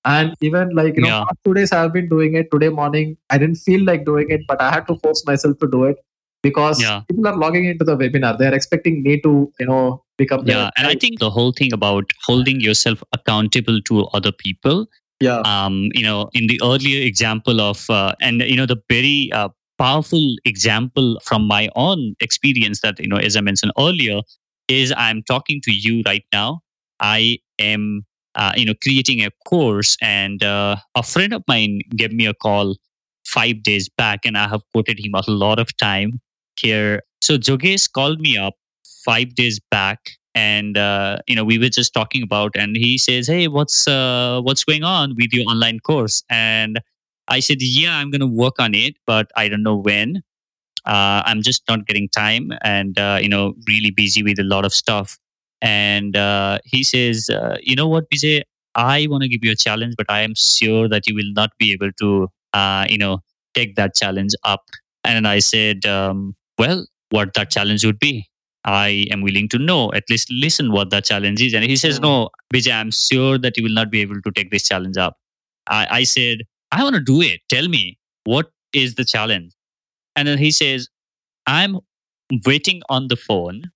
And 0.05 0.33
even 0.41 0.69
like 0.75 0.95
you 0.95 1.01
know, 1.03 1.07
Yeah. 1.09 1.25
past 1.25 1.39
two 1.45 1.53
days 1.53 1.71
I've 1.71 1.93
been 1.93 2.09
doing 2.09 2.35
it. 2.35 2.49
Today 2.51 2.69
morning 2.69 3.17
I 3.29 3.37
didn't 3.37 3.55
feel 3.57 3.83
like 3.85 4.05
doing 4.05 4.29
it, 4.29 4.41
but 4.47 4.61
I 4.61 4.71
had 4.71 4.87
to 4.87 4.95
force 5.03 5.23
myself 5.25 5.57
to 5.59 5.67
do 5.69 5.83
it 5.85 5.97
because 6.43 6.81
Yeah. 6.81 7.01
people 7.09 7.27
are 7.27 7.37
logging 7.37 7.65
into 7.65 7.85
the 7.85 7.95
webinar. 7.97 8.37
They 8.37 8.47
are 8.47 8.53
expecting 8.53 9.03
me 9.03 9.19
to, 9.21 9.51
you 9.59 9.65
know, 9.67 10.03
become 10.17 10.45
their 10.45 10.57
Yeah. 10.57 10.69
And 10.77 10.87
I 10.87 10.95
think 10.95 11.19
the 11.19 11.29
whole 11.29 11.51
thing 11.51 11.71
about 11.73 12.11
holding 12.25 12.61
yourself 12.61 13.03
accountable 13.13 13.81
to 13.83 14.05
other 14.07 14.31
people 14.31 14.87
yeah, 15.19 15.41
um, 15.45 15.89
you 15.93 16.01
know, 16.01 16.29
in 16.33 16.47
the 16.47 16.59
earlier 16.63 17.05
example 17.05 17.61
of, 17.61 17.87
uh, 17.91 18.15
and 18.21 18.41
you 18.41 18.55
know, 18.55 18.65
the 18.65 18.77
very 18.89 19.29
uh, 19.31 19.49
powerful 19.77 20.35
example 20.45 21.19
from 21.23 21.45
my 21.45 21.69
own 21.75 22.15
experience 22.21 22.81
that 22.81 22.99
you 22.99 23.07
know, 23.07 23.17
as 23.17 23.35
I 23.37 23.41
mentioned 23.41 23.71
earlier, 23.77 24.21
is 24.67 24.91
I'm 24.97 25.21
talking 25.21 25.61
to 25.65 25.71
you 25.71 26.01
right 26.07 26.23
now. 26.33 26.61
I 26.99 27.37
am, 27.59 28.03
uh, 28.35 28.53
you 28.55 28.65
know, 28.65 28.73
creating 28.81 29.23
a 29.23 29.29
course, 29.47 29.97
and 30.01 30.43
uh, 30.43 30.77
a 30.95 31.03
friend 31.03 31.33
of 31.33 31.43
mine 31.47 31.81
gave 31.95 32.13
me 32.13 32.25
a 32.25 32.33
call 32.33 32.75
five 33.25 33.63
days 33.63 33.89
back, 33.89 34.21
and 34.25 34.37
I 34.37 34.47
have 34.47 34.61
quoted 34.73 34.99
him 34.99 35.13
a 35.15 35.23
lot 35.29 35.59
of 35.59 35.75
time 35.77 36.19
here. 36.59 37.03
So 37.21 37.37
Jogesh 37.37 37.91
called 37.91 38.19
me 38.19 38.37
up 38.37 38.55
five 39.05 39.35
days 39.35 39.59
back 39.71 40.11
and 40.35 40.77
uh, 40.77 41.17
you 41.27 41.35
know 41.35 41.43
we 41.43 41.57
were 41.57 41.69
just 41.69 41.93
talking 41.93 42.23
about 42.23 42.51
and 42.55 42.75
he 42.77 42.97
says 42.97 43.27
hey 43.27 43.47
what's 43.47 43.87
uh, 43.87 44.39
what's 44.43 44.63
going 44.63 44.83
on 44.83 45.15
with 45.17 45.33
your 45.33 45.49
online 45.49 45.79
course? 45.79 46.23
And 46.29 46.79
i 47.27 47.39
said 47.39 47.57
yeah 47.61 47.97
i'm 47.97 48.09
going 48.09 48.19
to 48.19 48.27
work 48.27 48.55
on 48.59 48.73
it 48.73 48.95
but 49.05 49.31
i 49.35 49.47
don't 49.47 49.63
know 49.63 49.75
when. 49.75 50.23
Uh, 50.85 51.21
i'm 51.25 51.41
just 51.43 51.63
not 51.69 51.85
getting 51.87 52.09
time 52.09 52.51
and 52.63 52.99
uh, 52.99 53.19
you 53.21 53.29
know 53.29 53.53
really 53.67 53.91
busy 53.91 54.23
with 54.23 54.39
a 54.39 54.43
lot 54.43 54.65
of 54.65 54.73
stuff 54.73 55.17
and 55.61 56.15
uh, 56.17 56.57
he 56.65 56.83
says 56.83 57.29
uh, 57.29 57.57
you 57.61 57.75
know 57.75 57.87
what 57.87 58.09
Vijay 58.09 58.41
i 58.75 59.07
want 59.09 59.21
to 59.23 59.29
give 59.29 59.43
you 59.43 59.51
a 59.51 59.55
challenge 59.55 59.95
but 59.97 60.05
i 60.09 60.21
am 60.21 60.33
sure 60.35 60.87
that 60.87 61.07
you 61.07 61.13
will 61.15 61.31
not 61.33 61.51
be 61.59 61.71
able 61.71 61.91
to 61.99 62.29
uh, 62.53 62.85
you 62.89 62.97
know 62.97 63.19
take 63.53 63.75
that 63.75 63.93
challenge 63.95 64.33
up 64.43 64.63
and 65.03 65.27
i 65.27 65.39
said 65.39 65.85
um, 65.85 66.35
well 66.57 66.85
what 67.09 67.33
that 67.33 67.49
challenge 67.51 67.85
would 67.85 67.99
be 67.99 68.27
I 68.63 69.05
am 69.11 69.21
willing 69.21 69.49
to 69.49 69.57
know, 69.57 69.91
at 69.93 70.03
least 70.09 70.31
listen 70.31 70.71
what 70.71 70.91
that 70.91 71.05
challenge 71.05 71.41
is. 71.41 71.53
And 71.53 71.63
he 71.63 71.75
says, 71.75 71.99
Mm. 71.99 72.03
No, 72.03 72.29
Vijay, 72.53 72.73
I'm 72.73 72.91
sure 72.91 73.37
that 73.39 73.57
you 73.57 73.63
will 73.63 73.73
not 73.73 73.89
be 73.89 74.01
able 74.01 74.21
to 74.21 74.31
take 74.31 74.51
this 74.51 74.63
challenge 74.63 74.97
up. 74.97 75.15
I, 75.67 75.87
I 75.89 76.03
said, 76.03 76.43
I 76.71 76.83
want 76.83 76.95
to 76.95 77.01
do 77.01 77.21
it. 77.21 77.41
Tell 77.49 77.67
me, 77.67 77.97
what 78.23 78.51
is 78.73 78.95
the 78.95 79.05
challenge? 79.05 79.53
And 80.15 80.27
then 80.27 80.37
he 80.37 80.51
says, 80.51 80.89
I'm 81.47 81.79
waiting 82.45 82.81
on 82.89 83.07
the 83.07 83.15
phone. 83.15 83.71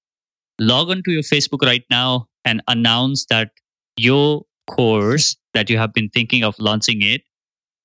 Log 0.60 0.90
on 0.90 1.04
to 1.04 1.12
your 1.12 1.22
Facebook 1.24 1.62
right 1.66 1.84
now 1.90 2.28
and 2.44 2.62
announce 2.68 3.26
that 3.26 3.52
your 3.98 4.44
course 4.70 5.36
that 5.54 5.70
you 5.70 5.78
have 5.78 5.94
been 5.94 6.10
thinking 6.10 6.44
of 6.44 6.56
launching 6.60 7.02
it 7.02 7.22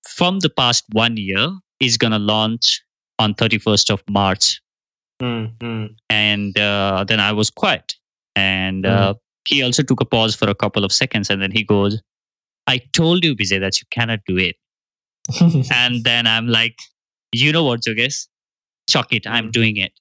from 0.08 0.40
the 0.40 0.48
past 0.50 0.84
one 0.92 1.16
year 1.16 1.50
is 1.80 1.96
going 1.96 2.12
to 2.12 2.18
launch 2.18 2.82
on 3.18 3.34
31st 3.34 3.90
of 3.90 4.02
March 4.08 4.60
Mm, 5.20 5.54
mm. 5.58 5.94
and 6.08 6.58
uh, 6.58 7.04
then 7.06 7.20
I 7.20 7.32
was 7.32 7.50
quiet. 7.50 7.96
And 8.34 8.86
uh, 8.86 9.14
he 9.46 9.62
also 9.62 9.82
took 9.82 10.00
a 10.00 10.06
pause 10.06 10.34
for 10.34 10.48
a 10.48 10.54
couple 10.54 10.82
of 10.82 10.92
seconds, 10.92 11.28
and 11.28 11.42
then 11.42 11.50
he 11.50 11.62
goes, 11.62 12.00
"I 12.66 12.78
told 12.94 13.22
you, 13.22 13.36
Vijay, 13.36 13.60
that 13.60 13.78
you 13.82 13.86
cannot 13.90 14.20
do 14.26 14.38
it." 14.38 14.56
and 15.70 16.04
then 16.04 16.26
I'm 16.26 16.48
like, 16.48 16.76
"You 17.32 17.52
know 17.52 17.64
what, 17.64 17.82
Jogesh? 17.82 18.28
Chuck 18.88 19.12
it. 19.12 19.26
I'm 19.26 19.48
Mm. 19.48 19.52
doing 19.52 19.76
it." 19.76 19.92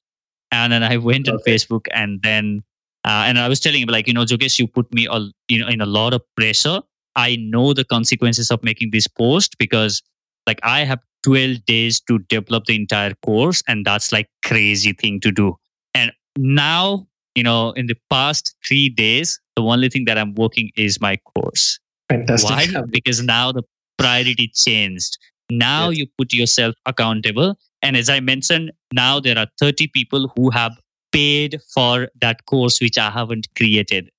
And 0.52 0.74
then 0.74 0.84
I 0.84 0.98
went 0.98 1.30
on 1.30 1.38
Facebook, 1.48 1.86
and 1.94 2.22
then 2.24 2.64
uh, 3.06 3.24
and 3.28 3.38
I 3.40 3.48
was 3.48 3.60
telling 3.60 3.82
him 3.82 3.90
like, 3.90 4.08
you 4.08 4.14
know, 4.14 4.24
Jogesh, 4.26 4.60
you 4.60 4.68
put 4.68 4.92
me 4.94 5.08
all 5.08 5.30
you 5.48 5.60
know 5.62 5.68
in 5.68 5.82
a 5.82 5.86
lot 5.86 6.14
of 6.14 6.22
pressure. 6.36 6.82
I 7.16 7.36
know 7.38 7.74
the 7.74 7.84
consequences 7.84 8.50
of 8.52 8.64
making 8.64 8.92
this 8.92 9.08
post 9.08 9.58
because 9.58 10.02
like 10.48 10.60
I 10.64 10.84
have 10.86 11.00
12 11.24 11.66
days 11.66 12.00
to 12.02 12.20
develop 12.30 12.66
the 12.66 12.76
entire 12.76 13.14
course 13.26 13.62
and 13.68 13.86
that's 13.86 14.12
like 14.12 14.28
crazy 14.44 14.94
thing 14.94 15.20
to 15.20 15.32
do 15.32 15.56
and 15.94 16.14
now 16.38 17.06
you 17.36 17.44
know 17.44 17.72
in 17.72 17.88
the 17.88 17.96
past 18.10 18.56
three 18.66 18.88
days 18.88 19.38
the 19.58 19.62
only 19.62 19.90
thing 19.90 20.06
that 20.06 20.18
i'm 20.18 20.34
working 20.36 20.72
is 20.78 21.02
my 21.02 21.18
course 21.36 21.78
Fantastic. 22.08 22.74
why 22.74 22.82
because 22.90 23.22
now 23.22 23.52
the 23.52 23.64
priority 23.98 24.50
changed 24.56 25.18
now 25.52 25.90
Yes. 25.90 25.98
you 26.00 26.08
put 26.18 26.32
yourself 26.34 26.74
accountable 26.86 27.58
and 27.82 27.96
as 27.98 28.10
i 28.10 28.20
mentioned 28.20 28.72
now 28.94 29.20
there 29.20 29.38
are 29.38 29.48
30 29.60 29.88
people 29.88 30.32
who 30.36 30.50
have 30.50 30.78
paid 31.12 31.58
for 31.74 32.08
that 32.22 32.46
course 32.46 32.80
which 32.82 32.98
i 32.98 33.10
haven't 33.10 33.48
created 33.58 34.10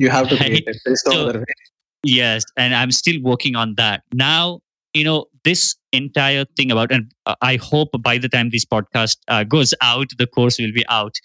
You 0.00 0.10
have 0.10 0.28
to 0.30 0.36
create 0.40 0.66
it. 0.70 0.76
There's 0.84 1.02
no 1.06 1.12
So- 1.12 1.28
other 1.28 1.38
way. 1.40 1.54
Yes, 2.04 2.44
and 2.56 2.74
I'm 2.80 2.92
still 2.96 3.16
working 3.20 3.56
on 3.62 3.74
that. 3.78 4.02
Now, 4.14 4.60
you 4.94 5.02
know, 5.06 5.24
this 5.48 5.74
entire 5.92 6.44
thing 6.60 6.70
about, 6.74 6.92
and 6.92 7.10
I 7.52 7.56
hope 7.56 7.90
by 8.00 8.18
the 8.18 8.28
time 8.34 8.50
this 8.52 8.64
podcast 8.74 9.16
uh, 9.26 9.42
goes 9.54 9.74
out, 9.88 10.06
the 10.20 10.28
course 10.36 10.60
will 10.60 10.72
be 10.72 10.84
out. 10.88 11.16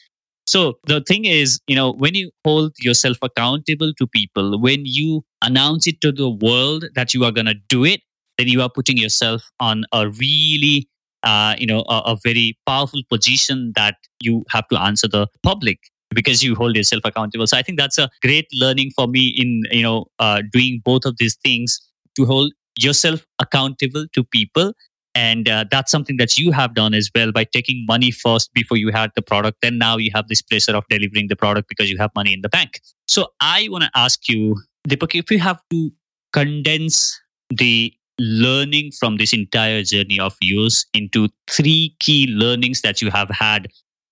So 0.48 0.80
the 0.88 1.02
thing 1.12 1.26
is, 1.26 1.60
you 1.68 1.76
know, 1.76 1.92
when 1.94 2.16
you 2.16 2.32
hold 2.44 2.74
yourself 2.80 3.18
accountable 3.22 3.94
to 4.02 4.08
people, 4.08 4.60
when 4.60 4.82
you 4.86 5.22
announce 5.44 5.86
it 5.94 6.02
to 6.02 6.12
the 6.12 6.30
world 6.48 6.86
that 6.96 7.14
you 7.14 7.24
are 7.30 7.32
going 7.32 7.52
to 7.54 7.60
do 7.70 7.86
it, 7.86 8.02
then 8.40 8.48
you 8.48 8.64
are 8.64 8.70
putting 8.80 8.98
yourself 8.98 9.52
on 9.60 9.86
a 9.94 10.10
really, 10.10 10.88
uh, 11.24 11.56
you 11.58 11.66
know, 11.66 11.82
a, 11.90 12.02
a 12.06 12.18
very 12.24 12.58
powerful 12.66 13.02
position 13.10 13.74
that 13.76 13.96
you 14.22 14.46
have 14.50 14.68
to 14.70 14.80
answer 14.80 15.08
the 15.08 15.28
public 15.42 15.80
because 16.14 16.44
you 16.44 16.56
hold 16.56 16.76
yourself 16.76 17.02
accountable. 17.06 17.48
So 17.48 17.58
I 17.58 17.62
think 17.64 17.80
that's 17.80 17.98
a 17.98 18.10
great 18.22 18.48
learning 18.54 18.92
for 18.96 19.08
me 19.08 19.28
in 19.30 19.64
you 19.72 19.84
know 19.84 20.06
uh, 20.20 20.42
doing 20.52 20.82
both 20.84 21.06
of 21.06 21.18
these 21.18 21.36
things 21.44 21.80
to 22.16 22.26
hold 22.26 22.54
yourself 22.80 23.26
accountable 23.40 24.06
to 24.14 24.24
people. 24.24 24.74
And 25.16 25.48
uh, 25.48 25.66
that's 25.70 25.92
something 25.92 26.18
that 26.18 26.38
you 26.40 26.52
have 26.52 26.74
done 26.74 26.96
as 26.96 27.12
well 27.14 27.32
by 27.32 27.44
taking 27.44 27.86
money 27.88 28.10
first 28.10 28.52
before 28.54 28.78
you 28.78 28.92
had 28.92 29.12
the 29.16 29.22
product. 29.22 29.60
Then 29.62 29.78
now 29.78 29.98
you 29.98 30.10
have 30.14 30.28
this 30.28 30.42
pressure 30.42 30.76
of 30.76 30.86
delivering 30.90 31.28
the 31.28 31.36
product 31.36 31.70
because 31.70 31.90
you 31.90 32.00
have 32.00 32.10
money 32.16 32.34
in 32.34 32.42
the 32.42 32.50
bank. 32.50 32.80
So 33.08 33.28
I 33.40 33.68
want 33.70 33.84
to 33.84 33.92
ask 33.96 34.28
you, 34.28 34.60
Deepak, 34.90 35.14
if 35.14 35.30
you 35.30 35.38
have 35.38 35.60
to 35.72 35.92
condense 36.32 37.20
the 37.52 37.94
learning 38.20 38.92
from 38.92 39.18
this 39.18 39.34
entire 39.34 39.84
journey 39.84 40.20
of 40.20 40.36
yours 40.42 40.86
into 40.94 41.30
three 41.50 41.96
key 42.00 42.28
learnings 42.28 42.82
that 42.82 43.02
you 43.02 43.10
have 43.10 43.30
had 43.30 43.68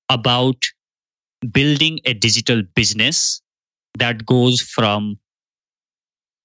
about 0.10 0.66
building 1.52 2.00
a 2.06 2.14
digital 2.14 2.62
business 2.76 3.42
that 3.98 4.26
goes 4.26 4.62
from 4.62 5.18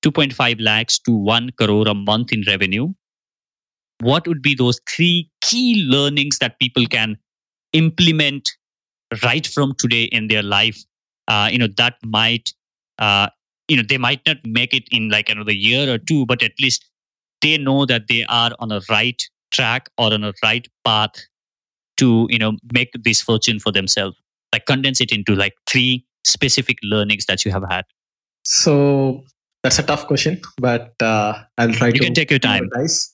2.5 0.04 0.60
lakhs 0.60 0.98
to 1.00 1.12
1 1.12 1.50
crore 1.58 1.88
a 1.88 1.94
month 1.94 2.32
in 2.32 2.42
revenue. 2.46 2.92
What 4.00 4.28
would 4.28 4.42
be 4.42 4.54
those 4.54 4.80
three 4.88 5.30
key 5.40 5.84
learnings 5.88 6.38
that 6.38 6.58
people 6.58 6.86
can 6.86 7.16
implement 7.72 8.50
right 9.22 9.46
from 9.46 9.74
today 9.78 10.04
in 10.04 10.28
their 10.28 10.42
life? 10.42 10.84
Uh, 11.28 11.48
you 11.50 11.58
know 11.58 11.68
that 11.76 11.94
might 12.04 12.52
uh, 12.98 13.28
you 13.68 13.76
know 13.76 13.82
they 13.82 13.98
might 13.98 14.20
not 14.26 14.36
make 14.44 14.72
it 14.72 14.84
in 14.92 15.08
like 15.08 15.28
another 15.28 15.52
year 15.52 15.92
or 15.92 15.98
two 15.98 16.24
but 16.26 16.42
at 16.42 16.52
least 16.60 16.84
they 17.42 17.58
know 17.58 17.86
that 17.86 18.08
they 18.08 18.24
are 18.28 18.52
on 18.58 18.72
a 18.72 18.80
right 18.88 19.22
track 19.52 19.88
or 19.98 20.12
on 20.12 20.24
a 20.24 20.32
right 20.42 20.66
path 20.84 21.14
to 21.96 22.26
you 22.30 22.38
know 22.38 22.56
make 22.72 22.90
this 23.02 23.22
fortune 23.22 23.58
for 23.58 23.72
themselves 23.72 24.20
like 24.52 24.66
condense 24.66 25.00
it 25.00 25.12
into 25.12 25.34
like 25.34 25.54
three 25.66 26.04
specific 26.24 26.78
learnings 26.82 27.26
that 27.26 27.44
you 27.44 27.50
have 27.52 27.64
had 27.70 27.84
So 28.44 29.24
that's 29.62 29.80
a 29.80 29.82
tough 29.82 30.06
question, 30.06 30.40
but 30.58 30.94
uh, 31.02 31.42
I'll 31.58 31.72
try 31.72 31.88
you 31.88 31.94
to 31.94 31.98
can 31.98 32.14
take 32.14 32.30
your 32.30 32.38
time 32.38 32.68
prioritize. 32.70 33.12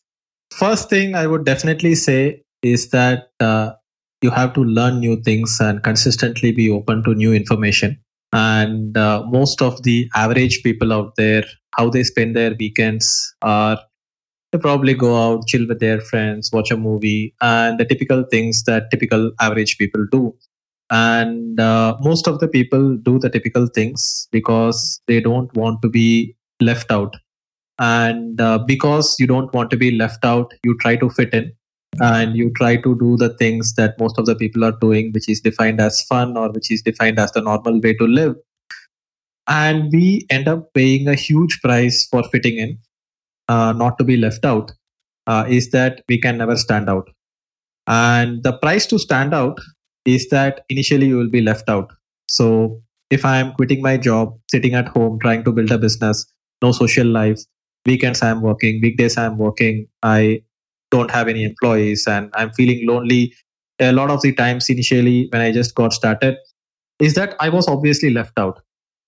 First 0.53 0.91
thing 0.91 1.15
I 1.15 1.27
would 1.27 1.47
definitely 1.47 1.95
say 1.95 2.43
is 2.63 2.91
that 2.91 3.29
uh, 3.41 3.73
you 4.21 4.31
have 4.31 4.53
to 4.55 4.63
learn 4.63 5.01
new 5.01 5.17
things 5.23 5.59
and 5.61 5.83
consistently 5.83 6.53
be 6.53 6.69
open 6.71 7.03
to 7.05 7.15
new 7.15 7.33
information. 7.33 7.99
And 8.35 8.97
uh, 8.97 9.25
most 9.27 9.63
of 9.63 9.83
the 9.83 10.11
average 10.15 10.63
people 10.63 10.93
out 10.93 11.17
there, 11.17 11.45
how 11.77 11.89
they 11.89 12.05
spend 12.05 12.37
their 12.37 12.55
weekends 12.59 13.35
are 13.41 13.79
they 14.53 14.59
probably 14.59 14.95
go 14.95 15.17
out, 15.17 15.47
chill 15.47 15.67
with 15.67 15.81
their 15.81 16.01
friends, 16.01 16.51
watch 16.53 16.71
a 16.71 16.77
movie, 16.77 17.35
and 17.41 17.81
the 17.81 17.87
typical 17.87 18.25
things 18.31 18.63
that 18.65 18.91
typical 18.91 19.33
average 19.41 19.79
people 19.79 20.07
do. 20.13 20.37
And 20.91 21.59
uh, 21.59 21.97
most 22.01 22.29
of 22.29 22.39
the 22.39 22.49
people 22.49 22.97
do 22.99 23.19
the 23.19 23.31
typical 23.31 23.67
things 23.67 24.29
because 24.31 25.01
they 25.07 25.21
don't 25.21 25.53
want 25.57 25.81
to 25.83 25.89
be 25.89 26.37
left 26.61 26.91
out. 26.91 27.17
And 27.79 28.39
uh, 28.39 28.59
because 28.59 29.17
you 29.19 29.27
don't 29.27 29.53
want 29.55 29.71
to 29.71 29.77
be 29.79 29.91
left 29.91 30.25
out 30.25 30.53
you 30.63 30.77
try 30.79 30.97
to 30.97 31.09
fit 31.09 31.33
in 31.33 31.53
and 32.01 32.37
you 32.37 32.53
try 32.55 32.77
to 32.77 32.99
do 32.99 33.17
the 33.17 33.35
things 33.39 33.75
that 33.75 33.99
most 33.99 34.19
of 34.19 34.27
the 34.27 34.35
people 34.35 34.65
are 34.65 34.77
doing 34.81 35.11
which 35.13 35.29
is 35.29 35.41
defined 35.41 35.81
as 35.81 36.03
fun 36.03 36.37
or 36.37 36.51
which 36.51 36.71
is 36.71 36.83
defined 36.83 37.19
as 37.19 37.33
the 37.33 37.41
normal 37.41 37.81
way 37.81 37.95
to 37.95 38.07
live. 38.07 38.37
And 39.49 39.91
we 39.91 40.27
end 40.29 40.47
up 40.47 40.75
paying 40.75 41.09
a 41.09 41.15
huge 41.15 41.61
price 41.63 42.07
for 42.07 42.23
fitting 42.25 42.59
in 42.59 42.79
uh, 43.53 43.73
not 43.83 43.99
to 43.99 44.05
be 44.11 44.17
left 44.17 44.45
out 44.45 44.73
uh, 45.27 45.45
is 45.49 45.71
that 45.71 46.03
we 46.09 46.19
can 46.27 46.39
never 46.43 46.57
stand 46.65 46.91
out 46.95 47.11
and 47.87 48.43
the 48.43 48.53
price 48.65 48.87
to 48.93 48.99
stand 49.07 49.35
out 49.41 49.59
is 50.05 50.29
that 50.35 50.65
initially 50.69 51.09
you 51.13 51.17
will 51.17 51.33
be 51.39 51.45
left 51.49 51.69
out 51.77 51.93
so 52.39 52.49
if 53.19 53.25
i 53.33 53.37
am 53.45 53.53
quitting 53.59 53.83
my 53.89 53.97
job 54.09 54.37
sitting 54.51 54.75
at 54.83 54.89
home 54.97 55.19
trying 55.27 55.45
to 55.49 55.53
build 55.59 55.77
a 55.77 55.79
business 55.87 56.25
no 56.63 56.73
social 56.73 57.07
life 57.19 57.45
weekends 57.87 58.23
i'm 58.23 58.43
working 58.49 58.81
weekdays 58.87 59.19
i'm 59.25 59.39
working 59.47 59.87
i 60.03 60.41
don't 60.97 61.11
have 61.11 61.29
any 61.35 61.45
employees 61.51 62.07
and 62.07 62.31
i'm 62.43 62.53
feeling 62.61 62.87
lonely 62.87 63.23
a 63.83 63.93
lot 63.93 64.11
of 64.11 64.23
the 64.23 64.33
times 64.33 64.69
initially 64.69 65.29
when 65.31 65.43
I 65.43 65.53
just 65.53 65.75
got 65.75 65.93
started 65.93 66.37
is 66.99 67.15
that 67.15 67.35
I 67.41 67.49
was 67.49 67.69
obviously 67.69 68.11
left 68.11 68.39
out. 68.39 68.61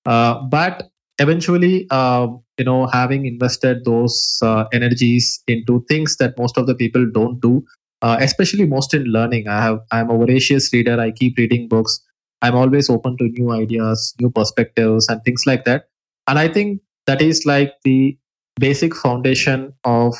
Uh, 0.06 0.42
but 0.42 0.90
eventually, 1.18 1.86
uh, 1.90 2.26
you 2.58 2.64
know, 2.64 2.86
having 2.86 3.26
invested 3.26 3.84
those 3.84 4.38
uh, 4.42 4.64
energies 4.72 5.42
into 5.46 5.84
things 5.88 6.16
that 6.16 6.38
most 6.38 6.56
of 6.56 6.66
the 6.66 6.74
people 6.74 7.06
don't 7.12 7.40
do, 7.40 7.64
uh, 8.02 8.16
especially 8.20 8.66
most 8.66 8.94
in 8.94 9.04
learning. 9.04 9.48
I 9.48 9.62
have 9.62 9.80
I'm 9.90 10.10
a 10.10 10.18
voracious 10.18 10.72
reader. 10.72 11.00
I 11.00 11.10
keep 11.10 11.36
reading 11.38 11.68
books. 11.68 12.00
I'm 12.42 12.54
always 12.54 12.90
open 12.90 13.16
to 13.18 13.24
new 13.24 13.52
ideas, 13.52 14.14
new 14.20 14.30
perspectives, 14.30 15.08
and 15.08 15.22
things 15.24 15.44
like 15.46 15.64
that. 15.64 15.88
And 16.26 16.38
I 16.38 16.48
think 16.48 16.80
that 17.06 17.22
is 17.22 17.46
like 17.46 17.72
the 17.84 18.18
basic 18.58 18.94
foundation 18.94 19.72
of 19.84 20.14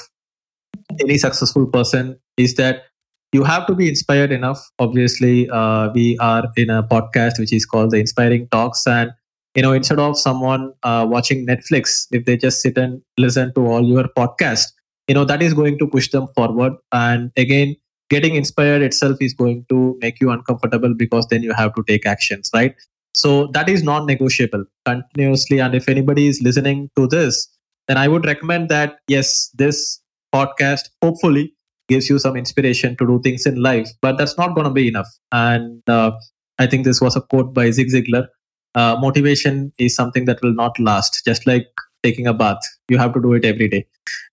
any 1.00 1.18
successful 1.18 1.66
person 1.66 2.18
is 2.36 2.54
that 2.54 2.84
you 3.32 3.44
have 3.44 3.66
to 3.66 3.74
be 3.74 3.88
inspired 3.88 4.32
enough. 4.32 4.70
Obviously, 4.78 5.48
uh, 5.50 5.90
we 5.92 6.16
are 6.18 6.44
in 6.56 6.70
a 6.70 6.82
podcast 6.82 7.38
which 7.38 7.52
is 7.52 7.66
called 7.66 7.90
the 7.90 7.98
Inspiring 7.98 8.48
Talks, 8.50 8.86
and 8.86 9.12
you 9.54 9.62
know, 9.62 9.72
instead 9.72 9.98
of 9.98 10.18
someone 10.18 10.72
uh, 10.82 11.06
watching 11.08 11.46
Netflix, 11.46 12.06
if 12.10 12.24
they 12.24 12.36
just 12.36 12.60
sit 12.60 12.76
and 12.76 13.02
listen 13.18 13.52
to 13.54 13.66
all 13.66 13.84
your 13.84 14.04
podcast, 14.04 14.72
you 15.08 15.14
know, 15.14 15.24
that 15.24 15.42
is 15.42 15.54
going 15.54 15.78
to 15.78 15.86
push 15.86 16.10
them 16.10 16.26
forward. 16.28 16.72
And 16.92 17.30
again, 17.36 17.76
getting 18.10 18.34
inspired 18.34 18.82
itself 18.82 19.18
is 19.20 19.34
going 19.34 19.64
to 19.68 19.96
make 20.00 20.20
you 20.20 20.30
uncomfortable 20.30 20.94
because 20.94 21.26
then 21.28 21.42
you 21.42 21.52
have 21.52 21.74
to 21.74 21.84
take 21.86 22.06
actions, 22.06 22.50
right? 22.54 22.74
So 23.14 23.46
that 23.48 23.68
is 23.68 23.82
non-negotiable 23.82 24.64
continuously. 24.84 25.60
And 25.60 25.74
if 25.74 25.88
anybody 25.88 26.26
is 26.26 26.40
listening 26.42 26.90
to 26.96 27.06
this, 27.06 27.48
then 27.86 27.96
I 27.96 28.08
would 28.08 28.24
recommend 28.24 28.70
that 28.70 28.96
yes, 29.08 29.50
this 29.54 30.00
podcast 30.34 30.88
hopefully 31.00 31.54
gives 31.88 32.08
you 32.08 32.18
some 32.18 32.36
inspiration 32.36 32.96
to 32.96 33.06
do 33.06 33.20
things 33.22 33.46
in 33.46 33.56
life 33.62 33.88
but 34.00 34.18
that's 34.18 34.36
not 34.36 34.54
going 34.54 34.64
to 34.64 34.72
be 34.72 34.88
enough 34.88 35.08
and 35.32 35.82
uh, 35.88 36.10
i 36.58 36.66
think 36.66 36.84
this 36.84 37.00
was 37.00 37.16
a 37.16 37.20
quote 37.20 37.52
by 37.54 37.70
zig 37.70 37.88
ziglar 37.94 38.26
uh, 38.74 38.96
motivation 39.00 39.72
is 39.78 39.94
something 39.94 40.24
that 40.24 40.40
will 40.42 40.54
not 40.54 40.78
last. 40.78 41.24
Just 41.24 41.46
like 41.46 41.68
taking 42.04 42.26
a 42.26 42.34
bath 42.34 42.58
you 42.88 42.98
have 42.98 43.12
to 43.14 43.20
do 43.20 43.32
it 43.32 43.44
every 43.44 43.68
day 43.68 43.86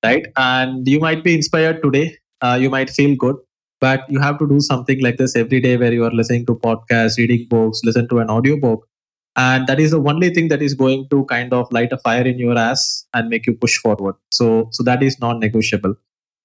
right? 0.04 0.28
And 0.38 0.88
you 0.88 1.00
might 1.00 1.24
be 1.24 1.34
inspired 1.34 1.82
today. 1.82 2.18
Uh, 2.42 2.58
you 2.60 2.70
might 2.70 2.90
feel 2.90 3.16
good 3.16 3.36
but 3.80 4.06
you 4.10 4.20
have 4.20 4.38
to 4.40 4.48
do 4.48 4.60
something 4.60 5.02
like 5.02 5.18
this 5.18 5.36
every 5.36 5.60
day 5.60 5.76
where 5.78 5.94
you 5.94 6.04
are 6.04 6.12
listening 6.12 6.46
to 6.46 6.56
podcasts 6.56 7.18
reading 7.18 7.48
books 7.50 7.82
listen 7.84 8.08
to 8.10 8.20
an 8.20 8.30
audiobook. 8.30 8.88
And 9.36 9.66
that 9.68 9.80
is 9.80 9.92
the 9.92 10.02
only 10.02 10.30
thing 10.30 10.50
that 10.50 10.62
is 10.62 10.74
going 10.74 11.08
to 11.10 11.24
kind 11.26 11.54
of 11.54 11.72
light 11.72 11.94
a 11.94 11.98
fire 11.98 12.28
in 12.28 12.38
your 12.38 12.58
ass 12.58 13.06
and 13.14 13.30
make 13.30 13.48
you 13.48 13.54
push 13.54 13.78
forward. 13.78 14.16
So 14.32 14.70
so 14.72 14.84
that 14.84 15.02
is 15.02 15.20
non-negotiable. 15.20 15.96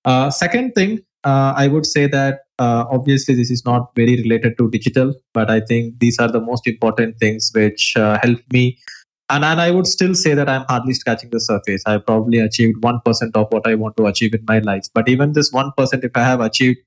Uh, 0.05 0.31
second 0.31 0.73
thing, 0.75 1.01
uh, 1.25 1.53
I 1.57 1.67
would 1.67 1.85
say 1.85 2.07
that 2.07 2.46
uh, 2.59 2.85
obviously 2.91 3.35
this 3.35 3.51
is 3.51 3.65
not 3.65 3.95
very 3.95 4.17
related 4.17 4.57
to 4.59 4.71
digital, 4.71 5.15
but 5.35 5.51
I 5.51 5.61
think 5.61 5.99
these 5.99 6.19
are 6.19 6.29
the 6.29 6.41
most 6.41 6.67
important 6.67 7.19
things 7.19 7.51
which 7.55 7.97
uh, 7.97 8.19
help 8.23 8.39
me. 8.53 8.79
And, 9.29 9.45
and 9.45 9.61
I 9.61 9.71
would 9.71 9.87
still 9.87 10.15
say 10.15 10.35
that 10.35 10.49
I'm 10.49 10.65
hardly 10.69 10.95
scratching 10.95 11.31
the 11.31 11.41
surface. 11.41 11.83
I 11.85 11.99
probably 11.99 12.39
achieved 12.39 12.81
1% 12.83 13.31
of 13.35 13.47
what 13.51 13.67
I 13.67 13.75
want 13.75 13.97
to 13.97 14.07
achieve 14.07 14.35
in 14.35 14.45
my 14.47 14.61
life. 14.61 14.87
But 14.95 15.09
even 15.09 15.33
this 15.33 15.53
1%, 15.53 15.73
if 16.05 16.13
I 16.15 16.21
have 16.21 16.41
achieved, 16.41 16.79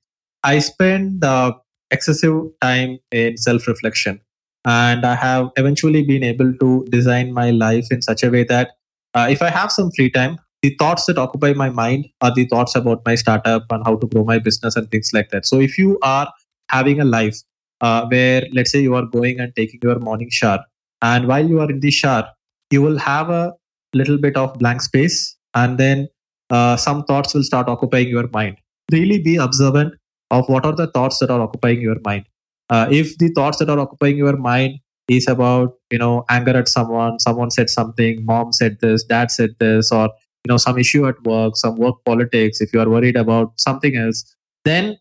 I 0.42 0.58
spend 0.58 1.22
uh, 1.22 1.52
excessive 1.90 2.34
time 2.62 2.98
in 3.12 3.36
self 3.36 3.68
reflection. 3.68 4.20
And 4.64 5.04
I 5.04 5.14
have 5.14 5.50
eventually 5.56 6.02
been 6.02 6.22
able 6.22 6.52
to 6.54 6.86
design 6.90 7.32
my 7.32 7.50
life 7.50 7.86
in 7.90 8.02
such 8.02 8.22
a 8.22 8.30
way 8.30 8.44
that 8.44 8.70
uh, 9.14 9.26
if 9.30 9.42
I 9.42 9.50
have 9.50 9.72
some 9.72 9.90
free 9.90 10.10
time, 10.10 10.38
the 10.62 10.74
thoughts 10.78 11.06
that 11.06 11.18
occupy 11.18 11.52
my 11.54 11.70
mind 11.70 12.06
are 12.20 12.32
the 12.34 12.46
thoughts 12.46 12.74
about 12.74 13.02
my 13.04 13.14
startup 13.14 13.64
and 13.70 13.82
how 13.84 13.96
to 13.96 14.06
grow 14.06 14.24
my 14.24 14.38
business 14.38 14.76
and 14.76 14.90
things 14.90 15.10
like 15.12 15.30
that. 15.30 15.46
So 15.46 15.60
if 15.60 15.78
you 15.78 15.98
are 16.02 16.30
having 16.68 17.00
a 17.00 17.04
life 17.04 17.38
uh, 17.80 18.06
where, 18.08 18.42
let's 18.52 18.70
say, 18.70 18.80
you 18.80 18.94
are 18.94 19.06
going 19.06 19.40
and 19.40 19.54
taking 19.56 19.80
your 19.82 19.98
morning 19.98 20.28
shower, 20.30 20.64
and 21.00 21.26
while 21.26 21.48
you 21.48 21.60
are 21.60 21.70
in 21.70 21.80
the 21.80 21.90
shower, 21.90 22.28
you 22.70 22.82
will 22.82 22.98
have 22.98 23.30
a 23.30 23.54
little 23.94 24.18
bit 24.18 24.36
of 24.36 24.52
blank 24.58 24.82
space, 24.82 25.36
and 25.54 25.78
then 25.78 26.08
uh, 26.50 26.76
some 26.76 27.04
thoughts 27.04 27.32
will 27.32 27.42
start 27.42 27.68
occupying 27.68 28.08
your 28.08 28.28
mind. 28.28 28.58
Really 28.92 29.18
be 29.22 29.36
observant 29.36 29.94
of 30.30 30.48
what 30.48 30.66
are 30.66 30.74
the 30.74 30.88
thoughts 30.88 31.18
that 31.20 31.30
are 31.30 31.40
occupying 31.40 31.80
your 31.80 31.96
mind. 32.04 32.26
Uh, 32.68 32.86
if 32.90 33.16
the 33.18 33.28
thoughts 33.28 33.58
that 33.58 33.70
are 33.70 33.78
occupying 33.78 34.16
your 34.16 34.36
mind 34.36 34.78
is 35.08 35.26
about 35.26 35.74
you 35.90 35.98
know 35.98 36.24
anger 36.28 36.56
at 36.56 36.68
someone 36.68 37.18
someone 37.18 37.50
said 37.50 37.68
something 37.68 38.24
mom 38.24 38.52
said 38.52 38.78
this 38.80 39.02
dad 39.02 39.30
said 39.30 39.50
this 39.58 39.90
or 39.90 40.08
you 40.44 40.48
know 40.48 40.56
some 40.56 40.78
issue 40.78 41.06
at 41.06 41.22
work 41.24 41.56
some 41.56 41.76
work 41.76 41.96
politics 42.04 42.60
if 42.60 42.72
you 42.72 42.80
are 42.80 42.88
worried 42.88 43.16
about 43.16 43.52
something 43.58 43.96
else 43.96 44.36
then 44.64 44.96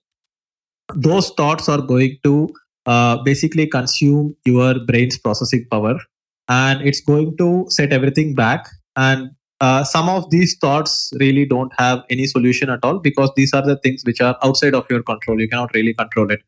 those 0.95 1.29
thoughts 1.31 1.69
are 1.69 1.81
going 1.81 2.17
to 2.23 2.49
uh, 2.85 3.17
basically 3.23 3.67
consume 3.67 4.35
your 4.45 4.73
brain's 4.85 5.17
processing 5.17 5.65
power 5.71 5.99
and 6.47 6.81
it's 6.81 7.01
going 7.01 7.35
to 7.37 7.65
set 7.69 7.93
everything 7.93 8.33
back 8.33 8.67
and 8.95 9.29
uh, 9.61 9.83
some 9.83 10.07
of 10.07 10.29
these 10.29 10.57
thoughts 10.57 11.11
really 11.19 11.45
don't 11.45 11.73
have 11.77 12.03
any 12.09 12.25
solution 12.25 12.69
at 12.69 12.79
all 12.83 12.97
because 12.97 13.29
these 13.35 13.53
are 13.53 13.61
the 13.61 13.75
things 13.77 14.03
which 14.05 14.21
are 14.21 14.37
outside 14.41 14.73
of 14.73 14.85
your 14.89 15.03
control 15.03 15.39
you 15.39 15.49
cannot 15.49 15.69
really 15.73 15.93
control 15.93 16.31
it. 16.31 16.41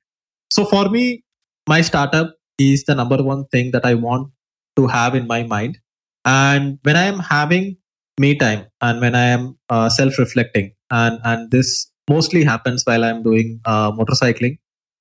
So 0.50 0.66
for 0.66 0.90
me 0.90 1.24
my 1.68 1.82
startup 1.82 2.36
is 2.58 2.84
the 2.86 2.96
number 2.96 3.22
one 3.22 3.46
thing 3.48 3.72
that 3.72 3.86
i 3.86 3.94
want 3.94 4.32
to 4.76 4.88
have 4.88 5.16
in 5.16 5.28
my 5.28 5.44
mind 5.44 5.78
and 6.26 6.80
when 6.84 6.96
i 6.96 7.04
am 7.04 7.20
having 7.20 7.78
me 8.20 8.36
time 8.36 8.66
and 8.82 9.02
when 9.02 9.16
I 9.16 9.26
am 9.26 9.58
uh, 9.70 9.90
self 9.90 10.18
reflecting. 10.18 10.74
And, 10.90 11.20
and 11.24 11.52
this 11.52 11.92
mostly 12.10 12.44
happens 12.44 12.84
while 12.84 13.04
I'm 13.04 13.24
doing 13.24 13.62
uh, 13.66 13.92
motorcycling, 13.92 14.60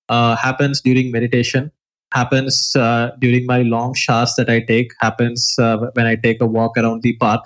uh, 0.08 0.36
happens 0.36 0.80
during 0.80 1.10
meditation, 1.10 1.72
happens 2.12 2.74
uh, 2.76 3.10
during 3.18 3.46
my 3.46 3.62
long 3.62 3.94
showers 3.94 4.34
that 4.36 4.48
I 4.48 4.60
take, 4.60 4.92
happens 5.00 5.56
uh, 5.58 5.78
when 5.94 6.06
I 6.06 6.16
take 6.16 6.40
a 6.40 6.46
walk 6.46 6.76
around 6.76 7.02
the 7.02 7.16
park. 7.16 7.44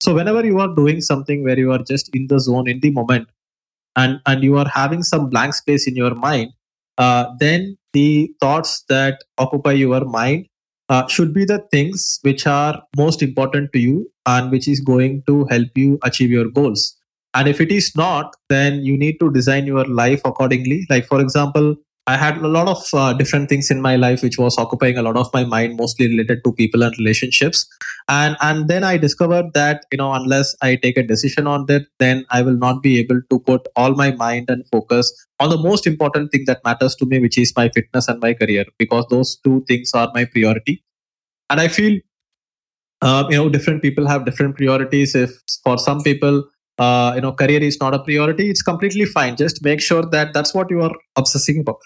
So, 0.00 0.14
whenever 0.14 0.44
you 0.44 0.58
are 0.60 0.74
doing 0.74 1.00
something 1.00 1.44
where 1.44 1.58
you 1.58 1.72
are 1.72 1.78
just 1.78 2.14
in 2.14 2.26
the 2.26 2.38
zone, 2.38 2.68
in 2.68 2.80
the 2.80 2.90
moment, 2.90 3.28
and, 3.96 4.20
and 4.26 4.42
you 4.42 4.56
are 4.58 4.68
having 4.68 5.02
some 5.02 5.30
blank 5.30 5.54
space 5.54 5.86
in 5.86 5.96
your 5.96 6.14
mind, 6.14 6.52
uh, 6.98 7.26
then 7.38 7.76
the 7.92 8.32
thoughts 8.40 8.84
that 8.88 9.22
occupy 9.38 9.72
your 9.72 10.04
mind 10.04 10.46
uh, 10.88 11.06
should 11.06 11.32
be 11.32 11.44
the 11.44 11.60
things 11.70 12.18
which 12.22 12.46
are 12.46 12.82
most 12.96 13.22
important 13.22 13.72
to 13.72 13.78
you 13.78 14.10
and 14.26 14.50
which 14.50 14.68
is 14.68 14.80
going 14.80 15.22
to 15.26 15.44
help 15.46 15.68
you 15.74 15.98
achieve 16.02 16.30
your 16.30 16.48
goals. 16.50 16.96
And 17.34 17.48
if 17.48 17.60
it 17.60 17.72
is 17.72 17.94
not 17.96 18.36
then 18.48 18.84
you 18.84 18.96
need 18.96 19.18
to 19.20 19.30
design 19.32 19.66
your 19.66 19.84
life 19.86 20.20
accordingly. 20.24 20.86
Like 20.88 21.06
for 21.06 21.20
example 21.20 21.76
i 22.06 22.16
had 22.16 22.36
a 22.38 22.48
lot 22.48 22.68
of 22.68 22.82
uh, 22.92 23.12
different 23.14 23.48
things 23.48 23.70
in 23.70 23.80
my 23.80 23.96
life 23.96 24.22
which 24.22 24.38
was 24.38 24.58
occupying 24.58 24.98
a 24.98 25.02
lot 25.02 25.16
of 25.16 25.28
my 25.32 25.42
mind 25.44 25.76
mostly 25.76 26.08
related 26.08 26.42
to 26.44 26.52
people 26.52 26.82
and 26.82 26.94
relationships. 26.98 27.66
And 28.08 28.36
and 28.42 28.68
then 28.68 28.84
i 28.84 28.96
discovered 28.98 29.54
that 29.54 29.86
you 29.90 29.98
know 29.98 30.12
unless 30.12 30.54
i 30.60 30.76
take 30.76 30.98
a 30.98 31.02
decision 31.02 31.46
on 31.46 31.64
that 31.66 31.86
then 31.98 32.26
i 32.30 32.42
will 32.42 32.58
not 32.64 32.82
be 32.82 32.98
able 32.98 33.22
to 33.30 33.38
put 33.40 33.66
all 33.76 33.94
my 34.00 34.10
mind 34.12 34.50
and 34.50 34.66
focus 34.70 35.12
on 35.40 35.48
the 35.48 35.56
most 35.56 35.86
important 35.86 36.30
thing 36.32 36.44
that 36.46 36.60
matters 36.64 36.94
to 36.96 37.06
me 37.06 37.20
which 37.20 37.38
is 37.38 37.54
my 37.56 37.68
fitness 37.70 38.08
and 38.08 38.20
my 38.20 38.34
career 38.34 38.66
because 38.78 39.06
those 39.08 39.36
two 39.36 39.64
things 39.66 39.92
are 39.94 40.10
my 40.14 40.26
priority. 40.26 40.82
And 41.48 41.60
i 41.60 41.68
feel 41.68 41.98
uh, 43.02 43.24
you 43.30 43.36
know 43.36 43.48
different 43.48 43.82
people 43.82 44.06
have 44.06 44.24
different 44.24 44.56
priorities. 44.56 45.14
If 45.14 45.32
for 45.62 45.78
some 45.78 46.02
people 46.02 46.44
uh, 46.78 47.12
you 47.14 47.22
know 47.22 47.32
career 47.32 47.62
is 47.62 47.78
not 47.80 47.94
a 47.94 47.98
priority 47.98 48.50
it's 48.50 48.62
completely 48.62 49.06
fine. 49.06 49.36
Just 49.36 49.64
make 49.64 49.80
sure 49.80 50.04
that 50.16 50.34
that's 50.34 50.54
what 50.54 50.70
you 50.70 50.82
are 50.82 50.94
obsessing 51.16 51.60
about 51.60 51.80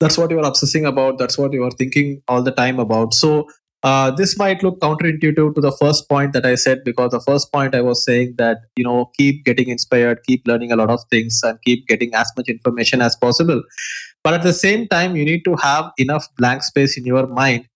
that's 0.00 0.18
what 0.18 0.30
you 0.30 0.38
are 0.38 0.46
obsessing 0.46 0.84
about. 0.84 1.18
That's 1.18 1.38
what 1.38 1.52
you 1.52 1.64
are 1.64 1.70
thinking 1.70 2.22
all 2.28 2.42
the 2.42 2.50
time 2.50 2.78
about. 2.78 3.14
So 3.14 3.48
uh, 3.84 4.10
this 4.10 4.38
might 4.38 4.62
look 4.62 4.80
counterintuitive 4.80 5.54
to 5.54 5.60
the 5.60 5.70
first 5.72 6.08
point 6.08 6.32
that 6.32 6.46
i 6.46 6.54
said 6.54 6.82
because 6.84 7.10
the 7.10 7.20
first 7.20 7.52
point 7.52 7.74
i 7.74 7.82
was 7.82 8.02
saying 8.02 8.34
that 8.38 8.62
you 8.76 8.82
know 8.82 9.10
keep 9.18 9.44
getting 9.44 9.68
inspired 9.68 10.22
keep 10.26 10.48
learning 10.48 10.72
a 10.72 10.76
lot 10.76 10.88
of 10.88 11.00
things 11.10 11.40
and 11.44 11.60
keep 11.60 11.86
getting 11.86 12.14
as 12.14 12.32
much 12.36 12.48
information 12.48 13.02
as 13.02 13.14
possible. 13.14 13.62
But 14.22 14.32
at 14.32 14.42
the 14.42 14.54
same 14.54 14.88
time 14.88 15.16
you 15.16 15.24
need 15.24 15.44
to 15.44 15.54
have 15.56 15.92
enough 15.98 16.26
blank 16.38 16.62
space 16.62 16.96
in 16.96 17.04
your 17.04 17.26
mind 17.26 17.68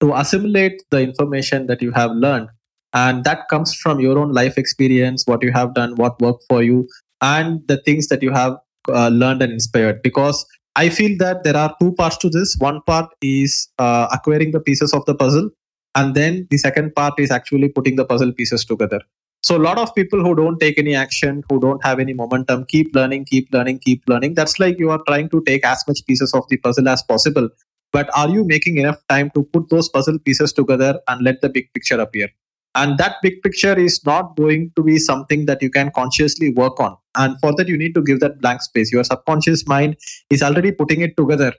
to 0.00 0.14
assimilate 0.14 0.82
the 0.90 1.00
information 1.00 1.66
that 1.68 1.80
you 1.80 1.92
have 1.92 2.10
learned. 2.10 2.48
And 2.92 3.24
that 3.24 3.48
comes 3.48 3.74
from 3.74 4.00
your 4.00 4.18
own 4.18 4.32
life 4.32 4.58
experience 4.58 5.24
what 5.26 5.42
you 5.42 5.50
have 5.52 5.72
done 5.74 5.96
what 5.96 6.20
worked 6.20 6.44
for 6.48 6.62
you 6.62 6.88
and 7.22 7.66
the 7.68 7.78
things 7.82 8.08
that 8.08 8.22
you 8.22 8.32
have 8.32 8.58
uh, 8.88 9.08
learned 9.08 9.40
and 9.40 9.52
inspired. 9.52 10.02
Because 10.02 10.44
i 10.76 10.88
feel 10.88 11.16
that 11.18 11.44
there 11.44 11.56
are 11.56 11.74
two 11.80 11.92
parts 11.92 12.16
to 12.18 12.28
this. 12.28 12.56
One 12.58 12.80
part 12.82 13.10
is 13.22 13.68
uh, 13.78 14.08
acquiring 14.12 14.52
the 14.52 14.60
pieces 14.60 14.92
of 14.92 15.04
the 15.06 15.14
puzzle 15.14 15.50
and 15.94 16.14
then 16.14 16.46
the 16.50 16.58
second 16.58 16.94
part 16.94 17.18
is 17.18 17.30
actually 17.30 17.68
putting 17.68 17.96
the 17.96 18.04
puzzle 18.04 18.32
pieces 18.32 18.64
together. 18.64 19.00
So 19.42 19.56
a 19.56 19.62
lot 19.66 19.78
of 19.78 19.94
people 19.94 20.22
who 20.24 20.34
don't 20.34 20.58
take 20.58 20.78
any 20.78 20.94
action 20.94 21.44
who 21.50 21.60
don't 21.60 21.84
have 21.84 22.00
any 22.00 22.14
momentum 22.14 22.64
keep 22.66 22.94
learning 22.94 23.26
keep 23.26 23.52
learning 23.52 23.80
keep 23.80 24.02
learning. 24.08 24.34
That's 24.34 24.58
like 24.58 24.78
you 24.78 24.90
are 24.90 25.02
trying 25.06 25.28
to 25.30 25.42
take 25.46 25.64
as 25.64 25.84
much 25.86 26.04
pieces 26.06 26.34
of 26.34 26.48
the 26.48 26.56
puzzle 26.56 26.88
as 26.88 27.02
possible. 27.02 27.50
But 27.92 28.10
are 28.16 28.28
you 28.28 28.44
making 28.44 28.78
enough 28.78 29.00
time 29.08 29.30
to 29.34 29.44
put 29.44 29.68
those 29.68 29.88
puzzle 29.88 30.18
pieces 30.18 30.52
together 30.52 30.98
and 31.06 31.22
let 31.22 31.40
the 31.42 31.48
big 31.48 31.72
picture 31.72 32.00
appear? 32.00 32.28
And 32.74 32.98
that 32.98 33.16
big 33.22 33.40
picture 33.42 33.78
is 33.78 34.04
not 34.04 34.34
going 34.36 34.72
to 34.74 34.82
be 34.82 34.98
something 34.98 35.46
that 35.46 35.62
you 35.62 35.70
can 35.70 35.92
consciously 35.92 36.52
work 36.52 36.80
on 36.80 36.96
and 37.16 37.38
for 37.40 37.54
that 37.56 37.68
you 37.68 37.76
need 37.76 37.94
to 37.94 38.02
give 38.02 38.20
that 38.20 38.40
blank 38.40 38.62
space. 38.62 38.92
Your 38.92 39.04
subconscious 39.04 39.66
mind 39.66 39.96
is 40.30 40.42
already 40.42 40.72
putting 40.72 41.00
it 41.00 41.16
together. 41.16 41.52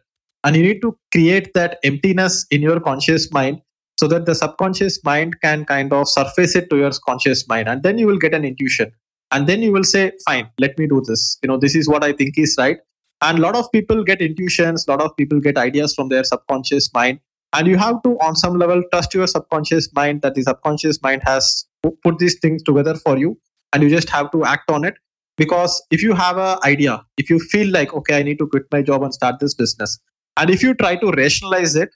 And 0.44 0.56
you 0.56 0.64
need 0.64 0.82
to 0.82 0.98
create 1.12 1.54
that 1.56 1.80
emptiness 1.84 2.46
in 2.52 2.62
your 2.62 2.80
conscious 2.80 3.32
mind 3.32 3.62
so 3.98 4.08
that 4.08 4.26
the 4.26 4.36
subconscious 4.36 5.04
mind 5.04 5.42
can 5.42 5.66
kind 5.66 5.94
of 5.94 6.08
surface 6.08 6.56
it 6.56 6.70
to 6.70 6.78
your 6.78 6.92
conscious 7.06 7.48
mind. 7.48 7.68
And 7.68 7.82
then 7.84 7.98
you 7.98 8.08
will 8.08 8.18
get 8.18 8.34
an 8.34 8.46
intuition. 8.46 8.92
And 9.32 9.48
then 9.48 9.62
you 9.62 9.72
will 9.72 9.84
say 9.84 10.12
fine 10.26 10.50
let 10.60 10.78
me 10.78 10.88
do 10.88 11.02
this. 11.06 11.40
You 11.42 11.48
know 11.48 11.58
this 11.58 11.76
is 11.76 11.90
what 11.90 12.04
i 12.04 12.14
think 12.14 12.38
is 12.38 12.56
right. 12.58 12.78
And 13.22 13.40
a 13.40 13.42
lot 13.42 13.56
of 13.56 13.72
people 13.72 14.04
get 14.04 14.22
intuitions 14.22 14.88
a 14.88 14.92
lot 14.92 15.02
of 15.02 15.16
people 15.18 15.40
get 15.40 15.58
ideas 15.58 15.96
from 15.96 16.10
their 16.10 16.24
subconscious 16.24 16.94
mind. 16.94 17.20
And 17.54 17.68
you 17.68 17.78
have 17.78 18.04
to 18.04 18.18
on 18.20 18.36
some 18.36 18.60
level 18.60 18.84
trust 18.92 19.14
your 19.14 19.28
subconscious 19.28 19.90
mind 19.94 20.22
that 20.22 20.36
the 20.36 20.44
subconscious 20.44 21.02
mind 21.02 21.24
has 21.26 21.66
put 22.04 22.20
these 22.20 22.38
things 22.40 22.62
together 22.62 22.96
for 22.96 23.18
you. 23.18 23.40
And 23.74 23.82
you 23.82 23.90
just 23.90 24.10
have 24.10 24.32
to 24.32 24.46
act 24.46 24.70
on 24.70 24.86
it 24.86 24.96
because 25.38 25.82
if 25.92 26.02
you 26.02 26.14
have 26.14 26.38
an 26.38 26.58
idea 26.64 27.04
if 27.18 27.30
you 27.30 27.40
feel 27.40 27.72
like 27.72 27.94
okay 27.94 28.18
i 28.18 28.24
need 28.24 28.40
to 28.40 28.48
quit 28.48 28.64
my 28.72 28.82
job 28.82 29.04
and 29.04 29.14
start 29.14 29.40
this 29.40 29.54
business 29.54 30.00
and 30.38 30.50
if 30.50 30.64
you 30.64 30.74
try 30.74 30.96
to 30.96 31.12
rationalize 31.12 31.76
it 31.76 31.90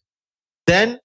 then 0.68 1.00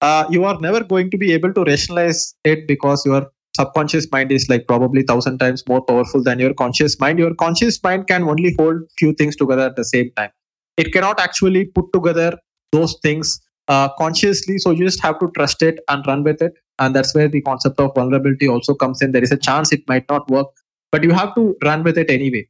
uh, 0.00 0.24
you 0.30 0.44
are 0.44 0.58
never 0.60 0.82
going 0.82 1.10
to 1.10 1.18
be 1.18 1.32
able 1.32 1.52
to 1.52 1.64
rationalize 1.64 2.34
it 2.44 2.66
because 2.66 3.04
your 3.04 3.30
subconscious 3.56 4.10
mind 4.10 4.32
is 4.32 4.48
like 4.48 4.66
probably 4.66 5.02
thousand 5.02 5.38
times 5.38 5.62
more 5.68 5.82
powerful 5.82 6.22
than 6.22 6.38
your 6.38 6.54
conscious 6.54 6.98
mind. 6.98 7.18
Your 7.18 7.34
conscious 7.34 7.82
mind 7.82 8.06
can 8.06 8.22
only 8.22 8.54
hold 8.58 8.82
few 8.98 9.12
things 9.12 9.36
together 9.36 9.62
at 9.62 9.76
the 9.76 9.84
same 9.84 10.10
time. 10.16 10.30
It 10.76 10.92
cannot 10.92 11.20
actually 11.20 11.66
put 11.66 11.92
together 11.92 12.38
those 12.72 12.96
things 13.02 13.40
uh, 13.68 13.88
consciously 13.98 14.58
so 14.58 14.70
you 14.70 14.84
just 14.84 15.02
have 15.02 15.18
to 15.20 15.30
trust 15.36 15.62
it 15.62 15.80
and 15.88 16.04
run 16.06 16.24
with 16.24 16.40
it 16.40 16.54
and 16.78 16.94
that's 16.94 17.14
where 17.14 17.28
the 17.28 17.40
concept 17.42 17.78
of 17.78 17.94
vulnerability 17.94 18.48
also 18.48 18.74
comes 18.74 19.02
in. 19.02 19.12
There 19.12 19.22
is 19.22 19.32
a 19.32 19.36
chance 19.36 19.72
it 19.72 19.82
might 19.86 20.08
not 20.08 20.28
work 20.30 20.46
but 20.92 21.02
you 21.04 21.12
have 21.12 21.34
to 21.34 21.56
run 21.64 21.82
with 21.82 21.98
it 21.98 22.10
anyway. 22.10 22.46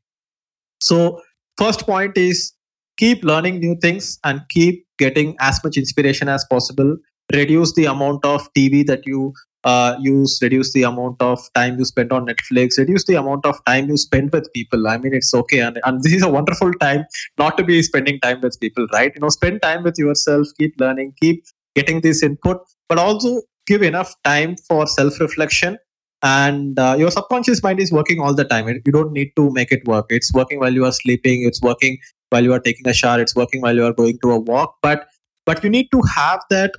So 0.80 1.20
first 1.58 1.86
point 1.86 2.16
is 2.16 2.52
keep 2.96 3.22
learning 3.24 3.60
new 3.60 3.76
things 3.76 4.18
and 4.24 4.42
keep 4.48 4.86
getting 4.98 5.36
as 5.40 5.62
much 5.64 5.76
inspiration 5.76 6.28
as 6.28 6.44
possible. 6.44 6.96
Reduce 7.32 7.74
the 7.74 7.84
amount 7.84 8.24
of 8.24 8.52
tv 8.54 8.84
that 8.86 9.06
you 9.06 9.32
uh, 9.64 9.94
use. 10.00 10.38
Reduce 10.42 10.72
the 10.72 10.82
amount 10.84 11.20
of 11.20 11.38
time 11.54 11.78
you 11.78 11.84
spend 11.84 12.12
on 12.12 12.26
netflix. 12.26 12.78
Reduce 12.78 13.04
the 13.04 13.14
amount 13.14 13.44
of 13.46 13.62
time 13.66 13.88
you 13.88 13.96
spend 13.96 14.32
with 14.32 14.52
people. 14.52 14.88
I 14.88 14.98
mean 14.98 15.14
it's 15.14 15.32
okay. 15.34 15.60
And, 15.60 15.78
and 15.84 16.02
this 16.02 16.12
is 16.12 16.22
a 16.22 16.28
wonderful 16.28 16.72
time 16.74 17.04
not 17.38 17.56
to 17.58 17.64
be 17.64 17.82
spending 17.82 18.18
time 18.20 18.40
with 18.40 18.58
people 18.58 18.86
right? 18.92 19.12
You 19.14 19.20
know 19.20 19.28
spend 19.28 19.62
time 19.62 19.82
with 19.82 19.98
yourself. 19.98 20.48
Keep 20.58 20.80
learning. 20.80 21.14
Keep 21.20 21.44
getting 21.74 22.00
this 22.00 22.22
input. 22.22 22.58
But 22.88 22.98
also 22.98 23.42
give 23.66 23.82
enough 23.82 24.14
time 24.24 24.56
for 24.56 24.86
self 24.86 25.20
reflection 25.20 25.78
and 26.22 26.78
uh, 26.78 26.96
your 26.98 27.10
subconscious 27.10 27.62
mind 27.62 27.80
is 27.80 27.90
working 27.90 28.20
all 28.20 28.34
the 28.34 28.44
time. 28.44 28.68
You 28.68 28.92
don't 28.92 29.12
need 29.12 29.32
to 29.36 29.50
make 29.52 29.72
it 29.72 29.86
work. 29.86 30.06
It's 30.10 30.32
working 30.32 30.60
while 30.60 30.72
you 30.72 30.84
are 30.84 30.92
sleeping. 30.92 31.44
It's 31.44 31.60
working 31.62 31.98
while 32.30 32.44
you 32.44 32.52
are 32.52 32.60
taking 32.60 32.86
a 32.88 32.92
shower. 32.92 33.20
It's 33.20 33.34
working 33.34 33.60
while 33.62 33.74
you 33.74 33.84
are 33.84 33.92
going 33.92 34.18
to 34.22 34.32
a 34.32 34.38
walk. 34.38 34.76
But 34.82 35.06
but 35.46 35.64
you 35.64 35.70
need 35.70 35.88
to 35.92 36.02
have 36.14 36.40
that 36.50 36.72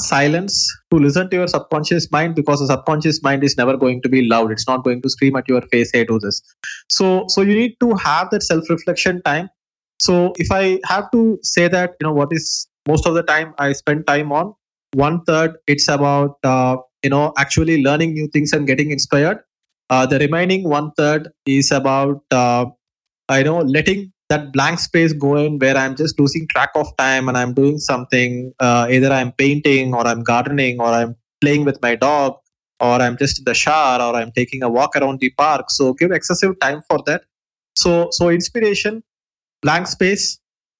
silence 0.00 0.68
to 0.90 0.98
listen 0.98 1.30
to 1.30 1.36
your 1.36 1.48
subconscious 1.48 2.10
mind 2.10 2.34
because 2.34 2.60
the 2.60 2.66
subconscious 2.66 3.22
mind 3.22 3.44
is 3.44 3.56
never 3.56 3.76
going 3.76 4.02
to 4.02 4.08
be 4.08 4.26
loud. 4.26 4.50
It's 4.50 4.66
not 4.66 4.84
going 4.84 5.00
to 5.02 5.08
scream 5.08 5.36
at 5.36 5.48
your 5.48 5.62
face 5.62 5.90
hey 5.92 6.04
do 6.04 6.18
this. 6.18 6.42
So 6.90 7.24
so 7.28 7.42
you 7.42 7.54
need 7.54 7.76
to 7.80 7.94
have 7.94 8.30
that 8.30 8.42
self 8.42 8.68
reflection 8.68 9.22
time. 9.22 9.48
So 10.00 10.32
if 10.36 10.50
i 10.50 10.80
have 10.84 11.10
to 11.12 11.38
say 11.42 11.68
that 11.68 11.94
you 12.00 12.06
know 12.06 12.12
what 12.12 12.32
is 12.32 12.66
most 12.88 13.06
of 13.06 13.14
the 13.14 13.22
time 13.22 13.54
i 13.58 13.72
spend 13.72 14.06
time 14.06 14.32
on 14.32 14.52
one 14.94 15.22
third 15.24 15.56
it's 15.66 15.86
about 15.88 16.38
uh, 16.42 16.76
you 17.02 17.10
know 17.10 17.32
actually 17.38 17.82
learning 17.82 18.12
new 18.12 18.28
things 18.28 18.52
and 18.52 18.66
getting 18.66 18.90
inspired 18.90 19.38
uh, 19.90 20.06
the 20.06 20.18
remaining 20.18 20.68
one 20.68 20.90
third 20.92 21.30
is 21.46 21.70
about 21.70 22.22
uh, 22.30 22.64
i 23.28 23.42
know 23.42 23.60
letting 23.60 24.12
that 24.32 24.52
blank 24.52 24.78
space 24.78 25.12
go 25.12 25.36
in 25.36 25.58
where 25.58 25.76
I'm 25.76 25.94
just 25.94 26.18
losing 26.18 26.48
track 26.48 26.70
of 26.74 26.88
time 26.96 27.28
and 27.28 27.36
I'm 27.36 27.52
doing 27.52 27.78
something. 27.78 28.52
Uh, 28.58 28.86
either 28.90 29.10
I'm 29.12 29.32
painting 29.32 29.94
or 29.94 30.06
I'm 30.06 30.22
gardening 30.22 30.80
or 30.80 30.86
I'm 31.00 31.16
playing 31.42 31.66
with 31.66 31.80
my 31.82 31.94
dog 31.96 32.36
or 32.80 32.94
I'm 33.02 33.16
just 33.16 33.40
in 33.40 33.44
the 33.44 33.54
shower 33.54 34.02
or 34.02 34.16
I'm 34.16 34.32
taking 34.32 34.62
a 34.62 34.70
walk 34.70 34.96
around 34.96 35.20
the 35.20 35.30
park. 35.30 35.70
So 35.70 35.92
give 35.92 36.12
excessive 36.12 36.58
time 36.60 36.80
for 36.88 37.00
that. 37.06 37.24
So 37.76 38.08
so 38.10 38.28
inspiration, 38.28 39.02
blank 39.60 39.86
space, 39.86 40.38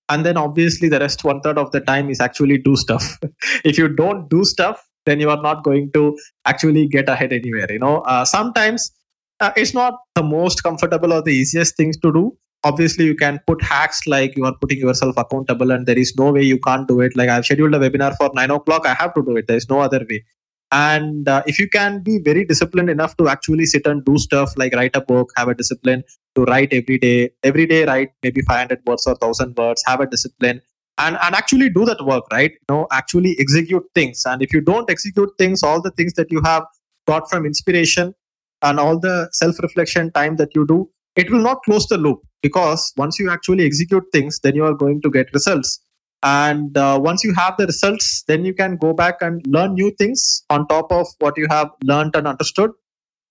and 0.09 0.27
then 0.27 0.37
obviously 0.37 0.89
the 0.89 1.01
rest 1.01 1.25
one 1.25 1.41
third 1.43 1.59
of 1.59 1.71
the 1.73 1.81
time 1.81 2.11
is 2.11 2.21
actually 2.21 2.59
do 2.59 2.77
stuff. 2.77 3.19
if 3.65 3.79
you 3.79 3.89
don't 3.89 4.29
do 4.31 4.45
stuff, 4.45 4.87
then 5.07 5.21
you 5.21 5.31
are 5.31 5.41
not 5.43 5.65
going 5.65 5.91
to 5.93 6.17
actually 6.45 6.87
get 6.89 7.09
ahead 7.09 7.33
anywhere. 7.33 7.71
You 7.71 7.79
know, 7.79 7.99
uh, 8.01 8.25
sometimes 8.25 8.93
uh, 9.41 9.53
it's 9.57 9.75
not 9.75 9.95
the 10.15 10.23
most 10.23 10.63
comfortable 10.63 11.13
or 11.13 11.23
the 11.23 11.33
easiest 11.33 11.77
things 11.77 11.99
to 11.99 12.13
do. 12.13 12.37
Obviously 12.65 13.07
you 13.07 13.17
can 13.17 13.41
put 13.47 13.61
hacks 13.61 14.07
like 14.07 14.37
you 14.37 14.45
are 14.45 14.55
putting 14.61 14.79
yourself 14.79 15.17
accountable 15.17 15.73
and 15.73 15.85
there 15.85 15.99
is 15.99 16.15
no 16.17 16.31
way 16.31 16.43
you 16.43 16.61
can't 16.61 16.87
do 16.87 17.01
it. 17.01 17.17
Like 17.17 17.29
i've 17.29 17.45
scheduled 17.45 17.75
a 17.75 17.79
webinar 17.79 18.17
for 18.17 18.31
9 18.33 18.51
o'clock. 18.53 18.87
I 18.87 18.95
have 18.95 19.15
to 19.15 19.23
do 19.23 19.37
it. 19.37 19.49
There's 19.49 19.69
no 19.69 19.81
other 19.81 20.07
way. 20.09 20.25
And 20.71 21.29
uh, 21.29 21.43
if 21.47 21.59
you 21.59 21.69
can 21.69 22.03
be 22.03 22.19
very 22.19 22.45
disciplined 22.45 22.89
enough 22.89 23.17
to 23.17 23.29
actually 23.29 23.67
sit 23.67 23.87
and 23.87 24.05
do 24.05 24.17
stuff 24.17 24.53
like 24.57 24.75
write 24.75 24.95
a 24.95 25.01
book 25.01 25.33
have 25.37 25.49
a 25.49 25.55
discipline 25.55 26.05
to 26.37 26.45
write 26.45 26.73
every 26.73 26.99
day. 26.99 27.31
Every 27.43 27.67
day 27.67 27.85
write 27.85 28.13
maybe 28.23 28.43
500 28.43 28.81
words 28.87 29.07
or 29.07 29.15
1000 29.15 29.57
words. 29.57 29.83
Have 29.87 30.01
a 30.01 30.07
discipline 30.07 30.63
and 30.99 31.19
and 31.23 31.35
actually 31.35 31.71
do 31.71 31.85
that 31.85 32.05
work 32.05 32.25
right? 32.33 32.53
You 32.53 32.75
know 32.75 32.87
actually 32.91 33.37
execute 33.39 33.85
things. 33.95 34.25
And 34.27 34.43
if 34.43 34.53
you 34.53 34.61
don't 34.61 34.91
execute 34.91 35.31
things 35.39 35.63
all 35.63 35.81
the 35.81 35.91
things 35.91 36.15
that 36.15 36.31
you 36.31 36.43
have 36.45 36.65
got 37.07 37.29
from 37.29 37.47
inspiration 37.47 38.15
and 38.63 38.79
all 38.79 38.99
the 38.99 39.29
self 39.33 39.59
reflection 39.61 40.11
time 40.13 40.37
that 40.37 40.55
you 40.55 40.67
do 40.67 40.89
it 41.17 41.31
will 41.31 41.43
not 41.43 41.63
close 41.65 41.87
the 41.87 41.99
loop 41.99 42.21
because 42.43 42.93
once 42.97 43.19
you 43.19 43.31
actually 43.31 43.67
execute 43.67 44.05
things 44.13 44.41
then 44.41 44.55
you 44.55 44.65
are 44.65 44.75
going 44.75 45.01
to 45.03 45.11
get 45.11 45.33
results. 45.33 45.81
And 46.25 46.79
uh, 46.79 47.01
once 47.03 47.25
you 47.25 47.35
have 47.35 47.57
the 47.57 47.67
results 47.67 48.23
then 48.29 48.45
you 48.45 48.55
can 48.55 48.77
go 48.77 48.93
back 48.93 49.17
and 49.21 49.45
learn 49.47 49.75
new 49.75 49.91
things 49.93 50.45
on 50.51 50.69
top 50.69 50.93
of 50.93 51.09
what 51.19 51.37
you 51.37 51.49
have 51.51 51.71
learned 51.83 52.15
and 52.15 52.29
understood. 52.29 52.71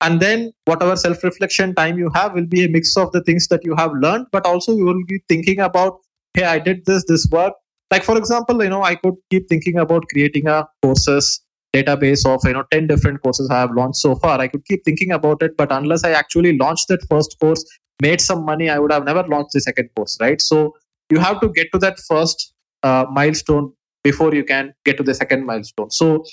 And 0.02 0.20
then 0.20 0.52
whatever 0.66 0.96
self 0.96 1.24
reflection 1.24 1.76
time 1.76 1.98
you 1.98 2.10
have 2.14 2.34
will 2.34 2.48
be 2.48 2.66
a 2.66 2.70
mix 2.70 2.98
of 2.98 3.12
the 3.12 3.22
things 3.22 3.48
that 3.48 3.64
you 3.64 3.76
have 3.76 3.92
learned 3.94 4.28
but 4.32 4.46
also 4.46 4.76
you 4.76 4.86
will 4.86 5.04
be 5.08 5.20
thinking 5.30 5.60
about 5.60 6.00
hey 6.34 6.44
i 6.44 6.60
did 6.60 6.86
this 6.86 7.06
this 7.08 7.28
work. 7.32 7.54
Like 7.92 8.04
for 8.04 8.18
example 8.18 8.64
you 8.64 8.70
know 8.70 8.84
i 8.84 8.96
could 8.96 9.16
keep 9.30 9.48
thinking 9.50 9.78
about 9.78 10.06
creating 10.12 10.48
a 10.48 10.68
courses 10.82 11.42
database 11.76 12.26
of 12.26 12.42
you 12.46 12.54
know 12.54 12.64
10 12.72 12.88
different 12.88 13.22
courses 13.22 13.50
i 13.50 13.60
have 13.60 13.72
launched 13.72 13.98
so 13.98 14.16
far. 14.16 14.40
I 14.40 14.48
could 14.48 14.66
keep 14.66 14.86
thinking 14.86 15.12
about 15.12 15.44
it 15.44 15.58
but 15.58 15.72
unless 15.72 16.04
i 16.04 16.12
actually 16.12 16.58
launched 16.58 16.88
that 16.90 17.06
first 17.10 17.38
course 17.40 17.66
made 18.02 18.22
some 18.22 18.46
money 18.46 18.70
i 18.70 18.80
would 18.80 18.92
have 18.92 19.04
never 19.04 19.24
launched 19.28 19.54
the 19.54 19.62
second 19.62 19.90
course 19.96 20.18
right? 20.22 20.42
So 20.42 20.76
you 21.10 21.20
have 21.20 21.42
to 21.42 21.50
get 21.50 21.68
to 21.74 21.80
that 21.80 22.00
first 22.00 22.54
uh, 22.84 23.06
milestone 23.12 23.74
before 24.04 24.34
you 24.34 24.44
can 24.44 24.74
get 24.86 24.98
to 24.98 25.04
the 25.04 25.14
second 25.14 25.46
milestone. 25.46 25.92
So 25.92 26.24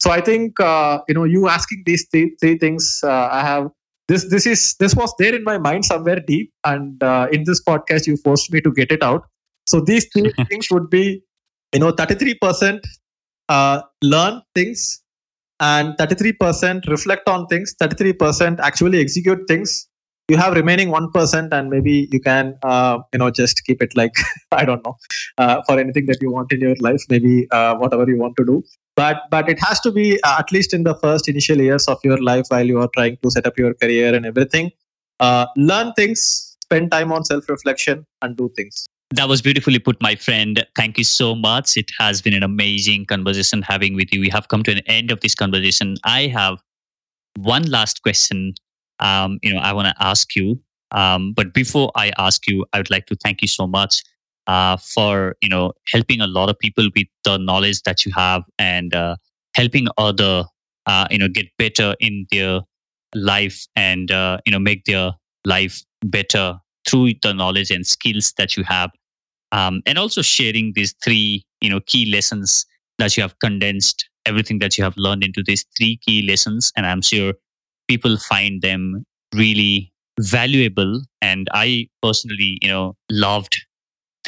so 0.00 0.10
i 0.10 0.20
think 0.20 0.60
uh, 0.60 1.00
you 1.08 1.14
know 1.14 1.24
you 1.24 1.48
asking 1.48 1.82
these 1.84 2.06
three, 2.10 2.34
three 2.40 2.56
things 2.56 3.00
uh, 3.02 3.28
i 3.32 3.40
have 3.40 3.68
this 4.08 4.28
this 4.30 4.46
is 4.46 4.74
this 4.80 4.94
was 4.94 5.12
there 5.18 5.34
in 5.34 5.44
my 5.44 5.58
mind 5.58 5.84
somewhere 5.84 6.20
deep 6.20 6.52
and 6.64 7.02
uh, 7.02 7.26
in 7.32 7.44
this 7.44 7.62
podcast 7.62 8.06
you 8.06 8.16
forced 8.16 8.52
me 8.52 8.60
to 8.60 8.72
get 8.72 8.92
it 8.92 9.02
out 9.02 9.24
so 9.70 9.80
these 9.80 10.06
three 10.12 10.32
things 10.50 10.70
would 10.70 10.88
be 10.90 11.22
you 11.72 11.80
know 11.80 11.92
33% 11.92 12.80
uh, 13.48 13.82
learn 14.02 14.40
things 14.54 15.02
and 15.60 15.94
33% 15.98 16.88
reflect 16.88 17.28
on 17.28 17.46
things 17.46 17.74
33% 17.82 18.60
actually 18.60 19.00
execute 19.00 19.40
things. 19.48 19.88
You 20.28 20.36
have 20.36 20.52
remaining 20.54 20.88
1% 20.88 21.52
and 21.52 21.70
maybe 21.70 22.08
you 22.12 22.20
can 22.20 22.58
uh, 22.62 22.98
you 23.12 23.18
know 23.18 23.30
just 23.30 23.64
keep 23.64 23.80
it 23.80 23.96
like 23.96 24.14
i 24.52 24.64
don't 24.66 24.84
know 24.84 24.94
uh, 25.38 25.62
for 25.66 25.78
anything 25.78 26.04
that 26.10 26.20
you 26.20 26.30
want 26.30 26.52
in 26.52 26.60
your 26.60 26.74
life 26.80 27.02
maybe 27.08 27.46
uh, 27.50 27.74
whatever 27.76 28.06
you 28.10 28.18
want 28.18 28.36
to 28.36 28.44
do. 28.44 28.62
But 28.94 29.22
but 29.30 29.48
it 29.48 29.58
has 29.60 29.80
to 29.80 29.92
be 29.92 30.20
uh, 30.22 30.36
at 30.38 30.52
least 30.52 30.74
in 30.74 30.82
the 30.82 30.94
first 30.94 31.28
initial 31.28 31.58
years 31.68 31.88
of 31.88 31.98
your 32.04 32.20
life 32.30 32.44
while 32.48 32.66
you 32.66 32.78
are 32.80 32.90
trying 32.94 33.16
to 33.22 33.30
set 33.30 33.46
up 33.46 33.58
your 33.58 33.72
career 33.74 34.14
and 34.14 34.26
everything. 34.26 34.70
Uh, 35.18 35.46
learn 35.56 35.92
things 35.94 36.20
spend 36.62 36.90
time 36.90 37.10
on 37.10 37.24
self 37.24 37.48
reflection 37.48 38.06
and 38.20 38.36
do 38.36 38.50
things 38.54 38.86
that 39.10 39.28
was 39.28 39.40
beautifully 39.40 39.78
put, 39.78 40.00
my 40.02 40.14
friend. 40.14 40.66
Thank 40.76 40.98
you 40.98 41.04
so 41.04 41.34
much. 41.34 41.76
It 41.76 41.90
has 41.98 42.20
been 42.20 42.34
an 42.34 42.42
amazing 42.42 43.06
conversation 43.06 43.62
having 43.62 43.94
with 43.94 44.12
you. 44.12 44.20
We 44.20 44.28
have 44.28 44.48
come 44.48 44.62
to 44.64 44.72
an 44.72 44.80
end 44.86 45.10
of 45.10 45.20
this 45.20 45.34
conversation. 45.34 45.96
I 46.04 46.26
have 46.26 46.58
one 47.36 47.64
last 47.64 48.02
question. 48.02 48.54
Um, 49.00 49.38
you 49.42 49.52
know, 49.52 49.60
I 49.60 49.72
want 49.72 49.88
to 49.88 49.94
ask 50.02 50.34
you. 50.36 50.60
Um, 50.90 51.32
but 51.32 51.54
before 51.54 51.90
I 51.94 52.12
ask 52.18 52.46
you, 52.48 52.66
I 52.72 52.78
would 52.78 52.90
like 52.90 53.06
to 53.06 53.16
thank 53.16 53.42
you 53.42 53.48
so 53.48 53.66
much 53.66 54.02
uh, 54.48 54.76
for 54.78 55.36
you 55.42 55.48
know 55.48 55.72
helping 55.92 56.20
a 56.20 56.26
lot 56.26 56.48
of 56.48 56.58
people 56.58 56.88
with 56.96 57.06
the 57.24 57.36
knowledge 57.36 57.82
that 57.82 58.04
you 58.04 58.12
have 58.16 58.44
and 58.58 58.94
uh, 58.94 59.16
helping 59.54 59.86
other 59.98 60.44
uh, 60.86 61.06
you 61.10 61.18
know 61.18 61.28
get 61.28 61.46
better 61.58 61.94
in 62.00 62.26
their 62.32 62.60
life 63.14 63.66
and 63.76 64.10
uh, 64.10 64.38
you 64.46 64.50
know 64.50 64.58
make 64.58 64.84
their 64.84 65.12
life 65.44 65.82
better 66.04 66.58
through 66.86 67.12
the 67.22 67.32
knowledge 67.32 67.70
and 67.70 67.86
skills 67.86 68.32
that 68.36 68.56
you 68.56 68.64
have 68.64 68.90
um, 69.52 69.82
and 69.86 69.98
also 69.98 70.22
sharing 70.22 70.72
these 70.74 70.94
three 71.02 71.44
you 71.60 71.70
know 71.70 71.80
key 71.86 72.10
lessons 72.10 72.66
that 72.98 73.16
you 73.16 73.22
have 73.22 73.38
condensed 73.38 74.08
everything 74.26 74.58
that 74.58 74.76
you 74.76 74.84
have 74.84 74.94
learned 74.96 75.24
into 75.24 75.42
these 75.42 75.64
three 75.76 75.98
key 76.06 76.22
lessons 76.22 76.72
and 76.76 76.86
i'm 76.86 77.02
sure 77.02 77.34
people 77.88 78.16
find 78.16 78.62
them 78.62 79.04
really 79.34 79.92
valuable 80.20 81.02
and 81.22 81.48
i 81.52 81.86
personally 82.02 82.58
you 82.62 82.68
know 82.68 82.94
loved 83.10 83.56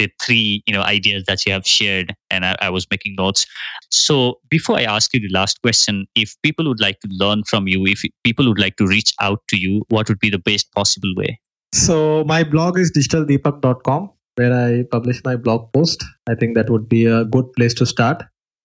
the 0.00 0.10
three 0.22 0.62
you 0.66 0.72
know 0.72 0.82
ideas 0.82 1.24
that 1.26 1.44
you 1.44 1.52
have 1.52 1.66
shared, 1.66 2.14
and 2.30 2.44
I, 2.44 2.56
I 2.60 2.70
was 2.70 2.86
making 2.90 3.14
notes. 3.16 3.46
So 3.90 4.40
before 4.48 4.78
I 4.78 4.84
ask 4.84 5.12
you 5.12 5.20
the 5.20 5.32
last 5.32 5.60
question, 5.62 6.06
if 6.14 6.34
people 6.42 6.66
would 6.68 6.80
like 6.80 7.00
to 7.00 7.08
learn 7.10 7.44
from 7.44 7.68
you, 7.68 7.84
if 7.86 8.02
people 8.24 8.48
would 8.48 8.58
like 8.58 8.76
to 8.76 8.86
reach 8.86 9.12
out 9.20 9.40
to 9.48 9.56
you, 9.58 9.82
what 9.88 10.08
would 10.08 10.18
be 10.18 10.30
the 10.30 10.38
best 10.38 10.72
possible 10.72 11.12
way? 11.16 11.40
So 11.72 12.24
my 12.24 12.42
blog 12.42 12.78
is 12.78 12.92
digitaldeepak.com 12.92 14.10
where 14.36 14.52
I 14.54 14.84
publish 14.90 15.22
my 15.24 15.36
blog 15.36 15.72
post. 15.72 16.04
I 16.28 16.34
think 16.34 16.56
that 16.56 16.70
would 16.70 16.88
be 16.88 17.06
a 17.06 17.24
good 17.24 17.52
place 17.52 17.74
to 17.74 17.86
start. 17.86 18.22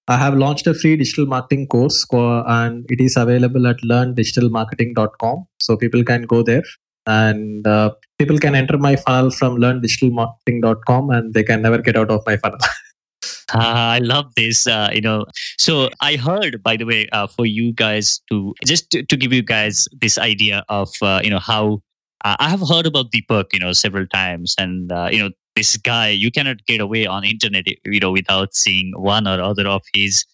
I 0.07 0.18
have 0.18 0.36
launched 0.36 0.68
a 0.68 0.73
free 0.73 0.95
digital 0.98 1.26
marketing 1.26 1.68
course 1.68 2.06
and 2.11 2.86
it 2.90 3.02
is 3.02 3.18
available 3.18 3.68
at 3.68 3.77
learndigitalmarketing.com. 3.77 5.45
So 5.61 5.77
people 5.77 6.03
can 6.03 6.23
go 6.23 6.44
there 6.44 6.64
and 7.07 7.65
uh, 7.68 7.91
people 8.19 8.38
can 8.38 8.56
enter 8.56 8.77
my 8.77 8.95
funnel 8.95 9.32
from 9.32 9.57
learndigitalmarketing.com 9.57 11.10
and 11.10 11.34
they 11.34 11.44
can 11.44 11.61
never 11.61 11.80
get 11.80 11.98
out 11.98 12.11
of 12.11 12.23
my 12.26 12.38
funnel. 12.38 12.60
Uh, 13.53 13.60
I 13.60 13.99
love 13.99 14.34
this. 14.36 14.65
Uh, 14.65 14.90
you 14.91 15.02
know, 15.02 15.26
so 15.60 15.90
I 16.02 16.15
heard, 16.15 16.64
by 16.64 16.77
the 16.77 16.84
way, 16.84 17.07
uh, 17.11 17.27
for 17.27 17.45
you 17.45 17.73
guys 17.73 18.19
to 18.30 18.53
just 18.65 18.90
to, 18.90 19.03
to, 19.03 19.15
give 19.15 19.32
you 19.32 19.44
guys 19.44 19.88
this 20.02 20.18
idea 20.18 20.65
of 20.68 20.91
uh, 21.02 21.22
you 21.23 21.30
know 21.30 21.40
how 21.40 21.82
uh, 22.26 22.35
I 22.39 22.49
have 22.49 22.68
heard 22.68 22.85
about 22.85 23.11
Deepak, 23.11 23.53
you 23.53 23.60
know, 23.60 23.72
several 23.72 24.06
times, 24.07 24.56
and 24.57 24.91
uh, 24.91 25.07
you 25.10 25.19
know, 25.19 25.30
this 25.56 25.77
guy 25.77 26.10
you 26.10 26.31
cannot 26.31 26.65
get 26.65 26.81
away 26.81 27.06
on 27.06 27.23
internet, 27.23 27.65
you 27.85 27.99
know, 28.02 28.11
without 28.11 28.53
seeing 28.53 28.91
one 28.97 29.27
or 29.27 29.41
other 29.41 29.68
of 29.68 29.84
his 29.93 30.26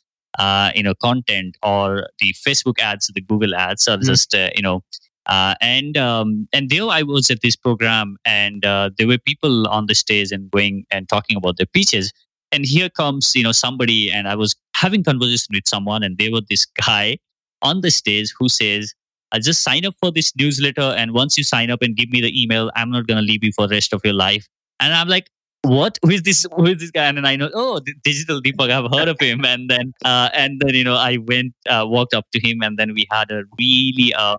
you 0.76 0.84
know 0.84 0.96
content 0.96 1.58
or 1.62 2.08
the 2.20 2.34
Facebook 2.34 2.80
ads, 2.80 3.12
the 3.14 3.22
Google 3.22 3.54
ads, 3.54 3.88
or 3.88 3.98
mm-hmm. 3.98 4.06
just 4.06 4.34
you 4.34 4.64
know 4.64 4.84
uh, 5.28 5.56
and 5.62 5.98
um, 5.98 6.48
and 6.52 6.70
there 6.70 6.88
I 6.88 7.04
was 7.04 7.30
at 7.30 7.42
this 7.42 7.56
program, 7.56 8.18
and 8.26 8.66
uh, 8.66 8.90
there 8.98 9.08
were 9.08 9.18
people 9.18 9.68
on 9.68 9.86
the 9.86 9.96
stage 9.96 10.32
and 10.32 10.50
going 10.50 10.86
and 10.92 11.08
talking 11.08 11.38
about 11.38 11.58
their 11.58 11.68
pitches. 11.68 12.12
And 12.52 12.66
here 12.66 12.90
comes 12.90 13.36
you 13.36 13.44
know 13.44 13.52
somebody, 13.52 14.12
and 14.12 14.28
I 14.28 14.36
was 14.36 14.56
having 14.76 15.04
conversation 15.04 15.54
with 15.54 15.68
someone, 15.68 16.04
and 16.04 16.18
there 16.18 16.32
was 16.32 16.44
this 16.50 16.66
guy 16.66 17.18
on 17.62 17.82
the 17.82 17.92
stage 17.92 18.34
who 18.40 18.50
says, 18.50 18.94
"I 19.32 19.40
just 19.40 19.64
sign 19.64 19.86
up 19.86 19.96
for 20.02 20.12
this 20.12 20.34
newsletter, 20.36 20.82
and 20.82 21.14
once 21.14 21.38
you 21.38 21.44
sign 21.44 21.72
up 21.72 21.82
and 21.82 21.96
give 21.96 22.10
me 22.10 22.22
the 22.22 22.42
email, 22.42 22.72
I'm 22.76 22.92
not 22.92 23.08
gonna 23.08 23.22
leave 23.22 23.44
you 23.44 23.52
for 23.56 23.68
the 23.68 23.76
rest 23.76 23.94
of 23.94 24.02
your 24.04 24.14
life." 24.14 24.48
And 24.80 24.94
I'm 24.94 25.08
like, 25.08 25.28
what? 25.64 26.00
Who 26.02 26.10
is 26.10 26.24
this 26.24 26.46
who 26.56 26.66
is 26.66 26.80
this 26.80 26.92
guy? 26.92 27.06
And 27.06 27.18
then 27.18 27.26
i 27.26 27.36
know 27.36 27.50
oh 27.54 27.80
digital 28.04 28.42
deepak. 28.42 28.72
I've 28.72 28.92
heard 28.92 29.08
of 29.08 29.20
him. 29.20 29.46
And 29.46 29.70
then 29.70 29.94
uh, 30.04 30.30
and 30.34 30.60
then 30.60 30.74
you 30.74 30.84
know 30.84 30.96
i 30.96 31.18
went 31.18 31.54
uh, 31.70 31.86
walked 31.88 32.14
up 32.14 32.26
to 32.34 32.40
him 32.42 32.62
and 32.62 32.78
then 32.78 32.94
we 32.94 33.06
had 33.12 33.32
a 33.32 33.44
really 33.60 34.14
uh, 34.14 34.38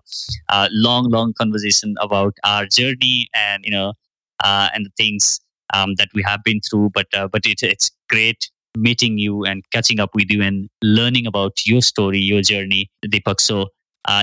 uh 0.49 0.67
long 0.71 1.09
long 1.09 1.33
conversation 1.33 1.95
about 2.01 2.33
our 2.43 2.65
journey 2.65 3.29
and 3.33 3.63
you 3.63 3.71
know 3.71 3.93
uh, 4.43 4.69
and 4.73 4.85
the 4.85 4.91
things 4.97 5.39
um, 5.73 5.95
that 5.95 6.09
we 6.13 6.21
have 6.23 6.43
been 6.43 6.59
through. 6.59 6.91
But 6.93 7.07
uh, 7.13 7.27
but 7.27 7.45
it, 7.45 7.63
it's 7.63 7.91
great 8.09 8.49
meeting 8.75 9.17
you 9.17 9.45
and 9.45 9.63
catching 9.71 9.99
up 9.99 10.15
with 10.15 10.31
you 10.31 10.41
and 10.41 10.67
learning 10.81 11.27
about 11.27 11.59
your 11.65 11.81
story 11.81 12.17
your 12.17 12.41
journey 12.41 12.89
deepak. 13.05 13.39
So 13.39 13.67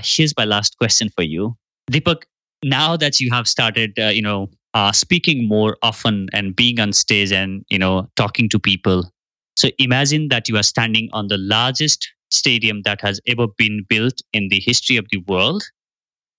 here's 0.03 0.37
my 0.37 0.45
last 0.45 0.79
question 0.79 1.09
for 1.11 1.23
you. 1.23 1.57
Deepak 1.91 2.23
now 2.63 2.97
that 2.97 3.21
you 3.21 3.31
have 3.31 3.49
started 3.49 3.93
you 3.97 4.23
know 4.23 4.49
uh, 4.75 4.93
speaking 4.93 5.49
more 5.49 5.77
often 5.83 6.29
and 6.33 6.55
being 6.55 6.79
on 6.79 6.93
stage 6.93 7.33
and 7.33 7.65
you 7.71 7.79
know 7.79 8.09
talking 8.17 8.49
to 8.49 8.59
people 8.59 9.11
so 9.57 9.69
imagine 9.79 10.29
that 10.29 10.49
you 10.49 10.57
are 10.57 10.63
standing 10.63 11.09
on 11.13 11.29
the 11.29 11.39
largest 11.39 12.09
stadium 12.31 12.83
that 12.83 13.01
has 13.01 13.21
ever 13.27 13.47
been 13.59 13.85
built 13.89 14.21
in 14.33 14.49
the 14.49 14.61
history 14.61 14.97
of 14.97 15.07
the 15.11 15.19
world 15.27 15.65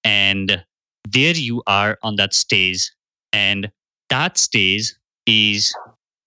and 0.04 0.64
there 1.10 1.36
you 1.36 1.62
are 1.68 1.98
on 2.04 2.16
that 2.16 2.34
stage 2.34 2.92
and 3.34 3.72
that 4.10 4.38
stage 4.38 4.94
is 5.26 5.76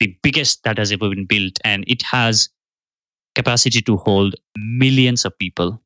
the 0.01 0.15
biggest 0.23 0.63
that 0.65 0.77
has 0.77 0.93
ever 0.93 1.09
been 1.09 1.25
built 1.25 1.59
and 1.65 1.85
it 1.87 2.03
has 2.03 2.51
capacity 3.35 3.81
to 3.81 3.97
hold 3.97 4.35
millions 4.57 5.25
of 5.25 5.37
people 5.39 5.81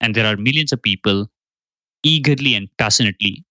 and 0.00 0.14
there 0.14 0.26
are 0.26 0.36
millions 0.36 0.72
of 0.72 0.82
people 0.82 1.26
eagerly 2.02 2.54
and 2.54 2.68
passionately 2.78 3.44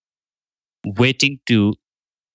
waiting 0.86 1.40
to 1.48 1.74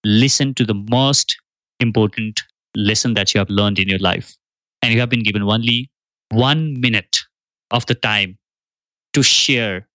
listen 0.05 0.55
to 0.55 0.65
the 0.65 0.75
most 0.75 1.37
important 1.81 2.41
lesson 2.75 3.15
that 3.15 3.35
you 3.35 3.39
have 3.39 3.51
learned 3.51 3.79
in 3.79 3.89
your 3.89 3.99
life. 3.99 4.37
And 4.83 4.93
you 4.93 5.01
have 5.01 5.09
been 5.09 5.23
given 5.23 5.43
only 5.43 5.91
one 6.31 6.81
minute 6.81 7.19
of 7.71 7.87
the 7.87 7.95
time 7.95 8.39
to 9.13 9.23
share 9.23 9.89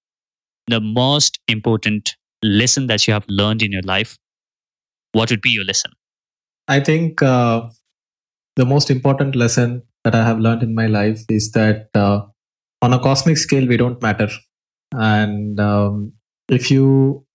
the 0.67 0.79
most 0.79 1.39
important 1.47 2.15
lesson 2.43 2.87
that 2.87 3.07
you 3.07 3.13
have 3.13 3.25
learned 3.27 3.61
in 3.61 3.71
your 3.71 3.81
life. 3.81 4.17
What 5.13 5.29
would 5.29 5.41
be 5.41 5.51
your 5.51 5.65
lesson? 5.65 5.91
I 6.67 6.79
think 6.79 7.21
uh, 7.21 7.69
the 8.55 8.65
most 8.65 8.89
important 8.89 9.35
lesson 9.35 9.83
that 10.03 10.15
I 10.15 10.23
have 10.23 10.39
learned 10.39 10.63
in 10.63 10.75
my 10.75 10.87
life 10.87 11.21
is 11.29 11.51
that 11.51 11.89
uh, 11.93 12.21
on 12.83 12.91
a 12.91 12.99
cosmic 12.99 13.37
scale, 13.37 13.65
we 13.65 13.77
don't 13.77 14.01
matter. 14.01 14.27
And 14.93 15.59
um, 15.59 16.11
if 16.49 16.69
you 16.69 17.25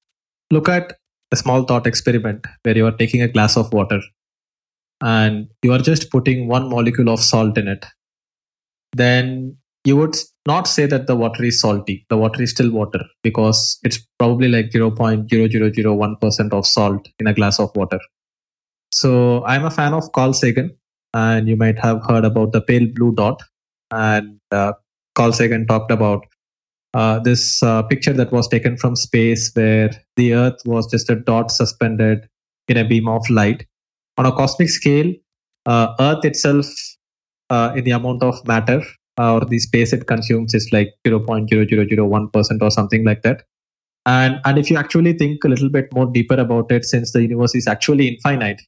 look 0.51 0.69
at 0.69 0.93
a 1.33 1.37
small 1.37 1.65
thought 1.65 1.87
experiment 1.87 2.47
where 2.63 2.77
you 2.77 2.87
are 2.87 2.97
taking 2.97 3.23
a 3.23 3.29
glass 3.29 3.57
of 3.57 3.73
water 3.73 4.01
and 5.01 5.49
you 5.63 5.73
are 5.73 5.79
just 5.79 6.11
putting 6.11 6.49
one 6.49 6.69
molecule 6.69 7.09
of 7.09 7.21
salt 7.21 7.57
in 7.57 7.67
it, 7.67 7.87
then 8.95 9.57
you 9.85 9.97
would 9.97 10.17
not 10.47 10.69
say 10.69 10.85
that 10.85 11.07
the 11.07 11.17
water 11.17 11.43
is 11.45 11.61
salty. 11.61 12.05
The 12.11 12.19
water 12.19 12.43
is 12.43 12.51
still 12.51 12.71
water 12.71 13.01
because 13.23 13.79
it's 13.83 14.07
probably 14.19 14.49
like 14.49 14.67
0.0001% 14.67 16.53
of 16.53 16.67
salt 16.67 17.09
in 17.19 17.27
a 17.27 17.33
glass 17.33 17.59
of 17.59 17.71
water. 17.75 18.01
So 18.93 19.45
I'm 19.47 19.65
a 19.65 19.71
fan 19.71 19.95
of 19.95 20.13
Carl 20.13 20.35
Sagan, 20.35 20.77
and 21.15 21.49
you 21.49 21.57
might 21.57 21.79
have 21.79 22.03
heard 22.07 22.27
about 22.27 22.53
the 22.53 22.61
pale 22.61 22.87
blue 22.95 23.15
dot. 23.15 23.43
And 23.91 24.41
uh, 24.51 24.73
Carl 25.19 25.33
Sagan 25.33 25.67
talked 25.67 25.91
about 25.91 26.27
uh, 26.95 27.19
this 27.19 27.63
uh, 27.63 27.83
picture 27.83 28.13
that 28.13 28.33
was 28.33 28.49
taken 28.49 28.77
from 28.77 28.97
space 28.97 29.51
where 29.55 29.91
the 30.17 30.33
earth 30.33 30.61
was 30.65 30.91
just 30.91 31.11
a 31.11 31.17
dot 31.17 31.51
suspended 31.51 32.29
in 32.69 32.77
a 32.77 32.85
beam 32.85 33.09
of 33.09 33.29
light. 33.29 33.67
On 34.17 34.27
a 34.27 34.33
cosmic 34.33 34.69
scale 34.69 35.13
uh, 35.67 35.95
earth 36.01 36.25
itself 36.25 36.67
uh, 37.51 37.73
in 37.77 37.85
the 37.85 37.91
amount 37.91 38.23
of 38.23 38.47
matter 38.47 38.83
uh, 39.19 39.35
or 39.35 39.45
the 39.45 39.59
space 39.59 39.93
it 39.93 40.07
consumes 40.07 40.55
is 40.55 40.69
like 40.73 40.95
0.0001% 41.05 42.63
or 42.63 42.71
something 42.71 43.05
like 43.05 43.23
that. 43.23 43.43
And 44.07 44.41
and 44.45 44.59
if 44.59 44.71
you 44.71 44.77
actually 44.79 45.13
think 45.13 45.45
a 45.45 45.49
little 45.49 45.69
bit 45.69 45.93
more 45.93 46.07
deeper 46.07 46.35
about 46.35 46.73
it 46.73 46.85
since 46.85 47.13
the 47.13 47.23
universe 47.23 47.55
is 47.55 47.67
actually 47.67 48.09
infinite 48.09 48.63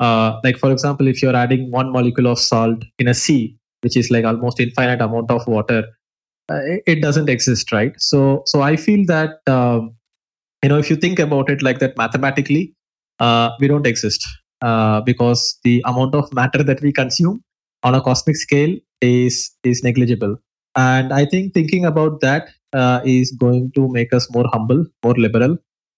like 0.00 0.56
for 0.56 0.70
example 0.70 1.08
if 1.08 1.20
you're 1.22 1.36
adding 1.36 1.70
one 1.70 1.92
molecule 1.92 2.28
of 2.28 2.38
salt 2.38 2.84
in 2.98 3.08
a 3.08 3.14
sea 3.14 3.57
which 3.82 3.96
is 3.96 4.10
like 4.10 4.24
almost 4.24 4.60
infinite 4.60 5.00
amount 5.00 5.30
of 5.30 5.46
water 5.46 5.84
uh, 6.50 6.60
it 6.86 7.02
doesn't 7.02 7.28
exist 7.28 7.72
right? 7.72 7.92
So 7.98 8.42
so 8.46 8.62
i 8.62 8.76
feel 8.76 9.04
that 9.06 9.40
um, 9.46 9.94
you 10.62 10.68
know 10.68 10.78
if 10.78 10.90
you 10.90 10.96
think 10.96 11.18
about 11.18 11.50
it 11.50 11.62
like 11.62 11.78
that 11.80 11.96
mathematically 11.96 12.74
uh, 13.20 13.50
we 13.60 13.68
don't 13.68 13.86
exist 13.86 14.26
uh, 14.62 15.00
because 15.02 15.58
the 15.64 15.82
amount 15.86 16.14
of 16.14 16.32
matter 16.32 16.62
that 16.62 16.80
we 16.82 16.92
consume 16.92 17.42
on 17.82 17.94
a 17.94 18.00
cosmic 18.00 18.36
scale 18.36 18.76
is 19.00 19.52
is 19.64 19.82
negligible. 19.82 20.36
And 20.76 21.12
i 21.12 21.24
think 21.24 21.54
thinking 21.54 21.84
about 21.84 22.20
that 22.20 22.50
uh, 22.72 23.00
is 23.04 23.32
going 23.32 23.72
to 23.74 23.88
make 23.88 24.12
us 24.12 24.28
more 24.34 24.46
humble 24.52 24.84
more 25.04 25.14
liberal 25.14 25.56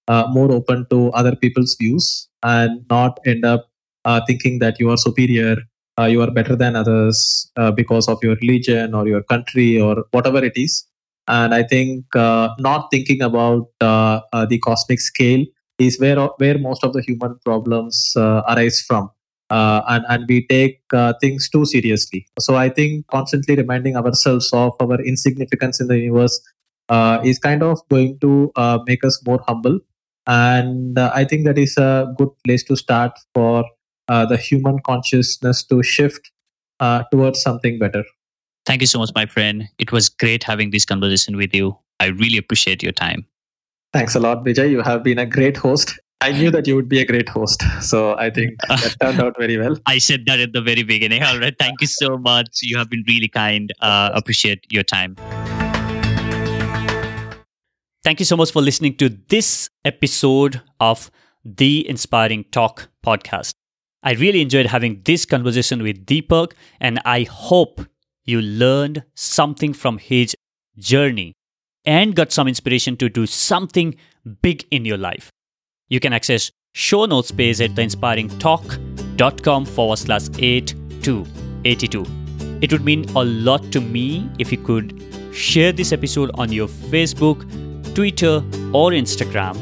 uh, 0.08 0.24
more 0.30 0.50
open 0.52 0.86
to 0.90 1.10
other 1.12 1.34
people's 1.36 1.76
views 1.80 2.28
and 2.42 2.84
not 2.90 3.18
end 3.26 3.44
up 3.44 3.66
uh, 4.04 4.20
thinking 4.26 4.58
that 4.60 4.80
you 4.80 4.90
are 4.90 4.96
superior 4.96 5.56
uh, 6.00 6.06
you 6.06 6.22
are 6.22 6.30
better 6.30 6.56
than 6.56 6.76
others 6.76 7.50
uh, 7.56 7.70
because 7.70 8.08
of 8.08 8.18
your 8.22 8.36
religion 8.36 8.94
or 8.94 9.06
your 9.06 9.22
country 9.22 9.80
or 9.80 10.04
whatever 10.12 10.42
it 10.42 10.56
is. 10.56 10.86
And 11.28 11.54
I 11.54 11.62
think 11.62 12.16
uh, 12.16 12.48
not 12.58 12.88
thinking 12.90 13.22
about 13.22 13.68
uh, 13.80 14.20
uh, 14.32 14.46
the 14.46 14.58
cosmic 14.58 15.00
scale 15.00 15.44
is 15.78 16.00
where 16.00 16.18
where 16.38 16.58
most 16.58 16.84
of 16.84 16.92
the 16.92 17.02
human 17.02 17.38
problems 17.44 18.14
arise 18.16 18.80
from. 18.80 19.10
and, 19.50 20.04
and 20.08 20.24
we 20.28 20.46
take 20.46 20.80
things 21.20 21.48
too 21.48 21.64
seriously. 21.64 22.26
So 22.38 22.56
I 22.56 22.68
think 22.68 23.06
constantly 23.14 23.56
reminding 23.56 23.96
ourselves 23.96 24.52
of 24.52 24.74
our 24.80 25.00
insignificance 25.02 25.80
in 25.80 25.88
the 25.88 25.98
universe 25.98 26.36
is 27.24 27.38
kind 27.38 27.62
of 27.62 27.80
going 27.88 28.18
to 28.20 28.52
make 28.86 29.04
us 29.04 29.20
more 29.26 29.40
humble. 29.48 29.80
And 30.26 30.98
I 30.98 31.24
think 31.24 31.46
that 31.46 31.58
is 31.58 31.76
a 31.78 32.12
good 32.18 32.30
place 32.44 32.64
to 32.64 32.76
start 32.76 33.18
for 33.34 33.64
uh, 34.10 34.26
the 34.26 34.36
human 34.36 34.80
consciousness 34.80 35.62
to 35.64 35.82
shift 35.82 36.30
uh, 36.80 37.04
towards 37.12 37.40
something 37.40 37.78
better. 37.78 38.04
Thank 38.66 38.80
you 38.82 38.86
so 38.86 38.98
much, 38.98 39.10
my 39.14 39.24
friend. 39.24 39.68
It 39.78 39.92
was 39.92 40.08
great 40.08 40.42
having 40.42 40.70
this 40.70 40.84
conversation 40.84 41.36
with 41.36 41.54
you. 41.54 41.78
I 42.00 42.06
really 42.06 42.36
appreciate 42.36 42.82
your 42.82 42.92
time. 42.92 43.26
Thanks 43.92 44.14
a 44.14 44.20
lot, 44.20 44.44
Vijay. 44.44 44.70
You 44.70 44.82
have 44.82 45.02
been 45.02 45.18
a 45.18 45.26
great 45.26 45.56
host. 45.56 45.98
I 46.20 46.32
knew 46.32 46.50
that 46.50 46.66
you 46.66 46.76
would 46.76 46.88
be 46.88 47.00
a 47.00 47.04
great 47.04 47.28
host. 47.28 47.62
So 47.80 48.16
I 48.18 48.30
think 48.30 48.56
that 48.68 48.96
turned 49.00 49.20
out 49.20 49.36
very 49.38 49.56
well. 49.56 49.76
I 49.86 49.98
said 49.98 50.26
that 50.26 50.38
at 50.38 50.52
the 50.52 50.60
very 50.60 50.82
beginning. 50.82 51.22
All 51.22 51.38
right. 51.38 51.54
Thank 51.58 51.80
you 51.80 51.86
so 51.86 52.18
much. 52.18 52.58
You 52.62 52.76
have 52.76 52.90
been 52.90 53.04
really 53.08 53.28
kind. 53.28 53.72
Uh, 53.80 54.10
appreciate 54.12 54.66
your 54.70 54.82
time. 54.82 55.16
Thank 58.04 58.18
you 58.18 58.26
so 58.26 58.36
much 58.36 58.52
for 58.52 58.60
listening 58.60 58.96
to 58.96 59.08
this 59.28 59.70
episode 59.84 60.60
of 60.78 61.10
the 61.44 61.88
Inspiring 61.88 62.44
Talk 62.50 62.88
podcast. 63.04 63.54
I 64.02 64.12
really 64.12 64.40
enjoyed 64.40 64.66
having 64.66 65.02
this 65.04 65.26
conversation 65.26 65.82
with 65.82 66.06
Deepak, 66.06 66.52
and 66.80 67.00
I 67.04 67.24
hope 67.24 67.82
you 68.24 68.40
learned 68.40 69.02
something 69.14 69.72
from 69.74 69.98
his 69.98 70.34
journey 70.78 71.34
and 71.84 72.14
got 72.14 72.32
some 72.32 72.48
inspiration 72.48 72.96
to 72.96 73.08
do 73.08 73.26
something 73.26 73.94
big 74.42 74.64
in 74.70 74.84
your 74.84 74.98
life. 74.98 75.30
You 75.88 76.00
can 76.00 76.12
access 76.12 76.50
show 76.72 77.04
notes 77.04 77.30
page 77.30 77.60
at 77.60 77.72
theinspiringtalk.com 77.72 79.64
forward 79.66 79.98
slash 79.98 80.28
8282. 80.38 82.06
It 82.62 82.72
would 82.72 82.84
mean 82.84 83.04
a 83.16 83.24
lot 83.24 83.70
to 83.72 83.80
me 83.80 84.30
if 84.38 84.52
you 84.52 84.58
could 84.58 85.02
share 85.32 85.72
this 85.72 85.92
episode 85.92 86.30
on 86.34 86.52
your 86.52 86.68
Facebook, 86.68 87.44
Twitter, 87.94 88.36
or 88.72 88.90
Instagram. 88.92 89.56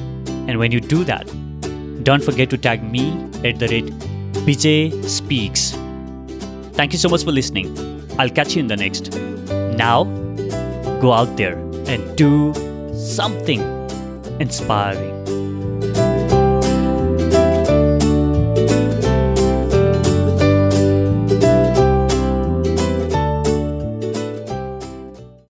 And 0.49 0.59
when 0.59 0.73
you 0.73 0.81
do 0.81 1.05
that, 1.05 1.27
don't 2.05 2.23
forget 2.23 2.51
to 2.51 2.59
tag 2.59 2.83
me 2.83 3.11
at 3.45 3.59
the 3.59 3.69
rate 3.69 3.93
Vijay 4.49 5.05
Speaks. 5.05 5.73
Thank 6.73 6.95
you 6.95 6.99
so 6.99 7.11
much 7.11 7.23
for 7.23 7.33
listening. 7.33 7.69
I'll 8.19 8.31
catch 8.31 8.57
you 8.57 8.61
in 8.61 8.67
the 8.67 8.77
next. 8.77 9.13
Now, 9.77 10.05
go 11.03 11.13
out 11.13 11.37
there 11.37 11.59
and 11.87 12.17
do 12.17 12.55
something 12.95 13.61
inspiring. 14.41 15.18